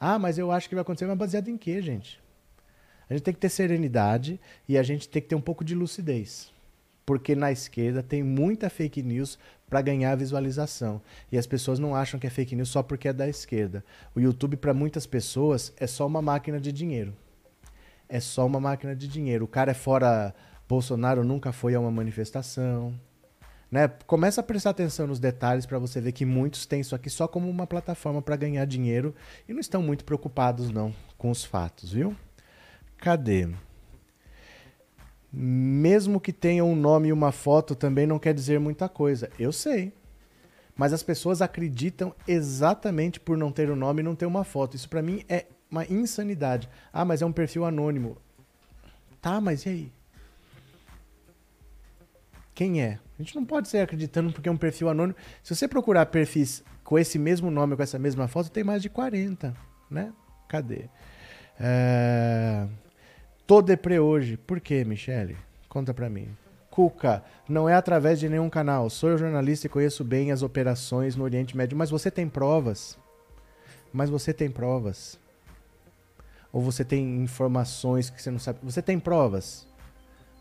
Ah, 0.00 0.18
mas 0.18 0.38
eu 0.38 0.50
acho 0.50 0.68
que 0.68 0.74
vai 0.74 0.82
acontecer, 0.82 1.06
mas 1.06 1.16
baseado 1.16 1.46
em 1.46 1.56
quê, 1.56 1.80
gente? 1.80 2.20
A 3.08 3.14
gente 3.14 3.22
tem 3.22 3.32
que 3.32 3.38
ter 3.38 3.48
serenidade 3.48 4.40
e 4.68 4.76
a 4.76 4.82
gente 4.82 5.08
tem 5.08 5.22
que 5.22 5.28
ter 5.28 5.36
um 5.36 5.40
pouco 5.40 5.64
de 5.64 5.72
lucidez. 5.72 6.52
Porque 7.06 7.36
na 7.36 7.52
esquerda 7.52 8.02
tem 8.02 8.24
muita 8.24 8.68
fake 8.68 9.04
news 9.04 9.38
para 9.70 9.80
ganhar 9.82 10.16
visualização. 10.16 11.00
E 11.30 11.38
as 11.38 11.46
pessoas 11.46 11.78
não 11.78 11.94
acham 11.94 12.18
que 12.18 12.26
é 12.26 12.30
fake 12.30 12.56
news 12.56 12.70
só 12.70 12.82
porque 12.82 13.06
é 13.06 13.12
da 13.12 13.28
esquerda. 13.28 13.84
O 14.16 14.20
YouTube, 14.20 14.56
para 14.56 14.74
muitas 14.74 15.06
pessoas, 15.06 15.72
é 15.76 15.86
só 15.86 16.08
uma 16.08 16.20
máquina 16.20 16.58
de 16.58 16.72
dinheiro. 16.72 17.14
É 18.08 18.18
só 18.18 18.44
uma 18.44 18.58
máquina 18.58 18.96
de 18.96 19.06
dinheiro. 19.06 19.44
O 19.44 19.48
cara 19.48 19.70
é 19.70 19.74
fora. 19.74 20.34
Bolsonaro 20.68 21.22
nunca 21.22 21.52
foi 21.52 21.76
a 21.76 21.78
uma 21.78 21.92
manifestação. 21.92 22.98
Né? 23.74 23.90
Começa 24.06 24.40
a 24.40 24.44
prestar 24.44 24.70
atenção 24.70 25.08
nos 25.08 25.18
detalhes 25.18 25.66
para 25.66 25.80
você 25.80 26.00
ver 26.00 26.12
que 26.12 26.24
muitos 26.24 26.64
têm 26.64 26.78
isso 26.78 26.94
aqui 26.94 27.10
só 27.10 27.26
como 27.26 27.50
uma 27.50 27.66
plataforma 27.66 28.22
para 28.22 28.36
ganhar 28.36 28.64
dinheiro 28.66 29.12
e 29.48 29.52
não 29.52 29.58
estão 29.58 29.82
muito 29.82 30.04
preocupados 30.04 30.70
não 30.70 30.94
com 31.18 31.28
os 31.28 31.44
fatos, 31.44 31.92
viu? 31.92 32.14
Cadê? 32.98 33.48
Mesmo 35.32 36.20
que 36.20 36.32
tenha 36.32 36.64
um 36.64 36.76
nome 36.76 37.08
e 37.08 37.12
uma 37.12 37.32
foto 37.32 37.74
também 37.74 38.06
não 38.06 38.16
quer 38.16 38.32
dizer 38.32 38.60
muita 38.60 38.88
coisa. 38.88 39.28
Eu 39.40 39.50
sei. 39.50 39.92
Mas 40.76 40.92
as 40.92 41.02
pessoas 41.02 41.42
acreditam 41.42 42.14
exatamente 42.28 43.18
por 43.18 43.36
não 43.36 43.50
ter 43.50 43.68
o 43.70 43.72
um 43.72 43.76
nome 43.76 44.02
e 44.02 44.04
não 44.04 44.14
ter 44.14 44.26
uma 44.26 44.44
foto. 44.44 44.76
Isso 44.76 44.88
para 44.88 45.02
mim 45.02 45.24
é 45.28 45.46
uma 45.68 45.84
insanidade. 45.84 46.68
Ah, 46.92 47.04
mas 47.04 47.22
é 47.22 47.26
um 47.26 47.32
perfil 47.32 47.64
anônimo. 47.64 48.18
Tá, 49.20 49.40
mas 49.40 49.66
e 49.66 49.68
aí? 49.68 49.92
Quem 52.54 52.80
é? 52.80 52.98
A 53.18 53.22
gente 53.22 53.34
não 53.34 53.44
pode 53.44 53.68
ser 53.68 53.78
acreditando 53.78 54.32
porque 54.32 54.48
é 54.48 54.52
um 54.52 54.56
perfil 54.56 54.88
anônimo. 54.88 55.16
Se 55.42 55.54
você 55.54 55.66
procurar 55.66 56.06
perfis 56.06 56.62
com 56.84 56.98
esse 56.98 57.18
mesmo 57.18 57.50
nome, 57.50 57.74
com 57.76 57.82
essa 57.82 57.98
mesma 57.98 58.28
foto, 58.28 58.50
tem 58.50 58.62
mais 58.62 58.80
de 58.80 58.88
40, 58.88 59.54
né? 59.90 60.12
Cadê? 60.48 60.88
É... 61.58 62.66
Tô 63.46 63.60
deprê 63.60 63.98
hoje. 63.98 64.36
Por 64.36 64.60
quê, 64.60 64.84
Michele? 64.84 65.36
Conta 65.68 65.92
pra 65.92 66.08
mim. 66.08 66.28
Cuca, 66.70 67.24
não 67.48 67.68
é 67.68 67.74
através 67.74 68.18
de 68.20 68.28
nenhum 68.28 68.48
canal. 68.50 68.88
Sou 68.88 69.16
jornalista 69.16 69.66
e 69.66 69.70
conheço 69.70 70.04
bem 70.04 70.30
as 70.32 70.42
operações 70.42 71.16
no 71.16 71.24
Oriente 71.24 71.56
Médio, 71.56 71.76
mas 71.76 71.90
você 71.90 72.10
tem 72.10 72.28
provas. 72.28 72.98
Mas 73.92 74.10
você 74.10 74.32
tem 74.32 74.50
provas. 74.50 75.18
Ou 76.52 76.60
você 76.60 76.84
tem 76.84 77.22
informações 77.22 78.10
que 78.10 78.20
você 78.20 78.30
não 78.30 78.38
sabe. 78.38 78.58
Você 78.62 78.82
tem 78.82 78.98
provas 78.98 79.66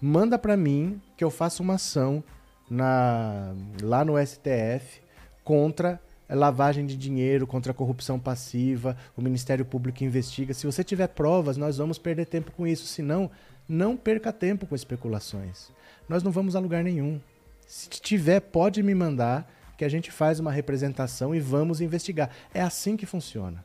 manda 0.04 0.38
para 0.38 0.58
mim 0.58 1.01
que 1.16 1.24
eu 1.24 1.32
faça 1.32 1.64
uma 1.64 1.76
ação 1.76 2.22
na, 2.70 3.56
lá 3.82 4.04
no 4.04 4.14
STF 4.18 5.01
contra 5.45 5.99
lavagem 6.30 6.86
de 6.86 6.97
dinheiro, 6.97 7.47
contra 7.47 7.74
corrupção 7.74 8.20
passiva, 8.20 8.97
o 9.16 9.22
Ministério 9.22 9.64
Público 9.64 10.04
investiga. 10.04 10.54
Se 10.54 10.66
você 10.66 10.84
tiver 10.84 11.08
provas, 11.08 11.56
nós 11.56 11.78
vamos 11.78 11.97
perder 11.97 12.26
tempo 12.26 12.51
com 12.51 12.68
isso. 12.68 12.86
Se 12.86 13.01
não, 13.01 13.32
não 13.68 13.95
perca 13.95 14.34
tempo 14.34 14.68
com 14.68 14.76
especulações. 14.76 15.70
Nós 16.10 16.22
não 16.22 16.32
vamos 16.32 16.56
a 16.56 16.60
lugar 16.60 16.84
nenhum. 16.84 17.22
Se 17.66 17.88
tiver, 17.89 18.41
pode 18.41 18.84
me 18.84 18.93
mandar 18.93 19.49
que 19.78 19.86
a 19.86 19.89
gente 19.89 20.12
faz 20.12 20.38
uma 20.38 20.51
representação 20.51 21.34
e 21.34 21.39
vamos 21.39 21.80
investigar. 21.80 22.30
É 22.54 22.62
assim 22.62 22.97
que 22.97 23.06
funciona. 23.06 23.64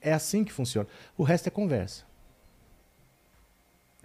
É 0.00 0.12
assim 0.12 0.42
que 0.42 0.52
funciona. 0.52 0.88
O 1.16 1.22
resto 1.22 1.46
é 1.46 1.50
conversa. 1.50 2.04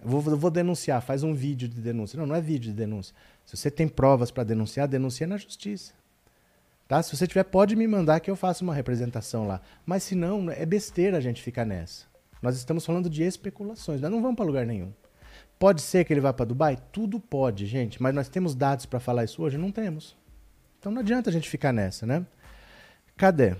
Vou, 0.04 0.20
vou 0.20 0.50
denunciar, 0.50 1.00
faz 1.00 1.22
um 1.22 1.34
vídeo 1.34 1.68
de 1.68 1.80
denúncia. 1.80 2.18
Não, 2.18 2.26
não 2.26 2.34
é 2.34 2.40
vídeo 2.40 2.70
de 2.70 2.76
denúncia. 2.76 3.14
Se 3.46 3.56
você 3.56 3.70
tem 3.70 3.86
provas 3.86 4.30
para 4.30 4.44
denunciar, 4.44 4.88
denuncia 4.88 5.26
na 5.26 5.36
justiça. 5.36 5.92
Tá? 6.88 7.02
Se 7.02 7.16
você 7.16 7.26
tiver, 7.26 7.44
pode 7.44 7.76
me 7.76 7.86
mandar 7.86 8.20
que 8.20 8.30
eu 8.30 8.36
faça 8.36 8.62
uma 8.62 8.74
representação 8.74 9.46
lá. 9.46 9.60
Mas 9.86 10.02
se 10.02 10.14
não, 10.14 10.50
é 10.50 10.66
besteira 10.66 11.16
a 11.16 11.20
gente 11.20 11.40
ficar 11.40 11.64
nessa. 11.64 12.04
Nós 12.42 12.56
estamos 12.56 12.84
falando 12.84 13.08
de 13.08 13.22
especulações, 13.22 14.00
nós 14.00 14.10
não 14.10 14.20
vamos 14.20 14.36
para 14.36 14.44
lugar 14.44 14.66
nenhum. 14.66 14.92
Pode 15.58 15.80
ser 15.80 16.04
que 16.04 16.12
ele 16.12 16.20
vá 16.20 16.32
para 16.32 16.44
Dubai? 16.44 16.76
Tudo 16.90 17.20
pode, 17.20 17.66
gente. 17.66 18.02
Mas 18.02 18.14
nós 18.14 18.28
temos 18.28 18.54
dados 18.54 18.84
para 18.84 18.98
falar 18.98 19.24
isso 19.24 19.40
hoje? 19.42 19.56
Não 19.56 19.70
temos. 19.70 20.16
Então 20.78 20.90
não 20.90 21.00
adianta 21.00 21.30
a 21.30 21.32
gente 21.32 21.48
ficar 21.48 21.72
nessa, 21.72 22.04
né? 22.04 22.26
Cadê? 23.16 23.54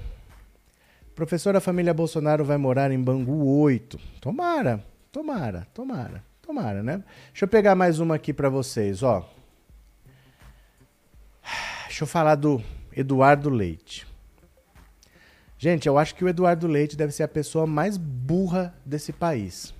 Professora 1.15 1.61
família 1.61 1.95
Bolsonaro 1.95 2.45
vai 2.45 2.57
morar 2.57 2.91
em 2.91 3.01
Bangu 3.01 3.47
8. 3.47 3.99
Tomara, 4.21 4.85
tomara, 5.13 5.67
tomara. 5.73 6.32
Tomara, 6.53 6.83
né? 6.83 7.03
Deixa 7.29 7.47
eu 7.47 7.49
pegar 7.49 7.75
mais 7.75 7.99
uma 7.99 8.17
aqui 8.17 8.31
para 8.31 8.51
vocês, 8.51 9.03
ó. 9.03 9.27
Deixa 11.87 12.05
eu 12.05 12.07
falar 12.07 12.35
do 12.35 12.63
Eduardo 12.95 13.49
Leite. 13.49 14.07
Gente, 15.57 15.89
eu 15.89 15.97
acho 15.97 16.15
que 16.15 16.23
o 16.23 16.29
Eduardo 16.29 16.67
Leite 16.67 16.95
deve 16.95 17.11
ser 17.11 17.23
a 17.23 17.29
pessoa 17.29 17.67
mais 17.67 17.97
burra 17.97 18.75
desse 18.85 19.15
país. 19.15 19.73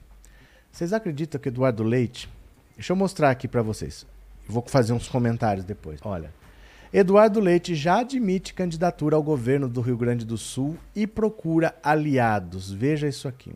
Vocês 0.71 0.95
acreditam 0.95 1.39
que 1.39 1.51
Eduardo 1.51 1.83
Leite. 1.83 2.27
Deixa 2.75 2.95
eu 2.95 2.97
mostrar 2.97 3.29
aqui 3.29 3.47
para 3.47 3.61
vocês. 3.61 4.07
Vou 4.49 4.65
fazer 4.67 4.95
uns 4.95 5.09
comentários 5.09 5.67
depois. 5.67 6.01
Olha. 6.03 6.33
Eduardo 6.91 7.39
Leite 7.39 7.75
já 7.75 7.99
admite 7.99 8.55
candidatura 8.55 9.15
ao 9.15 9.23
governo 9.23 9.69
do 9.69 9.83
Rio 9.83 9.99
Grande 9.99 10.25
do 10.25 10.39
Sul 10.39 10.79
e 10.97 11.07
procura 11.07 11.75
aliados. 11.83 12.73
Veja 12.73 13.07
isso 13.07 13.29
aqui. 13.29 13.53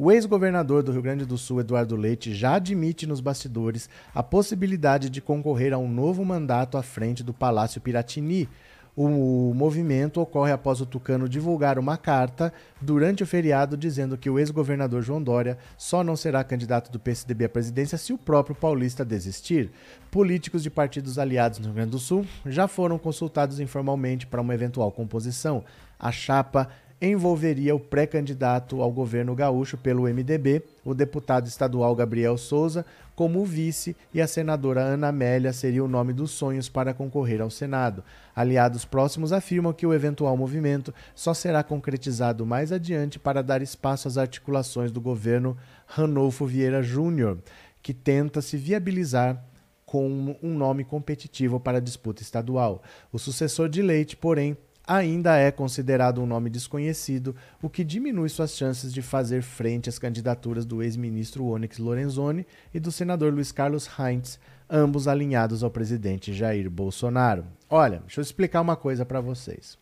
O 0.00 0.12
ex-governador 0.12 0.84
do 0.84 0.92
Rio 0.92 1.02
Grande 1.02 1.26
do 1.26 1.36
Sul, 1.36 1.58
Eduardo 1.58 1.96
Leite, 1.96 2.32
já 2.32 2.54
admite 2.54 3.04
nos 3.04 3.20
bastidores 3.20 3.90
a 4.14 4.22
possibilidade 4.22 5.10
de 5.10 5.20
concorrer 5.20 5.72
a 5.72 5.78
um 5.78 5.90
novo 5.90 6.24
mandato 6.24 6.78
à 6.78 6.84
frente 6.84 7.24
do 7.24 7.34
Palácio 7.34 7.80
Piratini. 7.80 8.48
O 8.94 9.52
movimento 9.56 10.20
ocorre 10.20 10.52
após 10.52 10.80
o 10.80 10.86
Tucano 10.86 11.28
divulgar 11.28 11.80
uma 11.80 11.96
carta 11.96 12.52
durante 12.80 13.24
o 13.24 13.26
feriado 13.26 13.76
dizendo 13.76 14.16
que 14.16 14.30
o 14.30 14.38
ex-governador 14.38 15.02
João 15.02 15.20
Dória 15.20 15.58
só 15.76 16.04
não 16.04 16.14
será 16.14 16.44
candidato 16.44 16.92
do 16.92 17.00
PSDB 17.00 17.46
à 17.46 17.48
presidência 17.48 17.98
se 17.98 18.12
o 18.12 18.18
próprio 18.18 18.54
paulista 18.54 19.04
desistir. 19.04 19.72
Políticos 20.12 20.62
de 20.62 20.70
partidos 20.70 21.18
aliados 21.18 21.58
no 21.58 21.64
Rio 21.66 21.74
Grande 21.74 21.90
do 21.90 21.98
Sul 21.98 22.24
já 22.46 22.68
foram 22.68 23.00
consultados 23.00 23.58
informalmente 23.58 24.28
para 24.28 24.40
uma 24.40 24.54
eventual 24.54 24.92
composição. 24.92 25.64
A 25.98 26.12
chapa 26.12 26.68
envolveria 27.00 27.74
o 27.74 27.80
pré-candidato 27.80 28.82
ao 28.82 28.90
governo 28.90 29.34
gaúcho 29.34 29.76
pelo 29.76 30.02
MDB, 30.02 30.62
o 30.84 30.94
deputado 30.94 31.46
estadual 31.46 31.94
Gabriel 31.94 32.36
Souza, 32.36 32.84
como 33.14 33.44
vice, 33.44 33.96
e 34.12 34.20
a 34.20 34.26
senadora 34.26 34.80
Ana 34.80 35.08
Amélia 35.08 35.52
seria 35.52 35.82
o 35.82 35.88
nome 35.88 36.12
dos 36.12 36.30
sonhos 36.30 36.68
para 36.68 36.94
concorrer 36.94 37.40
ao 37.40 37.50
Senado. 37.50 38.02
Aliados 38.34 38.84
próximos 38.84 39.32
afirmam 39.32 39.72
que 39.72 39.86
o 39.86 39.92
eventual 39.92 40.36
movimento 40.36 40.94
só 41.14 41.34
será 41.34 41.62
concretizado 41.62 42.46
mais 42.46 42.72
adiante 42.72 43.18
para 43.18 43.42
dar 43.42 43.62
espaço 43.62 44.06
às 44.06 44.16
articulações 44.16 44.92
do 44.92 45.00
governo 45.00 45.56
Ranolfo 45.86 46.46
Vieira 46.46 46.82
Júnior, 46.82 47.38
que 47.82 47.92
tenta 47.92 48.40
se 48.40 48.56
viabilizar 48.56 49.42
com 49.88 50.36
um 50.42 50.54
nome 50.54 50.84
competitivo 50.84 51.58
para 51.58 51.78
a 51.78 51.80
disputa 51.80 52.22
estadual. 52.22 52.82
O 53.10 53.18
sucessor 53.18 53.70
de 53.70 53.80
Leite, 53.80 54.16
porém, 54.16 54.56
ainda 54.88 55.36
é 55.36 55.50
considerado 55.50 56.22
um 56.22 56.26
nome 56.26 56.48
desconhecido, 56.48 57.36
o 57.60 57.68
que 57.68 57.84
diminui 57.84 58.30
suas 58.30 58.56
chances 58.56 58.90
de 58.90 59.02
fazer 59.02 59.42
frente 59.42 59.90
às 59.90 59.98
candidaturas 59.98 60.64
do 60.64 60.82
ex-ministro 60.82 61.44
Onyx 61.44 61.76
Lorenzoni 61.76 62.46
e 62.72 62.80
do 62.80 62.90
senador 62.90 63.34
Luiz 63.34 63.52
Carlos 63.52 63.86
Heinz, 63.98 64.40
ambos 64.68 65.06
alinhados 65.06 65.62
ao 65.62 65.70
presidente 65.70 66.32
Jair 66.32 66.70
Bolsonaro. 66.70 67.44
Olha, 67.68 67.98
deixa 67.98 68.20
eu 68.20 68.22
explicar 68.22 68.62
uma 68.62 68.76
coisa 68.76 69.04
para 69.04 69.20
vocês. 69.20 69.78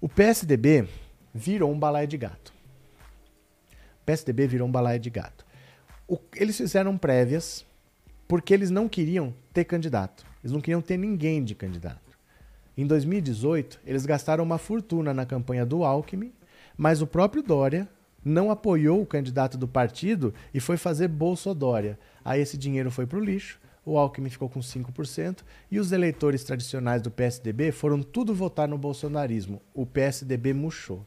O 0.00 0.08
PSDB 0.08 0.88
virou 1.34 1.72
um 1.72 1.78
balaio 1.78 2.06
de 2.06 2.16
gato. 2.16 2.52
O 4.00 4.04
PSDB 4.06 4.46
virou 4.46 4.68
um 4.68 4.72
balaio 4.72 5.00
de 5.00 5.10
gato. 5.10 5.44
O, 6.06 6.16
eles 6.36 6.56
fizeram 6.56 6.96
prévias 6.96 7.66
porque 8.28 8.54
eles 8.54 8.70
não 8.70 8.88
queriam 8.88 9.34
ter 9.52 9.64
candidato. 9.64 10.24
Eles 10.44 10.52
não 10.52 10.60
queriam 10.60 10.80
ter 10.80 10.96
ninguém 10.96 11.42
de 11.42 11.56
candidato. 11.56 12.07
Em 12.78 12.86
2018, 12.86 13.80
eles 13.84 14.06
gastaram 14.06 14.44
uma 14.44 14.56
fortuna 14.56 15.12
na 15.12 15.26
campanha 15.26 15.66
do 15.66 15.82
Alckmin, 15.82 16.32
mas 16.76 17.02
o 17.02 17.08
próprio 17.08 17.42
Dória 17.42 17.88
não 18.24 18.52
apoiou 18.52 19.02
o 19.02 19.06
candidato 19.06 19.58
do 19.58 19.66
partido 19.66 20.32
e 20.54 20.60
foi 20.60 20.76
fazer 20.76 21.08
Bolsodória. 21.08 21.98
Aí 22.24 22.40
esse 22.40 22.56
dinheiro 22.56 22.88
foi 22.88 23.04
para 23.04 23.18
o 23.18 23.24
lixo, 23.24 23.58
o 23.84 23.98
Alckmin 23.98 24.30
ficou 24.30 24.48
com 24.48 24.60
5% 24.60 25.38
e 25.68 25.80
os 25.80 25.90
eleitores 25.90 26.44
tradicionais 26.44 27.02
do 27.02 27.10
PSDB 27.10 27.72
foram 27.72 28.00
tudo 28.00 28.32
votar 28.32 28.68
no 28.68 28.78
bolsonarismo. 28.78 29.60
O 29.74 29.84
PSDB 29.84 30.54
murchou. 30.54 31.04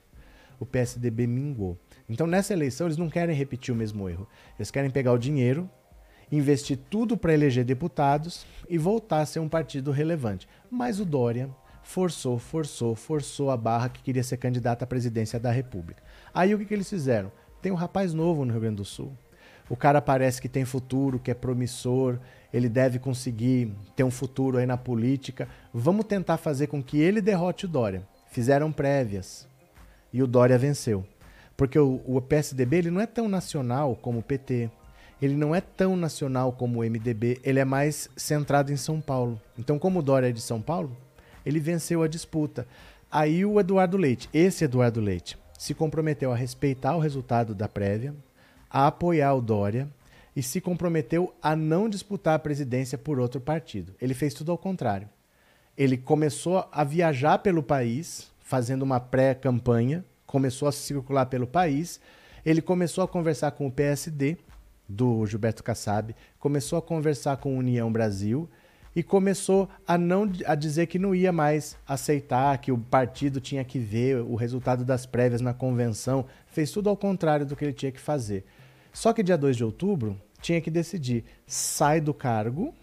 O 0.60 0.66
PSDB 0.66 1.26
mingou. 1.26 1.80
Então 2.10 2.28
nessa 2.28 2.52
eleição 2.52 2.88
eles 2.88 2.98
não 2.98 3.10
querem 3.10 3.34
repetir 3.34 3.74
o 3.74 3.78
mesmo 3.78 4.10
erro. 4.10 4.28
Eles 4.60 4.72
querem 4.72 4.90
pegar 4.90 5.14
o 5.14 5.18
dinheiro, 5.18 5.70
investir 6.30 6.78
tudo 6.90 7.16
para 7.16 7.34
eleger 7.34 7.64
deputados 7.64 8.46
e 8.68 8.78
voltar 8.78 9.22
a 9.22 9.26
ser 9.26 9.40
um 9.40 9.48
partido 9.48 9.90
relevante. 9.90 10.50
Mas 10.70 11.00
o 11.00 11.06
Dória 11.06 11.50
forçou, 11.84 12.38
forçou, 12.38 12.96
forçou 12.96 13.52
a 13.52 13.58
barra 13.58 13.90
que 13.90 14.02
queria 14.02 14.24
ser 14.24 14.38
candidato 14.38 14.84
à 14.84 14.88
presidência 14.88 15.40
da 15.40 15.52
República. 15.52 16.02
Aí 16.34 16.54
o 16.54 16.60
que, 16.60 16.66
que 16.66 16.74
eles 16.74 16.90
fizeram? 16.90 17.32
Tem 17.62 17.72
um 17.72 17.76
rapaz 17.76 18.14
novo 18.14 18.46
no 18.46 18.52
Rio 18.52 18.62
Grande 18.62 18.78
do 18.78 18.86
Sul. 18.86 19.12
O 19.70 19.76
cara 19.76 20.02
parece 20.02 20.42
que 20.42 20.50
tem 20.50 20.66
futuro, 20.66 21.20
que 21.20 21.32
é 21.32 21.34
promissor, 21.34 22.20
ele 22.54 22.68
deve 22.68 23.00
conseguir 23.00 23.74
ter 23.96 24.04
um 24.04 24.12
futuro 24.12 24.58
aí 24.58 24.66
na 24.66 24.78
política. 24.78 25.48
Vamos 25.74 26.06
tentar 26.06 26.38
fazer 26.38 26.68
com 26.68 26.84
que 26.84 27.00
ele 27.00 27.22
derrote 27.22 27.66
o 27.66 27.70
Dória. 27.70 28.06
Fizeram 28.30 28.72
prévias 28.72 29.48
e 30.12 30.22
o 30.22 30.28
Dória 30.28 30.58
venceu. 30.58 31.06
Porque 31.56 31.80
o, 31.80 32.02
o 32.06 32.20
PSDB 32.22 32.78
ele 32.78 32.92
não 32.92 33.00
é 33.00 33.06
tão 33.06 33.30
nacional 33.30 33.96
como 33.96 34.20
o 34.20 34.24
PT, 34.24 34.70
ele 35.22 35.36
não 35.36 35.54
é 35.54 35.62
tão 35.62 35.96
nacional 35.96 36.52
como 36.52 36.80
o 36.80 36.84
MDB, 36.84 37.40
ele 37.44 37.60
é 37.60 37.66
mais 37.66 38.10
centrado 38.18 38.74
em 38.74 38.78
São 38.78 39.00
Paulo. 39.00 39.40
Então, 39.58 39.78
como 39.78 40.00
o 40.00 40.02
Dória 40.02 40.30
é 40.30 40.32
de 40.32 40.42
São 40.42 40.60
Paulo, 40.60 40.98
ele 41.46 41.60
venceu 41.60 42.04
a 42.04 42.08
disputa. 42.08 42.68
Aí 43.12 43.46
o 43.46 43.60
Eduardo 43.60 43.98
Leite, 43.98 44.30
esse 44.34 44.64
Eduardo 44.64 45.02
Leite, 45.02 45.38
se 45.58 45.74
comprometeu 45.74 46.32
a 46.32 46.36
respeitar 46.36 46.96
o 46.96 47.00
resultado 47.00 47.54
da 47.54 47.68
prévia, 47.68 48.16
a 48.70 48.88
apoiar 48.88 49.34
o 49.34 49.42
Dória 49.42 49.88
e 50.36 50.42
se 50.42 50.62
comprometeu 50.62 51.34
a 51.42 51.56
não 51.56 51.90
disputar 51.90 52.36
a 52.36 52.40
presidência 52.40 52.98
por 52.98 53.20
outro 53.20 53.42
partido. 53.42 53.94
Ele 54.02 54.14
fez 54.14 54.34
tudo 54.34 54.52
ao 54.52 54.58
contrário. 54.58 55.10
Ele 55.78 55.98
começou 55.98 56.68
a 56.72 56.84
viajar 56.84 57.40
pelo 57.40 57.62
país, 57.62 58.32
fazendo 58.40 58.84
uma 58.84 59.00
pré-campanha, 59.00 60.06
começou 60.26 60.68
a 60.68 60.72
circular 60.72 61.26
pelo 61.26 61.48
país, 61.48 62.00
ele 62.46 62.62
começou 62.62 63.04
a 63.04 63.08
conversar 63.08 63.52
com 63.52 63.68
o 63.68 63.72
PSD, 63.72 64.38
do 64.92 65.26
Gilberto 65.26 65.64
Kassab, 65.64 66.14
começou 66.38 66.78
a 66.78 66.82
conversar 66.82 67.38
com 67.38 67.56
a 67.56 67.60
União 67.60 67.92
Brasil 67.92 68.50
e 68.96 69.02
começou 69.02 69.70
a 69.88 69.98
não 69.98 70.30
a 70.46 70.56
dizer 70.56 70.88
que 70.88 71.00
não 71.00 71.16
ia 71.16 71.32
mais 71.32 71.78
aceitar 71.88 72.58
que 72.58 72.72
o 72.72 72.78
partido 72.78 73.40
tinha 73.40 73.64
que 73.64 73.80
ver 73.80 74.18
o 74.18 74.36
resultado 74.36 74.84
das 74.84 75.06
prévias 75.06 75.42
na 75.42 75.54
convenção, 75.54 76.26
fez 76.48 76.72
tudo 76.72 76.90
ao 76.90 76.98
contrário 76.98 77.46
do 77.46 77.56
que 77.56 77.64
ele 77.64 77.74
tinha 77.74 77.92
que 77.92 78.02
fazer. 78.02 78.46
Só 78.92 79.14
que 79.14 79.24
dia 79.24 79.38
2 79.38 79.56
de 79.56 79.64
outubro 79.64 80.20
tinha 80.42 80.60
que 80.60 80.70
decidir 80.70 81.24
sai 81.48 82.02
do 82.02 82.14
cargo 82.14 82.74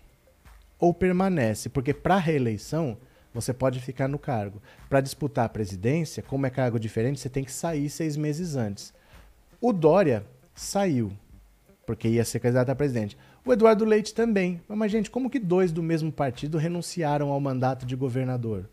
ou 0.78 0.94
permanece, 0.94 1.68
porque 1.68 1.92
para 1.92 2.16
reeleição 2.16 2.96
você 3.34 3.52
pode 3.52 3.80
ficar 3.80 4.09
no 4.09 4.18
cargo. 4.18 4.62
Para 4.88 5.00
disputar 5.00 5.44
a 5.44 5.48
presidência, 5.48 6.22
como 6.22 6.46
é 6.46 6.50
cargo 6.50 6.78
diferente, 6.78 7.20
você 7.20 7.28
tem 7.28 7.44
que 7.44 7.52
sair 7.52 7.90
seis 7.90 8.16
meses 8.16 8.56
antes. 8.56 8.94
O 9.61 9.72
Dória 9.72 10.24
saiu, 10.54 11.12
porque 11.84 12.09
ia 12.09 12.24
ser 12.24 12.40
candidato 12.40 12.70
a 12.70 12.74
presidente. 12.74 13.18
O 13.49 13.53
Eduardo 13.55 13.82
Leite 13.82 14.12
também. 14.12 14.61
Mas, 14.68 14.92
gente, 14.92 15.11
como 15.11 15.30
que 15.30 15.38
dois 15.38 15.72
do 15.72 15.82
mesmo 15.82 16.12
partido 16.12 16.59
renunciaram 16.59 17.30
ao 17.30 17.40
mandato 17.40 17.86
de 17.86 17.96
governador? 17.96 18.68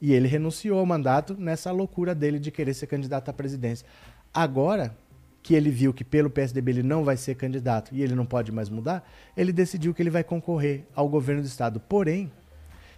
E 0.00 0.14
ele 0.14 0.26
renunciou 0.26 0.78
ao 0.78 0.86
mandato 0.86 1.36
nessa 1.38 1.70
loucura 1.70 2.14
dele 2.14 2.38
de 2.38 2.50
querer 2.50 2.72
ser 2.72 2.86
candidato 2.86 3.28
à 3.28 3.34
presidência. 3.34 3.86
Agora 4.32 4.96
que 5.42 5.52
ele 5.52 5.68
viu 5.68 5.92
que 5.92 6.04
pelo 6.04 6.30
PSDB 6.30 6.70
ele 6.70 6.82
não 6.82 7.04
vai 7.04 7.18
ser 7.18 7.34
candidato 7.34 7.94
e 7.94 8.00
ele 8.00 8.14
não 8.14 8.24
pode 8.24 8.50
mais 8.50 8.70
mudar, 8.70 9.06
ele 9.36 9.52
decidiu 9.52 9.92
que 9.92 10.02
ele 10.02 10.08
vai 10.08 10.24
concorrer 10.24 10.86
ao 10.94 11.06
governo 11.06 11.42
do 11.42 11.46
estado. 11.46 11.78
Porém, 11.78 12.32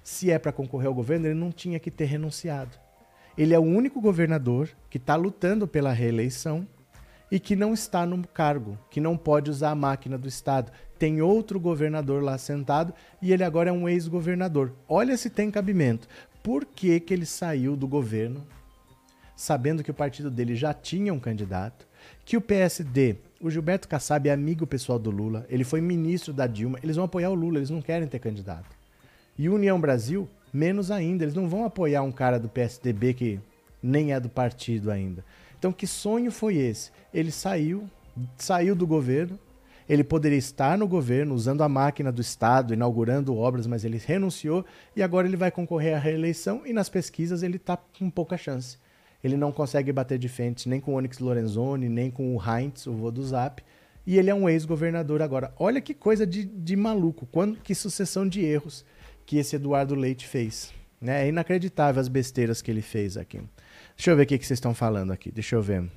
se 0.01 0.31
é 0.31 0.39
para 0.39 0.53
concorrer 0.53 0.87
ao 0.87 0.95
governo, 0.95 1.27
ele 1.27 1.35
não 1.35 1.51
tinha 1.51 1.81
que 1.81 1.91
ter 1.91 2.05
renunciado. 2.05 2.79
Ele 3.37 3.53
é 3.53 3.59
o 3.59 3.63
único 3.63 4.01
governador 4.01 4.71
que 4.89 4.99
está 4.99 5.17
lutando 5.17 5.67
pela 5.67 5.93
reeleição 5.93 6.65
e 7.35 7.41
que 7.41 7.57
não 7.57 7.75
está 7.75 8.07
no 8.07 8.25
cargo, 8.29 8.79
que 8.89 9.01
não 9.01 9.17
pode 9.17 9.51
usar 9.51 9.71
a 9.71 9.75
máquina 9.75 10.17
do 10.17 10.29
Estado. 10.29 10.71
Tem 10.97 11.21
outro 11.21 11.59
governador 11.59 12.23
lá 12.23 12.39
sentado 12.39 12.95
e 13.21 13.33
ele 13.33 13.43
agora 13.43 13.71
é 13.71 13.73
um 13.73 13.89
ex-governador. 13.89 14.73
Olha 14.89 15.17
se 15.17 15.29
tem 15.29 15.51
cabimento. 15.51 16.07
Por 16.45 16.65
que, 16.65 17.01
que 17.01 17.13
ele 17.13 17.27
saiu 17.27 17.75
do 17.75 17.89
governo, 17.89 18.47
sabendo 19.35 19.83
que 19.83 19.91
o 19.91 19.95
partido 19.95 20.31
dele 20.31 20.55
já 20.55 20.73
tinha 20.73 21.13
um 21.13 21.19
candidato, 21.19 21.89
que 22.25 22.37
o 22.37 22.41
PSD, 22.41 23.17
o 23.41 23.51
Gilberto 23.51 23.89
Kassab 23.89 24.29
é 24.29 24.33
amigo 24.33 24.65
pessoal 24.65 25.01
do 25.01 25.11
Lula, 25.11 25.45
ele 25.49 25.65
foi 25.65 25.81
ministro 25.81 26.33
da 26.33 26.47
Dilma, 26.47 26.79
eles 26.85 26.95
vão 26.95 27.07
apoiar 27.07 27.31
o 27.31 27.35
Lula, 27.35 27.59
eles 27.59 27.71
não 27.71 27.83
querem 27.83 28.07
ter 28.07 28.21
candidato. 28.21 28.77
E 29.37 29.49
União 29.49 29.81
Brasil, 29.81 30.29
menos 30.53 30.89
ainda, 30.93 31.25
eles 31.25 31.35
não 31.35 31.49
vão 31.49 31.65
apoiar 31.65 32.05
um 32.05 32.13
cara 32.13 32.39
do 32.39 32.49
PSDB 32.49 33.13
que 33.13 33.41
nem 33.83 34.13
é 34.13 34.21
do 34.21 34.29
partido 34.29 34.89
ainda. 34.89 35.25
Então, 35.65 35.73
que 35.73 35.87
sonho 35.87 36.31
foi 36.31 36.57
esse? 36.57 36.91
Ele 37.11 37.31
saiu, 37.31 37.89
saiu 38.37 38.77
do 38.77 38.87
governo, 38.87 39.39
ele 39.89 40.05
poderia 40.05 40.37
estar 40.37 40.77
no 40.77 40.87
governo 40.87 41.35
usando 41.35 41.63
a 41.63 41.69
máquina 41.71 42.13
do 42.13 42.21
Estado, 42.21 42.75
inaugurando 42.75 43.35
obras, 43.35 43.67
mas 43.67 43.83
ele 43.83 43.97
renunciou 43.97 44.63
e 44.95 45.03
agora 45.03 45.27
ele 45.27 45.39
vai 45.39 45.51
concorrer 45.51 45.97
à 45.97 45.99
reeleição 45.99 46.67
e 46.67 46.75
nas 46.75 46.91
pesquisas 46.91 47.43
ele 47.43 47.57
está 47.57 47.79
com 47.79 48.11
pouca 48.11 48.37
chance. 48.37 48.77
Ele 49.23 49.39
não 49.39 49.51
consegue 49.51 49.91
bater 49.91 50.19
de 50.19 50.29
frente 50.29 50.69
nem 50.69 50.83
com 50.83 50.93
o 50.93 50.97
Onyx 50.97 51.19
Lorenzoni, 51.19 51.89
nem 51.89 52.11
com 52.11 52.37
o 52.37 52.39
Heinz, 52.39 52.87
o 52.87 52.93
vô 52.93 53.11
do 53.11 53.25
Zap. 53.25 53.63
E 54.07 54.19
ele 54.19 54.29
é 54.29 54.35
um 54.35 54.47
ex-governador 54.47 55.23
agora. 55.23 55.55
Olha 55.59 55.81
que 55.81 55.95
coisa 55.95 56.27
de, 56.27 56.45
de 56.45 56.77
maluco, 56.77 57.27
quando, 57.33 57.57
que 57.57 57.75
sucessão 57.75 58.29
de 58.29 58.45
erros 58.45 58.85
que 59.25 59.39
esse 59.39 59.57
Eduardo 59.57 59.95
Leite 59.95 60.27
fez. 60.27 60.75
Né? 61.01 61.25
É 61.25 61.29
inacreditável 61.29 62.03
as 62.03 62.09
besteiras 62.09 62.61
que 62.61 62.71
ele 62.71 62.83
fez 62.83 63.17
aqui. 63.17 63.41
Deixa 63.97 64.11
eu 64.11 64.17
ver 64.17 64.25
o 64.25 64.27
que, 64.27 64.39
que 64.39 64.47
vocês 64.47 64.59
estão 64.59 64.75
falando 64.75 65.13
aqui. 65.13 65.31
Deixa 65.31 65.57
eu 65.57 65.63
ver. 65.63 65.91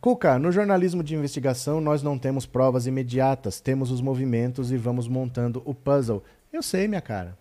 Cuca, 0.00 0.38
no 0.38 0.50
jornalismo 0.50 1.02
de 1.02 1.14
investigação 1.14 1.80
nós 1.80 2.02
não 2.02 2.18
temos 2.18 2.46
provas 2.46 2.86
imediatas, 2.86 3.60
temos 3.60 3.90
os 3.90 4.00
movimentos 4.00 4.72
e 4.72 4.76
vamos 4.76 5.06
montando 5.06 5.62
o 5.64 5.74
puzzle. 5.74 6.24
Eu 6.52 6.62
sei, 6.62 6.88
minha 6.88 7.02
cara. 7.02 7.36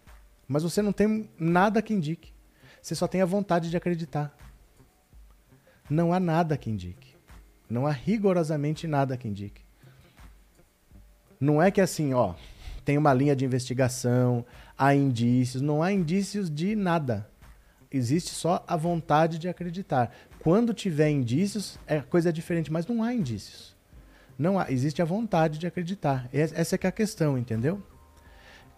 Mas 0.48 0.64
você 0.64 0.82
não 0.82 0.92
tem 0.92 1.30
nada 1.40 1.82
que 1.82 1.94
indique. 1.94 2.34
Você 2.82 2.96
só 2.96 3.08
tem 3.08 3.22
a 3.22 3.26
vontade 3.26 3.70
de 3.70 3.78
acreditar. 3.78 4.36
Não 5.90 6.14
há 6.14 6.20
nada 6.20 6.58
que 6.58 6.70
indique. 6.70 7.16
Não 7.70 7.88
há 7.88 7.92
rigorosamente 7.92 8.88
nada 8.88 9.16
que 9.16 9.28
indique. 9.28 9.62
Não 11.40 11.62
é 11.62 11.72
que 11.72 11.80
assim, 11.80 12.14
ó, 12.14 12.34
tem 12.84 12.98
uma 12.98 13.14
linha 13.14 13.36
de 13.36 13.46
investigação, 13.46 14.46
há 14.78 14.94
indícios. 14.94 15.62
Não 15.62 15.82
há 15.82 15.94
indícios 15.94 16.50
de 16.50 16.76
nada 16.76 17.29
existe 17.92 18.30
só 18.32 18.64
a 18.68 18.76
vontade 18.76 19.40
de 19.40 19.48
acreditar. 19.48 20.12
Quando 20.40 20.74
tiver 20.74 21.10
indícios, 21.10 21.80
é 21.88 22.00
coisa 22.00 22.32
diferente, 22.32 22.72
mas 22.72 22.88
não 22.88 23.04
há 23.04 23.14
indícios. 23.14 23.76
Não 24.38 24.58
há, 24.58 24.72
existe 24.72 25.02
a 25.02 25.06
vontade 25.06 25.60
de 25.60 25.68
acreditar. 25.68 26.30
Essa 26.32 26.76
é 26.76 26.78
que 26.78 26.88
é 26.88 26.90
a 26.90 26.94
questão, 26.94 27.38
entendeu? 27.38 27.82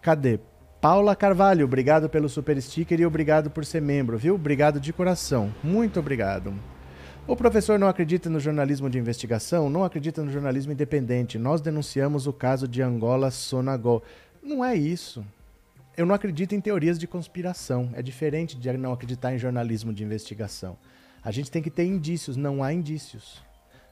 Cadê? 0.00 0.40
Paula 0.80 1.14
Carvalho, 1.14 1.64
obrigado 1.64 2.08
pelo 2.08 2.28
super 2.28 2.60
sticker 2.60 2.98
e 2.98 3.06
obrigado 3.06 3.48
por 3.48 3.64
ser 3.64 3.80
membro, 3.80 4.18
viu? 4.18 4.34
Obrigado 4.34 4.80
de 4.80 4.92
coração. 4.92 5.54
Muito 5.62 6.00
obrigado. 6.00 6.52
O 7.24 7.36
professor 7.36 7.78
não 7.78 7.86
acredita 7.86 8.28
no 8.28 8.40
jornalismo 8.40 8.90
de 8.90 8.98
investigação? 8.98 9.70
Não 9.70 9.84
acredita 9.84 10.24
no 10.24 10.32
jornalismo 10.32 10.72
independente. 10.72 11.38
Nós 11.38 11.60
denunciamos 11.60 12.26
o 12.26 12.32
caso 12.32 12.66
de 12.66 12.82
Angola 12.82 13.30
Sonagol. 13.30 14.02
Não 14.42 14.64
é 14.64 14.74
isso 14.74 15.24
eu 15.96 16.06
não 16.06 16.14
acredito 16.14 16.54
em 16.54 16.60
teorias 16.60 16.98
de 16.98 17.06
conspiração. 17.06 17.90
É 17.92 18.02
diferente 18.02 18.56
de 18.56 18.72
não 18.78 18.92
acreditar 18.92 19.34
em 19.34 19.38
jornalismo 19.38 19.92
de 19.92 20.02
investigação. 20.02 20.78
A 21.22 21.30
gente 21.30 21.50
tem 21.50 21.62
que 21.62 21.70
ter 21.70 21.84
indícios. 21.84 22.36
Não 22.36 22.62
há 22.62 22.72
indícios. 22.72 23.42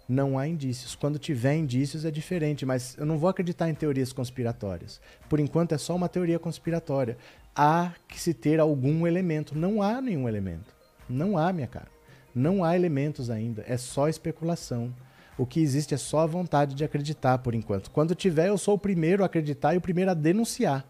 Não 0.09 0.39
há 0.39 0.49
indícios. 0.49 0.95
Quando 0.95 1.19
tiver 1.19 1.55
indícios 1.57 2.05
é 2.05 2.11
diferente, 2.11 2.65
mas 2.65 2.97
eu 2.99 3.05
não 3.05 3.19
vou 3.19 3.29
acreditar 3.29 3.69
em 3.69 3.75
teorias 3.75 4.13
conspiratórias. 4.13 5.01
Por 5.29 5.39
enquanto 5.39 5.73
é 5.73 5.79
só 5.79 5.95
uma 5.95 6.09
teoria 6.09 6.39
conspiratória. 6.39 7.19
Há 7.55 7.93
que 8.09 8.19
se 8.21 8.33
ter 8.33 8.59
algum 8.59 9.07
elemento. 9.07 9.57
Não 9.57 9.83
há 9.83 10.01
nenhum 10.01 10.29
elemento. 10.29 10.75
Não 11.09 11.37
há, 11.37 11.53
minha 11.53 11.67
cara. 11.67 11.89
Não 12.35 12.65
há 12.65 12.75
elementos 12.75 13.29
ainda. 13.29 13.63
É 13.69 13.77
só 13.77 14.09
especulação. 14.09 14.95
O 15.37 15.45
que 15.45 15.61
existe 15.61 15.95
é 15.95 15.97
só 15.99 16.21
a 16.21 16.27
vontade 16.27 16.75
de 16.75 16.83
acreditar 16.83 17.39
por 17.39 17.55
enquanto. 17.55 17.91
Quando 17.91 18.15
tiver, 18.15 18.49
eu 18.49 18.59
sou 18.59 18.75
o 18.75 18.79
primeiro 18.79 19.23
a 19.23 19.27
acreditar 19.27 19.75
e 19.75 19.79
o 19.79 19.81
primeiro 19.81 20.11
a 20.11 20.15
denunciar. 20.15 20.85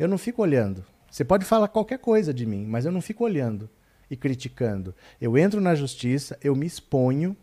Eu 0.00 0.08
não 0.08 0.16
fico 0.16 0.40
olhando. 0.40 0.82
Você 1.10 1.22
pode 1.22 1.44
falar 1.44 1.68
qualquer 1.68 1.98
coisa 1.98 2.32
de 2.32 2.46
mim, 2.46 2.64
mas 2.64 2.86
eu 2.86 2.90
não 2.90 3.02
fico 3.02 3.22
olhando. 3.22 3.68
e 4.10 4.16
criticando. 4.16 4.92
Eu 5.20 5.38
entro 5.38 5.60
na 5.60 5.72
justiça, 5.72 6.36
eu 6.42 6.56
me 6.56 6.66
exponho, 6.66 7.36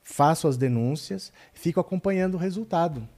faço 0.00 0.46
as 0.46 0.56
denúncias, 0.56 1.32
fico 1.52 1.80
acompanhando 1.80 2.34
o 2.34 2.38
resultado. 2.38 3.08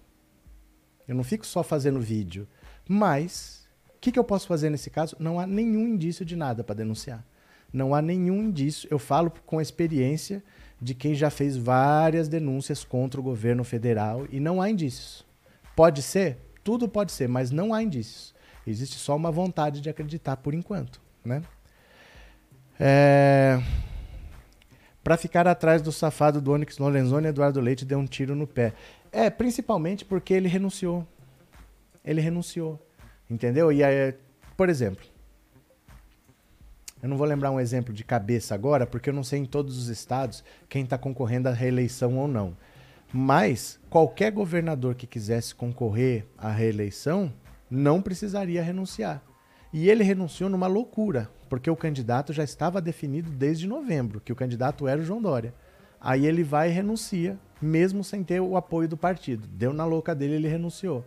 Eu 1.06 1.14
não 1.14 1.22
fico 1.22 1.44
só 1.44 1.62
fazendo 1.62 2.00
vídeo. 2.00 2.48
Mas, 2.88 3.68
o 3.96 3.98
que, 4.00 4.10
que 4.10 4.18
eu 4.18 4.24
posso 4.24 4.46
fazer 4.46 4.70
nesse 4.70 4.88
caso? 4.88 5.14
Não 5.18 5.38
há 5.38 5.46
nenhum 5.46 5.86
indício 5.88 6.24
de 6.24 6.36
nada 6.36 6.64
para 6.64 6.76
denunciar. 6.76 7.22
Não 7.70 7.94
há 7.94 8.00
nenhum 8.00 8.44
indício. 8.44 8.88
Eu 8.90 8.98
falo 8.98 9.30
com 9.44 9.60
experiência 9.60 10.42
de 10.80 10.94
quem 10.94 11.14
já 11.14 11.28
fez 11.28 11.56
várias 11.56 12.28
denúncias 12.28 12.82
contra 12.82 13.20
o 13.20 13.24
governo 13.24 13.64
federal 13.64 14.26
e 14.30 14.40
não 14.40 14.62
há 14.62 14.70
indícios. 14.70 15.22
Pode 15.76 16.00
ser? 16.00 16.38
Tudo 16.62 16.88
pode 16.88 17.12
ser, 17.12 17.28
mas 17.28 17.50
não 17.50 17.74
há 17.74 17.82
indícios. 17.82 18.33
Existe 18.66 18.96
só 18.96 19.14
uma 19.14 19.30
vontade 19.30 19.80
de 19.80 19.90
acreditar 19.90 20.36
por 20.38 20.54
enquanto, 20.54 21.00
né? 21.24 21.42
É... 22.78 23.60
Para 25.02 25.18
ficar 25.18 25.46
atrás 25.46 25.82
do 25.82 25.92
safado 25.92 26.40
do 26.40 26.52
Onyx 26.52 26.78
Lorenzoni, 26.78 27.26
Eduardo 27.26 27.60
Leite 27.60 27.84
deu 27.84 27.98
um 27.98 28.06
tiro 28.06 28.34
no 28.34 28.46
pé. 28.46 28.72
É, 29.12 29.28
principalmente 29.28 30.04
porque 30.04 30.32
ele 30.32 30.48
renunciou. 30.48 31.06
Ele 32.02 32.22
renunciou. 32.22 32.80
Entendeu? 33.28 33.70
E 33.70 33.84
aí, 33.84 34.14
por 34.56 34.70
exemplo, 34.70 35.04
eu 37.02 37.08
não 37.08 37.18
vou 37.18 37.26
lembrar 37.26 37.50
um 37.50 37.60
exemplo 37.60 37.92
de 37.92 38.02
cabeça 38.02 38.54
agora, 38.54 38.86
porque 38.86 39.10
eu 39.10 39.14
não 39.14 39.22
sei 39.22 39.40
em 39.40 39.44
todos 39.44 39.76
os 39.76 39.88
estados 39.88 40.42
quem 40.70 40.84
está 40.84 40.96
concorrendo 40.96 41.50
à 41.50 41.52
reeleição 41.52 42.16
ou 42.16 42.26
não. 42.26 42.56
Mas 43.12 43.78
qualquer 43.90 44.32
governador 44.32 44.94
que 44.94 45.06
quisesse 45.06 45.54
concorrer 45.54 46.24
à 46.38 46.50
reeleição 46.50 47.30
não 47.74 48.00
precisaria 48.00 48.62
renunciar. 48.62 49.22
E 49.72 49.90
ele 49.90 50.04
renunciou 50.04 50.48
numa 50.48 50.68
loucura, 50.68 51.28
porque 51.48 51.68
o 51.68 51.76
candidato 51.76 52.32
já 52.32 52.44
estava 52.44 52.80
definido 52.80 53.30
desde 53.30 53.66
novembro, 53.66 54.20
que 54.20 54.32
o 54.32 54.36
candidato 54.36 54.86
era 54.86 55.00
o 55.00 55.04
João 55.04 55.20
Dória. 55.20 55.52
Aí 56.00 56.26
ele 56.26 56.44
vai 56.44 56.68
e 56.68 56.72
renuncia, 56.72 57.36
mesmo 57.60 58.04
sem 58.04 58.22
ter 58.22 58.40
o 58.40 58.56
apoio 58.56 58.88
do 58.88 58.96
partido. 58.96 59.48
Deu 59.48 59.72
na 59.72 59.84
louca 59.84 60.14
dele, 60.14 60.34
ele 60.34 60.48
renunciou. 60.48 61.04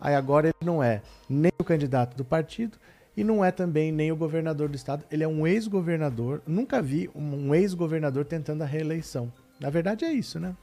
Aí 0.00 0.14
agora 0.14 0.48
ele 0.48 0.64
não 0.64 0.82
é 0.82 1.02
nem 1.28 1.52
o 1.58 1.64
candidato 1.64 2.16
do 2.16 2.24
partido 2.24 2.78
e 3.16 3.24
não 3.24 3.44
é 3.44 3.50
também 3.50 3.90
nem 3.90 4.12
o 4.12 4.16
governador 4.16 4.68
do 4.68 4.76
estado. 4.76 5.04
Ele 5.10 5.24
é 5.24 5.28
um 5.28 5.46
ex-governador. 5.46 6.42
Nunca 6.46 6.82
vi 6.82 7.10
um 7.14 7.54
ex-governador 7.54 8.24
tentando 8.24 8.62
a 8.62 8.66
reeleição. 8.66 9.32
Na 9.58 9.70
verdade 9.70 10.04
é 10.04 10.12
isso, 10.12 10.38
né? 10.38 10.54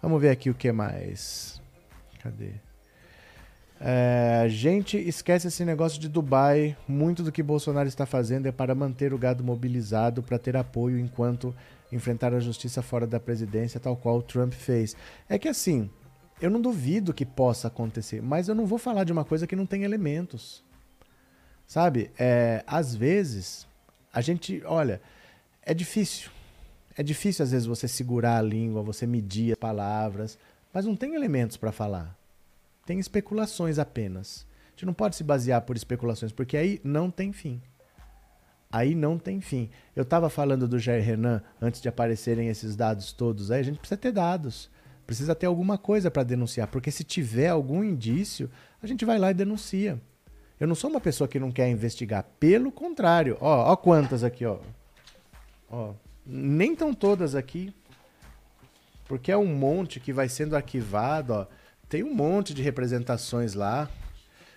Vamos 0.00 0.20
ver 0.20 0.30
aqui 0.30 0.50
o 0.50 0.54
que 0.54 0.72
mais. 0.72 1.60
Cadê? 2.22 2.63
É, 3.80 4.46
gente, 4.48 4.96
esquece 4.96 5.48
esse 5.48 5.64
negócio 5.64 6.00
de 6.00 6.08
Dubai. 6.08 6.76
Muito 6.86 7.22
do 7.22 7.32
que 7.32 7.42
Bolsonaro 7.42 7.88
está 7.88 8.06
fazendo 8.06 8.46
é 8.46 8.52
para 8.52 8.74
manter 8.74 9.12
o 9.12 9.18
gado 9.18 9.44
mobilizado, 9.44 10.22
para 10.22 10.38
ter 10.38 10.56
apoio 10.56 10.98
enquanto 10.98 11.54
enfrentar 11.92 12.34
a 12.34 12.40
justiça 12.40 12.82
fora 12.82 13.06
da 13.06 13.20
presidência, 13.20 13.80
tal 13.80 13.96
qual 13.96 14.18
o 14.18 14.22
Trump 14.22 14.52
fez. 14.52 14.96
É 15.28 15.38
que 15.38 15.48
assim, 15.48 15.90
eu 16.40 16.50
não 16.50 16.60
duvido 16.60 17.14
que 17.14 17.24
possa 17.24 17.68
acontecer, 17.68 18.20
mas 18.22 18.48
eu 18.48 18.54
não 18.54 18.66
vou 18.66 18.78
falar 18.78 19.04
de 19.04 19.12
uma 19.12 19.24
coisa 19.24 19.46
que 19.46 19.56
não 19.56 19.66
tem 19.66 19.84
elementos. 19.84 20.62
Sabe? 21.66 22.10
É, 22.18 22.62
às 22.66 22.94
vezes, 22.94 23.66
a 24.12 24.20
gente. 24.20 24.62
Olha, 24.66 25.00
é 25.62 25.72
difícil. 25.72 26.30
É 26.96 27.02
difícil, 27.02 27.42
às 27.42 27.50
vezes, 27.50 27.66
você 27.66 27.88
segurar 27.88 28.38
a 28.38 28.42
língua, 28.42 28.82
você 28.82 29.06
medir 29.06 29.52
as 29.52 29.58
palavras, 29.58 30.38
mas 30.72 30.84
não 30.84 30.94
tem 30.94 31.14
elementos 31.14 31.56
para 31.56 31.72
falar. 31.72 32.16
Tem 32.86 32.98
especulações 32.98 33.78
apenas. 33.78 34.46
A 34.66 34.70
gente 34.70 34.86
não 34.86 34.94
pode 34.94 35.16
se 35.16 35.24
basear 35.24 35.62
por 35.62 35.76
especulações, 35.76 36.32
porque 36.32 36.56
aí 36.56 36.80
não 36.82 37.10
tem 37.10 37.32
fim. 37.32 37.62
Aí 38.70 38.94
não 38.94 39.18
tem 39.18 39.40
fim. 39.40 39.70
Eu 39.94 40.02
estava 40.02 40.28
falando 40.28 40.66
do 40.66 40.78
Jair 40.78 41.04
Renan 41.04 41.40
antes 41.60 41.80
de 41.80 41.88
aparecerem 41.88 42.48
esses 42.48 42.74
dados 42.74 43.12
todos 43.12 43.50
aí. 43.50 43.60
A 43.60 43.62
gente 43.64 43.78
precisa 43.78 43.96
ter 43.96 44.10
dados. 44.10 44.68
Precisa 45.06 45.34
ter 45.34 45.46
alguma 45.46 45.76
coisa 45.76 46.10
para 46.10 46.22
denunciar, 46.22 46.66
porque 46.68 46.90
se 46.90 47.04
tiver 47.04 47.48
algum 47.48 47.84
indício, 47.84 48.50
a 48.82 48.86
gente 48.86 49.04
vai 49.04 49.18
lá 49.18 49.30
e 49.30 49.34
denuncia. 49.34 50.00
Eu 50.58 50.66
não 50.66 50.74
sou 50.74 50.88
uma 50.88 51.00
pessoa 51.00 51.28
que 51.28 51.38
não 51.38 51.52
quer 51.52 51.68
investigar. 51.68 52.24
Pelo 52.40 52.72
contrário. 52.72 53.36
Ó, 53.40 53.72
ó 53.72 53.76
quantas 53.76 54.24
aqui, 54.24 54.46
ó. 54.46 54.58
Ó, 55.68 55.92
nem 56.24 56.72
estão 56.72 56.94
todas 56.94 57.34
aqui, 57.34 57.74
porque 59.06 59.30
é 59.30 59.36
um 59.36 59.54
monte 59.54 60.00
que 60.00 60.12
vai 60.12 60.28
sendo 60.28 60.56
arquivado. 60.56 61.32
Ó. 61.34 61.46
Tem 61.88 62.02
um 62.02 62.14
monte 62.14 62.54
de 62.54 62.62
representações 62.62 63.54
lá. 63.54 63.88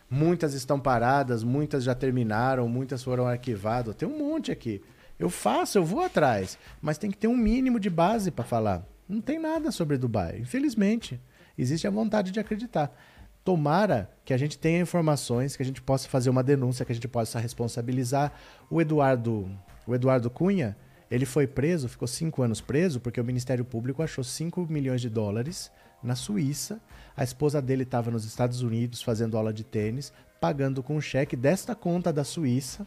Muitas 0.09 0.53
estão 0.53 0.79
paradas, 0.79 1.43
muitas 1.43 1.83
já 1.83 1.93
terminaram, 1.93 2.67
muitas 2.67 3.03
foram 3.03 3.27
arquivadas. 3.27 3.95
Tem 3.95 4.07
um 4.07 4.17
monte 4.17 4.51
aqui. 4.51 4.81
Eu 5.19 5.29
faço, 5.29 5.77
eu 5.77 5.83
vou 5.83 6.01
atrás, 6.01 6.57
mas 6.81 6.97
tem 6.97 7.09
que 7.09 7.17
ter 7.17 7.27
um 7.27 7.35
mínimo 7.35 7.79
de 7.79 7.89
base 7.89 8.29
para 8.29 8.45
falar. 8.45 8.85
Não 9.09 9.19
tem 9.19 9.39
nada 9.39 9.71
sobre 9.71 9.97
Dubai, 9.97 10.39
infelizmente. 10.39 11.19
Existe 11.57 11.87
a 11.87 11.91
vontade 11.91 12.31
de 12.31 12.39
acreditar. 12.39 12.95
Tomara 13.43 14.11
que 14.23 14.33
a 14.33 14.37
gente 14.37 14.59
tenha 14.59 14.79
informações, 14.79 15.55
que 15.55 15.63
a 15.63 15.65
gente 15.65 15.81
possa 15.81 16.07
fazer 16.07 16.29
uma 16.29 16.43
denúncia, 16.43 16.85
que 16.85 16.91
a 16.91 16.95
gente 16.95 17.07
possa 17.07 17.39
responsabilizar. 17.39 18.31
O 18.69 18.81
Eduardo, 18.81 19.49
o 19.87 19.95
Eduardo 19.95 20.29
Cunha, 20.29 20.77
ele 21.09 21.25
foi 21.25 21.47
preso, 21.47 21.87
ficou 21.87 22.07
cinco 22.07 22.43
anos 22.43 22.61
preso, 22.61 22.99
porque 22.99 23.19
o 23.19 23.23
Ministério 23.23 23.63
Público 23.63 24.03
achou 24.03 24.23
5 24.23 24.67
milhões 24.69 25.01
de 25.01 25.09
dólares 25.09 25.71
na 26.03 26.15
Suíça. 26.15 26.81
A 27.17 27.23
esposa 27.23 27.59
dele 27.59 27.81
estava 27.81 28.11
nos 28.11 28.25
Estados 28.25 28.61
Unidos 28.61 29.01
fazendo 29.01 29.35
aula 29.35 29.51
de 29.51 29.63
tênis, 29.63 30.13
pagando 30.39 30.83
com 30.83 30.95
um 30.95 31.01
cheque 31.01 31.35
desta 31.35 31.73
conta 31.73 32.13
da 32.13 32.23
Suíça. 32.23 32.85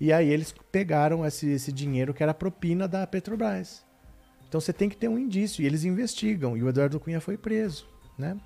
E 0.00 0.12
aí 0.12 0.28
eles 0.28 0.52
pegaram 0.72 1.24
esse, 1.24 1.48
esse 1.48 1.72
dinheiro 1.72 2.12
que 2.12 2.24
era 2.24 2.34
propina 2.34 2.88
da 2.88 3.06
Petrobras. 3.06 3.86
Então 4.48 4.60
você 4.60 4.72
tem 4.72 4.88
que 4.88 4.96
ter 4.96 5.06
um 5.06 5.16
indício. 5.16 5.62
E 5.62 5.66
eles 5.66 5.84
investigam. 5.84 6.56
E 6.56 6.62
o 6.62 6.68
Eduardo 6.68 6.98
Cunha 6.98 7.20
foi 7.20 7.36
preso, 7.36 7.86
né? 8.18 8.36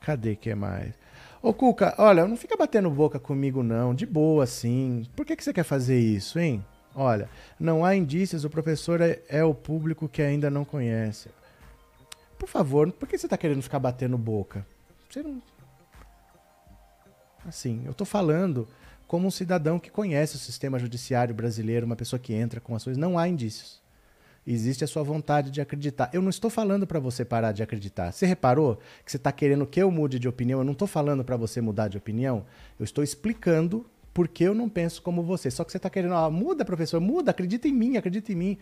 Cadê 0.00 0.34
que 0.34 0.48
é 0.48 0.54
mais? 0.54 0.94
Ô 1.42 1.52
Cuca, 1.52 1.94
olha, 1.98 2.26
não 2.26 2.36
fica 2.36 2.56
batendo 2.56 2.90
boca 2.90 3.18
comigo 3.18 3.62
não, 3.62 3.94
de 3.94 4.06
boa 4.06 4.44
assim. 4.44 5.06
Por 5.14 5.26
que, 5.26 5.36
que 5.36 5.44
você 5.44 5.52
quer 5.52 5.64
fazer 5.64 5.98
isso, 5.98 6.38
hein? 6.38 6.64
Olha, 6.94 7.28
não 7.58 7.84
há 7.84 7.94
indícios, 7.94 8.44
o 8.44 8.50
professor 8.50 9.00
é, 9.00 9.20
é 9.28 9.44
o 9.44 9.54
público 9.54 10.08
que 10.08 10.22
ainda 10.22 10.50
não 10.50 10.64
conhece. 10.64 11.28
Por 12.40 12.48
favor, 12.48 12.90
por 12.90 13.06
que 13.06 13.18
você 13.18 13.26
está 13.26 13.36
querendo 13.36 13.60
ficar 13.60 13.78
batendo 13.78 14.16
boca? 14.16 14.66
Você 15.10 15.22
não. 15.22 15.42
Assim, 17.46 17.82
eu 17.84 17.90
estou 17.90 18.06
falando 18.06 18.66
como 19.06 19.26
um 19.26 19.30
cidadão 19.30 19.78
que 19.78 19.90
conhece 19.90 20.36
o 20.36 20.38
sistema 20.38 20.78
judiciário 20.78 21.34
brasileiro, 21.34 21.84
uma 21.84 21.96
pessoa 21.96 22.18
que 22.18 22.32
entra 22.32 22.58
com 22.58 22.74
ações. 22.74 22.96
Não 22.96 23.18
há 23.18 23.28
indícios. 23.28 23.82
Existe 24.46 24.82
a 24.82 24.86
sua 24.86 25.02
vontade 25.02 25.50
de 25.50 25.60
acreditar. 25.60 26.08
Eu 26.14 26.22
não 26.22 26.30
estou 26.30 26.48
falando 26.48 26.86
para 26.86 26.98
você 26.98 27.26
parar 27.26 27.52
de 27.52 27.62
acreditar. 27.62 28.10
Você 28.10 28.24
reparou 28.24 28.76
que 29.04 29.10
você 29.10 29.18
está 29.18 29.30
querendo 29.30 29.66
que 29.66 29.82
eu 29.82 29.90
mude 29.90 30.18
de 30.18 30.26
opinião? 30.26 30.60
Eu 30.60 30.64
não 30.64 30.72
estou 30.72 30.88
falando 30.88 31.22
para 31.22 31.36
você 31.36 31.60
mudar 31.60 31.88
de 31.88 31.98
opinião. 31.98 32.46
Eu 32.78 32.84
estou 32.84 33.04
explicando 33.04 33.84
por 34.14 34.26
que 34.26 34.44
eu 34.44 34.54
não 34.54 34.66
penso 34.66 35.02
como 35.02 35.22
você. 35.22 35.50
Só 35.50 35.62
que 35.62 35.72
você 35.72 35.76
está 35.76 35.90
querendo, 35.90 36.14
ah, 36.14 36.30
muda, 36.30 36.64
professor, 36.64 37.02
muda, 37.02 37.32
acredita 37.32 37.68
em 37.68 37.72
mim, 37.72 37.98
acredita 37.98 38.32
em 38.32 38.36
mim. 38.36 38.58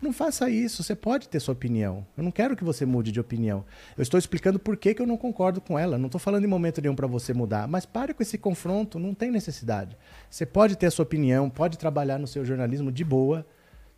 Não 0.00 0.12
faça 0.12 0.48
isso, 0.48 0.82
você 0.82 0.94
pode 0.94 1.28
ter 1.28 1.40
sua 1.40 1.52
opinião. 1.52 2.06
Eu 2.16 2.24
não 2.24 2.30
quero 2.30 2.56
que 2.56 2.64
você 2.64 2.86
mude 2.86 3.12
de 3.12 3.20
opinião. 3.20 3.64
Eu 3.96 4.02
estou 4.02 4.18
explicando 4.18 4.58
por 4.58 4.76
que, 4.76 4.94
que 4.94 5.02
eu 5.02 5.06
não 5.06 5.16
concordo 5.16 5.60
com 5.60 5.78
ela. 5.78 5.98
Não 5.98 6.06
estou 6.06 6.18
falando 6.18 6.44
em 6.44 6.48
momento 6.48 6.80
nenhum 6.80 6.94
para 6.94 7.06
você 7.06 7.34
mudar, 7.34 7.68
mas 7.68 7.84
pare 7.84 8.14
com 8.14 8.22
esse 8.22 8.38
confronto, 8.38 8.98
não 8.98 9.14
tem 9.14 9.30
necessidade. 9.30 9.96
Você 10.30 10.46
pode 10.46 10.76
ter 10.76 10.86
a 10.86 10.90
sua 10.90 11.02
opinião, 11.02 11.50
pode 11.50 11.76
trabalhar 11.78 12.18
no 12.18 12.26
seu 12.26 12.44
jornalismo 12.44 12.90
de 12.90 13.04
boa, 13.04 13.46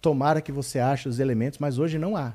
Tomara 0.03 0.41
que 0.41 0.51
você 0.51 0.81
ache 0.81 1.09
os 1.09 1.21
elementos, 1.21 1.61
mas 1.61 1.79
hoje 1.79 1.97
não 1.97 2.17
há. 2.17 2.35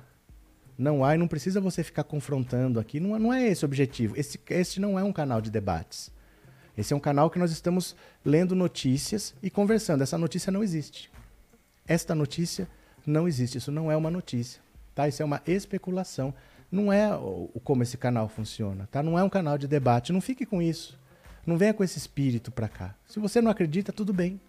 Não 0.78 1.04
há 1.04 1.16
e 1.16 1.18
não 1.18 1.28
precisa 1.28 1.60
você 1.60 1.84
ficar 1.84 2.06
confrontando 2.06 2.80
aqui. 2.80 2.98
Não, 2.98 3.20
não 3.20 3.34
é 3.34 3.46
esse 3.46 3.66
o 3.66 3.68
objetivo. 3.68 4.18
Esse, 4.18 4.40
esse 4.50 4.80
não 4.80 4.98
é 4.98 5.04
um 5.04 5.12
canal 5.12 5.42
de 5.42 5.52
debates. 5.52 6.10
Esse 6.78 6.94
é 6.94 6.96
um 6.96 7.00
canal 7.00 7.30
que 7.30 7.38
nós 7.38 7.52
estamos 7.52 7.94
lendo 8.24 8.56
notícias 8.56 9.36
e 9.44 9.50
conversando. 9.50 10.02
Essa 10.02 10.18
notícia 10.18 10.50
não 10.50 10.64
existe. 10.64 11.12
Esta 11.86 12.16
notícia 12.16 12.70
não 13.08 13.28
existe. 13.28 13.58
Isso 13.58 13.72
não 13.72 13.92
é 13.92 13.96
uma 13.96 14.12
notícia. 14.12 14.62
Tá? 14.94 15.08
Isso 15.08 15.22
é 15.22 15.26
uma 15.26 15.42
especulação. 15.48 16.34
Não 16.72 16.92
é 16.92 17.16
o, 17.16 17.50
como 17.64 17.82
esse 17.84 17.98
canal 17.98 18.28
funciona. 18.28 18.88
Tá? 18.92 19.02
Não 19.02 19.18
é 19.18 19.24
um 19.24 19.30
canal 19.30 19.58
de 19.58 19.68
debate. 19.68 20.12
Não 20.12 20.22
fique 20.22 20.46
com 20.46 20.62
isso. 20.62 21.00
Não 21.46 21.58
venha 21.58 21.74
com 21.74 21.84
esse 21.84 21.98
espírito 21.98 22.52
para 22.52 22.68
cá. 22.68 22.94
Se 23.08 23.20
você 23.20 23.42
não 23.42 23.50
acredita, 23.50 23.94
tudo 23.94 24.12
bem. 24.14 24.40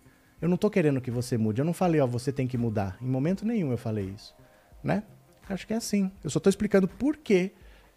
Eu 0.40 0.48
não 0.48 0.56
tô 0.56 0.68
querendo 0.68 1.00
que 1.00 1.10
você 1.10 1.38
mude. 1.38 1.60
Eu 1.60 1.64
não 1.64 1.72
falei, 1.72 2.00
ó, 2.00 2.06
você 2.06 2.32
tem 2.32 2.46
que 2.46 2.58
mudar. 2.58 2.96
Em 3.00 3.06
momento 3.06 3.46
nenhum 3.46 3.70
eu 3.70 3.78
falei 3.78 4.06
isso. 4.06 4.34
Né? 4.82 5.02
Acho 5.48 5.66
que 5.66 5.72
é 5.72 5.76
assim. 5.76 6.10
Eu 6.22 6.30
só 6.30 6.40
tô 6.40 6.50
explicando 6.50 6.88
por 6.88 7.16
que, 7.16 7.52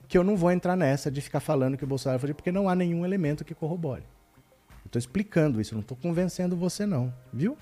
que 0.08 0.18
eu 0.18 0.24
não 0.24 0.36
vou 0.36 0.52
entrar 0.52 0.76
nessa 0.76 1.10
de 1.10 1.22
ficar 1.22 1.40
falando 1.40 1.78
que 1.78 1.84
o 1.84 1.88
Bolsonaro 1.88 2.20
foi 2.20 2.34
porque 2.34 2.52
não 2.52 2.70
há 2.70 2.76
nenhum 2.76 3.06
elemento 3.06 3.44
que 3.44 3.56
corrobore. 3.56 4.04
Eu 4.86 4.92
tô 4.92 5.00
explicando 5.00 5.62
isso, 5.62 5.76
não 5.76 5.82
tô 5.82 5.96
convencendo 5.96 6.56
você 6.56 6.86
não, 6.86 7.14
viu? 7.32 7.58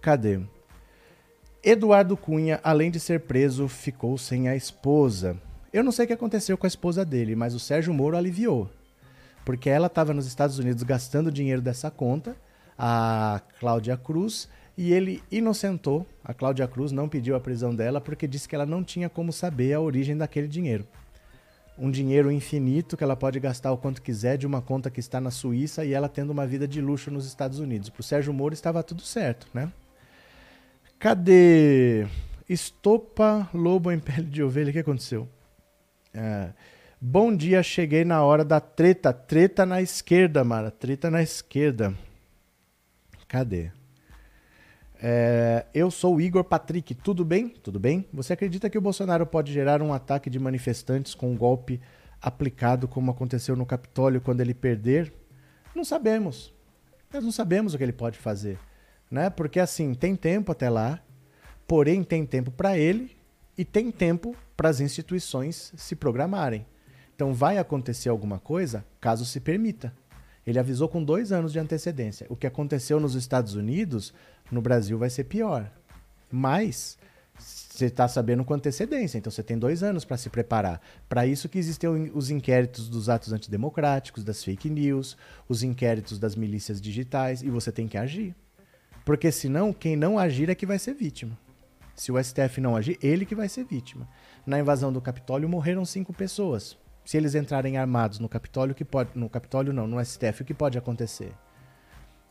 Cadê? 0.00 0.40
Eduardo 1.62 2.16
Cunha, 2.16 2.60
além 2.62 2.90
de 2.90 3.00
ser 3.00 3.20
preso, 3.20 3.66
ficou 3.66 4.16
sem 4.16 4.48
a 4.48 4.54
esposa. 4.54 5.36
Eu 5.72 5.82
não 5.82 5.90
sei 5.90 6.04
o 6.04 6.08
que 6.08 6.14
aconteceu 6.14 6.56
com 6.56 6.66
a 6.66 6.68
esposa 6.68 7.04
dele, 7.04 7.34
mas 7.34 7.54
o 7.54 7.58
Sérgio 7.58 7.92
Moro 7.92 8.16
aliviou. 8.16 8.70
Porque 9.44 9.68
ela 9.68 9.88
estava 9.88 10.14
nos 10.14 10.26
Estados 10.26 10.58
Unidos 10.58 10.82
gastando 10.82 11.32
dinheiro 11.32 11.60
dessa 11.60 11.90
conta 11.90 12.36
a 12.78 13.42
Cláudia 13.58 13.96
Cruz 13.96 14.48
e 14.76 14.92
ele 14.92 15.20
inocentou 15.32 16.06
a 16.22 16.32
Cláudia 16.32 16.68
Cruz, 16.68 16.92
não 16.92 17.08
pediu 17.08 17.34
a 17.34 17.40
prisão 17.40 17.74
dela 17.74 18.00
porque 18.00 18.28
disse 18.28 18.48
que 18.48 18.54
ela 18.54 18.64
não 18.64 18.84
tinha 18.84 19.08
como 19.08 19.32
saber 19.32 19.72
a 19.72 19.80
origem 19.80 20.16
daquele 20.16 20.46
dinheiro. 20.46 20.86
Um 21.76 21.90
dinheiro 21.90 22.30
infinito 22.30 22.96
que 22.96 23.02
ela 23.02 23.16
pode 23.16 23.40
gastar 23.40 23.72
o 23.72 23.78
quanto 23.78 24.00
quiser 24.00 24.38
de 24.38 24.46
uma 24.46 24.62
conta 24.62 24.90
que 24.90 25.00
está 25.00 25.20
na 25.20 25.30
Suíça 25.30 25.84
e 25.84 25.92
ela 25.92 26.08
tendo 26.08 26.30
uma 26.30 26.46
vida 26.46 26.68
de 26.68 26.80
luxo 26.80 27.10
nos 27.10 27.26
Estados 27.26 27.58
Unidos. 27.58 27.90
Para 27.90 28.00
o 28.00 28.04
Sérgio 28.04 28.32
Moro 28.32 28.54
estava 28.54 28.82
tudo 28.82 29.02
certo, 29.02 29.48
né? 29.52 29.72
Cadê? 30.98 32.06
Estopa 32.48 33.48
lobo 33.54 33.92
em 33.92 34.00
pele 34.00 34.24
de 34.24 34.42
ovelha, 34.42 34.70
o 34.70 34.72
que 34.72 34.80
aconteceu? 34.80 35.28
É, 36.12 36.48
bom 37.00 37.34
dia, 37.34 37.62
cheguei 37.62 38.04
na 38.04 38.24
hora 38.24 38.44
da 38.44 38.58
treta. 38.58 39.12
Treta 39.12 39.64
na 39.64 39.80
esquerda, 39.80 40.42
Mara. 40.42 40.72
Treta 40.72 41.08
na 41.08 41.22
esquerda. 41.22 41.94
Cadê? 43.28 43.70
É, 45.00 45.66
eu 45.72 45.88
sou 45.88 46.16
o 46.16 46.20
Igor 46.20 46.42
Patrick, 46.42 46.92
tudo 46.96 47.24
bem? 47.24 47.48
Tudo 47.48 47.78
bem? 47.78 48.04
Você 48.12 48.32
acredita 48.32 48.68
que 48.68 48.76
o 48.76 48.80
Bolsonaro 48.80 49.24
pode 49.24 49.52
gerar 49.52 49.80
um 49.80 49.92
ataque 49.92 50.28
de 50.28 50.40
manifestantes 50.40 51.14
com 51.14 51.30
um 51.30 51.36
golpe 51.36 51.80
aplicado 52.20 52.88
como 52.88 53.12
aconteceu 53.12 53.54
no 53.54 53.64
Capitólio 53.64 54.20
quando 54.20 54.40
ele 54.40 54.54
perder? 54.54 55.12
Não 55.76 55.84
sabemos. 55.84 56.52
Nós 57.12 57.22
não 57.22 57.30
sabemos 57.30 57.72
o 57.72 57.78
que 57.78 57.84
ele 57.84 57.92
pode 57.92 58.18
fazer, 58.18 58.58
né? 59.10 59.30
Porque 59.30 59.60
assim, 59.60 59.94
tem 59.94 60.14
tempo 60.14 60.52
até 60.52 60.68
lá, 60.68 61.00
porém 61.66 62.02
tem 62.02 62.24
tempo 62.24 62.50
para 62.50 62.78
ele 62.78 63.16
e 63.56 63.64
tem 63.64 63.90
tempo 63.90 64.36
para 64.56 64.68
as 64.68 64.80
instituições 64.80 65.72
se 65.76 65.96
programarem. 65.96 66.66
Então 67.14 67.34
vai 67.34 67.58
acontecer 67.58 68.08
alguma 68.08 68.38
coisa 68.38 68.84
caso 69.00 69.24
se 69.24 69.40
permita. 69.40 69.92
Ele 70.46 70.58
avisou 70.58 70.88
com 70.88 71.02
dois 71.02 71.30
anos 71.32 71.52
de 71.52 71.58
antecedência. 71.58 72.26
O 72.30 72.36
que 72.36 72.46
aconteceu 72.46 72.98
nos 72.98 73.14
Estados 73.14 73.54
Unidos 73.54 74.14
no 74.50 74.62
Brasil 74.62 74.96
vai 74.96 75.10
ser 75.10 75.24
pior. 75.24 75.70
Mas 76.30 76.96
você 77.38 77.86
está 77.86 78.08
sabendo 78.08 78.44
com 78.44 78.54
antecedência, 78.54 79.18
então 79.18 79.30
você 79.30 79.42
tem 79.42 79.58
dois 79.58 79.82
anos 79.82 80.04
para 80.04 80.16
se 80.16 80.28
preparar. 80.28 80.80
Para 81.08 81.26
isso 81.26 81.48
que 81.48 81.58
existem 81.58 82.10
os 82.12 82.30
inquéritos 82.30 82.88
dos 82.88 83.08
atos 83.08 83.32
antidemocráticos, 83.32 84.24
das 84.24 84.42
fake 84.42 84.68
news, 84.68 85.16
os 85.48 85.62
inquéritos 85.62 86.18
das 86.18 86.34
milícias 86.34 86.80
digitais, 86.80 87.42
e 87.42 87.50
você 87.50 87.70
tem 87.70 87.86
que 87.86 87.96
agir. 87.96 88.34
Porque 89.08 89.32
senão, 89.32 89.72
quem 89.72 89.96
não 89.96 90.18
agir 90.18 90.50
é 90.50 90.54
que 90.54 90.66
vai 90.66 90.78
ser 90.78 90.92
vítima. 90.92 91.32
Se 91.94 92.12
o 92.12 92.22
STF 92.22 92.60
não 92.60 92.76
agir, 92.76 92.98
ele 93.02 93.24
que 93.24 93.34
vai 93.34 93.48
ser 93.48 93.64
vítima. 93.64 94.06
Na 94.44 94.60
invasão 94.60 94.92
do 94.92 95.00
Capitólio 95.00 95.48
morreram 95.48 95.82
cinco 95.86 96.12
pessoas. 96.12 96.76
Se 97.06 97.16
eles 97.16 97.34
entrarem 97.34 97.78
armados 97.78 98.18
no 98.18 98.28
Capitólio, 98.28 98.74
que 98.74 98.84
pode, 98.84 99.08
no 99.14 99.30
Capitólio 99.30 99.72
não, 99.72 99.86
no 99.86 100.04
STF, 100.04 100.42
o 100.42 100.44
que 100.44 100.52
pode 100.52 100.76
acontecer? 100.76 101.32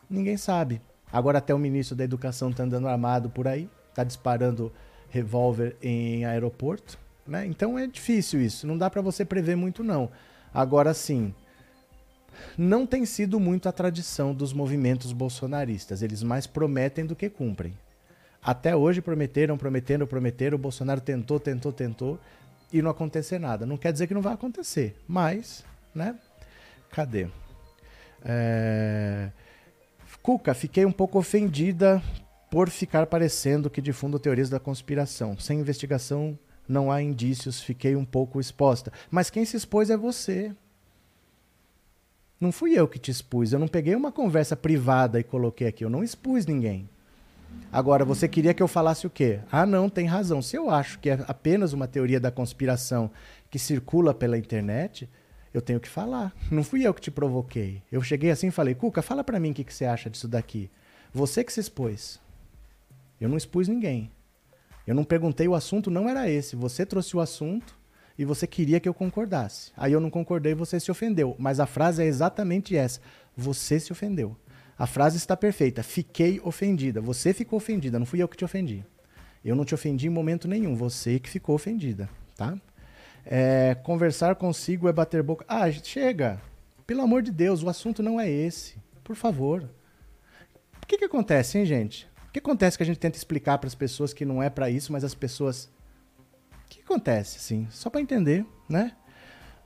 Ninguém 0.08 0.36
sabe. 0.36 0.80
Agora 1.12 1.38
até 1.38 1.52
o 1.52 1.58
ministro 1.58 1.96
da 1.96 2.04
Educação 2.04 2.50
está 2.50 2.62
andando 2.62 2.86
armado 2.86 3.28
por 3.28 3.48
aí, 3.48 3.68
está 3.88 4.04
disparando 4.04 4.72
revólver 5.08 5.76
em 5.82 6.26
aeroporto. 6.26 6.96
Né? 7.26 7.44
Então 7.44 7.76
é 7.76 7.88
difícil 7.88 8.40
isso, 8.40 8.68
não 8.68 8.78
dá 8.78 8.88
para 8.88 9.02
você 9.02 9.24
prever 9.24 9.56
muito 9.56 9.82
não. 9.82 10.12
Agora 10.54 10.94
sim, 10.94 11.34
não 12.56 12.86
tem 12.86 13.04
sido 13.04 13.38
muito 13.38 13.68
a 13.68 13.72
tradição 13.72 14.34
dos 14.34 14.52
movimentos 14.52 15.12
bolsonaristas. 15.12 16.02
Eles 16.02 16.22
mais 16.22 16.46
prometem 16.46 17.04
do 17.04 17.16
que 17.16 17.28
cumprem. 17.28 17.74
Até 18.42 18.74
hoje 18.74 19.00
prometeram, 19.00 19.58
prometeram, 19.58 20.06
prometeram. 20.06 20.56
O 20.56 20.60
Bolsonaro 20.60 21.00
tentou, 21.00 21.40
tentou, 21.40 21.72
tentou 21.72 22.18
e 22.72 22.80
não 22.80 22.90
acontecer 22.90 23.38
nada. 23.38 23.66
Não 23.66 23.76
quer 23.76 23.92
dizer 23.92 24.06
que 24.06 24.14
não 24.14 24.22
vai 24.22 24.34
acontecer, 24.34 24.96
mas, 25.06 25.64
né? 25.94 26.14
Cadê? 26.90 27.28
É... 28.24 29.30
Cuca, 30.22 30.54
fiquei 30.54 30.84
um 30.84 30.92
pouco 30.92 31.18
ofendida 31.18 32.02
por 32.50 32.68
ficar 32.70 33.06
parecendo 33.06 33.70
que 33.70 33.80
difundo 33.80 34.18
teorias 34.18 34.50
da 34.50 34.60
conspiração. 34.60 35.38
Sem 35.38 35.60
investigação 35.60 36.38
não 36.68 36.90
há 36.90 37.02
indícios, 37.02 37.60
fiquei 37.60 37.96
um 37.96 38.04
pouco 38.04 38.40
exposta. 38.40 38.92
Mas 39.10 39.30
quem 39.30 39.44
se 39.44 39.56
expôs 39.56 39.90
é 39.90 39.96
você. 39.96 40.54
Não 42.40 42.52
fui 42.52 42.78
eu 42.78 42.86
que 42.86 42.98
te 42.98 43.10
expus. 43.10 43.52
Eu 43.52 43.58
não 43.58 43.68
peguei 43.68 43.94
uma 43.94 44.12
conversa 44.12 44.56
privada 44.56 45.18
e 45.18 45.24
coloquei 45.24 45.66
aqui. 45.66 45.84
Eu 45.84 45.90
não 45.90 46.04
expus 46.04 46.46
ninguém. 46.46 46.88
Agora, 47.72 48.04
você 48.04 48.28
queria 48.28 48.54
que 48.54 48.62
eu 48.62 48.68
falasse 48.68 49.06
o 49.06 49.10
quê? 49.10 49.40
Ah, 49.50 49.66
não, 49.66 49.88
tem 49.88 50.06
razão. 50.06 50.40
Se 50.40 50.56
eu 50.56 50.70
acho 50.70 50.98
que 50.98 51.10
é 51.10 51.24
apenas 51.26 51.72
uma 51.72 51.88
teoria 51.88 52.20
da 52.20 52.30
conspiração 52.30 53.10
que 53.50 53.58
circula 53.58 54.14
pela 54.14 54.38
internet, 54.38 55.08
eu 55.52 55.60
tenho 55.60 55.80
que 55.80 55.88
falar. 55.88 56.32
Não 56.50 56.62
fui 56.62 56.86
eu 56.86 56.94
que 56.94 57.00
te 57.00 57.10
provoquei. 57.10 57.82
Eu 57.90 58.00
cheguei 58.02 58.30
assim 58.30 58.48
e 58.48 58.52
falei, 58.52 58.74
Cuca, 58.74 59.02
fala 59.02 59.24
para 59.24 59.40
mim 59.40 59.50
o 59.50 59.54
que, 59.54 59.64
que 59.64 59.74
você 59.74 59.84
acha 59.84 60.08
disso 60.08 60.28
daqui. 60.28 60.70
Você 61.12 61.42
que 61.42 61.52
se 61.52 61.60
expôs. 61.60 62.20
Eu 63.20 63.28
não 63.28 63.36
expus 63.36 63.66
ninguém. 63.66 64.10
Eu 64.86 64.94
não 64.94 65.04
perguntei, 65.04 65.46
o 65.48 65.54
assunto 65.54 65.90
não 65.90 66.08
era 66.08 66.30
esse. 66.30 66.56
Você 66.56 66.86
trouxe 66.86 67.16
o 67.16 67.20
assunto 67.20 67.76
e 68.18 68.24
você 68.24 68.46
queria 68.46 68.80
que 68.80 68.88
eu 68.88 68.94
concordasse. 68.94 69.70
Aí 69.76 69.92
eu 69.92 70.00
não 70.00 70.10
concordei 70.10 70.52
e 70.52 70.56
você 70.56 70.80
se 70.80 70.90
ofendeu. 70.90 71.36
Mas 71.38 71.60
a 71.60 71.66
frase 71.66 72.02
é 72.02 72.06
exatamente 72.06 72.76
essa. 72.76 73.00
Você 73.36 73.78
se 73.78 73.92
ofendeu. 73.92 74.36
A 74.76 74.86
frase 74.86 75.16
está 75.16 75.36
perfeita. 75.36 75.82
Fiquei 75.82 76.40
ofendida. 76.42 77.00
Você 77.00 77.32
ficou 77.32 77.56
ofendida, 77.56 77.98
não 77.98 78.06
fui 78.06 78.20
eu 78.20 78.28
que 78.28 78.36
te 78.36 78.44
ofendi. 78.44 78.84
Eu 79.44 79.54
não 79.54 79.64
te 79.64 79.74
ofendi 79.74 80.08
em 80.08 80.10
momento 80.10 80.48
nenhum. 80.48 80.74
Você 80.74 81.20
que 81.20 81.30
ficou 81.30 81.54
ofendida, 81.54 82.08
tá? 82.36 82.58
É, 83.24 83.76
conversar 83.82 84.34
consigo 84.34 84.88
é 84.88 84.92
bater 84.92 85.22
boca. 85.22 85.44
Ah, 85.48 85.70
chega! 85.70 86.40
Pelo 86.86 87.02
amor 87.02 87.22
de 87.22 87.30
Deus, 87.30 87.62
o 87.62 87.68
assunto 87.68 88.02
não 88.02 88.18
é 88.18 88.28
esse. 88.28 88.76
Por 89.04 89.14
favor. 89.14 89.68
O 90.82 90.86
que, 90.86 90.98
que 90.98 91.04
acontece, 91.04 91.58
hein, 91.58 91.66
gente? 91.66 92.08
O 92.28 92.32
que 92.32 92.38
acontece 92.38 92.76
que 92.76 92.82
a 92.82 92.86
gente 92.86 92.98
tenta 92.98 93.16
explicar 93.16 93.58
para 93.58 93.68
as 93.68 93.74
pessoas 93.74 94.12
que 94.12 94.24
não 94.24 94.42
é 94.42 94.48
para 94.50 94.70
isso, 94.70 94.92
mas 94.92 95.04
as 95.04 95.14
pessoas. 95.14 95.70
O 96.68 96.70
que 96.70 96.80
acontece, 96.80 97.38
assim? 97.38 97.66
Só 97.70 97.88
para 97.88 98.00
entender, 98.00 98.44
né? 98.68 98.92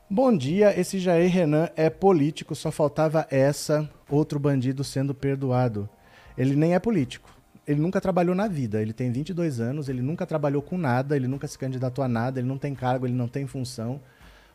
Bom 0.08 0.36
dia, 0.36 0.78
esse 0.78 0.98
Jair 0.98 1.30
Renan 1.30 1.68
é 1.74 1.90
político, 1.90 2.54
só 2.54 2.70
faltava 2.70 3.26
essa, 3.30 3.90
outro 4.08 4.38
bandido 4.38 4.84
sendo 4.84 5.14
perdoado. 5.14 5.88
Ele 6.36 6.54
nem 6.54 6.74
é 6.74 6.78
político 6.78 7.32
ele 7.66 7.80
nunca 7.80 8.00
trabalhou 8.00 8.34
na 8.34 8.48
vida. 8.48 8.80
Ele 8.80 8.92
tem 8.92 9.10
22 9.10 9.60
anos, 9.60 9.88
ele 9.88 10.02
nunca 10.02 10.26
trabalhou 10.26 10.62
com 10.62 10.76
nada, 10.76 11.16
ele 11.16 11.28
nunca 11.28 11.46
se 11.46 11.58
candidatou 11.58 12.04
a 12.04 12.08
nada, 12.08 12.40
ele 12.40 12.48
não 12.48 12.58
tem 12.58 12.74
cargo, 12.74 13.06
ele 13.06 13.14
não 13.14 13.28
tem 13.28 13.46
função. 13.46 14.00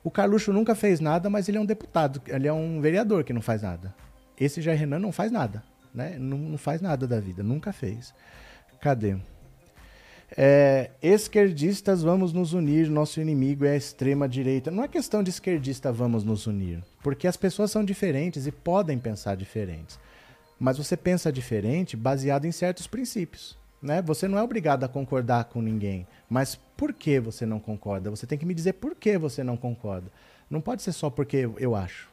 O 0.03 0.11
Carluxo 0.11 0.53
nunca 0.53 0.75
fez 0.75 0.99
nada, 0.99 1.29
mas 1.29 1.49
ele 1.49 1.57
é 1.57 1.61
um 1.61 1.65
deputado, 1.65 2.21
ele 2.27 2.47
é 2.47 2.53
um 2.53 2.79
vereador 2.81 3.23
que 3.23 3.33
não 3.33 3.41
faz 3.41 3.61
nada. 3.61 3.93
Esse 4.39 4.61
Jair 4.61 4.79
Renan 4.79 4.99
não 4.99 5.11
faz 5.11 5.31
nada, 5.31 5.63
né? 5.93 6.17
Não, 6.19 6.37
não 6.37 6.57
faz 6.57 6.81
nada 6.81 7.07
da 7.07 7.19
vida, 7.19 7.41
nunca 7.41 7.73
fez. 7.73 8.13
Cadê? 8.79 9.17
É, 10.35 10.91
esquerdistas, 11.01 12.03
vamos 12.03 12.33
nos 12.33 12.53
unir, 12.53 12.89
nosso 12.89 13.21
inimigo 13.21 13.65
é 13.65 13.71
a 13.71 13.77
extrema-direita. 13.77 14.71
Não 14.71 14.83
é 14.83 14.87
questão 14.87 15.23
de 15.23 15.29
esquerdista, 15.29 15.91
vamos 15.91 16.23
nos 16.23 16.47
unir, 16.47 16.83
porque 17.01 17.27
as 17.27 17.37
pessoas 17.37 17.71
são 17.71 17.83
diferentes 17.83 18.45
e 18.45 18.51
podem 18.51 18.97
pensar 18.97 19.35
diferentes 19.35 19.99
mas 20.59 20.77
você 20.77 20.97
pensa 20.97 21.31
diferente 21.31 21.95
baseado 21.95 22.45
em 22.45 22.51
certos 22.51 22.87
princípios. 22.87 23.57
Né? 23.81 24.01
Você 24.01 24.27
não 24.27 24.37
é 24.37 24.43
obrigado 24.43 24.83
a 24.83 24.87
concordar 24.87 25.45
com 25.45 25.61
ninguém, 25.61 26.07
mas 26.29 26.55
por 26.55 26.93
que 26.93 27.19
você 27.19 27.45
não 27.45 27.59
concorda? 27.59 28.09
Você 28.09 28.25
tem 28.25 28.37
que 28.37 28.45
me 28.45 28.53
dizer 28.53 28.73
por 28.73 28.95
que 28.95 29.17
você 29.17 29.43
não 29.43 29.55
concorda. 29.55 30.11
Não 30.49 30.61
pode 30.61 30.81
ser 30.81 30.93
só 30.93 31.09
porque 31.09 31.49
eu 31.57 31.75
acho. 31.75 32.09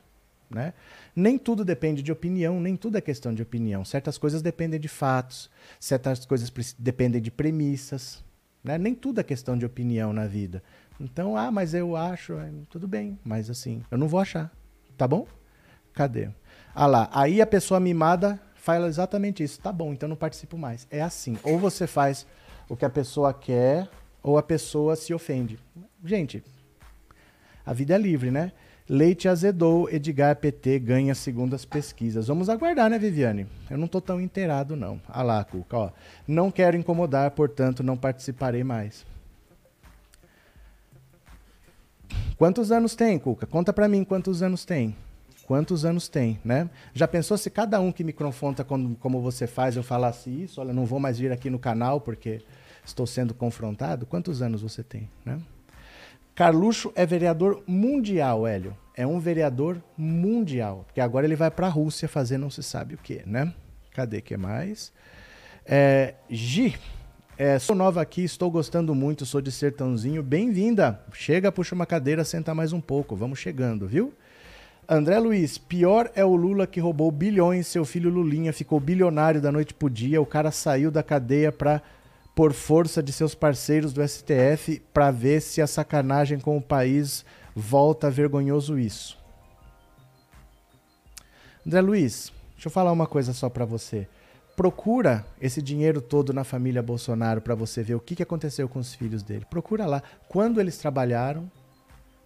Né? 0.50 0.74
Nem 1.14 1.38
tudo 1.38 1.64
depende 1.64 2.02
de 2.02 2.10
opinião, 2.10 2.60
nem 2.60 2.76
tudo 2.76 2.98
é 2.98 3.00
questão 3.00 3.32
de 3.32 3.42
opinião. 3.42 3.84
Certas 3.84 4.18
coisas 4.18 4.42
dependem 4.42 4.80
de 4.80 4.88
fatos, 4.88 5.50
certas 5.78 6.26
coisas 6.26 6.52
dependem 6.78 7.22
de 7.22 7.30
premissas. 7.30 8.24
Né? 8.62 8.78
Nem 8.78 8.94
tudo 8.94 9.20
é 9.20 9.24
questão 9.24 9.56
de 9.56 9.64
opinião 9.64 10.12
na 10.12 10.26
vida. 10.26 10.62
Então, 10.98 11.36
ah, 11.36 11.50
mas 11.50 11.74
eu 11.74 11.96
acho, 11.96 12.34
é, 12.34 12.50
tudo 12.70 12.88
bem, 12.88 13.18
mas 13.24 13.50
assim, 13.50 13.82
eu 13.90 13.98
não 13.98 14.08
vou 14.08 14.20
achar. 14.20 14.50
Tá 14.96 15.06
bom? 15.06 15.26
Cadê? 15.92 16.30
Ah 16.74 16.86
lá, 16.86 17.08
aí 17.12 17.40
a 17.40 17.46
pessoa 17.46 17.78
mimada 17.78 18.40
fala 18.54 18.88
exatamente 18.88 19.42
isso. 19.42 19.60
Tá 19.60 19.70
bom, 19.70 19.92
então 19.92 20.08
não 20.08 20.16
participo 20.16 20.56
mais. 20.56 20.86
É 20.90 21.02
assim. 21.02 21.38
Ou 21.42 21.58
você 21.58 21.86
faz 21.86 22.26
o 22.68 22.76
que 22.76 22.84
a 22.84 22.90
pessoa 22.90 23.32
quer, 23.34 23.88
ou 24.22 24.38
a 24.38 24.42
pessoa 24.42 24.96
se 24.96 25.12
ofende. 25.12 25.58
Gente, 26.04 26.42
a 27.64 27.72
vida 27.72 27.94
é 27.94 27.98
livre, 27.98 28.30
né? 28.30 28.52
Leite 28.88 29.28
azedou, 29.28 29.88
Edgar 29.88 30.36
PT 30.36 30.78
ganha 30.78 31.14
segundo 31.14 31.54
as 31.54 31.64
pesquisas. 31.64 32.26
Vamos 32.26 32.48
aguardar, 32.50 32.90
né, 32.90 32.98
Viviane? 32.98 33.46
Eu 33.70 33.78
não 33.78 33.88
tô 33.88 34.00
tão 34.00 34.20
inteirado, 34.20 34.76
não. 34.76 35.00
Ah 35.08 35.22
lá, 35.22 35.42
Cuca, 35.42 35.76
ó. 35.76 35.90
Não 36.28 36.50
quero 36.50 36.76
incomodar, 36.76 37.30
portanto, 37.30 37.82
não 37.82 37.96
participarei 37.96 38.62
mais. 38.62 39.06
Quantos 42.36 42.70
anos 42.70 42.94
tem, 42.94 43.18
Cuca? 43.18 43.46
Conta 43.46 43.72
pra 43.72 43.88
mim 43.88 44.04
quantos 44.04 44.42
anos 44.42 44.64
tem 44.64 44.94
quantos 45.46 45.84
anos 45.84 46.08
tem, 46.08 46.40
né? 46.44 46.68
Já 46.92 47.06
pensou 47.06 47.36
se 47.36 47.50
cada 47.50 47.80
um 47.80 47.92
que 47.92 48.02
me 48.02 48.12
confronta 48.12 48.64
como 48.64 49.20
você 49.20 49.46
faz, 49.46 49.76
eu 49.76 49.82
falasse 49.82 50.30
isso, 50.30 50.60
olha, 50.60 50.72
não 50.72 50.84
vou 50.84 50.98
mais 50.98 51.18
vir 51.18 51.30
aqui 51.30 51.50
no 51.50 51.58
canal 51.58 52.00
porque 52.00 52.42
estou 52.84 53.06
sendo 53.06 53.34
confrontado? 53.34 54.06
Quantos 54.06 54.42
anos 54.42 54.62
você 54.62 54.82
tem, 54.82 55.08
né? 55.24 55.38
Carluxo 56.34 56.92
é 56.96 57.06
vereador 57.06 57.62
mundial, 57.66 58.46
Hélio. 58.46 58.76
É 58.96 59.06
um 59.06 59.20
vereador 59.20 59.80
mundial. 59.96 60.84
Porque 60.86 61.00
agora 61.00 61.26
ele 61.26 61.36
vai 61.36 61.50
para 61.50 61.66
a 61.66 61.70
Rússia 61.70 62.08
fazer 62.08 62.38
não 62.38 62.50
se 62.50 62.62
sabe 62.62 62.94
o 62.94 62.98
quê, 62.98 63.22
né? 63.24 63.52
Cadê 63.92 64.20
que 64.20 64.36
mais? 64.36 64.92
É, 65.64 66.14
Gi, 66.28 66.74
é, 67.38 67.58
sou 67.58 67.76
nova 67.76 68.02
aqui, 68.02 68.24
estou 68.24 68.50
gostando 68.50 68.94
muito, 68.94 69.24
sou 69.24 69.40
de 69.40 69.52
Sertãozinho. 69.52 70.22
Bem-vinda. 70.22 71.00
Chega, 71.12 71.52
puxa 71.52 71.74
uma 71.74 71.86
cadeira, 71.86 72.24
senta 72.24 72.52
mais 72.54 72.72
um 72.72 72.80
pouco. 72.80 73.14
Vamos 73.14 73.38
chegando, 73.38 73.86
viu? 73.86 74.12
André 74.88 75.18
Luiz, 75.18 75.56
pior 75.56 76.10
é 76.14 76.24
o 76.24 76.34
Lula 76.34 76.66
que 76.66 76.78
roubou 76.78 77.10
bilhões, 77.10 77.66
seu 77.66 77.84
filho 77.84 78.10
Lulinha 78.10 78.52
ficou 78.52 78.78
bilionário 78.78 79.40
da 79.40 79.50
noite 79.50 79.72
pro 79.72 79.88
dia, 79.88 80.20
o 80.20 80.26
cara 80.26 80.50
saiu 80.50 80.90
da 80.90 81.02
cadeia 81.02 81.50
pra, 81.50 81.80
por 82.34 82.52
força 82.52 83.02
de 83.02 83.12
seus 83.12 83.34
parceiros 83.34 83.92
do 83.92 84.06
STF 84.06 84.82
para 84.92 85.10
ver 85.10 85.40
se 85.40 85.62
a 85.62 85.66
sacanagem 85.66 86.38
com 86.38 86.56
o 86.56 86.62
país 86.62 87.24
volta 87.54 88.10
vergonhoso 88.10 88.78
isso. 88.78 89.16
André 91.64 91.80
Luiz, 91.80 92.32
deixa 92.54 92.68
eu 92.68 92.72
falar 92.72 92.92
uma 92.92 93.06
coisa 93.06 93.32
só 93.32 93.48
para 93.48 93.64
você. 93.64 94.08
Procura 94.56 95.24
esse 95.40 95.62
dinheiro 95.62 96.00
todo 96.00 96.32
na 96.32 96.44
família 96.44 96.82
Bolsonaro 96.82 97.40
para 97.40 97.54
você 97.54 97.82
ver 97.82 97.94
o 97.94 98.00
que, 98.00 98.14
que 98.14 98.22
aconteceu 98.22 98.68
com 98.68 98.78
os 98.78 98.94
filhos 98.94 99.22
dele. 99.22 99.46
Procura 99.48 99.86
lá 99.86 100.02
quando 100.28 100.60
eles 100.60 100.76
trabalharam 100.76 101.50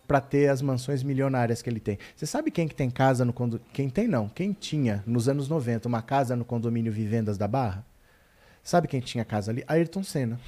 para 0.07 0.21
ter 0.21 0.49
as 0.49 0.63
mansões 0.63 1.03
milionárias 1.03 1.61
que 1.61 1.69
ele 1.69 1.81
tem. 1.81 1.99
Você 2.17 2.27
sabe 2.27 2.51
quem 2.51 2.67
que 2.67 2.75
tem 2.75 2.91
casa 2.91 3.25
no 3.25 3.33
condomínio? 3.33 3.71
Quem 3.73 3.91
tem 3.91 4.09
não, 4.09 4.29
quem 4.29 4.53
tinha 4.53 5.03
nos 5.07 5.29
anos 5.29 5.49
90 5.49 5.87
uma 5.87 6.01
casa 6.01 6.35
no 6.35 6.45
condomínio 6.45 6.91
Vivendas 6.91 7.37
da 7.37 7.47
Barra? 7.47 7.85
Sabe 8.69 8.87
quem 8.87 9.01
tinha 9.01 9.25
casa 9.25 9.51
ali? 9.51 9.65
Ayrton 9.67 10.03
Senna. 10.03 10.39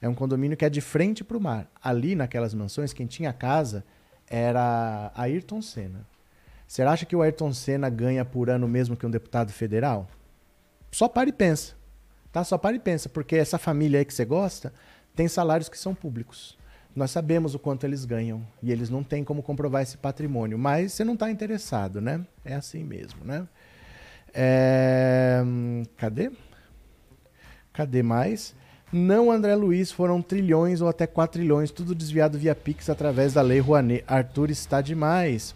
É 0.00 0.08
um 0.08 0.14
condomínio 0.14 0.56
que 0.56 0.64
é 0.64 0.70
de 0.70 0.80
frente 0.80 1.24
para 1.24 1.36
o 1.36 1.40
mar. 1.40 1.68
Ali 1.82 2.14
naquelas 2.14 2.54
mansões, 2.54 2.92
quem 2.92 3.04
tinha 3.04 3.32
casa 3.32 3.84
era 4.30 5.10
Ayrton 5.16 5.60
Senna. 5.60 6.06
Você 6.68 6.82
acha 6.82 7.04
que 7.04 7.16
o 7.16 7.20
Ayrton 7.20 7.52
Senna 7.52 7.90
ganha 7.90 8.24
por 8.24 8.48
ano 8.48 8.68
mesmo 8.68 8.96
que 8.96 9.04
um 9.04 9.10
deputado 9.10 9.50
federal? 9.50 10.08
Só 10.92 11.08
para 11.08 11.30
e 11.30 11.32
pensa. 11.32 11.74
Tá? 12.30 12.44
Só 12.44 12.56
para 12.56 12.76
e 12.76 12.78
pensa, 12.78 13.08
porque 13.08 13.34
essa 13.34 13.58
família 13.58 13.98
aí 13.98 14.04
que 14.04 14.14
você 14.14 14.24
gosta 14.24 14.72
tem 15.12 15.26
salários 15.26 15.68
que 15.68 15.76
são 15.76 15.96
públicos. 15.96 16.56
Nós 16.94 17.10
sabemos 17.10 17.56
o 17.56 17.58
quanto 17.58 17.84
eles 17.84 18.04
ganham 18.04 18.46
e 18.62 18.70
eles 18.70 18.88
não 18.88 19.02
têm 19.02 19.24
como 19.24 19.42
comprovar 19.42 19.82
esse 19.82 19.96
patrimônio, 19.96 20.56
mas 20.56 20.92
você 20.92 21.02
não 21.02 21.14
está 21.14 21.28
interessado, 21.28 22.00
né? 22.00 22.24
É 22.44 22.54
assim 22.54 22.84
mesmo, 22.84 23.24
né? 23.24 23.48
É... 24.32 25.42
Cadê? 25.96 26.30
Cadê 27.72 28.02
mais? 28.02 28.54
Não, 28.92 29.30
André 29.30 29.54
Luiz, 29.54 29.90
foram 29.90 30.20
trilhões 30.20 30.82
ou 30.82 30.88
até 30.88 31.06
quatrilhões, 31.06 31.70
tudo 31.70 31.94
desviado 31.94 32.38
via 32.38 32.54
Pix 32.54 32.90
através 32.90 33.32
da 33.32 33.40
Lei 33.40 33.58
Rouanet. 33.58 34.04
Arthur 34.06 34.50
está 34.50 34.82
demais. 34.82 35.54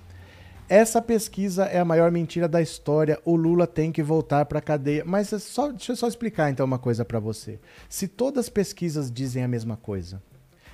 Essa 0.68 1.00
pesquisa 1.00 1.64
é 1.66 1.78
a 1.78 1.84
maior 1.84 2.10
mentira 2.10 2.48
da 2.48 2.60
história. 2.60 3.20
O 3.24 3.36
Lula 3.36 3.66
tem 3.66 3.92
que 3.92 4.02
voltar 4.02 4.46
para 4.46 4.58
a 4.58 4.62
cadeia. 4.62 5.04
Mas 5.04 5.32
é 5.32 5.38
só, 5.38 5.70
deixa 5.70 5.92
eu 5.92 5.96
só 5.96 6.08
explicar 6.08 6.50
então 6.50 6.64
uma 6.64 6.78
coisa 6.78 7.04
para 7.04 7.20
você. 7.20 7.60
Se 7.88 8.08
todas 8.08 8.46
as 8.46 8.48
pesquisas 8.48 9.10
dizem 9.10 9.44
a 9.44 9.48
mesma 9.48 9.76
coisa, 9.76 10.20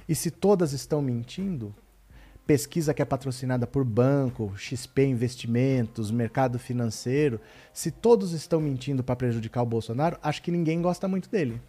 e 0.08 0.14
se 0.14 0.30
todas 0.30 0.72
estão 0.72 1.02
mentindo, 1.02 1.74
pesquisa 2.46 2.92
que 2.92 3.00
é 3.00 3.04
patrocinada 3.04 3.66
por 3.66 3.84
banco, 3.84 4.52
XP 4.56 5.04
Investimentos, 5.04 6.10
mercado 6.10 6.58
financeiro, 6.58 7.40
se 7.72 7.90
todos 7.90 8.32
estão 8.32 8.60
mentindo 8.60 9.02
para 9.02 9.16
prejudicar 9.16 9.62
o 9.62 9.66
Bolsonaro, 9.66 10.18
acho 10.22 10.42
que 10.42 10.50
ninguém 10.50 10.82
gosta 10.82 11.06
muito 11.06 11.30
dele. 11.30 11.60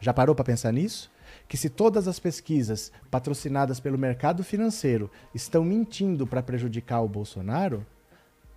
Já 0.00 0.12
parou 0.12 0.34
para 0.34 0.44
pensar 0.44 0.72
nisso? 0.72 1.10
Que 1.48 1.56
se 1.56 1.70
todas 1.70 2.08
as 2.08 2.18
pesquisas 2.18 2.92
patrocinadas 3.10 3.80
pelo 3.80 3.98
mercado 3.98 4.44
financeiro 4.44 5.10
estão 5.34 5.64
mentindo 5.64 6.26
para 6.26 6.42
prejudicar 6.42 7.00
o 7.00 7.08
Bolsonaro, 7.08 7.86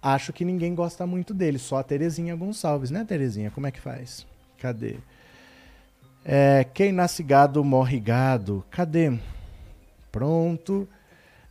acho 0.01 0.33
que 0.33 0.43
ninguém 0.43 0.75
gosta 0.75 1.05
muito 1.05 1.33
dele, 1.33 1.57
só 1.57 1.77
a 1.77 1.83
Terezinha 1.83 2.35
Gonçalves, 2.35 2.91
né, 2.91 3.05
Terezinha? 3.05 3.51
Como 3.51 3.67
é 3.67 3.71
que 3.71 3.79
faz? 3.79 4.25
Cadê? 4.59 4.97
É, 6.23 6.65
quem 6.73 6.91
nasce 6.91 7.21
gado 7.21 7.63
morre 7.63 7.99
gado. 7.99 8.65
Cadê? 8.71 9.19
Pronto. 10.15 10.87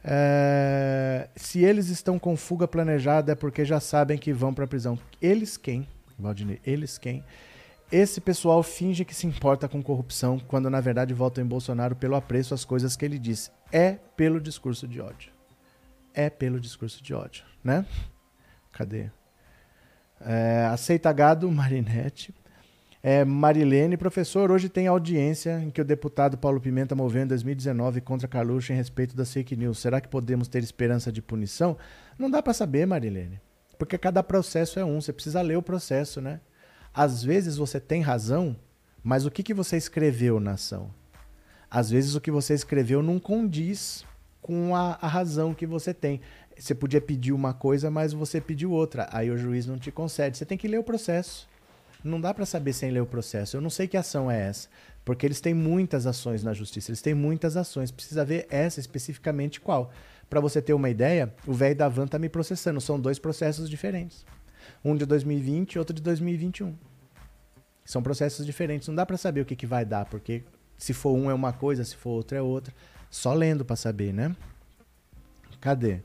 É, 0.03 1.29
se 1.37 1.63
eles 1.63 1.91
estão 1.91 2.19
com 2.19 2.35
fuga 2.35 2.67
planejada 2.67 3.33
é 3.33 3.35
porque 3.35 3.63
já 3.63 3.79
sabem 3.79 4.17
que 4.17 4.33
vão 4.33 4.55
para 4.55 4.65
a 4.65 4.67
prisão. 4.67 4.99
Eles 5.21 5.59
quem? 5.59 5.87
Valdinei, 6.19 6.63
eles 6.65 6.97
quem? 6.97 7.23
Esse 7.93 8.23
pessoal 8.23 8.63
finge 8.63 9.05
que 9.05 9.15
se 9.15 9.27
importa 9.27 9.69
com 9.69 9.83
corrupção 9.83 10.39
quando 10.39 10.71
na 10.71 10.81
verdade 10.81 11.13
votam 11.13 11.45
em 11.45 11.47
Bolsonaro 11.47 11.95
pelo 11.95 12.15
apreço 12.17 12.55
às 12.55 12.65
coisas 12.65 12.97
que 12.97 13.05
ele 13.05 13.19
diz. 13.19 13.53
É 13.71 13.99
pelo 14.17 14.41
discurso 14.41 14.89
de 14.89 14.99
ódio. 14.99 15.31
É 16.15 16.31
pelo 16.31 16.59
discurso 16.59 17.03
de 17.03 17.13
ódio, 17.13 17.45
né? 17.63 17.85
Cadê? 18.73 19.11
É, 20.23 20.71
aceita 20.73 21.13
gado, 21.13 21.51
Marinette. 21.53 22.35
É, 23.07 23.23
Marilene, 23.23 23.99
professor, 23.99 24.51
hoje 24.51 24.71
tem 24.71 24.87
audiência 24.87 25.61
em 25.63 25.69
que 25.69 25.79
o 25.79 25.85
deputado 25.85 26.39
Paulo 26.39 26.59
Pimenta 26.59 26.95
moveu 26.95 27.23
em 27.23 27.27
2019 27.27 28.01
contra 28.01 28.27
Carluxo 28.27 28.73
em 28.73 28.77
respeito 28.77 29.15
das 29.15 29.31
fake 29.31 29.55
news. 29.55 29.79
Será 29.79 30.01
que 30.01 30.09
podemos 30.09 30.49
ter 30.49 30.63
esperança 30.63 31.13
de 31.13 31.21
punição? 31.21 31.77
Não 32.19 32.31
dá 32.31 32.43
para 32.43 32.55
saber, 32.55 32.87
Marilene. 32.87 33.39
Porque 33.79 33.99
cada 33.99 34.23
processo 34.23 34.81
é 34.81 34.85
um, 34.87 35.03
você 35.03 35.13
precisa 35.13 35.43
ler 35.43 35.59
o 35.59 35.63
processo, 35.63 36.19
né? 36.19 36.41
Às 36.95 37.23
vezes 37.23 37.59
você 37.59 37.79
tem 37.79 38.01
razão, 38.01 38.57
mas 39.03 39.27
o 39.27 39.31
que, 39.31 39.43
que 39.43 39.53
você 39.53 39.77
escreveu 39.77 40.41
na 40.41 40.53
ação? 40.53 40.89
Às 41.71 41.91
vezes 41.91 42.15
o 42.15 42.23
que 42.23 42.31
você 42.31 42.55
escreveu 42.55 43.03
não 43.03 43.19
condiz 43.19 44.03
com 44.41 44.75
a, 44.75 44.97
a 44.99 45.07
razão 45.07 45.53
que 45.53 45.67
você 45.67 45.93
tem. 45.93 46.23
Você 46.59 46.75
podia 46.75 47.03
pedir 47.03 47.35
uma 47.35 47.53
coisa, 47.53 47.91
mas 47.91 48.15
você 48.15 48.41
pediu 48.41 48.71
outra. 48.71 49.07
Aí 49.13 49.31
o 49.31 49.37
juiz 49.37 49.67
não 49.67 49.77
te 49.77 49.91
concede. 49.91 50.39
Você 50.39 50.47
tem 50.47 50.57
que 50.57 50.67
ler 50.67 50.79
o 50.79 50.83
processo. 50.85 51.47
Não 52.05 52.21
dá 52.21 52.35
para 52.35 52.45
saber 52.45 52.75
sem 52.75 52.91
ler 52.91 53.01
o 53.01 53.07
processo. 53.07 53.57
Eu 53.57 53.63
não 53.63 53.71
sei 53.71 53.89
que 53.89 53.97
ação 53.97 54.31
é 54.31 54.39
essa, 54.39 54.69
porque 55.07 55.25
eles 55.25 55.41
têm 55.41 55.55
muitas 55.55 56.07
ações 56.07 56.45
na 56.45 56.53
justiça, 56.53 56.91
eles 56.91 57.01
têm 57.01 57.15
muitas 57.15 57.57
ações. 57.57 57.91
Precisa 57.91 58.23
ver 58.27 58.47
essa 58.51 58.79
especificamente 58.79 59.59
qual. 59.59 59.91
Para 60.29 60.39
você 60.39 60.61
ter 60.61 60.75
uma 60.75 60.91
ideia, 60.91 61.35
o 61.47 61.55
velho 61.55 61.75
da 61.75 61.89
van 61.89 62.07
tá 62.07 62.19
me 62.19 62.29
processando. 62.29 62.79
São 62.79 63.01
dois 63.01 63.19
processos 63.19 63.71
diferentes. 63.71 64.27
Um 64.85 64.95
de 64.95 65.07
2020 65.07 65.73
e 65.73 65.79
outro 65.79 65.95
de 65.95 66.03
2021. 66.03 66.77
São 67.87 68.03
processos 68.03 68.45
diferentes. 68.45 68.87
Não 68.87 68.95
dá 68.95 69.07
para 69.07 69.17
saber 69.17 69.41
o 69.41 69.47
que, 69.47 69.57
que 69.57 69.67
vai 69.67 69.85
dar, 69.87 70.05
porque 70.05 70.45
se 70.77 70.93
for 70.93 71.13
um 71.13 71.31
é 71.31 71.35
uma 71.35 71.55
coisa, 71.55 71.85
se 71.85 71.97
for 71.97 72.11
outro 72.11 72.37
é 72.37 72.43
outra. 72.43 72.75
Só 73.11 73.33
lendo 73.33 73.65
para 73.65 73.77
saber, 73.77 74.13
né? 74.13 74.37
Cadê? 75.59 76.01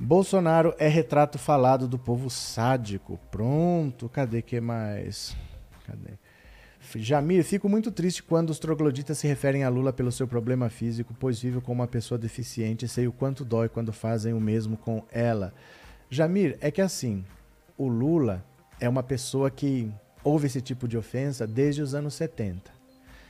Bolsonaro 0.00 0.74
é 0.78 0.86
retrato 0.86 1.38
falado 1.38 1.88
do 1.88 1.98
povo 1.98 2.30
sádico. 2.30 3.18
Pronto, 3.30 4.08
cadê 4.08 4.40
que 4.40 4.60
mais? 4.60 5.36
Cadê? 5.84 6.12
Jamir, 6.94 7.44
fico 7.44 7.68
muito 7.68 7.90
triste 7.90 8.22
quando 8.22 8.50
os 8.50 8.58
trogloditas 8.58 9.18
se 9.18 9.26
referem 9.26 9.64
a 9.64 9.68
Lula 9.68 9.92
pelo 9.92 10.12
seu 10.12 10.28
problema 10.28 10.70
físico, 10.70 11.14
pois 11.18 11.40
vive 11.40 11.60
como 11.60 11.82
uma 11.82 11.88
pessoa 11.88 12.16
deficiente 12.16 12.84
e 12.84 12.88
sei 12.88 13.08
o 13.08 13.12
quanto 13.12 13.44
dói 13.44 13.68
quando 13.68 13.92
fazem 13.92 14.32
o 14.32 14.40
mesmo 14.40 14.76
com 14.76 15.02
ela. 15.10 15.52
Jamir, 16.08 16.56
é 16.60 16.70
que 16.70 16.80
assim, 16.80 17.24
o 17.76 17.88
Lula 17.88 18.44
é 18.80 18.88
uma 18.88 19.02
pessoa 19.02 19.50
que 19.50 19.92
ouve 20.22 20.46
esse 20.46 20.60
tipo 20.60 20.86
de 20.86 20.96
ofensa 20.96 21.46
desde 21.46 21.82
os 21.82 21.94
anos 21.94 22.14
70. 22.14 22.70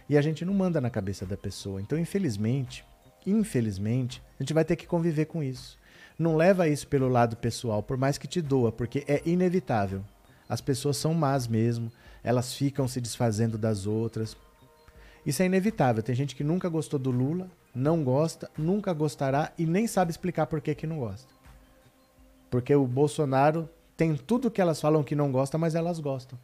E 0.09 0.17
a 0.17 0.23
gente 0.23 0.45
não 0.45 0.55
manda 0.55 0.81
na 0.81 0.91
cabeça 0.91 1.25
da 1.25 1.37
pessoa. 1.37 1.81
Então, 1.81 1.99
infelizmente, 1.99 2.85
infelizmente, 3.27 4.23
a 4.39 4.43
gente 4.43 4.55
vai 4.55 4.65
ter 4.65 4.77
que 4.77 4.87
conviver 4.87 5.25
com 5.25 5.43
isso. 5.43 5.78
Não 6.19 6.37
leva 6.37 6.69
isso 6.69 6.89
pelo 6.89 7.09
lado 7.09 7.37
pessoal, 7.37 7.83
por 7.83 7.97
mais 7.97 8.19
que 8.19 8.27
te 8.27 8.43
doa, 8.43 8.73
porque 8.73 9.05
é 9.07 9.23
inevitável. 9.25 10.03
As 10.49 10.61
pessoas 10.61 10.97
são 10.97 11.15
más 11.15 11.47
mesmo, 11.47 11.93
elas 12.25 12.53
ficam 12.55 12.89
se 12.89 13.01
desfazendo 13.01 13.57
das 13.57 13.87
outras. 13.87 14.37
Isso 15.25 15.43
é 15.43 15.47
inevitável. 15.47 16.03
Tem 16.03 16.15
gente 16.15 16.35
que 16.35 16.43
nunca 16.43 16.69
gostou 16.69 16.99
do 16.99 17.11
Lula, 17.11 17.49
não 17.75 18.03
gosta, 18.03 18.51
nunca 18.59 18.93
gostará 18.93 19.53
e 19.57 19.65
nem 19.65 19.87
sabe 19.87 20.11
explicar 20.11 20.47
por 20.47 20.61
que, 20.61 20.75
que 20.75 20.87
não 20.87 20.99
gosta. 20.99 21.33
Porque 22.51 22.75
o 22.75 22.87
Bolsonaro 22.87 23.69
tem 23.97 24.17
tudo 24.17 24.51
que 24.51 24.61
elas 24.61 24.81
falam 24.81 25.05
que 25.05 25.15
não 25.15 25.31
gosta, 25.31 25.57
mas 25.57 25.75
elas 25.75 26.01
gostam. 26.01 26.39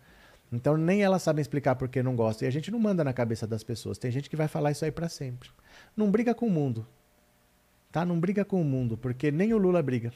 Então 0.53 0.77
nem 0.77 1.03
elas 1.03 1.23
sabem 1.23 1.43
explicar 1.43 1.75
por 1.75 1.89
que 1.89 2.03
não 2.03 2.15
gostam. 2.15 2.47
E 2.47 2.49
a 2.49 2.53
gente 2.53 2.71
não 2.71 2.79
manda 2.79 3.03
na 3.03 3.13
cabeça 3.13 3.47
das 3.47 3.65
pessoas. 3.65 3.99
Tem 3.99 4.11
gente 4.11 4.31
que 4.31 4.37
vai 4.37 4.47
falar 4.47 4.71
isso 4.71 4.85
aí 4.85 4.93
para 4.93 5.09
sempre. 5.09 5.51
Não 5.97 6.11
briga 6.11 6.35
com 6.35 6.47
o 6.47 6.51
mundo. 6.51 6.87
Tá? 7.95 8.05
Não 8.05 8.19
briga 8.19 8.45
com 8.45 8.61
o 8.61 8.65
mundo, 8.65 8.97
porque 8.97 9.31
nem 9.31 9.55
o 9.55 9.57
Lula 9.57 9.81
briga. 9.81 10.13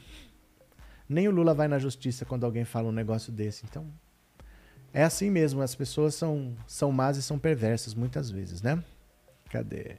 Nem 1.07 1.29
o 1.29 1.31
Lula 1.31 1.53
vai 1.53 1.65
na 1.69 1.79
justiça 1.79 2.25
quando 2.25 2.43
alguém 2.43 2.65
fala 2.65 2.89
um 2.89 2.91
negócio 2.91 3.31
desse. 3.31 3.63
Então, 3.65 3.87
é 4.93 5.01
assim 5.01 5.29
mesmo. 5.29 5.61
As 5.61 5.75
pessoas 5.75 6.13
são, 6.13 6.57
são 6.67 6.91
más 6.91 7.15
e 7.15 7.21
são 7.21 7.39
perversas 7.39 7.93
muitas 7.93 8.29
vezes, 8.29 8.61
né? 8.61 8.83
Cadê? 9.49 9.95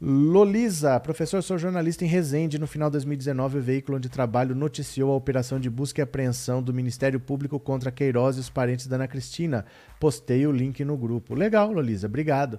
Lolisa, 0.00 0.98
professor, 1.00 1.42
sou 1.42 1.58
jornalista 1.58 2.02
em 2.02 2.08
Resende. 2.08 2.58
No 2.58 2.66
final 2.66 2.88
de 2.88 2.92
2019, 2.92 3.58
o 3.58 3.62
veículo 3.62 3.98
onde 3.98 4.08
trabalho 4.08 4.54
noticiou 4.54 5.12
a 5.12 5.16
operação 5.16 5.60
de 5.60 5.68
busca 5.68 6.00
e 6.00 6.02
apreensão 6.02 6.62
do 6.62 6.72
Ministério 6.72 7.20
Público 7.20 7.60
contra 7.60 7.92
Queiroz 7.92 8.38
e 8.38 8.40
os 8.40 8.48
parentes 8.48 8.86
da 8.86 8.96
Ana 8.96 9.06
Cristina. 9.06 9.66
Postei 10.00 10.46
o 10.46 10.50
link 10.50 10.82
no 10.82 10.96
grupo. 10.96 11.34
Legal, 11.34 11.70
Lolisa, 11.70 12.06
obrigado. 12.06 12.58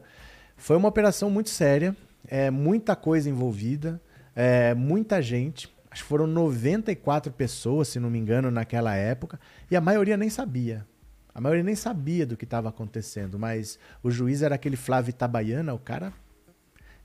Foi 0.55 0.77
uma 0.77 0.89
operação 0.89 1.31
muito 1.31 1.49
séria 1.49 1.97
é 2.27 2.49
muita 2.49 2.95
coisa 2.95 3.29
envolvida, 3.29 4.01
é 4.35 4.73
muita 4.73 5.21
gente. 5.21 5.73
Acho 5.89 6.03
que 6.03 6.09
foram 6.09 6.27
94 6.27 7.31
pessoas, 7.31 7.87
se 7.87 7.99
não 7.99 8.09
me 8.09 8.19
engano, 8.19 8.51
naquela 8.51 8.95
época, 8.95 9.39
e 9.71 9.75
a 9.75 9.81
maioria 9.81 10.17
nem 10.17 10.29
sabia. 10.29 10.85
A 11.33 11.41
maioria 11.41 11.63
nem 11.63 11.75
sabia 11.75 12.25
do 12.25 12.37
que 12.37 12.45
estava 12.45 12.69
acontecendo, 12.69 13.37
mas 13.37 13.77
o 14.01 14.09
juiz 14.09 14.41
era 14.41 14.55
aquele 14.55 14.75
Flávio 14.75 15.09
Itabaiana, 15.09 15.73
o 15.73 15.79
cara 15.79 16.13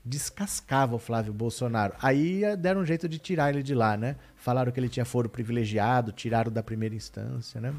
descascava 0.03 0.95
o 0.95 0.99
Flávio 0.99 1.33
Bolsonaro. 1.33 1.93
Aí 2.01 2.41
deram 2.57 2.81
um 2.81 2.85
jeito 2.85 3.07
de 3.07 3.19
tirar 3.19 3.49
ele 3.49 3.61
de 3.61 3.75
lá, 3.75 3.95
né? 3.95 4.15
Falaram 4.35 4.71
que 4.71 4.79
ele 4.79 4.89
tinha 4.89 5.05
foro 5.05 5.29
privilegiado, 5.29 6.11
tiraram 6.11 6.51
da 6.51 6.63
primeira 6.63 6.95
instância, 6.95 7.61
né? 7.61 7.73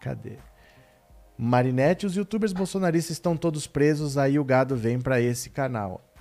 Cadê? 0.00 0.36
Marinette, 1.38 2.06
os 2.06 2.16
youtubers 2.16 2.52
bolsonaristas 2.52 3.16
estão 3.16 3.36
todos 3.36 3.66
presos, 3.66 4.18
aí 4.18 4.38
o 4.38 4.44
gado 4.44 4.76
vem 4.76 5.00
para 5.00 5.20
esse 5.20 5.50
canal. 5.50 6.11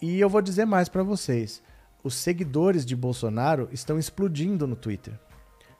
E 0.00 0.20
eu 0.20 0.28
vou 0.28 0.40
dizer 0.40 0.64
mais 0.64 0.88
para 0.88 1.02
vocês. 1.02 1.60
Os 2.04 2.14
seguidores 2.14 2.86
de 2.86 2.94
Bolsonaro 2.94 3.68
estão 3.72 3.98
explodindo 3.98 4.66
no 4.66 4.76
Twitter. 4.76 5.14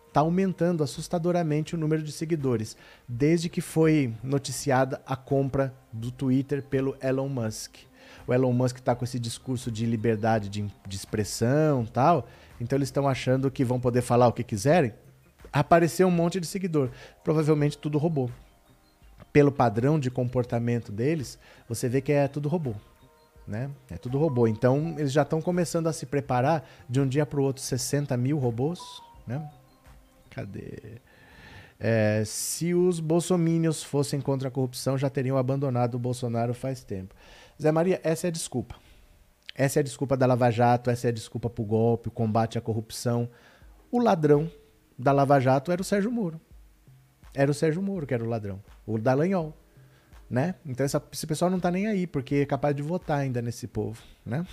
Está 0.09 0.21
aumentando 0.21 0.83
assustadoramente 0.83 1.77
o 1.77 1.79
número 1.79 2.03
de 2.03 2.11
seguidores, 2.11 2.77
desde 3.07 3.49
que 3.49 3.61
foi 3.61 4.13
noticiada 4.23 5.01
a 5.07 5.15
compra 5.15 5.73
do 5.93 6.11
Twitter 6.11 6.65
pelo 6.65 6.97
Elon 7.01 7.29
Musk. 7.29 7.77
O 8.27 8.35
Elon 8.35 8.53
Musk 8.53 8.79
está 8.79 8.95
com 8.97 9.05
esse 9.05 9.21
discurso 9.21 9.71
de 9.71 9.87
liberdade 9.87 10.49
de, 10.49 10.67
de 10.87 10.97
expressão 10.97 11.87
tal, 11.87 12.27
então 12.61 12.77
eles 12.77 12.89
estão 12.89 13.07
achando 13.07 13.51
que 13.51 13.65
vão 13.65 13.79
poder 13.79 14.03
falar 14.03 14.27
o 14.27 14.33
que 14.33 14.43
quiserem. 14.43 14.93
Apareceu 15.53 16.09
um 16.09 16.11
monte 16.11 16.41
de 16.41 16.47
seguidor. 16.47 16.91
Provavelmente 17.23 17.79
tudo 17.79 17.99
robô 17.99 18.29
pelo 19.33 19.53
padrão 19.53 20.01
de 20.01 20.11
comportamento 20.11 20.91
deles, 20.91 21.39
você 21.69 21.89
vê 21.89 22.01
que 22.01 22.11
é 22.11 22.27
tudo 22.27 22.49
robô. 22.49 22.75
Né? 23.49 23.71
É 23.91 23.97
tudo 23.97 24.19
robô. 24.19 24.47
Então, 24.47 24.95
eles 24.99 25.11
já 25.11 25.23
estão 25.23 25.41
começando 25.41 25.87
a 25.87 25.93
se 25.93 26.05
preparar 26.05 26.69
de 26.89 27.01
um 27.01 27.09
dia 27.09 27.25
para 27.25 27.41
o 27.41 27.43
outro 27.43 27.63
60 27.63 28.15
mil 28.17 28.39
robôs. 28.39 28.79
Né? 29.27 29.51
Cadê? 30.31 31.01
É, 31.81 32.23
se 32.27 32.75
os 32.75 33.01
bolsomínios 33.01 33.83
fossem 33.83 34.21
contra 34.21 34.49
a 34.49 34.51
corrupção, 34.51 34.99
já 34.99 35.09
teriam 35.09 35.39
abandonado 35.39 35.95
o 35.95 35.99
Bolsonaro 35.99 36.53
faz 36.53 36.85
tempo. 36.85 37.15
Zé 37.61 37.73
Maria, 37.73 38.01
essa 38.05 38.27
é 38.27 38.29
a 38.29 38.33
desculpa. 38.33 38.77
Essa 39.55 39.79
é 39.79 39.81
a 39.81 39.85
desculpa 39.85 40.17
da 40.17 40.27
Lava 40.27 40.51
Jato, 40.51 40.91
essa 40.91 41.09
é 41.09 41.11
a 41.11 41.13
desculpa 41.13 41.49
para 41.49 41.63
o 41.63 41.67
golpe, 41.67 42.09
o 42.09 42.13
combate 42.13 42.59
à 42.59 42.61
corrupção. 42.61 43.29
O 43.91 43.99
ladrão 43.99 44.51
da 44.97 45.11
Lava 45.11 45.41
Jato 45.41 45.73
era 45.73 45.81
o 45.81 45.85
Sérgio 45.85 46.13
Moro 46.13 46.41
era 47.39 47.53
o 47.53 47.55
Sérgio 47.55 47.81
Moro, 47.81 48.05
que 48.05 48.13
era 48.13 48.25
o 48.25 48.27
ladrão. 48.27 48.61
O 48.85 48.99
Dallagnol. 48.99 49.55
Né? 50.31 50.55
Então 50.67 50.85
essa, 50.85 51.03
esse 51.11 51.27
pessoal 51.27 51.51
não 51.51 51.59
tá 51.59 51.71
nem 51.71 51.87
aí, 51.87 52.07
porque 52.07 52.37
é 52.37 52.47
capaz 52.47 52.77
de 52.77 52.83
votar 52.83 53.19
ainda 53.19 53.41
nesse 53.41 53.67
povo, 53.67 54.03
né? 54.27 54.47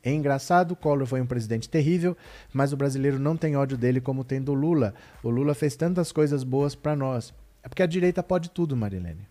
É 0.00 0.12
engraçado, 0.12 0.76
Collor 0.76 1.06
foi 1.06 1.20
um 1.20 1.26
presidente 1.26 1.68
terrível, 1.68 2.14
mas 2.52 2.74
o 2.74 2.76
brasileiro 2.76 3.18
não 3.18 3.38
tem 3.38 3.56
ódio 3.56 3.78
dele 3.78 4.02
como 4.02 4.22
tem 4.22 4.40
do 4.40 4.52
Lula. 4.52 4.94
O 5.22 5.30
Lula 5.30 5.54
fez 5.54 5.76
tantas 5.76 6.12
coisas 6.12 6.44
boas 6.44 6.74
para 6.74 6.94
nós. 6.94 7.32
É 7.62 7.68
porque 7.68 7.82
a 7.82 7.86
direita 7.86 8.22
pode 8.22 8.50
tudo, 8.50 8.76
Marilene. 8.76 9.26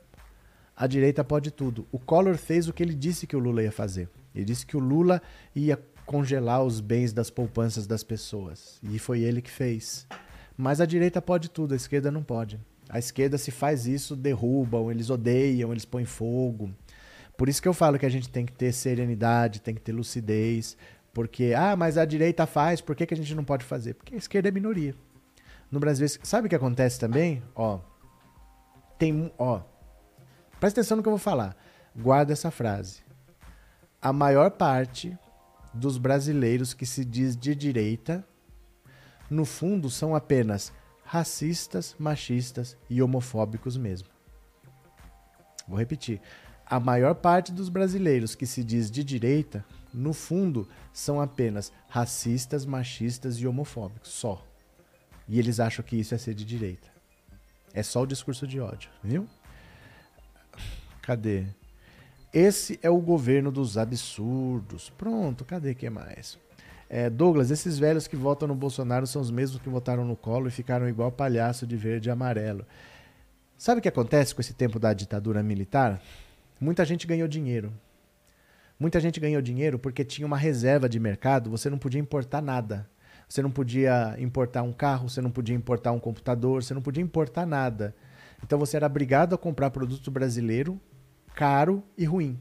A 0.75 0.87
direita 0.87 1.23
pode 1.23 1.51
tudo. 1.51 1.87
O 1.91 1.99
Collor 1.99 2.35
fez 2.35 2.67
o 2.67 2.73
que 2.73 2.81
ele 2.81 2.95
disse 2.95 3.27
que 3.27 3.35
o 3.35 3.39
Lula 3.39 3.61
ia 3.61 3.71
fazer. 3.71 4.09
Ele 4.33 4.45
disse 4.45 4.65
que 4.65 4.75
o 4.75 4.79
Lula 4.79 5.21
ia 5.55 5.79
congelar 6.07 6.63
os 6.63 6.81
bens 6.81 7.13
das 7.13 7.29
poupanças 7.29 7.85
das 7.85 8.03
pessoas. 8.03 8.79
E 8.81 8.97
foi 8.97 9.21
ele 9.21 9.43
que 9.43 9.51
fez. 9.51 10.07
Mas 10.57 10.81
a 10.81 10.87
direita 10.87 11.21
pode 11.21 11.51
tudo, 11.51 11.73
a 11.73 11.77
esquerda 11.77 12.11
não 12.11 12.23
pode. 12.23 12.59
A 12.93 12.99
esquerda, 12.99 13.39
se 13.39 13.49
faz 13.49 13.87
isso, 13.87 14.15
derrubam, 14.15 14.91
eles 14.91 15.09
odeiam, 15.09 15.71
eles 15.71 15.83
põem 15.83 16.05
fogo. 16.05 16.69
Por 17.35 17.49
isso 17.49 17.59
que 17.59 17.67
eu 17.67 17.73
falo 17.73 17.97
que 17.97 18.05
a 18.05 18.09
gente 18.09 18.29
tem 18.29 18.45
que 18.45 18.53
ter 18.53 18.71
serenidade, 18.71 19.61
tem 19.61 19.73
que 19.73 19.81
ter 19.81 19.91
lucidez. 19.91 20.77
Porque, 21.11 21.55
ah, 21.57 21.75
mas 21.75 21.97
a 21.97 22.05
direita 22.05 22.45
faz, 22.45 22.81
por 22.81 22.95
que, 22.95 23.07
que 23.07 23.13
a 23.15 23.17
gente 23.17 23.33
não 23.33 23.43
pode 23.43 23.65
fazer? 23.65 23.95
Porque 23.95 24.13
a 24.13 24.17
esquerda 24.19 24.49
é 24.49 24.51
minoria. 24.51 24.93
No 25.71 25.79
Brasil, 25.79 26.07
sabe 26.21 26.45
o 26.45 26.49
que 26.49 26.55
acontece 26.55 26.99
também? 26.99 27.41
Ó, 27.55 27.79
tem, 28.99 29.33
ó, 29.39 29.61
presta 30.59 30.81
atenção 30.81 30.97
no 30.97 31.01
que 31.01 31.09
eu 31.09 31.13
vou 31.13 31.17
falar. 31.17 31.57
Guarda 31.95 32.31
essa 32.31 32.51
frase. 32.51 33.01
A 33.99 34.13
maior 34.13 34.51
parte 34.51 35.17
dos 35.73 35.97
brasileiros 35.97 36.75
que 36.75 36.85
se 36.85 37.03
diz 37.03 37.35
de 37.35 37.55
direita 37.55 38.23
no 39.31 39.45
fundo 39.45 39.89
são 39.89 40.15
apenas 40.15 40.71
racistas, 41.13 41.95
machistas 41.99 42.75
e 42.89 42.99
homofóbicos 42.99 43.77
mesmo. 43.77 44.07
Vou 45.67 45.77
repetir. 45.77 46.19
A 46.65 46.79
maior 46.79 47.13
parte 47.13 47.51
dos 47.51 47.69
brasileiros 47.69 48.33
que 48.33 48.47
se 48.47 48.63
diz 48.63 48.89
de 48.89 49.03
direita, 49.03 49.63
no 49.93 50.11
fundo, 50.11 50.67
são 50.91 51.21
apenas 51.21 51.71
racistas, 51.87 52.65
machistas 52.65 53.35
e 53.35 53.45
homofóbicos, 53.45 54.09
só. 54.09 54.43
E 55.29 55.37
eles 55.37 55.59
acham 55.59 55.85
que 55.85 55.95
isso 55.95 56.15
é 56.15 56.17
ser 56.17 56.33
de 56.33 56.43
direita. 56.43 56.87
É 57.75 57.83
só 57.83 58.01
o 58.01 58.07
discurso 58.07 58.47
de 58.47 58.59
ódio, 58.59 58.89
viu? 59.03 59.27
Cadê? 60.99 61.45
Esse 62.33 62.79
é 62.81 62.89
o 62.89 62.97
governo 62.99 63.51
dos 63.51 63.77
absurdos. 63.77 64.89
Pronto, 64.89 65.45
cadê 65.45 65.75
que 65.75 65.87
mais? 65.91 66.39
É, 66.89 67.09
Douglas, 67.09 67.49
esses 67.49 67.79
velhos 67.79 68.07
que 68.07 68.15
votam 68.15 68.47
no 68.47 68.55
Bolsonaro 68.55 69.07
são 69.07 69.21
os 69.21 69.31
mesmos 69.31 69.61
que 69.61 69.69
votaram 69.69 70.05
no 70.05 70.15
Colo 70.15 70.47
e 70.47 70.51
ficaram 70.51 70.87
igual 70.87 71.11
palhaço 71.11 71.65
de 71.65 71.75
verde 71.75 72.09
e 72.09 72.11
amarelo. 72.11 72.65
Sabe 73.57 73.79
o 73.79 73.81
que 73.81 73.87
acontece 73.87 74.35
com 74.35 74.41
esse 74.41 74.53
tempo 74.53 74.77
da 74.77 74.93
ditadura 74.93 75.41
militar? 75.41 76.01
Muita 76.59 76.85
gente 76.85 77.07
ganhou 77.07 77.27
dinheiro. 77.27 77.73
Muita 78.79 78.99
gente 78.99 79.19
ganhou 79.19 79.41
dinheiro 79.41 79.79
porque 79.79 80.03
tinha 80.03 80.25
uma 80.25 80.37
reserva 80.37 80.89
de 80.89 80.99
mercado, 80.99 81.49
você 81.49 81.69
não 81.69 81.77
podia 81.77 82.01
importar 82.01 82.41
nada. 82.41 82.89
Você 83.27 83.41
não 83.41 83.49
podia 83.49 84.15
importar 84.19 84.61
um 84.61 84.73
carro, 84.73 85.09
você 85.09 85.21
não 85.21 85.31
podia 85.31 85.55
importar 85.55 85.91
um 85.91 85.99
computador, 85.99 86.63
você 86.63 86.73
não 86.73 86.81
podia 86.81 87.01
importar 87.01 87.45
nada. 87.45 87.95
Então 88.43 88.59
você 88.59 88.75
era 88.75 88.85
obrigado 88.85 89.33
a 89.33 89.37
comprar 89.37 89.71
produto 89.71 90.11
brasileiro 90.11 90.79
caro 91.33 91.83
e 91.97 92.05
ruim. 92.05 92.39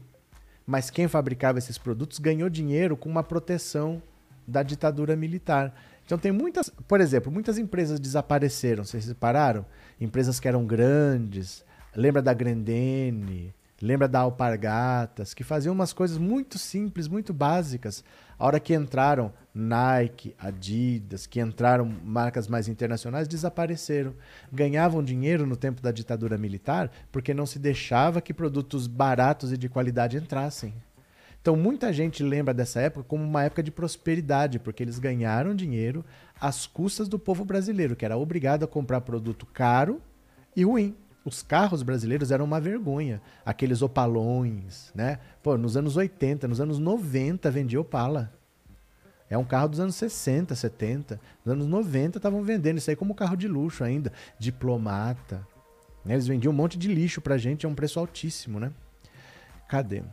Mas 0.65 0.89
quem 0.89 1.07
fabricava 1.07 1.57
esses 1.57 1.77
produtos 1.77 2.19
ganhou 2.19 2.49
dinheiro 2.49 2.95
com 2.95 3.09
uma 3.09 3.23
proteção 3.23 4.01
da 4.47 4.63
ditadura 4.63 5.15
militar. 5.15 5.73
Então 6.05 6.17
tem 6.17 6.31
muitas, 6.31 6.69
por 6.87 6.99
exemplo, 6.99 7.31
muitas 7.31 7.57
empresas 7.57 7.99
desapareceram, 7.99 8.83
vocês 8.83 9.07
repararam? 9.07 9.65
Empresas 9.99 10.39
que 10.39 10.47
eram 10.47 10.65
grandes, 10.65 11.63
lembra 11.95 12.21
da 12.21 12.33
Grendene, 12.33 13.53
lembra 13.81 14.07
da 14.07 14.19
Alpargatas, 14.19 15.33
que 15.33 15.43
faziam 15.43 15.73
umas 15.73 15.93
coisas 15.93 16.17
muito 16.17 16.57
simples, 16.57 17.07
muito 17.07 17.33
básicas. 17.33 18.03
A 18.37 18.45
hora 18.45 18.59
que 18.59 18.73
entraram 18.73 19.31
Nike, 19.53 20.35
Adidas, 20.39 21.27
que 21.27 21.39
entraram 21.39 21.85
marcas 22.03 22.47
mais 22.47 22.67
internacionais, 22.67 23.27
desapareceram. 23.27 24.13
Ganhavam 24.51 25.03
dinheiro 25.03 25.45
no 25.45 25.55
tempo 25.55 25.81
da 25.81 25.91
ditadura 25.91 26.37
militar 26.37 26.91
porque 27.11 27.33
não 27.33 27.45
se 27.45 27.59
deixava 27.59 28.21
que 28.21 28.33
produtos 28.33 28.87
baratos 28.87 29.51
e 29.51 29.57
de 29.57 29.69
qualidade 29.69 30.17
entrassem. 30.17 30.73
Então, 31.43 31.57
muita 31.57 31.91
gente 31.91 32.23
lembra 32.23 32.53
dessa 32.53 32.79
época 32.79 33.03
como 33.03 33.21
uma 33.21 33.43
época 33.43 33.61
de 33.61 33.69
prosperidade, 33.69 34.59
porque 34.59 34.81
eles 34.81 34.97
ganharam 34.97 35.53
dinheiro 35.53 36.05
às 36.39 36.65
custas 36.65 37.09
do 37.09 37.19
povo 37.19 37.43
brasileiro, 37.43 37.97
que 37.97 38.05
era 38.05 38.15
obrigado 38.15 38.63
a 38.63 38.67
comprar 38.67 39.01
produto 39.01 39.45
caro 39.45 40.01
e 40.55 40.63
ruim. 40.63 40.95
Os 41.25 41.43
carros 41.43 41.83
brasileiros 41.83 42.31
eram 42.31 42.45
uma 42.45 42.61
vergonha. 42.61 43.21
Aqueles 43.45 43.81
opalões, 43.81 44.89
né? 44.95 45.19
Pô, 45.43 45.57
nos 45.57 45.75
anos 45.75 45.97
80, 45.97 46.47
nos 46.47 46.61
anos 46.61 46.79
90 46.79 47.51
vendia 47.51 47.81
Opala. 47.81 48.31
É 49.29 49.37
um 49.37 49.43
carro 49.43 49.67
dos 49.67 49.81
anos 49.81 49.95
60, 49.95 50.55
70. 50.55 51.19
Nos 51.43 51.53
anos 51.53 51.67
90 51.67 52.19
estavam 52.19 52.41
vendendo 52.41 52.77
isso 52.77 52.89
aí 52.89 52.95
como 52.95 53.13
carro 53.13 53.35
de 53.35 53.49
luxo 53.49 53.83
ainda. 53.83 54.13
Diplomata. 54.39 55.45
Eles 56.05 56.25
vendiam 56.25 56.53
um 56.53 56.55
monte 56.55 56.77
de 56.77 56.87
lixo 56.87 57.19
pra 57.19 57.37
gente 57.37 57.65
a 57.65 57.69
um 57.69 57.75
preço 57.75 57.99
altíssimo, 57.99 58.61
né? 58.61 58.71
Cadê? 59.67 60.03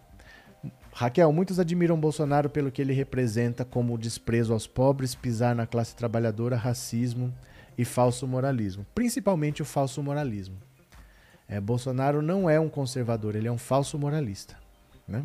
Raquel, 0.93 1.33
muitos 1.33 1.59
admiram 1.59 1.99
Bolsonaro 1.99 2.51
pelo 2.51 2.71
que 2.71 2.83
ele 2.83 2.93
representa 2.93 3.65
como 3.65 3.97
desprezo 3.97 4.53
aos 4.53 4.67
pobres, 4.67 5.15
pisar 5.15 5.55
na 5.55 5.67
classe 5.67 5.95
trabalhadora, 5.95 6.57
racismo 6.57 7.33
e 7.79 7.85
falso 7.85 8.27
moralismo. 8.27 8.85
Principalmente 8.95 9.63
o 9.63 9.65
falso 9.65 10.03
moralismo. 10.03 10.57
É, 11.49 11.61
Bolsonaro 11.61 12.23
não 12.23 12.49
é 12.49 12.61
um 12.61 12.69
conservador, 12.69 13.35
ele 13.35 13.49
é 13.49 13.53
um 13.53 13.59
falso 13.59 13.99
moralista. 13.99 14.57
Né? 15.07 15.25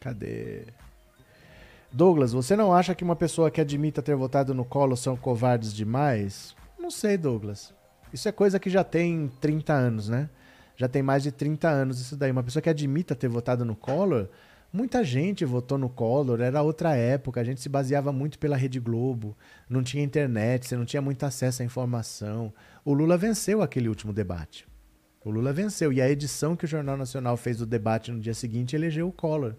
Cadê? 0.00 0.66
Douglas, 1.90 2.32
você 2.32 2.54
não 2.54 2.72
acha 2.72 2.94
que 2.94 3.02
uma 3.02 3.16
pessoa 3.16 3.50
que 3.50 3.60
admita 3.60 4.02
ter 4.02 4.14
votado 4.14 4.54
no 4.54 4.64
Collor 4.64 4.96
são 4.96 5.16
covardes 5.16 5.72
demais? 5.72 6.54
Não 6.78 6.90
sei, 6.90 7.16
Douglas. 7.16 7.72
Isso 8.12 8.28
é 8.28 8.32
coisa 8.32 8.60
que 8.60 8.70
já 8.70 8.84
tem 8.84 9.30
30 9.40 9.72
anos, 9.72 10.08
né? 10.08 10.28
Já 10.76 10.86
tem 10.86 11.02
mais 11.02 11.22
de 11.22 11.32
30 11.32 11.68
anos 11.68 12.00
isso 12.00 12.16
daí. 12.16 12.30
Uma 12.30 12.42
pessoa 12.42 12.62
que 12.62 12.70
admita 12.70 13.14
ter 13.14 13.28
votado 13.28 13.64
no 13.64 13.74
Collor 13.74 14.28
Muita 14.70 15.02
gente 15.02 15.46
votou 15.46 15.78
no 15.78 15.88
Collor, 15.88 16.42
era 16.42 16.60
outra 16.60 16.94
época, 16.94 17.40
a 17.40 17.44
gente 17.44 17.60
se 17.60 17.70
baseava 17.70 18.12
muito 18.12 18.38
pela 18.38 18.56
Rede 18.56 18.78
Globo, 18.78 19.34
não 19.68 19.82
tinha 19.82 20.04
internet, 20.04 20.66
você 20.66 20.76
não 20.76 20.84
tinha 20.84 21.00
muito 21.00 21.24
acesso 21.24 21.62
à 21.62 21.64
informação. 21.64 22.52
O 22.84 22.92
Lula 22.92 23.16
venceu 23.16 23.62
aquele 23.62 23.88
último 23.88 24.12
debate. 24.12 24.66
O 25.24 25.30
Lula 25.30 25.52
venceu. 25.52 25.92
E 25.92 26.00
a 26.00 26.08
edição 26.08 26.54
que 26.54 26.64
o 26.64 26.68
Jornal 26.68 26.96
Nacional 26.96 27.36
fez 27.36 27.56
do 27.58 27.66
debate 27.66 28.12
no 28.12 28.20
dia 28.20 28.34
seguinte 28.34 28.76
elegeu 28.76 29.08
o 29.08 29.12
Collor. 29.12 29.54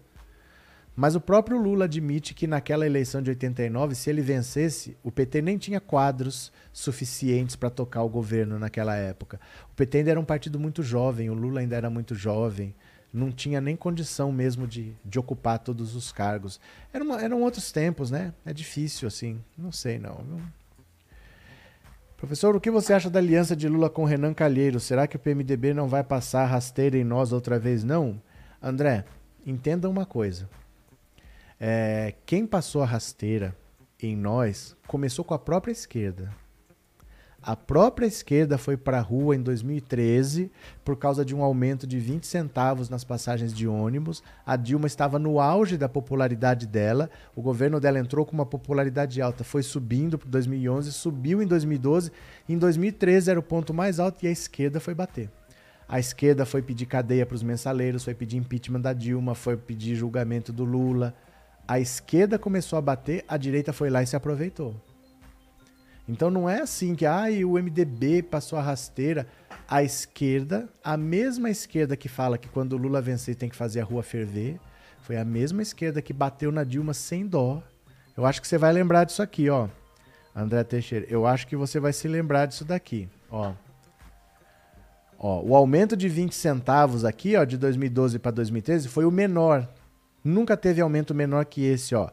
Mas 0.94 1.14
o 1.14 1.20
próprio 1.20 1.60
Lula 1.60 1.86
admite 1.86 2.34
que 2.34 2.46
naquela 2.46 2.84
eleição 2.84 3.22
de 3.22 3.30
89, 3.30 3.94
se 3.94 4.10
ele 4.10 4.20
vencesse, 4.20 4.96
o 5.02 5.10
PT 5.10 5.40
nem 5.42 5.56
tinha 5.56 5.80
quadros 5.80 6.52
suficientes 6.72 7.56
para 7.56 7.70
tocar 7.70 8.02
o 8.02 8.08
governo 8.08 8.58
naquela 8.58 8.94
época. 8.96 9.40
O 9.72 9.74
PT 9.74 9.98
ainda 9.98 10.10
era 10.10 10.20
um 10.20 10.24
partido 10.24 10.58
muito 10.58 10.82
jovem, 10.82 11.30
o 11.30 11.34
Lula 11.34 11.60
ainda 11.60 11.76
era 11.76 11.88
muito 11.88 12.14
jovem, 12.14 12.74
não 13.12 13.30
tinha 13.32 13.60
nem 13.60 13.76
condição 13.76 14.30
mesmo 14.30 14.66
de, 14.66 14.94
de 15.04 15.18
ocupar 15.18 15.58
todos 15.58 15.94
os 15.96 16.12
cargos. 16.12 16.60
Era 16.92 17.02
uma, 17.02 17.20
eram 17.20 17.42
outros 17.42 17.72
tempos, 17.72 18.10
né? 18.10 18.32
É 18.44 18.52
difícil, 18.52 19.08
assim. 19.08 19.42
Não 19.58 19.72
sei, 19.72 19.98
não. 19.98 20.24
Professor, 22.16 22.54
o 22.54 22.60
que 22.60 22.70
você 22.70 22.92
acha 22.92 23.08
da 23.08 23.18
aliança 23.18 23.56
de 23.56 23.68
Lula 23.68 23.88
com 23.88 24.04
Renan 24.04 24.34
Calheiros? 24.34 24.84
Será 24.84 25.06
que 25.06 25.16
o 25.16 25.18
PMDB 25.18 25.72
não 25.72 25.88
vai 25.88 26.04
passar 26.04 26.44
rasteira 26.44 26.96
em 26.96 27.04
nós 27.04 27.32
outra 27.32 27.58
vez, 27.58 27.82
não? 27.82 28.20
André, 28.62 29.04
entenda 29.46 29.88
uma 29.88 30.04
coisa. 30.04 30.48
É, 31.58 32.14
quem 32.26 32.46
passou 32.46 32.82
a 32.82 32.86
rasteira 32.86 33.56
em 34.00 34.16
nós 34.16 34.76
começou 34.86 35.24
com 35.24 35.34
a 35.34 35.38
própria 35.38 35.72
esquerda. 35.72 36.30
A 37.42 37.56
própria 37.56 38.06
esquerda 38.06 38.58
foi 38.58 38.76
para 38.76 38.98
a 38.98 39.00
rua 39.00 39.34
em 39.34 39.40
2013 39.40 40.50
por 40.84 40.96
causa 40.96 41.24
de 41.24 41.34
um 41.34 41.42
aumento 41.42 41.86
de 41.86 41.98
20 41.98 42.26
centavos 42.26 42.90
nas 42.90 43.02
passagens 43.02 43.54
de 43.54 43.66
ônibus. 43.66 44.22
A 44.44 44.56
Dilma 44.56 44.86
estava 44.86 45.18
no 45.18 45.40
auge 45.40 45.78
da 45.78 45.88
popularidade 45.88 46.66
dela. 46.66 47.08
O 47.34 47.40
governo 47.40 47.80
dela 47.80 47.98
entrou 47.98 48.26
com 48.26 48.32
uma 48.32 48.44
popularidade 48.44 49.22
alta, 49.22 49.42
foi 49.42 49.62
subindo 49.62 50.18
para 50.18 50.28
2011, 50.28 50.92
subiu 50.92 51.42
em 51.42 51.46
2012. 51.46 52.12
Em 52.46 52.58
2013 52.58 53.30
era 53.30 53.40
o 53.40 53.42
ponto 53.42 53.72
mais 53.72 53.98
alto 53.98 54.22
e 54.22 54.28
a 54.28 54.30
esquerda 54.30 54.78
foi 54.78 54.92
bater. 54.94 55.30
A 55.88 55.98
esquerda 55.98 56.44
foi 56.44 56.60
pedir 56.60 56.86
cadeia 56.86 57.24
para 57.24 57.34
os 57.34 57.42
mensaleiros, 57.42 58.04
foi 58.04 58.14
pedir 58.14 58.36
impeachment 58.36 58.80
da 58.80 58.92
Dilma, 58.92 59.34
foi 59.34 59.56
pedir 59.56 59.96
julgamento 59.96 60.52
do 60.52 60.64
Lula 60.64 61.14
a 61.70 61.78
esquerda 61.78 62.36
começou 62.36 62.76
a 62.76 62.82
bater, 62.82 63.24
a 63.28 63.36
direita 63.36 63.72
foi 63.72 63.90
lá 63.90 64.02
e 64.02 64.06
se 64.06 64.16
aproveitou. 64.16 64.74
Então 66.10 66.30
não 66.30 66.48
é 66.48 66.60
assim 66.60 66.94
que 66.94 67.06
ah, 67.06 67.24
o 67.46 67.52
MDB 67.52 68.22
passou 68.22 68.58
a 68.58 68.62
rasteira. 68.62 69.26
A 69.68 69.82
esquerda, 69.84 70.68
a 70.82 70.96
mesma 70.96 71.48
esquerda 71.48 71.96
que 71.96 72.08
fala 72.08 72.36
que 72.36 72.48
quando 72.48 72.76
Lula 72.76 73.00
vencer 73.00 73.36
tem 73.36 73.48
que 73.48 73.54
fazer 73.54 73.80
a 73.80 73.84
rua 73.84 74.02
ferver, 74.02 74.58
foi 75.02 75.16
a 75.16 75.24
mesma 75.24 75.62
esquerda 75.62 76.02
que 76.02 76.12
bateu 76.12 76.50
na 76.50 76.64
Dilma 76.64 76.92
sem 76.92 77.26
dó. 77.26 77.62
Eu 78.16 78.26
acho 78.26 78.40
que 78.40 78.48
você 78.48 78.58
vai 78.58 78.72
lembrar 78.72 79.04
disso 79.04 79.22
aqui, 79.22 79.48
ó. 79.48 79.68
André 80.34 80.64
Teixeira, 80.64 81.06
eu 81.08 81.26
acho 81.26 81.46
que 81.46 81.54
você 81.54 81.78
vai 81.78 81.92
se 81.92 82.08
lembrar 82.08 82.46
disso 82.46 82.64
daqui, 82.64 83.08
ó. 83.30 83.52
Ó, 85.16 85.42
o 85.42 85.54
aumento 85.54 85.96
de 85.96 86.08
20 86.08 86.34
centavos 86.34 87.04
aqui, 87.04 87.36
ó, 87.36 87.44
de 87.44 87.56
2012 87.56 88.18
para 88.18 88.32
2013 88.32 88.88
foi 88.88 89.04
o 89.04 89.10
menor 89.10 89.68
Nunca 90.22 90.56
teve 90.56 90.80
aumento 90.80 91.14
menor 91.14 91.44
que 91.46 91.64
esse, 91.64 91.94
ó. 91.94 92.10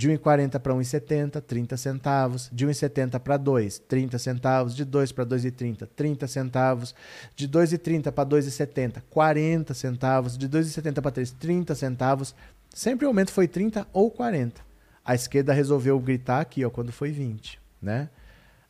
De 0.00 0.08
1,40 0.08 0.58
para 0.58 0.72
1,70, 0.72 1.42
30 1.42 1.76
centavos. 1.76 2.48
De 2.50 2.66
1,70 2.66 3.20
para 3.20 3.36
2, 3.36 3.80
30 3.80 4.18
centavos. 4.18 4.74
De 4.74 4.82
2 4.82 5.12
para 5.12 5.26
2,30, 5.26 5.86
30 5.94 6.26
centavos. 6.26 6.94
De 7.36 7.46
2,30 7.46 8.10
para 8.10 8.26
2,70, 8.26 9.02
40 9.10 9.74
centavos. 9.74 10.38
De 10.38 10.48
2,70 10.48 11.02
para 11.02 11.10
3, 11.10 11.32
30 11.32 11.74
centavos. 11.74 12.34
Sempre 12.74 13.04
o 13.04 13.08
aumento 13.08 13.30
foi 13.30 13.46
30 13.46 13.86
ou 13.92 14.10
40. 14.10 14.62
A 15.04 15.14
esquerda 15.14 15.52
resolveu 15.52 16.00
gritar 16.00 16.40
aqui, 16.40 16.64
ó, 16.64 16.70
quando 16.70 16.90
foi 16.90 17.10
20, 17.10 17.60
né? 17.82 18.08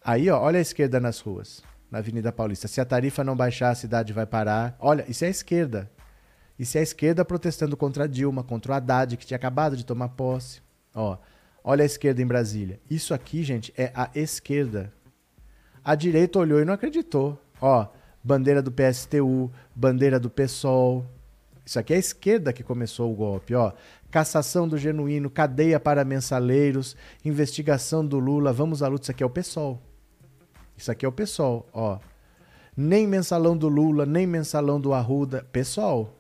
Aí, 0.05 0.29
ó, 0.29 0.41
olha 0.41 0.59
a 0.59 0.63
esquerda 0.63 0.99
nas 0.99 1.21
ruas, 1.21 1.63
na 1.93 1.99
Avenida 1.99 2.33
Paulista. 2.33 2.67
Se 2.67 2.81
a 2.81 2.85
tarifa 2.85 3.23
não 3.23 3.37
baixar, 3.37 3.71
a 3.71 3.77
cidade 3.77 4.13
vai 4.13 4.27
parar. 4.27 4.75
Olha, 4.81 5.05
isso 5.09 5.25
é 5.25 5.29
a 5.29 5.31
esquerda. 5.31 5.89
E 6.59 6.67
se 6.67 6.77
a 6.77 6.83
esquerda 6.83 7.25
protestando 7.25 7.77
contra 7.77 8.09
Dilma, 8.09 8.43
contra 8.43 8.73
o 8.73 8.75
Haddad, 8.75 9.17
que 9.17 9.25
tinha 9.25 9.37
acabado 9.37 9.77
de 9.77 9.87
tomar 9.87 10.09
posse. 10.09 10.61
Ó, 10.95 11.17
olha 11.63 11.83
a 11.83 11.87
esquerda 11.87 12.23
em 12.23 12.27
Brasília. 12.27 12.81
Isso 12.91 13.15
aqui, 13.15 13.43
gente, 13.43 13.73
é 13.77 13.93
a 13.95 14.11
esquerda. 14.15 14.93
A 15.85 15.95
direita 15.95 16.39
olhou 16.39 16.61
e 16.61 16.65
não 16.65 16.75
acreditou. 16.75 17.41
Ó, 17.61 17.87
bandeira 18.23 18.63
do 18.63 18.73
PSTU, 18.73 19.51
bandeira 19.75 20.19
do 20.19 20.29
PSOL. 20.29 21.07
Isso 21.65 21.79
aqui 21.79 21.93
é 21.93 21.97
a 21.97 22.01
esquerda 22.01 22.53
que 22.53 22.63
começou 22.63 23.13
o 23.13 23.15
golpe, 23.15 23.55
ó. 23.55 23.73
Cassação 24.11 24.67
do 24.67 24.77
genuíno, 24.77 25.31
cadeia 25.31 25.79
para 25.79 26.05
mensaleiros, 26.05 26.97
investigação 27.25 28.05
do 28.05 28.19
Lula, 28.19 28.53
vamos 28.53 28.83
à 28.83 28.89
luta. 28.89 29.05
Isso 29.05 29.11
aqui 29.13 29.23
é 29.23 29.27
o 29.27 29.31
PSOL. 29.31 29.81
Isso 30.77 30.91
aqui 30.91 31.05
é 31.05 31.09
o 31.09 31.13
PSOL, 31.13 31.69
ó. 31.73 31.99
Nem 32.77 33.07
mensalão 33.07 33.57
do 33.57 33.69
Lula, 33.69 34.05
nem 34.05 34.27
mensalão 34.27 34.81
do 34.81 34.93
Arruda. 34.93 35.47
PSOL 35.53 36.17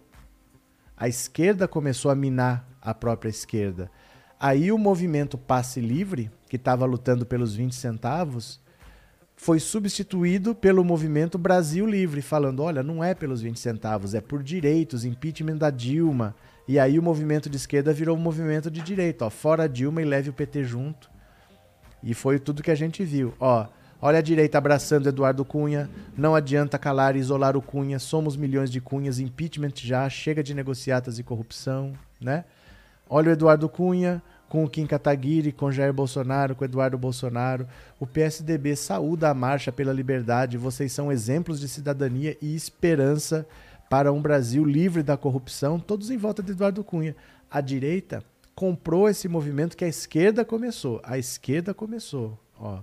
a 1.00 1.08
esquerda 1.08 1.66
começou 1.66 2.10
a 2.10 2.14
minar 2.14 2.68
a 2.78 2.92
própria 2.92 3.30
esquerda. 3.30 3.90
Aí 4.42 4.72
o 4.72 4.78
movimento 4.78 5.36
Passe 5.36 5.82
Livre, 5.82 6.30
que 6.48 6.56
estava 6.56 6.86
lutando 6.86 7.26
pelos 7.26 7.54
20 7.54 7.74
centavos, 7.74 8.58
foi 9.36 9.60
substituído 9.60 10.54
pelo 10.54 10.82
movimento 10.82 11.36
Brasil 11.36 11.86
Livre, 11.86 12.22
falando: 12.22 12.62
olha, 12.62 12.82
não 12.82 13.04
é 13.04 13.14
pelos 13.14 13.42
20 13.42 13.60
centavos, 13.60 14.14
é 14.14 14.20
por 14.22 14.42
direitos, 14.42 15.04
impeachment 15.04 15.58
da 15.58 15.68
Dilma. 15.68 16.34
E 16.66 16.78
aí 16.78 16.98
o 16.98 17.02
movimento 17.02 17.50
de 17.50 17.58
esquerda 17.58 17.92
virou 17.92 18.16
um 18.16 18.20
movimento 18.20 18.70
de 18.70 18.80
direita, 18.80 19.26
ó, 19.26 19.30
fora 19.30 19.68
Dilma 19.68 20.00
e 20.00 20.06
leve 20.06 20.30
o 20.30 20.32
PT 20.32 20.64
junto. 20.64 21.10
E 22.02 22.14
foi 22.14 22.38
tudo 22.38 22.62
que 22.62 22.70
a 22.70 22.74
gente 22.74 23.04
viu. 23.04 23.34
Ó, 23.38 23.66
Olha 24.02 24.20
a 24.20 24.22
direita 24.22 24.56
abraçando 24.56 25.10
Eduardo 25.10 25.44
Cunha. 25.44 25.90
Não 26.16 26.34
adianta 26.34 26.78
calar 26.78 27.16
e 27.16 27.18
isolar 27.18 27.54
o 27.54 27.60
Cunha. 27.60 27.98
Somos 27.98 28.34
milhões 28.34 28.70
de 28.70 28.80
Cunhas. 28.80 29.18
Impeachment 29.18 29.72
já. 29.74 30.08
Chega 30.08 30.42
de 30.42 30.54
negociatas 30.54 31.18
e 31.18 31.22
corrupção, 31.22 31.92
né? 32.18 32.46
Olha 33.12 33.30
o 33.30 33.32
Eduardo 33.32 33.68
Cunha 33.68 34.22
com 34.48 34.64
o 34.64 34.70
Kim 34.70 34.86
Kataguiri, 34.86 35.50
com 35.50 35.72
Jair 35.72 35.92
Bolsonaro, 35.92 36.54
com 36.54 36.64
Eduardo 36.64 36.96
Bolsonaro. 36.96 37.66
O 37.98 38.06
PSDB 38.06 38.76
saúda 38.76 39.28
a 39.28 39.34
marcha 39.34 39.72
pela 39.72 39.92
liberdade. 39.92 40.56
Vocês 40.56 40.92
são 40.92 41.10
exemplos 41.10 41.58
de 41.58 41.68
cidadania 41.68 42.38
e 42.40 42.54
esperança 42.54 43.44
para 43.88 44.12
um 44.12 44.22
Brasil 44.22 44.64
livre 44.64 45.02
da 45.02 45.16
corrupção. 45.16 45.80
Todos 45.80 46.08
em 46.08 46.16
volta 46.16 46.40
de 46.40 46.52
Eduardo 46.52 46.84
Cunha. 46.84 47.16
A 47.50 47.60
direita 47.60 48.22
comprou 48.54 49.08
esse 49.08 49.26
movimento 49.26 49.76
que 49.76 49.84
a 49.84 49.88
esquerda 49.88 50.44
começou. 50.44 51.00
A 51.02 51.18
esquerda 51.18 51.74
começou, 51.74 52.38
ó. 52.56 52.78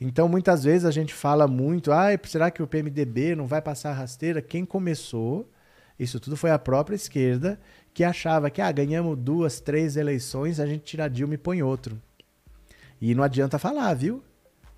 Então, 0.00 0.28
muitas 0.28 0.64
vezes 0.64 0.84
a 0.84 0.90
gente 0.90 1.14
fala 1.14 1.46
muito, 1.46 1.92
ah, 1.92 2.08
será 2.24 2.50
que 2.50 2.60
o 2.60 2.66
PMDB 2.66 3.36
não 3.36 3.46
vai 3.46 3.62
passar 3.62 3.92
rasteira? 3.92 4.42
Quem 4.42 4.64
começou, 4.64 5.48
isso 5.96 6.18
tudo 6.18 6.36
foi 6.36 6.50
a 6.50 6.58
própria 6.58 6.96
esquerda, 6.96 7.60
que 7.94 8.04
achava 8.04 8.50
que, 8.50 8.60
ah, 8.60 8.72
ganhamos 8.72 9.18
duas, 9.18 9.60
três 9.60 9.96
eleições, 9.96 10.58
a 10.58 10.66
gente 10.66 10.84
tira 10.84 11.08
Dilma 11.08 11.34
e 11.34 11.38
põe 11.38 11.62
outro. 11.62 12.00
E 13.00 13.14
não 13.14 13.22
adianta 13.22 13.58
falar, 13.58 13.94
viu? 13.94 14.22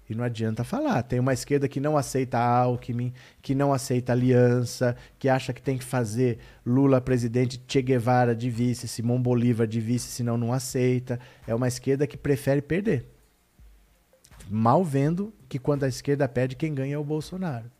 E 0.09 0.15
não 0.15 0.24
adianta 0.24 0.65
falar. 0.65 1.03
Tem 1.03 1.19
uma 1.19 1.32
esquerda 1.32 1.69
que 1.69 1.81
não 1.81 1.97
aceita 1.97 2.39
Alckmin, 2.39 3.12
que 3.41 3.55
não 3.55 3.73
aceita 3.73 4.12
aliança, 4.12 4.97
que 5.19 5.28
acha 5.28 5.53
que 5.53 5.62
tem 5.62 5.78
que 5.78 5.85
fazer 5.85 6.39
Lula 6.65 7.01
presidente, 7.01 7.62
Che 7.66 7.81
Guevara 7.81 8.35
de 8.35 8.51
vice, 8.51 8.89
Simão 8.89 9.20
Bolívar 9.20 9.66
de 9.66 9.81
vice, 9.81 10.09
senão 10.09 10.36
não 10.36 10.53
aceita. 10.53 11.19
É 11.47 11.55
uma 11.55 11.69
esquerda 11.69 12.07
que 12.07 12.16
prefere 12.16 12.61
perder 12.61 13.15
mal 14.51 14.85
vendo 14.85 15.32
que 15.49 15.59
quando 15.59 15.85
a 15.85 15.89
esquerda 15.89 16.28
perde, 16.28 16.57
quem 16.57 16.74
ganha 16.74 16.95
é 16.95 16.99
o 16.99 17.05
Bolsonaro. 17.05 17.70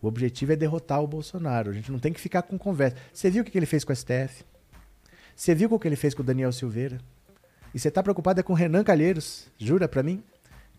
O 0.00 0.06
objetivo 0.06 0.52
é 0.52 0.56
derrotar 0.56 1.02
o 1.02 1.06
Bolsonaro. 1.06 1.70
A 1.70 1.74
gente 1.74 1.90
não 1.90 1.98
tem 1.98 2.12
que 2.12 2.20
ficar 2.20 2.42
com 2.42 2.56
conversa. 2.56 2.96
Você 3.12 3.30
viu 3.30 3.42
o 3.42 3.44
que 3.44 3.56
ele 3.56 3.66
fez 3.66 3.84
com 3.84 3.92
a 3.92 3.94
STF? 3.94 4.44
Você 5.38 5.54
viu 5.54 5.72
o 5.72 5.78
que 5.78 5.86
ele 5.86 5.94
fez 5.94 6.14
com 6.14 6.22
o 6.22 6.24
Daniel 6.24 6.50
Silveira? 6.50 6.98
E 7.72 7.78
você 7.78 7.86
está 7.86 8.02
preocupado 8.02 8.40
é 8.40 8.42
com 8.42 8.52
o 8.52 8.56
Renan 8.56 8.82
Calheiros? 8.82 9.46
Jura 9.56 9.86
para 9.86 10.02
mim? 10.02 10.20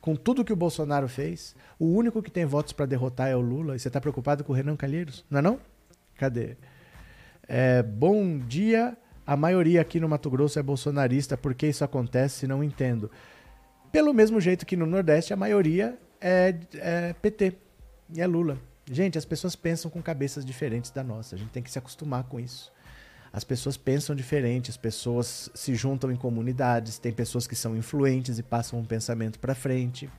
Com 0.01 0.17
tudo 0.17 0.43
que 0.43 0.51
o 0.51 0.55
Bolsonaro 0.55 1.07
fez, 1.07 1.55
o 1.79 1.85
único 1.85 2.21
que 2.21 2.29
tem 2.29 2.43
votos 2.43 2.73
para 2.73 2.85
derrotar 2.85 3.29
é 3.29 3.35
o 3.37 3.39
Lula. 3.39 3.77
E 3.77 3.79
você 3.79 3.87
está 3.87 4.01
preocupado 4.01 4.43
com 4.43 4.51
o 4.51 4.55
Renan 4.55 4.75
Calheiros? 4.75 5.23
Não 5.29 5.39
é 5.39 5.41
não? 5.41 5.59
Cadê? 6.17 6.57
É, 7.47 7.81
bom 7.81 8.37
dia. 8.37 8.97
A 9.25 9.37
maioria 9.37 9.79
aqui 9.79 9.97
no 9.97 10.09
Mato 10.09 10.29
Grosso 10.29 10.59
é 10.59 10.61
bolsonarista. 10.61 11.37
Por 11.37 11.53
que 11.53 11.67
isso 11.67 11.85
acontece? 11.85 12.45
Não 12.45 12.61
entendo. 12.61 13.09
Pelo 13.93 14.13
mesmo 14.13 14.41
jeito 14.41 14.65
que 14.65 14.75
no 14.75 14.85
Nordeste 14.85 15.31
a 15.31 15.37
maioria 15.37 15.97
é, 16.19 16.53
é 16.73 17.13
PT 17.13 17.53
e 18.13 18.19
é 18.19 18.27
Lula. 18.27 18.57
Gente, 18.91 19.17
as 19.17 19.23
pessoas 19.23 19.55
pensam 19.55 19.89
com 19.89 20.01
cabeças 20.01 20.43
diferentes 20.43 20.91
da 20.91 21.01
nossa. 21.01 21.35
A 21.35 21.37
gente 21.37 21.51
tem 21.51 21.63
que 21.63 21.71
se 21.71 21.79
acostumar 21.79 22.25
com 22.25 22.41
isso. 22.41 22.69
As 23.31 23.43
pessoas 23.43 23.77
pensam 23.77 24.15
diferente, 24.15 24.71
as 24.71 24.77
pessoas 24.77 25.49
se 25.53 25.75
juntam 25.75 26.11
em 26.11 26.15
comunidades, 26.15 26.97
tem 26.97 27.11
pessoas 27.11 27.45
que 27.45 27.55
são 27.55 27.75
influentes 27.75 28.39
e 28.39 28.43
passam 28.43 28.79
um 28.79 28.85
pensamento 28.85 29.39
para 29.39 29.53
frente. 29.53 30.09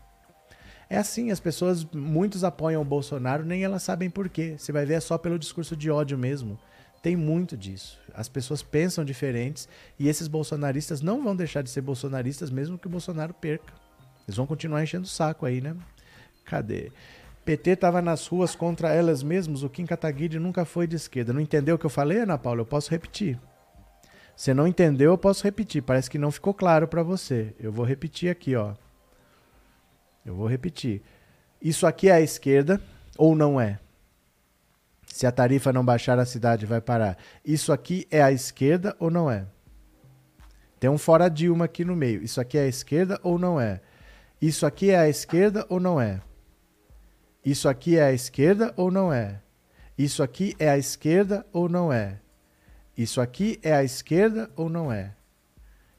É 0.89 0.97
assim, 0.97 1.31
as 1.31 1.39
pessoas, 1.39 1.85
muitos 1.85 2.43
apoiam 2.43 2.83
o 2.83 2.85
Bolsonaro, 2.85 3.45
nem 3.45 3.63
elas 3.63 3.83
sabem 3.83 4.11
por 4.11 4.29
quê. 4.29 4.57
Você 4.59 4.73
vai 4.73 4.85
ver 4.85 4.95
é 4.95 5.01
só 5.01 5.17
pelo 5.17 5.39
discurso 5.39 5.77
de 5.77 5.91
ódio 5.91 6.19
mesmo. 6.19 6.59
Tem 7.03 7.17
muito 7.17 7.57
disso. 7.57 7.99
As 8.13 8.29
pessoas 8.29 8.63
pensam 8.63 9.05
diferentes 9.05 9.69
e 9.99 10.09
esses 10.09 10.29
bolsonaristas 10.29 11.01
não 11.01 11.23
vão 11.23 11.35
deixar 11.35 11.63
de 11.63 11.71
ser 11.71 11.81
bolsonaristas 11.81 12.51
mesmo 12.51 12.77
que 12.77 12.87
o 12.87 12.91
Bolsonaro 12.91 13.33
perca. 13.33 13.73
Eles 14.27 14.37
vão 14.37 14.47
continuar 14.47 14.83
enchendo 14.83 15.05
o 15.05 15.09
saco 15.09 15.47
aí, 15.47 15.61
né? 15.61 15.77
Cadê? 16.45 16.91
PT 17.51 17.71
estava 17.71 18.01
nas 18.01 18.29
ruas 18.29 18.55
contra 18.55 18.95
elas 18.95 19.25
mesmas, 19.25 19.65
o 19.65 19.69
Kim 19.69 19.85
Kataguiri 19.85 20.39
nunca 20.39 20.65
foi 20.65 20.87
de 20.87 20.95
esquerda. 20.95 21.33
Não 21.33 21.41
entendeu 21.41 21.75
o 21.75 21.79
que 21.79 21.85
eu 21.85 21.91
falei, 21.91 22.21
Ana 22.21 22.39
Paula? 22.39 22.61
Eu 22.61 22.67
posso 22.67 22.93
repetir. 22.93 23.41
Você 24.37 24.55
não 24.55 24.69
entendeu, 24.69 25.11
eu 25.11 25.19
posso 25.19 25.43
repetir. 25.43 25.83
Parece 25.83 26.09
que 26.09 26.17
não 26.17 26.31
ficou 26.31 26.55
claro 26.55 26.87
para 26.87 27.03
você. 27.03 27.53
Eu 27.59 27.73
vou 27.73 27.85
repetir 27.85 28.31
aqui, 28.31 28.55
ó. 28.55 28.75
Eu 30.25 30.37
vou 30.37 30.47
repetir. 30.47 31.03
Isso 31.61 31.89
aqui 31.89 32.09
é 32.09 32.13
a 32.13 32.21
esquerda 32.21 32.81
ou 33.19 33.35
não 33.35 33.61
é? 33.61 33.81
Se 35.09 35.27
a 35.27 35.33
tarifa 35.33 35.73
não 35.73 35.85
baixar, 35.85 36.21
a 36.21 36.25
cidade 36.25 36.67
vai 36.67 36.81
parar. 36.81 37.19
Isso 37.45 37.73
aqui 37.73 38.07
é 38.13 38.23
a 38.23 38.31
esquerda 38.31 38.95
ou 39.01 39.11
não 39.11 39.29
é? 39.29 39.45
Tem 40.79 40.89
um 40.89 40.97
fora 40.97 41.29
Dilma 41.29 41.65
aqui 41.65 41.85
no 41.85 41.97
meio. 41.97 42.23
Isso 42.23 42.41
aqui 42.41 42.57
é 42.57 42.63
a 42.63 42.69
esquerda 42.69 43.19
ou 43.25 43.41
não 43.41 43.61
é? 43.61 43.81
Isso 44.41 44.65
aqui 44.65 44.91
é 44.91 44.99
a 45.01 45.09
esquerda 45.09 45.67
ou 45.69 45.81
não 45.81 46.01
é? 46.01 46.21
Isso 47.45 47.69
aqui 47.69 47.97
é 47.97 48.05
a 48.05 48.13
esquerda 48.13 48.73
ou 48.77 48.91
não 48.91 49.13
é? 49.13 49.41
Isso 49.97 50.23
aqui 50.23 50.55
é 50.59 50.69
a 50.69 50.79
esquerda 50.79 51.47
ou 51.53 51.69
não 51.69 51.93
é? 51.93 52.19
Isso 52.97 53.21
aqui 53.21 53.59
é 53.63 53.73
a 53.73 53.83
esquerda 53.83 54.51
ou 54.57 54.69
não 54.69 54.93
é? 54.93 55.15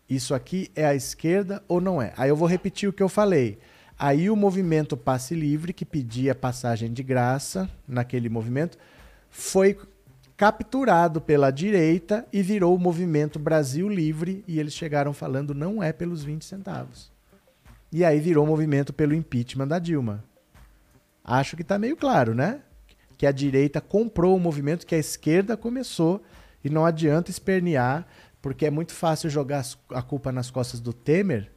Isso 0.09 0.35
aqui 0.35 0.69
é 0.75 0.85
a 0.85 0.93
esquerda 0.93 1.63
ou 1.67 1.81
não 1.81 2.01
é? 2.01 2.13
Aí 2.17 2.29
eu 2.29 2.35
vou 2.35 2.47
repetir 2.47 2.87
o 2.87 2.93
que 2.93 3.01
eu 3.01 3.09
falei. 3.09 3.57
Aí 3.97 4.29
o 4.29 4.35
movimento 4.35 4.97
Passe 4.97 5.33
Livre, 5.33 5.73
que 5.73 5.85
pedia 5.85 6.35
passagem 6.35 6.91
de 6.91 7.01
graça 7.01 7.69
naquele 7.87 8.29
movimento, 8.29 8.77
foi 9.29 9.77
capturado 10.35 11.21
pela 11.21 11.51
direita 11.51 12.27
e 12.33 12.41
virou 12.41 12.75
o 12.75 12.79
movimento 12.79 13.37
Brasil 13.37 13.87
Livre 13.87 14.43
e 14.47 14.59
eles 14.59 14.73
chegaram 14.73 15.13
falando 15.13 15.53
não 15.53 15.81
é 15.81 15.93
pelos 15.93 16.23
20 16.23 16.43
centavos. 16.43 17.11
E 17.91 18.03
aí 18.03 18.19
virou 18.19 18.43
o 18.43 18.47
movimento 18.47 18.91
pelo 18.91 19.13
impeachment 19.13 19.67
da 19.67 19.79
Dilma. 19.79 20.23
Acho 21.23 21.55
que 21.55 21.61
está 21.61 21.77
meio 21.77 21.95
claro, 21.95 22.33
né? 22.33 22.61
Que 23.17 23.25
a 23.25 23.31
direita 23.31 23.79
comprou 23.79 24.35
o 24.35 24.39
movimento 24.39 24.85
que 24.85 24.95
a 24.95 24.97
esquerda 24.97 25.55
começou 25.55 26.23
e 26.63 26.69
não 26.69 26.85
adianta 26.85 27.29
espernear, 27.29 28.07
porque 28.41 28.65
é 28.65 28.69
muito 28.69 28.93
fácil 28.93 29.29
jogar 29.29 29.63
a 29.89 30.01
culpa 30.01 30.31
nas 30.31 30.49
costas 30.49 30.79
do 30.79 30.93
Temer, 30.93 31.51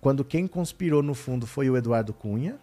quando 0.00 0.24
quem 0.24 0.46
conspirou 0.46 1.02
no 1.02 1.14
fundo 1.14 1.46
foi 1.46 1.70
o 1.70 1.76
Eduardo 1.76 2.12
Cunha, 2.12 2.58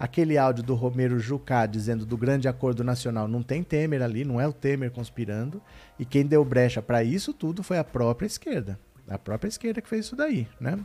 Aquele 0.00 0.38
áudio 0.38 0.64
do 0.64 0.74
Romero 0.74 1.20
Jucá 1.20 1.66
dizendo 1.66 2.06
do 2.06 2.16
grande 2.16 2.48
acordo 2.48 2.82
nacional 2.82 3.28
não 3.28 3.42
tem 3.42 3.62
Temer 3.62 4.00
ali, 4.00 4.24
não 4.24 4.40
é 4.40 4.48
o 4.48 4.52
Temer 4.52 4.90
conspirando. 4.90 5.60
E 5.98 6.06
quem 6.06 6.24
deu 6.24 6.42
brecha 6.42 6.80
para 6.80 7.04
isso 7.04 7.34
tudo 7.34 7.62
foi 7.62 7.76
a 7.76 7.84
própria 7.84 8.26
esquerda. 8.26 8.80
A 9.06 9.18
própria 9.18 9.50
esquerda 9.50 9.82
que 9.82 9.88
fez 9.90 10.06
isso 10.06 10.16
daí, 10.16 10.48
né? 10.58 10.78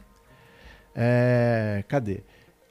É, 0.94 1.86
cadê? 1.88 2.26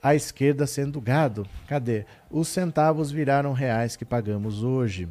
A 0.05 0.13
esquerda 0.13 0.67
sendo 0.67 1.01
gado. 1.01 1.47
Cadê? 1.65 2.05
Os 2.29 2.47
centavos 2.47 3.09
viraram 3.09 3.53
reais 3.53 3.95
que 3.95 4.05
pagamos 4.05 4.61
hoje. 4.61 5.09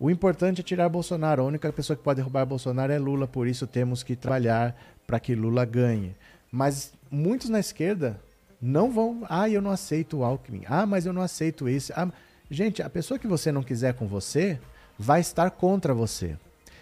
O 0.00 0.10
importante 0.10 0.60
é 0.60 0.64
tirar 0.64 0.88
Bolsonaro. 0.88 1.42
A 1.42 1.44
única 1.44 1.72
pessoa 1.72 1.96
que 1.96 2.02
pode 2.02 2.16
derrubar 2.16 2.44
Bolsonaro 2.44 2.92
é 2.92 2.98
Lula, 2.98 3.28
por 3.28 3.46
isso 3.46 3.68
temos 3.68 4.02
que 4.02 4.16
trabalhar 4.16 4.74
para 5.06 5.20
que 5.20 5.36
Lula 5.36 5.64
ganhe. 5.64 6.16
Mas 6.50 6.92
muitos 7.08 7.50
na 7.50 7.60
esquerda 7.60 8.18
não 8.60 8.90
vão. 8.90 9.24
Ah, 9.28 9.48
eu 9.48 9.62
não 9.62 9.70
aceito 9.70 10.18
o 10.18 10.24
Alckmin. 10.24 10.64
Ah, 10.66 10.86
mas 10.86 11.06
eu 11.06 11.12
não 11.12 11.22
aceito 11.22 11.68
esse. 11.68 11.92
Ah, 11.92 12.08
gente, 12.50 12.82
a 12.82 12.90
pessoa 12.90 13.20
que 13.20 13.28
você 13.28 13.52
não 13.52 13.62
quiser 13.62 13.94
com 13.94 14.08
você 14.08 14.58
vai 14.98 15.20
estar 15.20 15.52
contra 15.52 15.94
você. 15.94 16.36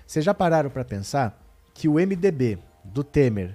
Vocês 0.06 0.24
já 0.24 0.32
pararam 0.32 0.70
para 0.70 0.82
pensar 0.82 1.38
que 1.74 1.88
o 1.88 1.96
MDB 1.96 2.58
do 2.82 3.04
Temer, 3.04 3.54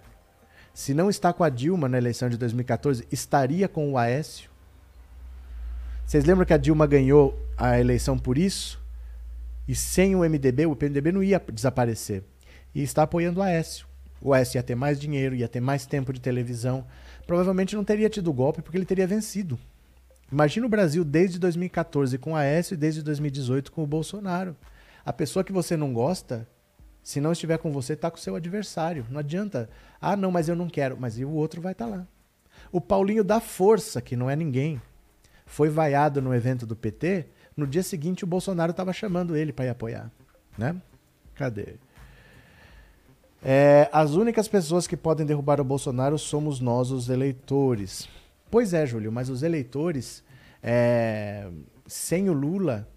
se 0.75 0.93
não 0.93 1.09
está 1.09 1.31
com 1.31 1.41
a 1.41 1.49
Dilma 1.49 1.87
na 1.87 1.97
eleição 1.97 2.27
de 2.27 2.35
2014, 2.35 3.07
estaria 3.09 3.65
com 3.65 3.93
o 3.93 3.97
Aécio? 3.97 4.49
Vocês 6.05 6.25
lembram 6.25 6.45
que 6.45 6.51
a 6.51 6.57
Dilma 6.57 6.85
ganhou 6.85 7.33
a 7.57 7.79
eleição 7.79 8.19
por 8.19 8.37
isso? 8.37 8.77
E 9.65 9.73
sem 9.73 10.17
o 10.17 10.19
MDB, 10.19 10.65
o 10.65 10.75
PMDB 10.75 11.13
não 11.13 11.23
ia 11.23 11.41
desaparecer. 11.51 12.25
E 12.75 12.83
está 12.83 13.03
apoiando 13.03 13.39
o 13.39 13.43
Aécio. 13.43 13.87
O 14.21 14.33
Aécio 14.33 14.57
ia 14.57 14.63
ter 14.63 14.75
mais 14.75 14.99
dinheiro, 14.99 15.33
ia 15.33 15.47
ter 15.47 15.61
mais 15.61 15.85
tempo 15.85 16.11
de 16.11 16.19
televisão, 16.19 16.85
provavelmente 17.25 17.73
não 17.73 17.85
teria 17.85 18.09
tido 18.09 18.33
golpe 18.33 18.61
porque 18.61 18.77
ele 18.77 18.85
teria 18.85 19.07
vencido. 19.07 19.57
Imagina 20.29 20.65
o 20.65 20.69
Brasil 20.69 21.05
desde 21.05 21.39
2014 21.39 22.17
com 22.17 22.35
a 22.35 22.39
Aécio 22.39 22.73
e 22.73 22.77
desde 22.77 23.01
2018 23.01 23.71
com 23.71 23.81
o 23.81 23.87
Bolsonaro. 23.87 24.57
A 25.05 25.13
pessoa 25.13 25.41
que 25.41 25.53
você 25.53 25.77
não 25.77 25.93
gosta, 25.93 26.45
se 27.05 27.21
não 27.21 27.33
estiver 27.33 27.59
com 27.59 27.71
você, 27.71 27.93
está 27.93 28.09
com 28.09 28.17
o 28.17 28.19
seu 28.19 28.35
adversário. 28.35 29.05
Não 29.11 29.19
adianta. 29.19 29.69
Ah, 30.01 30.17
não, 30.17 30.31
mas 30.31 30.49
eu 30.49 30.55
não 30.55 30.67
quero. 30.67 30.97
Mas 30.99 31.19
e 31.19 31.23
o 31.23 31.29
outro 31.29 31.61
vai 31.61 31.73
estar 31.73 31.85
tá 31.85 31.97
lá. 31.97 32.07
O 32.71 32.81
Paulinho 32.81 33.23
da 33.23 33.39
Força, 33.39 34.01
que 34.01 34.15
não 34.15 34.27
é 34.27 34.35
ninguém, 34.35 34.81
foi 35.45 35.69
vaiado 35.69 36.19
no 36.19 36.33
evento 36.33 36.65
do 36.65 36.75
PT. 36.75 37.27
No 37.55 37.67
dia 37.67 37.83
seguinte, 37.83 38.23
o 38.23 38.27
Bolsonaro 38.27 38.71
estava 38.71 38.91
chamando 38.91 39.37
ele 39.37 39.53
para 39.53 39.65
ir 39.65 39.69
apoiar. 39.69 40.11
Né? 40.57 40.75
Cadê? 41.35 41.75
É, 43.43 43.87
as 43.93 44.15
únicas 44.15 44.47
pessoas 44.47 44.87
que 44.87 44.97
podem 44.97 45.27
derrubar 45.27 45.61
o 45.61 45.63
Bolsonaro 45.63 46.17
somos 46.17 46.59
nós, 46.59 46.89
os 46.89 47.07
eleitores. 47.07 48.09
Pois 48.49 48.73
é, 48.73 48.83
Júlio, 48.83 49.11
mas 49.11 49.29
os 49.29 49.43
eleitores, 49.43 50.23
é, 50.63 51.47
sem 51.85 52.31
o 52.31 52.33
Lula, 52.33 52.87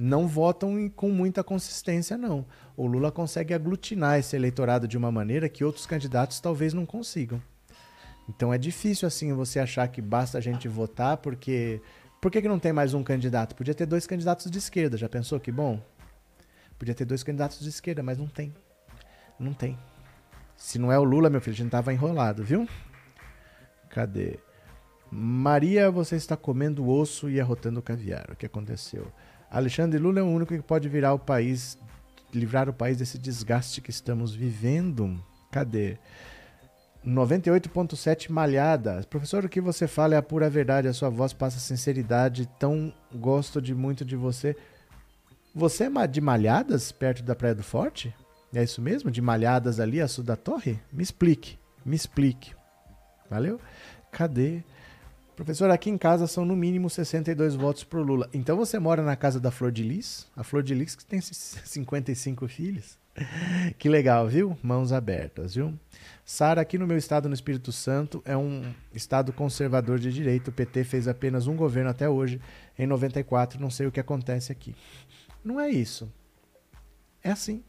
não 0.00 0.26
votam 0.26 0.88
com 0.88 1.10
muita 1.10 1.44
consistência, 1.44 2.16
não. 2.16 2.46
O 2.74 2.86
Lula 2.86 3.12
consegue 3.12 3.52
aglutinar 3.52 4.18
esse 4.18 4.34
eleitorado 4.34 4.88
de 4.88 4.96
uma 4.96 5.12
maneira 5.12 5.46
que 5.46 5.62
outros 5.62 5.84
candidatos 5.84 6.40
talvez 6.40 6.72
não 6.72 6.86
consigam. 6.86 7.40
Então 8.26 8.52
é 8.52 8.56
difícil 8.56 9.06
assim 9.06 9.30
você 9.34 9.60
achar 9.60 9.86
que 9.88 10.00
basta 10.00 10.38
a 10.38 10.40
gente 10.40 10.66
votar 10.66 11.18
porque. 11.18 11.82
Por 12.18 12.30
que, 12.30 12.40
que 12.40 12.48
não 12.48 12.58
tem 12.58 12.72
mais 12.72 12.94
um 12.94 13.02
candidato? 13.02 13.54
Podia 13.54 13.74
ter 13.74 13.86
dois 13.86 14.06
candidatos 14.06 14.50
de 14.50 14.58
esquerda, 14.58 14.96
já 14.96 15.08
pensou 15.08 15.38
que 15.38 15.52
bom? 15.52 15.80
Podia 16.78 16.94
ter 16.94 17.04
dois 17.04 17.22
candidatos 17.22 17.60
de 17.60 17.68
esquerda, 17.68 18.02
mas 18.02 18.16
não 18.16 18.26
tem. 18.26 18.54
Não 19.38 19.52
tem. 19.52 19.78
Se 20.56 20.78
não 20.78 20.90
é 20.90 20.98
o 20.98 21.04
Lula, 21.04 21.28
meu 21.28 21.40
filho, 21.40 21.54
a 21.54 21.56
gente 21.56 21.70
tava 21.70 21.92
enrolado, 21.92 22.42
viu? 22.42 22.66
Cadê? 23.90 24.38
Maria, 25.10 25.90
você 25.90 26.16
está 26.16 26.36
comendo 26.36 26.88
osso 26.88 27.28
e 27.28 27.40
arrotando 27.40 27.82
caviar. 27.82 28.30
O 28.30 28.36
que 28.36 28.46
aconteceu? 28.46 29.10
Alexandre 29.50 29.98
Lula 29.98 30.20
é 30.20 30.22
o 30.22 30.26
único 30.26 30.54
que 30.54 30.62
pode 30.62 30.88
virar 30.88 31.12
o 31.12 31.18
país, 31.18 31.76
livrar 32.32 32.68
o 32.68 32.72
país 32.72 32.98
desse 32.98 33.18
desgaste 33.18 33.80
que 33.80 33.90
estamos 33.90 34.32
vivendo. 34.34 35.20
Cadê? 35.50 35.98
98.7 37.04 38.30
malhada. 38.30 39.02
Professor, 39.08 39.44
o 39.44 39.48
que 39.48 39.60
você 39.60 39.88
fala 39.88 40.14
é 40.14 40.18
a 40.18 40.22
pura 40.22 40.48
verdade, 40.48 40.86
a 40.86 40.92
sua 40.92 41.08
voz 41.08 41.32
passa 41.32 41.58
sinceridade, 41.58 42.48
tão 42.58 42.92
gosto 43.12 43.60
de 43.60 43.74
muito 43.74 44.04
de 44.04 44.14
você. 44.14 44.54
Você 45.54 45.84
é 45.84 46.06
de 46.06 46.20
malhadas 46.20 46.92
perto 46.92 47.22
da 47.22 47.34
Praia 47.34 47.54
do 47.54 47.62
Forte? 47.62 48.14
É 48.54 48.62
isso 48.62 48.80
mesmo? 48.80 49.10
De 49.10 49.20
malhadas 49.20 49.80
ali 49.80 50.00
a 50.00 50.06
sul 50.06 50.22
da 50.22 50.36
torre? 50.36 50.78
Me 50.92 51.02
explique, 51.02 51.58
me 51.84 51.96
explique. 51.96 52.54
Valeu? 53.28 53.60
Cadê? 54.12 54.62
Professor, 55.40 55.70
aqui 55.70 55.88
em 55.88 55.96
casa 55.96 56.26
são 56.26 56.44
no 56.44 56.54
mínimo 56.54 56.90
62 56.90 57.54
votos 57.54 57.82
pro 57.82 58.02
Lula. 58.02 58.28
Então 58.30 58.58
você 58.58 58.78
mora 58.78 59.02
na 59.02 59.16
casa 59.16 59.40
da 59.40 59.50
Flor 59.50 59.72
de 59.72 59.82
Lis? 59.82 60.26
A 60.36 60.44
Flor 60.44 60.62
de 60.62 60.74
Lis 60.74 60.94
que 60.94 61.02
tem 61.02 61.18
55 61.18 62.44
filhos. 62.46 62.98
Que 63.78 63.88
legal, 63.88 64.28
viu? 64.28 64.54
Mãos 64.62 64.92
abertas, 64.92 65.54
viu? 65.54 65.72
Sara, 66.26 66.60
aqui 66.60 66.76
no 66.76 66.86
meu 66.86 66.98
estado, 66.98 67.26
no 67.26 67.32
Espírito 67.32 67.72
Santo, 67.72 68.22
é 68.26 68.36
um 68.36 68.70
estado 68.94 69.32
conservador 69.32 69.98
de 69.98 70.12
direito. 70.12 70.48
O 70.48 70.52
PT 70.52 70.84
fez 70.84 71.08
apenas 71.08 71.46
um 71.46 71.56
governo 71.56 71.88
até 71.88 72.06
hoje. 72.06 72.38
Em 72.78 72.86
94, 72.86 73.58
não 73.58 73.70
sei 73.70 73.86
o 73.86 73.90
que 73.90 73.98
acontece 73.98 74.52
aqui. 74.52 74.76
Não 75.42 75.58
é 75.58 75.70
isso. 75.70 76.12
É 77.24 77.30
assim. 77.30 77.64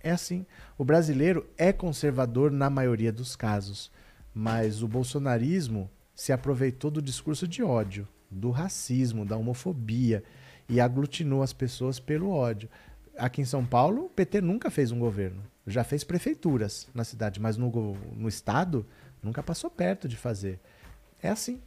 É 0.00 0.10
assim. 0.10 0.44
O 0.76 0.84
brasileiro 0.84 1.48
é 1.56 1.72
conservador 1.72 2.50
na 2.50 2.68
maioria 2.68 3.10
dos 3.10 3.34
casos, 3.34 3.90
mas 4.34 4.82
o 4.82 4.86
bolsonarismo 4.86 5.90
se 6.16 6.32
aproveitou 6.32 6.90
do 6.90 7.02
discurso 7.02 7.46
de 7.46 7.62
ódio, 7.62 8.08
do 8.30 8.50
racismo, 8.50 9.26
da 9.26 9.36
homofobia 9.36 10.24
e 10.66 10.80
aglutinou 10.80 11.42
as 11.42 11.52
pessoas 11.52 12.00
pelo 12.00 12.30
ódio. 12.30 12.70
Aqui 13.18 13.42
em 13.42 13.44
São 13.44 13.64
Paulo, 13.64 14.06
o 14.06 14.08
PT 14.08 14.40
nunca 14.40 14.70
fez 14.70 14.90
um 14.90 14.98
governo. 14.98 15.42
Já 15.66 15.84
fez 15.84 16.02
prefeituras 16.02 16.88
na 16.94 17.04
cidade, 17.04 17.38
mas 17.38 17.58
no, 17.58 17.70
no 18.16 18.28
estado 18.28 18.86
nunca 19.22 19.42
passou 19.42 19.70
perto 19.70 20.08
de 20.08 20.16
fazer. 20.16 20.58
É 21.22 21.28
assim. 21.28 21.60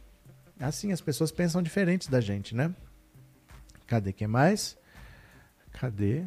É 0.58 0.64
assim, 0.64 0.92
as 0.92 1.00
pessoas 1.00 1.30
pensam 1.30 1.62
diferente 1.62 2.10
da 2.10 2.20
gente, 2.20 2.54
né? 2.54 2.74
Cadê 3.86 4.12
que 4.12 4.26
mais? 4.26 4.76
Cadê? 5.72 6.24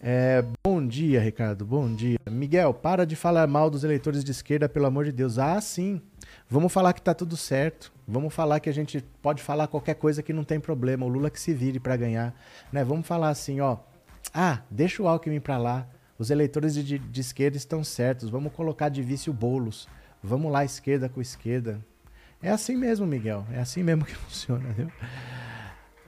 É, 0.00 0.44
bom 0.62 0.86
dia, 0.86 1.20
Ricardo. 1.20 1.64
Bom 1.64 1.94
dia. 1.94 2.18
Miguel, 2.30 2.74
para 2.74 3.06
de 3.06 3.16
falar 3.16 3.46
mal 3.46 3.70
dos 3.70 3.84
eleitores 3.84 4.22
de 4.22 4.30
esquerda, 4.30 4.68
pelo 4.68 4.86
amor 4.86 5.04
de 5.04 5.12
Deus. 5.12 5.38
Ah, 5.38 5.60
sim. 5.60 6.00
Vamos 6.48 6.72
falar 6.72 6.92
que 6.92 7.02
tá 7.02 7.14
tudo 7.14 7.36
certo. 7.36 7.92
Vamos 8.06 8.34
falar 8.34 8.60
que 8.60 8.68
a 8.68 8.72
gente 8.72 9.02
pode 9.22 9.42
falar 9.42 9.66
qualquer 9.66 9.94
coisa 9.94 10.22
que 10.22 10.32
não 10.32 10.44
tem 10.44 10.60
problema. 10.60 11.06
O 11.06 11.08
Lula 11.08 11.30
que 11.30 11.40
se 11.40 11.54
vire 11.54 11.80
para 11.80 11.96
ganhar. 11.96 12.34
Né? 12.72 12.84
Vamos 12.84 13.06
falar 13.06 13.30
assim, 13.30 13.60
ó. 13.60 13.78
Ah, 14.32 14.60
deixa 14.70 15.02
o 15.02 15.08
Alckmin 15.08 15.40
para 15.40 15.56
lá. 15.56 15.86
Os 16.18 16.30
eleitores 16.30 16.74
de, 16.74 16.98
de, 16.98 17.20
esquerda 17.20 17.56
estão 17.56 17.82
certos. 17.82 18.28
Vamos 18.28 18.52
colocar 18.52 18.88
de 18.88 19.02
vice 19.02 19.30
o 19.30 19.32
Boulos. 19.32 19.88
Vamos 20.22 20.52
lá, 20.52 20.64
esquerda 20.64 21.08
com 21.08 21.20
esquerda. 21.20 21.80
É 22.42 22.50
assim 22.50 22.76
mesmo, 22.76 23.06
Miguel. 23.06 23.46
É 23.52 23.60
assim 23.60 23.82
mesmo 23.82 24.04
que 24.04 24.14
funciona, 24.14 24.68
viu? 24.70 24.90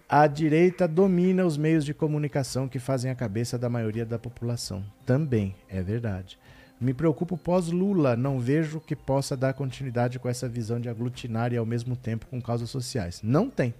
A 0.09 0.28
direita 0.28 0.87
domina 0.87 1.45
os 1.45 1.57
meios 1.57 1.85
de 1.85 1.93
comunicação 1.93 2.69
que 2.69 2.78
fazem 2.78 3.11
a 3.11 3.15
cabeça 3.16 3.59
da 3.59 3.69
maioria 3.69 4.07
da 4.07 4.16
população. 4.16 4.85
Também 5.05 5.57
é 5.69 5.83
verdade. 5.83 6.39
Me 6.81 6.95
preocupo 6.95 7.37
pós-Lula, 7.37 8.15
não 8.15 8.39
vejo 8.39 8.78
que 8.78 8.95
possa 8.95 9.37
dar 9.37 9.53
continuidade 9.55 10.20
com 10.20 10.28
essa 10.28 10.49
visão 10.49 10.78
de 10.78 10.89
aglutinar 10.89 11.53
e 11.53 11.57
ao 11.57 11.66
mesmo 11.66 11.97
tempo 11.97 12.27
com 12.27 12.41
causas 12.41 12.70
sociais. 12.70 13.20
Não 13.20 13.51
tem. 13.51 13.74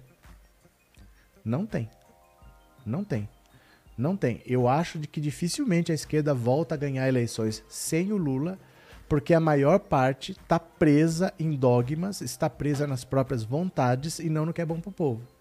Não 1.45 1.65
tem. 1.65 1.89
Não 2.85 3.05
tem. 3.05 3.29
Não 3.97 4.17
tem. 4.17 4.41
Eu 4.45 4.67
acho 4.67 4.99
de 4.99 5.07
que 5.07 5.21
dificilmente 5.21 5.93
a 5.93 5.95
esquerda 5.95 6.33
volta 6.33 6.75
a 6.75 6.77
ganhar 6.77 7.07
eleições 7.07 7.63
sem 7.69 8.11
o 8.11 8.17
Lula, 8.17 8.59
porque 9.07 9.33
a 9.33 9.39
maior 9.39 9.79
parte 9.79 10.33
está 10.33 10.59
presa 10.59 11.33
em 11.39 11.55
dogmas, 11.55 12.19
está 12.19 12.49
presa 12.49 12.85
nas 12.85 13.05
próprias 13.05 13.45
vontades 13.45 14.19
e 14.19 14.29
não 14.29 14.45
no 14.45 14.51
que 14.51 14.61
é 14.61 14.65
bom 14.65 14.81
para 14.81 14.89
o 14.89 14.93
povo. 14.93 15.36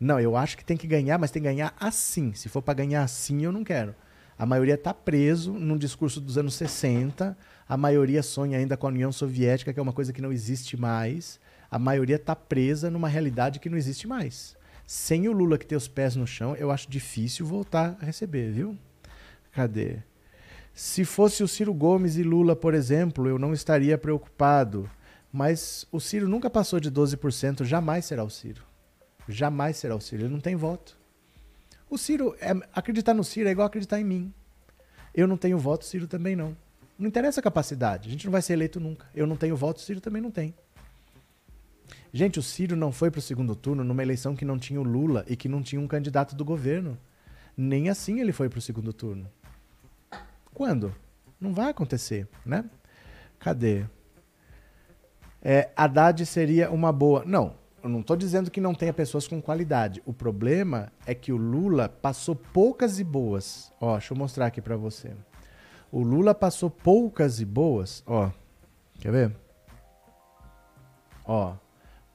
Não, 0.00 0.20
eu 0.20 0.36
acho 0.36 0.56
que 0.56 0.64
tem 0.64 0.76
que 0.76 0.86
ganhar, 0.86 1.18
mas 1.18 1.30
tem 1.30 1.42
que 1.42 1.48
ganhar 1.48 1.74
assim. 1.78 2.32
Se 2.34 2.48
for 2.48 2.62
para 2.62 2.74
ganhar 2.74 3.02
assim, 3.02 3.44
eu 3.44 3.52
não 3.52 3.64
quero. 3.64 3.94
A 4.38 4.46
maioria 4.46 4.74
está 4.74 4.94
preso 4.94 5.52
num 5.52 5.76
discurso 5.76 6.20
dos 6.20 6.38
anos 6.38 6.54
60. 6.54 7.36
A 7.68 7.76
maioria 7.76 8.22
sonha 8.22 8.56
ainda 8.56 8.76
com 8.76 8.86
a 8.86 8.90
União 8.90 9.10
Soviética, 9.10 9.72
que 9.72 9.80
é 9.80 9.82
uma 9.82 9.92
coisa 9.92 10.12
que 10.12 10.22
não 10.22 10.32
existe 10.32 10.76
mais. 10.76 11.40
A 11.68 11.78
maioria 11.78 12.16
está 12.16 12.36
presa 12.36 12.88
numa 12.88 13.08
realidade 13.08 13.58
que 13.58 13.68
não 13.68 13.76
existe 13.76 14.06
mais. 14.06 14.56
Sem 14.86 15.28
o 15.28 15.32
Lula 15.32 15.58
que 15.58 15.66
tem 15.66 15.76
os 15.76 15.88
pés 15.88 16.14
no 16.14 16.26
chão, 16.26 16.54
eu 16.54 16.70
acho 16.70 16.88
difícil 16.88 17.44
voltar 17.44 17.98
a 18.00 18.04
receber, 18.04 18.52
viu? 18.52 18.78
Cadê? 19.50 19.98
Se 20.72 21.04
fosse 21.04 21.42
o 21.42 21.48
Ciro 21.48 21.74
Gomes 21.74 22.16
e 22.16 22.22
Lula, 22.22 22.54
por 22.54 22.72
exemplo, 22.72 23.26
eu 23.26 23.38
não 23.38 23.52
estaria 23.52 23.98
preocupado. 23.98 24.88
Mas 25.32 25.84
o 25.90 25.98
Ciro 26.00 26.28
nunca 26.28 26.48
passou 26.48 26.78
de 26.78 26.90
12%, 26.90 27.64
jamais 27.64 28.04
será 28.04 28.22
o 28.22 28.30
Ciro. 28.30 28.67
Jamais 29.28 29.76
será 29.76 29.94
o 29.94 30.00
Ciro. 30.00 30.22
Ele 30.22 30.32
não 30.32 30.40
tem 30.40 30.56
voto. 30.56 30.96
O 31.90 31.98
Ciro, 31.98 32.34
é, 32.40 32.50
acreditar 32.72 33.14
no 33.14 33.22
Ciro 33.22 33.48
é 33.48 33.52
igual 33.52 33.66
acreditar 33.66 34.00
em 34.00 34.04
mim. 34.04 34.32
Eu 35.14 35.26
não 35.26 35.36
tenho 35.36 35.58
voto, 35.58 35.84
Ciro 35.84 36.06
também 36.06 36.34
não. 36.34 36.56
Não 36.98 37.06
interessa 37.06 37.40
a 37.40 37.42
capacidade. 37.42 38.08
A 38.08 38.10
gente 38.12 38.24
não 38.24 38.32
vai 38.32 38.42
ser 38.42 38.54
eleito 38.54 38.80
nunca. 38.80 39.06
Eu 39.14 39.26
não 39.26 39.36
tenho 39.36 39.56
voto, 39.56 39.78
o 39.78 39.80
Ciro 39.80 40.00
também 40.00 40.20
não 40.20 40.30
tem. 40.30 40.54
Gente, 42.12 42.38
o 42.38 42.42
Ciro 42.42 42.74
não 42.74 42.90
foi 42.90 43.10
para 43.10 43.18
o 43.18 43.22
segundo 43.22 43.54
turno 43.54 43.84
numa 43.84 44.02
eleição 44.02 44.34
que 44.34 44.44
não 44.44 44.58
tinha 44.58 44.80
o 44.80 44.84
Lula 44.84 45.24
e 45.28 45.36
que 45.36 45.48
não 45.48 45.62
tinha 45.62 45.80
um 45.80 45.86
candidato 45.86 46.34
do 46.34 46.44
governo. 46.44 46.98
Nem 47.56 47.88
assim 47.88 48.20
ele 48.20 48.32
foi 48.32 48.48
para 48.48 48.58
o 48.58 48.62
segundo 48.62 48.92
turno. 48.92 49.30
Quando? 50.54 50.94
Não 51.40 51.52
vai 51.52 51.70
acontecer, 51.70 52.26
né? 52.44 52.64
Cadê? 53.38 53.84
É, 55.40 55.70
Haddad 55.76 56.24
seria 56.26 56.70
uma 56.70 56.92
boa. 56.92 57.24
Não, 57.24 57.54
eu 57.82 57.88
não 57.88 58.00
estou 58.00 58.16
dizendo 58.16 58.50
que 58.50 58.60
não 58.60 58.74
tenha 58.74 58.92
pessoas 58.92 59.28
com 59.28 59.40
qualidade. 59.40 60.02
O 60.04 60.12
problema 60.12 60.92
é 61.06 61.14
que 61.14 61.32
o 61.32 61.36
Lula 61.36 61.88
passou 61.88 62.34
poucas 62.34 62.98
e 62.98 63.04
boas. 63.04 63.72
Ó, 63.80 63.92
deixa 63.92 64.12
eu 64.12 64.18
mostrar 64.18 64.46
aqui 64.46 64.60
para 64.60 64.76
você. 64.76 65.12
O 65.90 66.02
Lula 66.02 66.34
passou 66.34 66.68
poucas 66.68 67.40
e 67.40 67.44
boas. 67.44 68.02
Ó, 68.06 68.30
quer 68.98 69.12
ver? 69.12 69.36
Ó, 71.24 71.54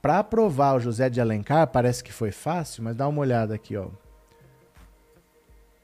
para 0.02 0.18
aprovar 0.18 0.76
o 0.76 0.80
José 0.80 1.08
de 1.08 1.20
Alencar 1.20 1.66
parece 1.68 2.04
que 2.04 2.12
foi 2.12 2.30
fácil, 2.30 2.82
mas 2.82 2.94
dá 2.94 3.08
uma 3.08 3.20
olhada 3.20 3.54
aqui, 3.54 3.76
ó. 3.76 3.88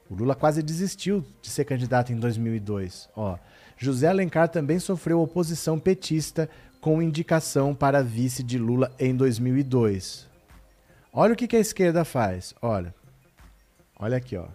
O 0.09 0.13
Lula 0.13 0.35
quase 0.35 0.61
desistiu 0.61 1.25
de 1.41 1.49
ser 1.49 1.65
candidato 1.65 2.11
em 2.11 2.17
2002. 2.17 3.09
Ó, 3.15 3.37
José 3.77 4.07
Alencar 4.07 4.49
também 4.49 4.77
sofreu 4.77 5.21
oposição 5.21 5.79
petista 5.79 6.49
com 6.81 7.01
indicação 7.01 7.75
para 7.75 8.03
vice 8.03 8.41
de 8.41 8.57
Lula 8.57 8.91
em 8.99 9.15
2002. 9.15 10.27
Olha 11.13 11.33
o 11.33 11.35
que, 11.35 11.47
que 11.47 11.55
a 11.55 11.59
esquerda 11.59 12.03
faz. 12.03 12.55
Olha. 12.59 12.93
Olha 13.97 14.17
aqui, 14.17 14.35
ó. 14.35 14.47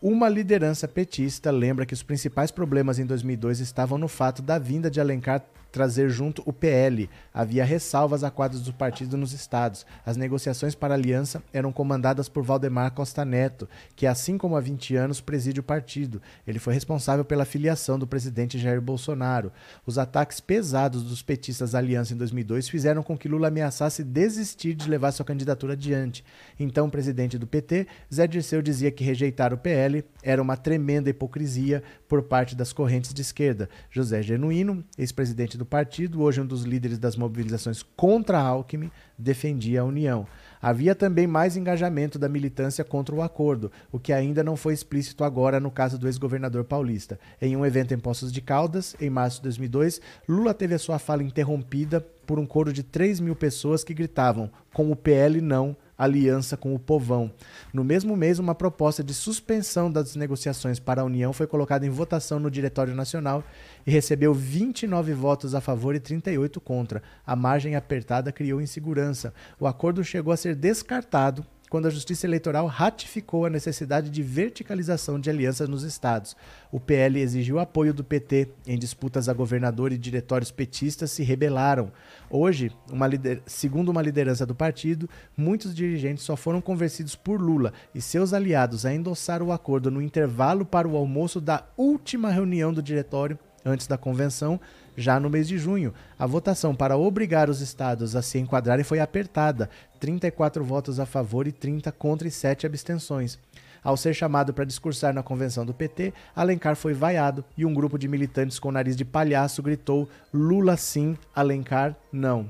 Uma 0.00 0.28
liderança 0.28 0.88
petista 0.88 1.50
lembra 1.50 1.84
que 1.84 1.92
os 1.92 2.02
principais 2.02 2.50
problemas 2.50 2.98
em 2.98 3.04
2002 3.04 3.58
estavam 3.58 3.98
no 3.98 4.08
fato 4.08 4.40
da 4.40 4.58
vinda 4.58 4.90
de 4.90 5.00
Alencar 5.00 5.44
trazer 5.70 6.08
junto 6.10 6.42
o 6.46 6.52
PL. 6.52 7.08
Havia 7.32 7.64
ressalvas 7.64 8.24
a 8.24 8.30
quadros 8.30 8.62
do 8.62 8.72
partido 8.72 9.16
nos 9.16 9.32
estados. 9.32 9.86
As 10.04 10.16
negociações 10.16 10.74
para 10.74 10.94
aliança 10.94 11.42
eram 11.52 11.72
comandadas 11.72 12.28
por 12.28 12.42
Valdemar 12.42 12.92
Costa 12.92 13.24
Neto, 13.24 13.68
que, 13.94 14.06
assim 14.06 14.36
como 14.36 14.56
há 14.56 14.60
20 14.60 14.96
anos, 14.96 15.20
preside 15.20 15.60
o 15.60 15.62
partido. 15.62 16.20
Ele 16.46 16.58
foi 16.58 16.74
responsável 16.74 17.24
pela 17.24 17.44
filiação 17.44 17.98
do 17.98 18.06
presidente 18.06 18.58
Jair 18.58 18.80
Bolsonaro. 18.80 19.52
Os 19.86 19.98
ataques 19.98 20.40
pesados 20.40 21.02
dos 21.02 21.22
petistas 21.22 21.74
à 21.74 21.78
aliança 21.78 22.12
em 22.12 22.16
2002 22.16 22.68
fizeram 22.68 23.02
com 23.02 23.16
que 23.16 23.28
Lula 23.28 23.48
ameaçasse 23.48 24.02
desistir 24.02 24.74
de 24.74 24.88
levar 24.88 25.12
sua 25.12 25.24
candidatura 25.24 25.74
adiante. 25.74 26.24
Então, 26.58 26.86
o 26.86 26.90
presidente 26.90 27.38
do 27.38 27.46
PT, 27.46 27.86
Zé 28.12 28.26
Dirceu, 28.26 28.62
dizia 28.62 28.90
que 28.90 29.04
rejeitar 29.04 29.52
o 29.52 29.58
PL 29.58 30.04
era 30.22 30.42
uma 30.42 30.56
tremenda 30.56 31.10
hipocrisia 31.10 31.82
por 32.08 32.22
parte 32.22 32.54
das 32.56 32.72
correntes 32.72 33.14
de 33.14 33.22
esquerda. 33.22 33.68
José 33.90 34.22
Genuíno, 34.22 34.84
ex-presidente 34.98 35.56
do 35.60 35.66
partido, 35.66 36.22
hoje 36.22 36.40
um 36.40 36.46
dos 36.46 36.62
líderes 36.62 36.98
das 36.98 37.16
mobilizações 37.16 37.82
contra 37.94 38.38
a 38.38 38.42
Alckmin, 38.42 38.90
defendia 39.18 39.82
a 39.82 39.84
União. 39.84 40.26
Havia 40.60 40.94
também 40.94 41.26
mais 41.26 41.54
engajamento 41.54 42.18
da 42.18 42.30
militância 42.30 42.82
contra 42.82 43.14
o 43.14 43.20
acordo, 43.20 43.70
o 43.92 43.98
que 43.98 44.10
ainda 44.10 44.42
não 44.42 44.56
foi 44.56 44.72
explícito 44.72 45.22
agora 45.22 45.60
no 45.60 45.70
caso 45.70 45.98
do 45.98 46.08
ex-governador 46.08 46.64
paulista. 46.64 47.20
Em 47.42 47.56
um 47.56 47.64
evento 47.64 47.92
em 47.92 47.98
Poços 47.98 48.32
de 48.32 48.40
Caldas, 48.40 48.96
em 48.98 49.10
março 49.10 49.36
de 49.36 49.44
2002, 49.44 50.00
Lula 50.26 50.54
teve 50.54 50.74
a 50.74 50.78
sua 50.78 50.98
fala 50.98 51.22
interrompida 51.22 52.00
por 52.26 52.38
um 52.38 52.46
coro 52.46 52.72
de 52.72 52.82
3 52.82 53.20
mil 53.20 53.36
pessoas 53.36 53.84
que 53.84 53.92
gritavam: 53.92 54.50
com 54.72 54.90
o 54.90 54.96
PL 54.96 55.42
não, 55.42 55.76
aliança 56.00 56.56
com 56.56 56.74
o 56.74 56.78
povão. 56.78 57.30
No 57.74 57.84
mesmo 57.84 58.16
mês, 58.16 58.38
uma 58.38 58.54
proposta 58.54 59.04
de 59.04 59.12
suspensão 59.12 59.92
das 59.92 60.16
negociações 60.16 60.80
para 60.80 61.02
a 61.02 61.04
União 61.04 61.32
foi 61.32 61.46
colocada 61.46 61.84
em 61.84 61.90
votação 61.90 62.40
no 62.40 62.50
Diretório 62.50 62.94
Nacional 62.94 63.44
e 63.86 63.90
recebeu 63.90 64.32
29 64.32 65.12
votos 65.12 65.54
a 65.54 65.60
favor 65.60 65.94
e 65.94 66.00
38 66.00 66.58
contra. 66.60 67.02
A 67.26 67.36
margem 67.36 67.76
apertada 67.76 68.32
criou 68.32 68.62
insegurança. 68.62 69.34
O 69.58 69.66
acordo 69.66 70.02
chegou 70.02 70.32
a 70.32 70.36
ser 70.38 70.54
descartado 70.54 71.44
quando 71.70 71.86
a 71.86 71.90
Justiça 71.90 72.26
Eleitoral 72.26 72.66
ratificou 72.66 73.46
a 73.46 73.50
necessidade 73.50 74.10
de 74.10 74.22
verticalização 74.22 75.20
de 75.20 75.30
alianças 75.30 75.68
nos 75.68 75.84
estados. 75.84 76.36
O 76.72 76.80
PL 76.80 77.20
exigiu 77.20 77.60
apoio 77.60 77.94
do 77.94 78.02
PT 78.02 78.48
em 78.66 78.76
disputas 78.76 79.28
a 79.28 79.32
governador 79.32 79.92
e 79.92 79.96
diretórios 79.96 80.50
petistas 80.50 81.12
se 81.12 81.22
rebelaram. 81.22 81.92
Hoje, 82.28 82.72
uma 82.90 83.06
lider... 83.06 83.40
segundo 83.46 83.88
uma 83.90 84.02
liderança 84.02 84.44
do 84.44 84.54
partido, 84.54 85.08
muitos 85.36 85.72
dirigentes 85.72 86.24
só 86.24 86.34
foram 86.34 86.60
convencidos 86.60 87.14
por 87.14 87.40
Lula 87.40 87.72
e 87.94 88.00
seus 88.00 88.32
aliados 88.32 88.84
a 88.84 88.92
endossar 88.92 89.40
o 89.40 89.52
acordo 89.52 89.92
no 89.92 90.02
intervalo 90.02 90.66
para 90.66 90.88
o 90.88 90.96
almoço 90.96 91.40
da 91.40 91.64
última 91.76 92.30
reunião 92.30 92.72
do 92.72 92.82
diretório 92.82 93.38
antes 93.64 93.86
da 93.86 93.98
convenção, 93.98 94.60
já 95.00 95.18
no 95.18 95.30
mês 95.30 95.48
de 95.48 95.58
junho. 95.58 95.92
A 96.18 96.26
votação 96.26 96.74
para 96.74 96.96
obrigar 96.96 97.48
os 97.48 97.60
estados 97.60 98.14
a 98.14 98.22
se 98.22 98.38
enquadrarem 98.38 98.84
foi 98.84 99.00
apertada: 99.00 99.68
34 99.98 100.62
votos 100.62 101.00
a 101.00 101.06
favor 101.06 101.46
e 101.46 101.52
30 101.52 101.90
contra 101.92 102.28
e 102.28 102.30
7 102.30 102.66
abstenções. 102.66 103.38
Ao 103.82 103.96
ser 103.96 104.14
chamado 104.14 104.52
para 104.52 104.64
discursar 104.64 105.14
na 105.14 105.22
convenção 105.22 105.64
do 105.64 105.72
PT, 105.72 106.12
Alencar 106.36 106.76
foi 106.76 106.92
vaiado 106.92 107.44
e 107.56 107.64
um 107.64 107.72
grupo 107.72 107.98
de 107.98 108.06
militantes 108.06 108.58
com 108.58 108.70
nariz 108.70 108.94
de 108.94 109.04
palhaço 109.04 109.62
gritou: 109.62 110.08
Lula 110.32 110.76
sim, 110.76 111.16
Alencar 111.34 111.96
não. 112.12 112.48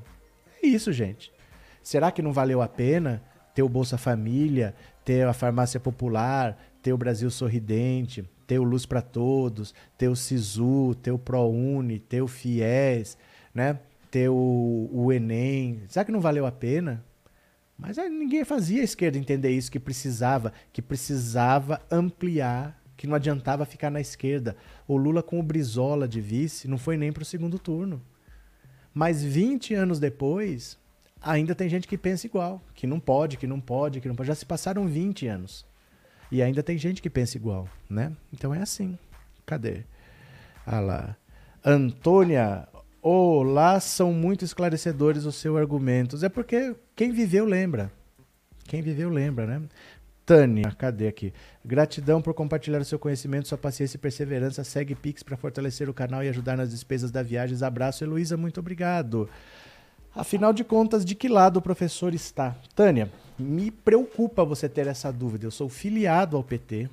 É 0.63 0.67
isso, 0.67 0.93
gente. 0.93 1.33
Será 1.83 2.11
que 2.11 2.21
não 2.21 2.33
valeu 2.33 2.61
a 2.61 2.69
pena 2.69 3.23
ter 3.55 3.63
o 3.63 3.69
Bolsa 3.69 3.97
Família, 3.97 4.75
ter 5.05 5.27
a 5.27 5.33
farmácia 5.33 5.81
popular, 5.81 6.57
ter 6.83 6.93
o 6.93 6.99
Brasil 6.99 7.31
sorridente, 7.31 8.29
ter 8.51 8.59
o 8.59 8.65
Luz 8.65 8.85
para 8.85 9.01
Todos, 9.01 9.73
ter 9.97 10.09
o 10.09 10.17
SISU, 10.17 10.97
ter 11.01 11.13
o 11.13 11.19
ProUni, 11.19 12.01
ter 12.01 12.21
o 12.21 12.27
FIES, 12.27 13.17
né? 13.55 13.79
ter 14.11 14.29
o, 14.29 14.91
o 14.93 15.13
Enem. 15.13 15.85
Será 15.87 16.05
que 16.05 16.11
não 16.11 16.21
valeu 16.21 16.45
a 16.45 16.51
pena? 16.51 17.05
Mas 17.79 17.97
ninguém 17.97 18.45
fazia 18.45 18.81
a 18.81 18.85
esquerda 18.85 19.17
entender 19.17 19.51
isso, 19.51 19.71
que 19.71 19.79
precisava, 19.79 20.53
que 20.73 20.83
precisava 20.83 21.81
ampliar, 21.89 22.77
que 22.97 23.07
não 23.07 23.15
adiantava 23.15 23.65
ficar 23.65 23.89
na 23.89 24.01
esquerda. 24.01 24.57
O 24.89 24.97
Lula 24.97 25.23
com 25.23 25.39
o 25.39 25.45
Brizola 25.45 26.09
de 26.09 26.21
vice 26.21 26.67
não 26.67 26.77
foi 26.77 26.97
nem 26.97 27.13
para 27.13 27.23
o 27.23 27.27
segundo 27.27 27.57
turno. 27.57 28.03
Mas 28.93 29.23
20 29.23 29.75
anos 29.75 30.01
depois, 30.01 30.77
ainda 31.23 31.55
tem 31.55 31.69
gente 31.69 31.87
que 31.87 31.97
pensa 31.97 32.27
igual, 32.27 32.61
que 32.75 32.85
não 32.85 32.99
pode, 32.99 33.37
que 33.37 33.47
não 33.47 33.61
pode, 33.61 34.01
que 34.01 34.09
não 34.09 34.17
pode. 34.17 34.27
Já 34.27 34.35
se 34.35 34.45
passaram 34.45 34.89
20 34.89 35.29
anos. 35.29 35.70
E 36.31 36.43
ainda 36.43 36.63
tem 36.63 36.79
gente 36.79 37.03
que 37.03 37.11
pensa 37.11 37.37
igual, 37.37 37.69
né? 37.89 38.13
Então 38.33 38.55
é 38.55 38.63
assim. 38.63 38.99
Cadê? 39.45 39.83
Ah 40.65 40.81
lá. 40.81 41.17
Antônia, 41.65 42.69
olá, 43.03 43.81
são 43.81 44.13
muito 44.13 44.45
esclarecedores 44.45 45.25
os 45.25 45.37
seus 45.37 45.59
argumentos. 45.59 46.23
É 46.23 46.29
porque 46.29 46.75
quem 46.95 47.13
viveu 47.13 47.45
lembra. 47.45 47.91
Quem 48.65 48.81
viveu 48.81 49.11
lembra, 49.11 49.47
né? 49.47 49.63
Tânia, 50.25 50.71
cadê 50.79 51.09
aqui? 51.09 51.33
Gratidão 51.65 52.23
por 52.23 52.33
compartilhar 52.35 52.81
o 52.81 52.85
seu 52.85 53.01
conhecimento, 53.01 53.49
sua 53.49 53.59
paciência 53.59 53.97
e 53.97 54.01
perseverança. 54.01 54.63
Segue 54.63 54.95
Pix 54.95 55.25
para 55.25 55.37
fortalecer 55.37 55.91
o 55.91 55.95
canal 55.95 56.23
e 56.23 56.29
ajudar 56.29 56.57
nas 56.57 56.71
despesas 56.71 57.11
da 57.11 57.21
viagem. 57.21 57.59
Abraço, 57.65 58.05
Heloísa, 58.05 58.37
muito 58.37 58.61
obrigado. 58.61 59.29
Afinal 60.15 60.53
de 60.53 60.65
contas, 60.65 61.05
de 61.05 61.15
que 61.15 61.29
lado 61.29 61.59
o 61.59 61.63
professor 61.63 62.13
está? 62.15 62.57
Tânia, 62.75 63.11
me 63.39 63.71
preocupa 63.71 64.45
você 64.45 64.69
ter 64.69 64.89
essa 64.89 65.13
dúvida. 65.13 65.47
Eu 65.47 65.53
sou 65.53 65.69
filiado 65.69 66.37
ao 66.37 66.43
PT. 66.43 66.89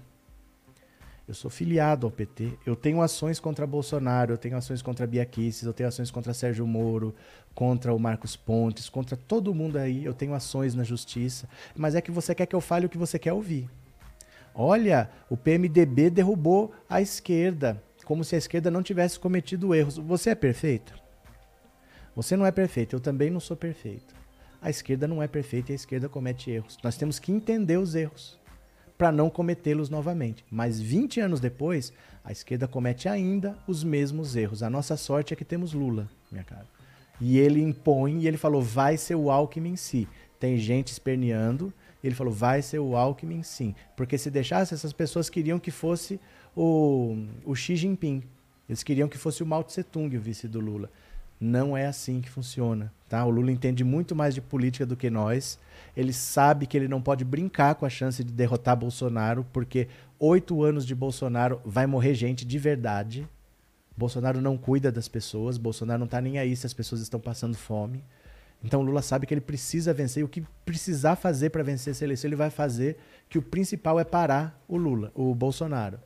Eu 1.27 1.33
sou 1.33 1.49
filiado 1.49 2.05
ao 2.05 2.11
PT. 2.11 2.53
Eu 2.65 2.75
tenho 2.75 3.01
ações 3.01 3.39
contra 3.39 3.65
Bolsonaro, 3.65 4.33
eu 4.33 4.37
tenho 4.37 4.55
ações 4.55 4.83
contra 4.83 5.07
Bia 5.07 5.25
Kicis, 5.25 5.63
eu 5.63 5.73
tenho 5.73 5.89
ações 5.89 6.11
contra 6.11 6.33
Sérgio 6.33 6.65
Moro, 6.65 7.13
contra 7.55 7.93
o 7.93 7.99
Marcos 7.99 8.35
Pontes, 8.35 8.87
contra 8.87 9.17
todo 9.17 9.53
mundo 9.53 9.77
aí. 9.77 10.05
Eu 10.05 10.13
tenho 10.13 10.35
ações 10.35 10.75
na 10.75 10.83
justiça. 10.83 11.49
Mas 11.75 11.95
é 11.95 12.01
que 12.01 12.11
você 12.11 12.35
quer 12.35 12.45
que 12.45 12.55
eu 12.55 12.61
fale 12.61 12.85
o 12.85 12.89
que 12.89 12.99
você 12.99 13.17
quer 13.17 13.33
ouvir. 13.33 13.67
Olha, 14.53 15.09
o 15.27 15.35
PMDB 15.35 16.11
derrubou 16.11 16.71
a 16.87 17.01
esquerda, 17.01 17.81
como 18.05 18.23
se 18.23 18.35
a 18.35 18.37
esquerda 18.37 18.71
não 18.71 18.83
tivesse 18.83 19.19
cometido 19.19 19.73
erros. 19.73 19.97
Você 19.97 20.29
é 20.29 20.35
perfeito? 20.35 21.06
Você 22.17 22.35
não 22.35 22.47
é 22.47 22.51
perfeito, 22.51 22.95
eu 22.95 22.99
também 22.99 23.29
não 23.29 23.39
sou 23.39 23.55
perfeito. 23.55 24.15
A 24.59 24.71
esquerda 24.71 25.07
não 25.07 25.21
é 25.21 25.27
perfeita 25.27 25.71
e 25.71 25.73
a 25.73 25.75
esquerda 25.75 26.09
comete 26.09 26.49
erros. 26.49 26.75
Nós 26.83 26.97
temos 26.97 27.19
que 27.19 27.31
entender 27.31 27.77
os 27.77 27.93
erros 27.93 28.39
para 28.97 29.11
não 29.11 29.29
cometê-los 29.29 29.87
novamente. 29.87 30.43
Mas 30.49 30.81
20 30.81 31.19
anos 31.19 31.39
depois, 31.39 31.93
a 32.23 32.31
esquerda 32.31 32.67
comete 32.67 33.07
ainda 33.07 33.55
os 33.67 33.83
mesmos 33.83 34.35
erros. 34.35 34.63
A 34.63 34.69
nossa 34.69 34.97
sorte 34.97 35.31
é 35.31 35.37
que 35.37 35.45
temos 35.45 35.73
Lula, 35.73 36.09
minha 36.31 36.43
cara. 36.43 36.65
E 37.21 37.37
ele 37.37 37.61
impõe, 37.61 38.21
e 38.21 38.27
ele 38.27 38.37
falou, 38.37 38.63
vai 38.63 38.97
ser 38.97 39.13
o 39.13 39.29
Alckmin 39.29 39.75
sim. 39.75 40.07
Tem 40.39 40.57
gente 40.57 40.87
esperneando, 40.87 41.71
ele 42.03 42.15
falou, 42.15 42.33
vai 42.33 42.63
ser 42.63 42.79
o 42.79 42.95
Alckmin 42.95 43.43
sim. 43.43 43.75
Porque 43.95 44.17
se 44.17 44.31
deixasse, 44.31 44.73
essas 44.73 44.91
pessoas 44.91 45.29
queriam 45.29 45.59
que 45.59 45.69
fosse 45.69 46.19
o, 46.55 47.15
o 47.45 47.53
Xi 47.53 47.75
Jinping. 47.75 48.23
Eles 48.67 48.81
queriam 48.81 49.07
que 49.07 49.19
fosse 49.19 49.43
o 49.43 49.45
Mao 49.45 49.63
Tse 49.63 49.83
Tung, 49.83 50.17
o 50.17 50.19
vice 50.19 50.47
do 50.47 50.59
Lula. 50.59 50.89
Não 51.39 51.77
é 51.77 51.85
assim 51.85 52.19
que 52.21 52.29
funciona. 52.29 52.91
Tá? 53.07 53.23
O 53.25 53.29
Lula 53.29 53.51
entende 53.51 53.83
muito 53.83 54.15
mais 54.15 54.33
de 54.33 54.41
política 54.41 54.85
do 54.85 54.97
que 54.97 55.09
nós. 55.09 55.59
Ele 55.95 56.11
sabe 56.11 56.65
que 56.65 56.75
ele 56.75 56.87
não 56.87 57.01
pode 57.01 57.23
brincar 57.23 57.75
com 57.75 57.85
a 57.85 57.89
chance 57.89 58.23
de 58.23 58.33
derrotar 58.33 58.75
Bolsonaro, 58.75 59.45
porque 59.53 59.87
oito 60.19 60.63
anos 60.63 60.85
de 60.85 60.93
Bolsonaro 60.93 61.61
vai 61.63 61.85
morrer 61.85 62.13
gente 62.13 62.45
de 62.45 62.57
verdade. 62.57 63.27
Bolsonaro 63.95 64.41
não 64.41 64.57
cuida 64.57 64.91
das 64.91 65.07
pessoas, 65.07 65.57
Bolsonaro 65.57 65.99
não 65.99 66.05
está 66.05 66.21
nem 66.21 66.37
aí 66.37 66.55
se 66.55 66.67
as 66.67 66.73
pessoas 66.73 67.01
estão 67.01 67.19
passando 67.19 67.57
fome. 67.57 68.03
Então 68.63 68.81
Lula 68.81 69.01
sabe 69.01 69.25
que 69.25 69.33
ele 69.33 69.41
precisa 69.41 69.93
vencer 69.93 70.21
e 70.21 70.23
o 70.23 70.27
que 70.27 70.43
precisar 70.65 71.15
fazer 71.15 71.49
para 71.49 71.63
vencer 71.63 71.91
essa 71.91 72.03
eleição 72.03 72.27
ele 72.27 72.35
vai 72.35 72.49
fazer, 72.49 72.97
que 73.29 73.37
o 73.37 73.41
principal 73.41 73.99
é 73.99 74.03
parar 74.03 74.59
o 74.67 74.77
Lula, 74.77 75.11
o 75.15 75.33
Bolsonaro. 75.33 75.99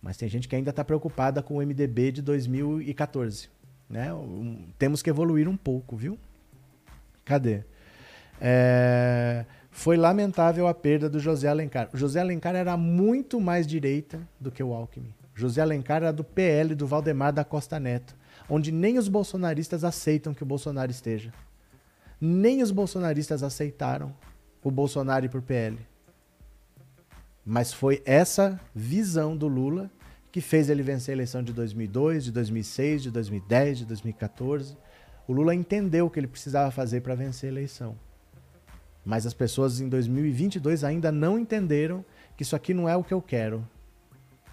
Mas 0.00 0.16
tem 0.16 0.28
gente 0.28 0.48
que 0.48 0.56
ainda 0.56 0.70
está 0.70 0.84
preocupada 0.84 1.42
com 1.42 1.56
o 1.56 1.62
MDB 1.62 2.12
de 2.12 2.22
2014. 2.22 3.48
Né? 3.92 4.12
Um, 4.14 4.64
temos 4.78 5.02
que 5.02 5.10
evoluir 5.10 5.46
um 5.46 5.56
pouco, 5.56 5.94
viu? 5.94 6.18
Cadê? 7.26 7.62
É, 8.40 9.44
foi 9.70 9.98
lamentável 9.98 10.66
a 10.66 10.72
perda 10.72 11.10
do 11.10 11.20
José 11.20 11.46
Alencar. 11.46 11.90
O 11.92 11.98
José 11.98 12.18
Alencar 12.18 12.56
era 12.56 12.74
muito 12.74 13.38
mais 13.38 13.66
direita 13.66 14.18
do 14.40 14.50
que 14.50 14.62
o 14.62 14.72
Alckmin. 14.72 15.12
José 15.34 15.60
Alencar 15.60 15.98
era 15.98 16.12
do 16.12 16.24
PL 16.24 16.74
do 16.74 16.86
Valdemar 16.86 17.34
da 17.34 17.44
Costa 17.44 17.78
Neto, 17.78 18.16
onde 18.48 18.72
nem 18.72 18.96
os 18.96 19.08
bolsonaristas 19.08 19.84
aceitam 19.84 20.32
que 20.32 20.42
o 20.42 20.46
Bolsonaro 20.46 20.90
esteja. 20.90 21.30
Nem 22.18 22.62
os 22.62 22.70
bolsonaristas 22.70 23.42
aceitaram 23.42 24.14
o 24.64 24.70
Bolsonaro 24.70 25.26
ir 25.26 25.28
para 25.28 25.40
o 25.40 25.42
PL. 25.42 25.78
Mas 27.44 27.74
foi 27.74 28.02
essa 28.06 28.58
visão 28.74 29.36
do 29.36 29.48
Lula 29.48 29.90
que 30.32 30.40
fez 30.40 30.70
ele 30.70 30.82
vencer 30.82 31.12
a 31.12 31.16
eleição 31.16 31.42
de 31.42 31.52
2002, 31.52 32.24
de 32.24 32.32
2006, 32.32 33.02
de 33.02 33.10
2010, 33.10 33.78
de 33.78 33.84
2014. 33.84 34.76
O 35.28 35.32
Lula 35.34 35.54
entendeu 35.54 36.06
o 36.06 36.10
que 36.10 36.18
ele 36.18 36.26
precisava 36.26 36.70
fazer 36.70 37.02
para 37.02 37.14
vencer 37.14 37.50
a 37.50 37.52
eleição. 37.52 37.94
Mas 39.04 39.26
as 39.26 39.34
pessoas 39.34 39.78
em 39.78 39.90
2022 39.90 40.84
ainda 40.84 41.12
não 41.12 41.38
entenderam 41.38 42.02
que 42.34 42.42
isso 42.42 42.56
aqui 42.56 42.72
não 42.72 42.88
é 42.88 42.96
o 42.96 43.04
que 43.04 43.12
eu 43.12 43.20
quero. 43.20 43.68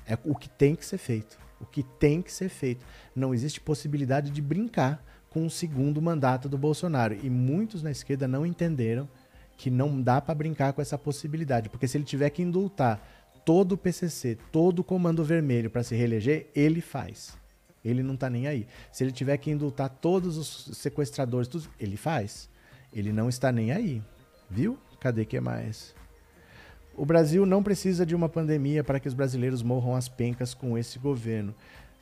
É 0.06 0.18
o 0.26 0.36
que 0.36 0.50
tem 0.50 0.76
que 0.76 0.86
ser 0.86 0.98
feito. 0.98 1.40
O 1.62 1.66
que 1.66 1.82
tem 1.82 2.22
que 2.22 2.32
ser 2.32 2.50
feito. 2.50 2.86
Não 3.16 3.34
existe 3.34 3.62
possibilidade 3.62 4.32
de 4.32 4.42
brincar 4.42 5.02
com 5.30 5.46
o 5.46 5.50
segundo 5.50 6.02
mandato 6.02 6.50
do 6.50 6.58
Bolsonaro. 6.58 7.18
E 7.24 7.30
muitos 7.30 7.82
na 7.82 7.92
esquerda 7.92 8.28
não 8.28 8.46
entenderam 8.46 9.08
que 9.56 9.70
não 9.70 10.02
dá 10.02 10.20
para 10.20 10.36
brincar 10.36 10.74
com 10.74 10.82
essa 10.82 10.98
possibilidade. 10.98 11.70
Porque 11.70 11.88
se 11.88 11.98
ele 11.98 12.06
tiver 12.06 12.30
que 12.32 12.42
indultar 12.42 13.19
todo 13.50 13.72
o 13.72 13.78
PCC, 13.80 14.38
todo 14.52 14.78
o 14.78 14.84
Comando 14.84 15.24
Vermelho 15.24 15.72
para 15.72 15.82
se 15.82 15.96
reeleger, 15.96 16.52
ele 16.54 16.82
faz. 16.82 17.36
Ele 17.84 18.04
não 18.04 18.14
está 18.14 18.30
nem 18.30 18.46
aí. 18.46 18.68
Se 18.92 19.04
ele 19.04 19.12
tiver 19.12 19.36
que 19.38 19.50
indultar 19.50 19.90
todos 19.90 20.38
os 20.38 20.78
sequestradores, 20.78 21.48
tudo, 21.48 21.68
ele 21.80 21.98
faz. 21.98 22.48
Ele 22.94 23.12
não 23.12 23.28
está 23.28 23.52
nem 23.52 23.72
aí. 23.72 24.04
Viu? 24.52 24.78
Cadê 25.00 25.26
que 25.26 25.40
mais? 25.40 25.96
O 26.96 27.04
Brasil 27.04 27.44
não 27.44 27.64
precisa 27.64 28.06
de 28.06 28.14
uma 28.14 28.30
pandemia 28.30 28.84
para 28.84 29.00
que 29.00 29.08
os 29.08 29.16
brasileiros 29.16 29.64
morram 29.64 29.96
às 29.96 30.08
pencas 30.08 30.54
com 30.54 30.78
esse 30.78 31.00
governo. 31.00 31.56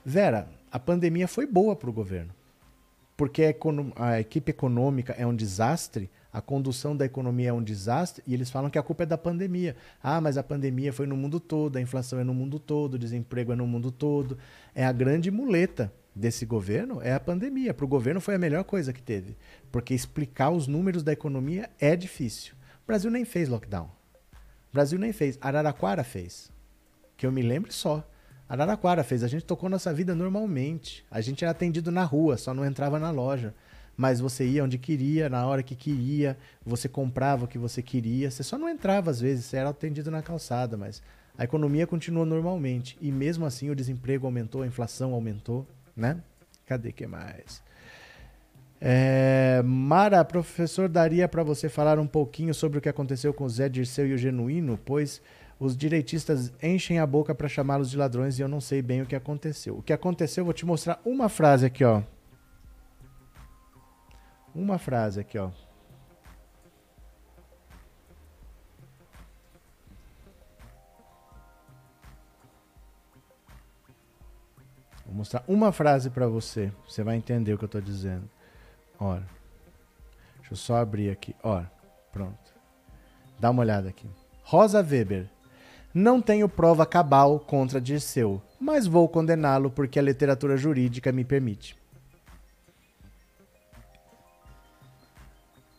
Vera, 0.03 0.49
a 0.69 0.77
pandemia 0.77 1.29
foi 1.29 1.45
boa 1.45 1.77
para 1.77 1.89
o 1.89 1.93
governo. 1.93 2.35
Porque 3.15 3.45
a, 3.45 4.05
a 4.05 4.19
equipe 4.19 4.51
econômica 4.51 5.13
é 5.17 5.25
um 5.25 5.33
desastre, 5.33 6.09
a 6.37 6.41
condução 6.41 6.95
da 6.95 7.03
economia 7.03 7.49
é 7.49 7.53
um 7.53 7.63
desastre 7.63 8.23
e 8.27 8.31
eles 8.31 8.51
falam 8.51 8.69
que 8.69 8.77
a 8.77 8.83
culpa 8.83 9.01
é 9.01 9.05
da 9.07 9.17
pandemia. 9.17 9.75
Ah, 10.03 10.21
mas 10.21 10.37
a 10.37 10.43
pandemia 10.43 10.93
foi 10.93 11.07
no 11.07 11.17
mundo 11.17 11.39
todo, 11.39 11.77
a 11.77 11.81
inflação 11.81 12.19
é 12.19 12.23
no 12.23 12.31
mundo 12.31 12.59
todo, 12.59 12.93
o 12.93 12.99
desemprego 12.99 13.53
é 13.53 13.55
no 13.55 13.65
mundo 13.65 13.91
todo. 13.91 14.37
É 14.75 14.85
a 14.85 14.91
grande 14.91 15.31
muleta 15.31 15.91
desse 16.13 16.45
governo 16.45 17.01
é 17.01 17.11
a 17.11 17.19
pandemia. 17.19 17.73
Para 17.73 17.85
o 17.85 17.87
governo 17.87 18.21
foi 18.21 18.35
a 18.35 18.37
melhor 18.37 18.63
coisa 18.65 18.93
que 18.93 19.01
teve, 19.01 19.35
porque 19.71 19.95
explicar 19.95 20.51
os 20.51 20.67
números 20.67 21.01
da 21.01 21.11
economia 21.11 21.71
é 21.79 21.95
difícil. 21.95 22.53
O 22.83 22.85
Brasil 22.85 23.09
nem 23.09 23.25
fez 23.25 23.49
lockdown. 23.49 23.89
O 24.69 24.73
Brasil 24.73 24.99
nem 24.99 25.11
fez. 25.11 25.39
Araraquara 25.41 26.03
fez. 26.03 26.51
Que 27.17 27.25
eu 27.25 27.31
me 27.31 27.41
lembre 27.41 27.73
só. 27.73 28.07
Araraquara 28.47 29.03
fez. 29.03 29.23
A 29.23 29.27
gente 29.27 29.43
tocou 29.43 29.71
nossa 29.71 29.91
vida 29.91 30.13
normalmente. 30.13 31.03
A 31.09 31.19
gente 31.19 31.43
era 31.43 31.49
atendido 31.49 31.89
na 31.89 32.03
rua, 32.03 32.37
só 32.37 32.53
não 32.53 32.63
entrava 32.63 32.99
na 32.99 33.09
loja 33.09 33.55
mas 33.97 34.19
você 34.19 34.45
ia 34.45 34.63
onde 34.63 34.77
queria, 34.77 35.27
na 35.27 35.45
hora 35.47 35.63
que 35.63 35.75
queria, 35.75 36.37
você 36.63 36.87
comprava 36.87 37.45
o 37.45 37.47
que 37.47 37.57
você 37.57 37.81
queria, 37.81 38.29
você 38.29 38.43
só 38.43 38.57
não 38.57 38.69
entrava 38.69 39.09
às 39.09 39.19
vezes, 39.19 39.45
você 39.45 39.57
era 39.57 39.69
atendido 39.69 40.11
na 40.11 40.21
calçada, 40.21 40.77
mas 40.77 41.01
a 41.35 41.43
economia 41.43 41.87
continuou 41.87 42.25
normalmente 42.25 42.95
e 43.01 43.11
mesmo 43.11 43.45
assim 43.45 43.71
o 43.71 43.75
desemprego 43.75 44.27
aumentou, 44.27 44.61
a 44.61 44.67
inflação 44.67 45.13
aumentou, 45.13 45.65
né? 45.95 46.17
Cadê 46.67 46.91
que 46.91 47.07
mais? 47.07 47.63
É, 48.79 49.63
Mara, 49.65 50.23
professor, 50.23 50.87
daria 50.87 51.27
para 51.27 51.41
você 51.41 51.67
falar 51.67 51.97
um 51.97 52.05
pouquinho 52.05 52.53
sobre 52.53 52.77
o 52.77 52.81
que 52.81 52.89
aconteceu 52.89 53.33
com 53.33 53.45
o 53.45 53.49
Zé 53.49 53.67
Dirceu 53.67 54.05
e 54.05 54.13
o 54.13 54.17
Genuíno, 54.17 54.79
pois 54.85 55.19
os 55.59 55.75
direitistas 55.75 56.51
enchem 56.61 56.99
a 56.99 57.07
boca 57.07 57.33
para 57.33 57.47
chamá-los 57.47 57.89
de 57.89 57.97
ladrões 57.97 58.37
e 58.37 58.43
eu 58.43 58.47
não 58.47 58.61
sei 58.61 58.81
bem 58.83 59.01
o 59.01 59.07
que 59.07 59.15
aconteceu. 59.15 59.77
O 59.77 59.81
que 59.81 59.91
aconteceu, 59.91 60.45
vou 60.45 60.53
te 60.53 60.65
mostrar 60.65 61.01
uma 61.03 61.29
frase 61.29 61.65
aqui, 61.65 61.83
ó. 61.83 62.03
Uma 64.57 64.79
frase 64.79 65.19
aqui, 65.19 65.37
ó. 65.37 65.51
Vou 75.05 75.13
mostrar 75.13 75.43
uma 75.47 75.71
frase 75.71 76.09
para 76.09 76.27
você. 76.27 76.73
Você 76.87 77.03
vai 77.03 77.15
entender 77.15 77.53
o 77.53 77.57
que 77.59 77.65
eu 77.65 77.67
estou 77.67 77.79
dizendo. 77.79 78.27
Ora. 78.99 79.27
Deixa 80.37 80.53
eu 80.53 80.57
só 80.57 80.77
abrir 80.77 81.11
aqui. 81.11 81.35
Ora. 81.43 81.71
Pronto. 82.11 82.51
Dá 83.39 83.51
uma 83.51 83.61
olhada 83.61 83.89
aqui. 83.89 84.09
Rosa 84.41 84.81
Weber. 84.81 85.29
Não 85.93 86.19
tenho 86.19 86.49
prova 86.49 86.83
cabal 86.83 87.39
contra 87.39 87.79
Dirceu, 87.79 88.41
mas 88.59 88.87
vou 88.87 89.07
condená-lo 89.07 89.69
porque 89.69 89.99
a 89.99 90.01
literatura 90.01 90.57
jurídica 90.57 91.11
me 91.11 91.23
permite. 91.23 91.77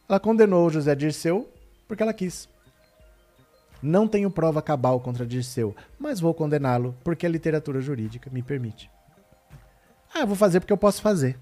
Ela 0.08 0.18
condenou 0.18 0.70
José 0.70 0.94
Dirceu 0.94 1.52
porque 1.86 2.02
ela 2.02 2.14
quis. 2.14 2.48
Não 3.82 4.08
tenho 4.08 4.30
prova 4.30 4.62
cabal 4.62 4.98
contra 5.00 5.26
Dirceu, 5.26 5.76
mas 5.98 6.18
vou 6.18 6.32
condená-lo 6.32 6.96
porque 7.04 7.26
a 7.26 7.28
literatura 7.28 7.80
jurídica 7.80 8.30
me 8.30 8.42
permite. 8.42 8.90
Ah, 10.12 10.24
vou 10.24 10.34
fazer 10.34 10.60
porque 10.60 10.72
eu 10.72 10.78
posso 10.78 11.02
fazer. 11.02 11.38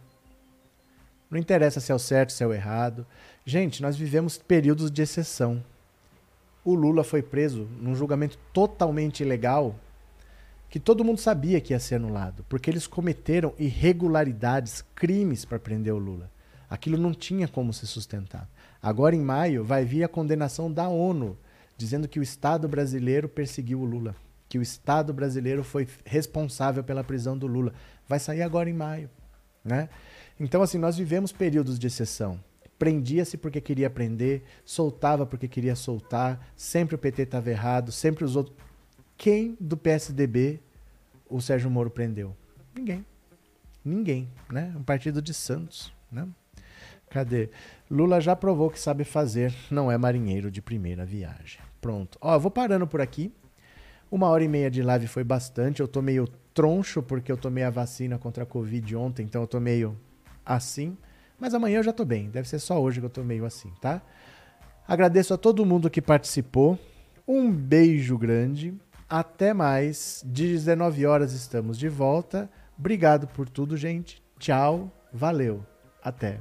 Não 1.30 1.38
interessa 1.38 1.80
se 1.80 1.90
é 1.90 1.94
o 1.94 1.98
certo, 1.98 2.32
se 2.32 2.42
é 2.42 2.46
o 2.46 2.52
errado. 2.52 3.06
Gente, 3.44 3.80
nós 3.82 3.96
vivemos 3.96 4.36
períodos 4.36 4.90
de 4.90 5.02
exceção. 5.02 5.62
O 6.64 6.74
Lula 6.74 7.04
foi 7.04 7.22
preso 7.22 7.68
num 7.80 7.94
julgamento 7.94 8.36
totalmente 8.52 9.22
ilegal 9.22 9.74
que 10.68 10.80
todo 10.80 11.04
mundo 11.04 11.18
sabia 11.18 11.60
que 11.60 11.72
ia 11.72 11.78
ser 11.78 11.94
anulado, 11.94 12.44
porque 12.48 12.68
eles 12.68 12.86
cometeram 12.86 13.54
irregularidades, 13.58 14.84
crimes 14.94 15.44
para 15.44 15.60
prender 15.60 15.94
o 15.94 15.98
Lula. 15.98 16.30
Aquilo 16.68 16.98
não 16.98 17.14
tinha 17.14 17.46
como 17.46 17.72
se 17.72 17.86
sustentar. 17.86 18.48
Agora, 18.82 19.16
em 19.16 19.20
maio, 19.20 19.64
vai 19.64 19.84
vir 19.84 20.04
a 20.04 20.08
condenação 20.08 20.70
da 20.70 20.88
ONU, 20.88 21.36
dizendo 21.76 22.08
que 22.08 22.20
o 22.20 22.22
Estado 22.22 22.68
brasileiro 22.68 23.28
perseguiu 23.28 23.80
o 23.80 23.84
Lula, 23.84 24.14
que 24.48 24.58
o 24.58 24.62
Estado 24.62 25.12
brasileiro 25.12 25.64
foi 25.64 25.86
responsável 26.04 26.84
pela 26.84 27.04
prisão 27.04 27.36
do 27.36 27.46
Lula. 27.46 27.72
Vai 28.08 28.18
sair 28.18 28.42
agora 28.42 28.70
em 28.70 28.74
maio. 28.74 29.10
Né? 29.64 29.88
Então, 30.38 30.62
assim, 30.62 30.78
nós 30.78 30.96
vivemos 30.96 31.32
períodos 31.32 31.78
de 31.78 31.86
exceção. 31.86 32.40
prendia-se 32.78 33.36
porque 33.36 33.60
queria 33.60 33.88
prender, 33.88 34.42
soltava 34.64 35.24
porque 35.26 35.48
queria 35.48 35.74
soltar, 35.74 36.52
sempre 36.54 36.94
o 36.94 36.98
PT 36.98 37.22
estava 37.22 37.50
errado, 37.50 37.90
sempre 37.90 38.24
os 38.24 38.36
outros. 38.36 38.54
Quem 39.16 39.56
do 39.58 39.76
PSDB 39.76 40.60
o 41.28 41.40
Sérgio 41.40 41.70
Moro 41.70 41.90
prendeu? 41.90 42.36
Ninguém. 42.74 43.04
Ninguém, 43.84 44.28
né? 44.50 44.74
Um 44.76 44.82
partido 44.82 45.22
de 45.22 45.32
Santos, 45.32 45.92
né? 46.10 46.28
Cadê? 47.08 47.50
Lula 47.90 48.20
já 48.20 48.34
provou 48.34 48.70
que 48.70 48.80
sabe 48.80 49.04
fazer, 49.04 49.54
não 49.70 49.90
é 49.90 49.96
marinheiro 49.96 50.50
de 50.50 50.60
primeira 50.60 51.04
viagem. 51.04 51.60
Pronto. 51.80 52.18
Ó, 52.20 52.34
eu 52.34 52.40
vou 52.40 52.50
parando 52.50 52.86
por 52.86 53.00
aqui. 53.00 53.32
Uma 54.10 54.28
hora 54.28 54.42
e 54.42 54.48
meia 54.48 54.70
de 54.70 54.82
live 54.82 55.06
foi 55.06 55.22
bastante. 55.22 55.80
Eu 55.80 55.88
tô 55.88 56.02
meio 56.02 56.26
troncho 56.52 57.02
porque 57.02 57.30
eu 57.30 57.36
tomei 57.36 57.64
a 57.64 57.70
vacina 57.70 58.18
contra 58.18 58.42
a 58.42 58.46
Covid 58.46 58.96
ontem, 58.96 59.24
então 59.24 59.42
eu 59.42 59.46
tô 59.46 59.60
meio 59.60 59.96
assim. 60.44 60.96
Mas 61.38 61.54
amanhã 61.54 61.78
eu 61.78 61.82
já 61.82 61.92
tô 61.92 62.04
bem. 62.04 62.28
Deve 62.30 62.48
ser 62.48 62.58
só 62.58 62.80
hoje 62.80 63.00
que 63.00 63.06
eu 63.06 63.10
tô 63.10 63.22
meio 63.22 63.44
assim, 63.44 63.70
tá? 63.80 64.02
Agradeço 64.88 65.34
a 65.34 65.38
todo 65.38 65.66
mundo 65.66 65.90
que 65.90 66.00
participou. 66.00 66.78
Um 67.26 67.50
beijo 67.50 68.16
grande. 68.16 68.74
Até 69.08 69.52
mais. 69.52 70.22
19 70.26 71.06
horas 71.06 71.32
estamos 71.32 71.78
de 71.78 71.88
volta. 71.88 72.50
Obrigado 72.78 73.26
por 73.28 73.48
tudo, 73.48 73.76
gente. 73.76 74.22
Tchau. 74.38 74.90
Valeu. 75.12 75.64
Até. 76.02 76.40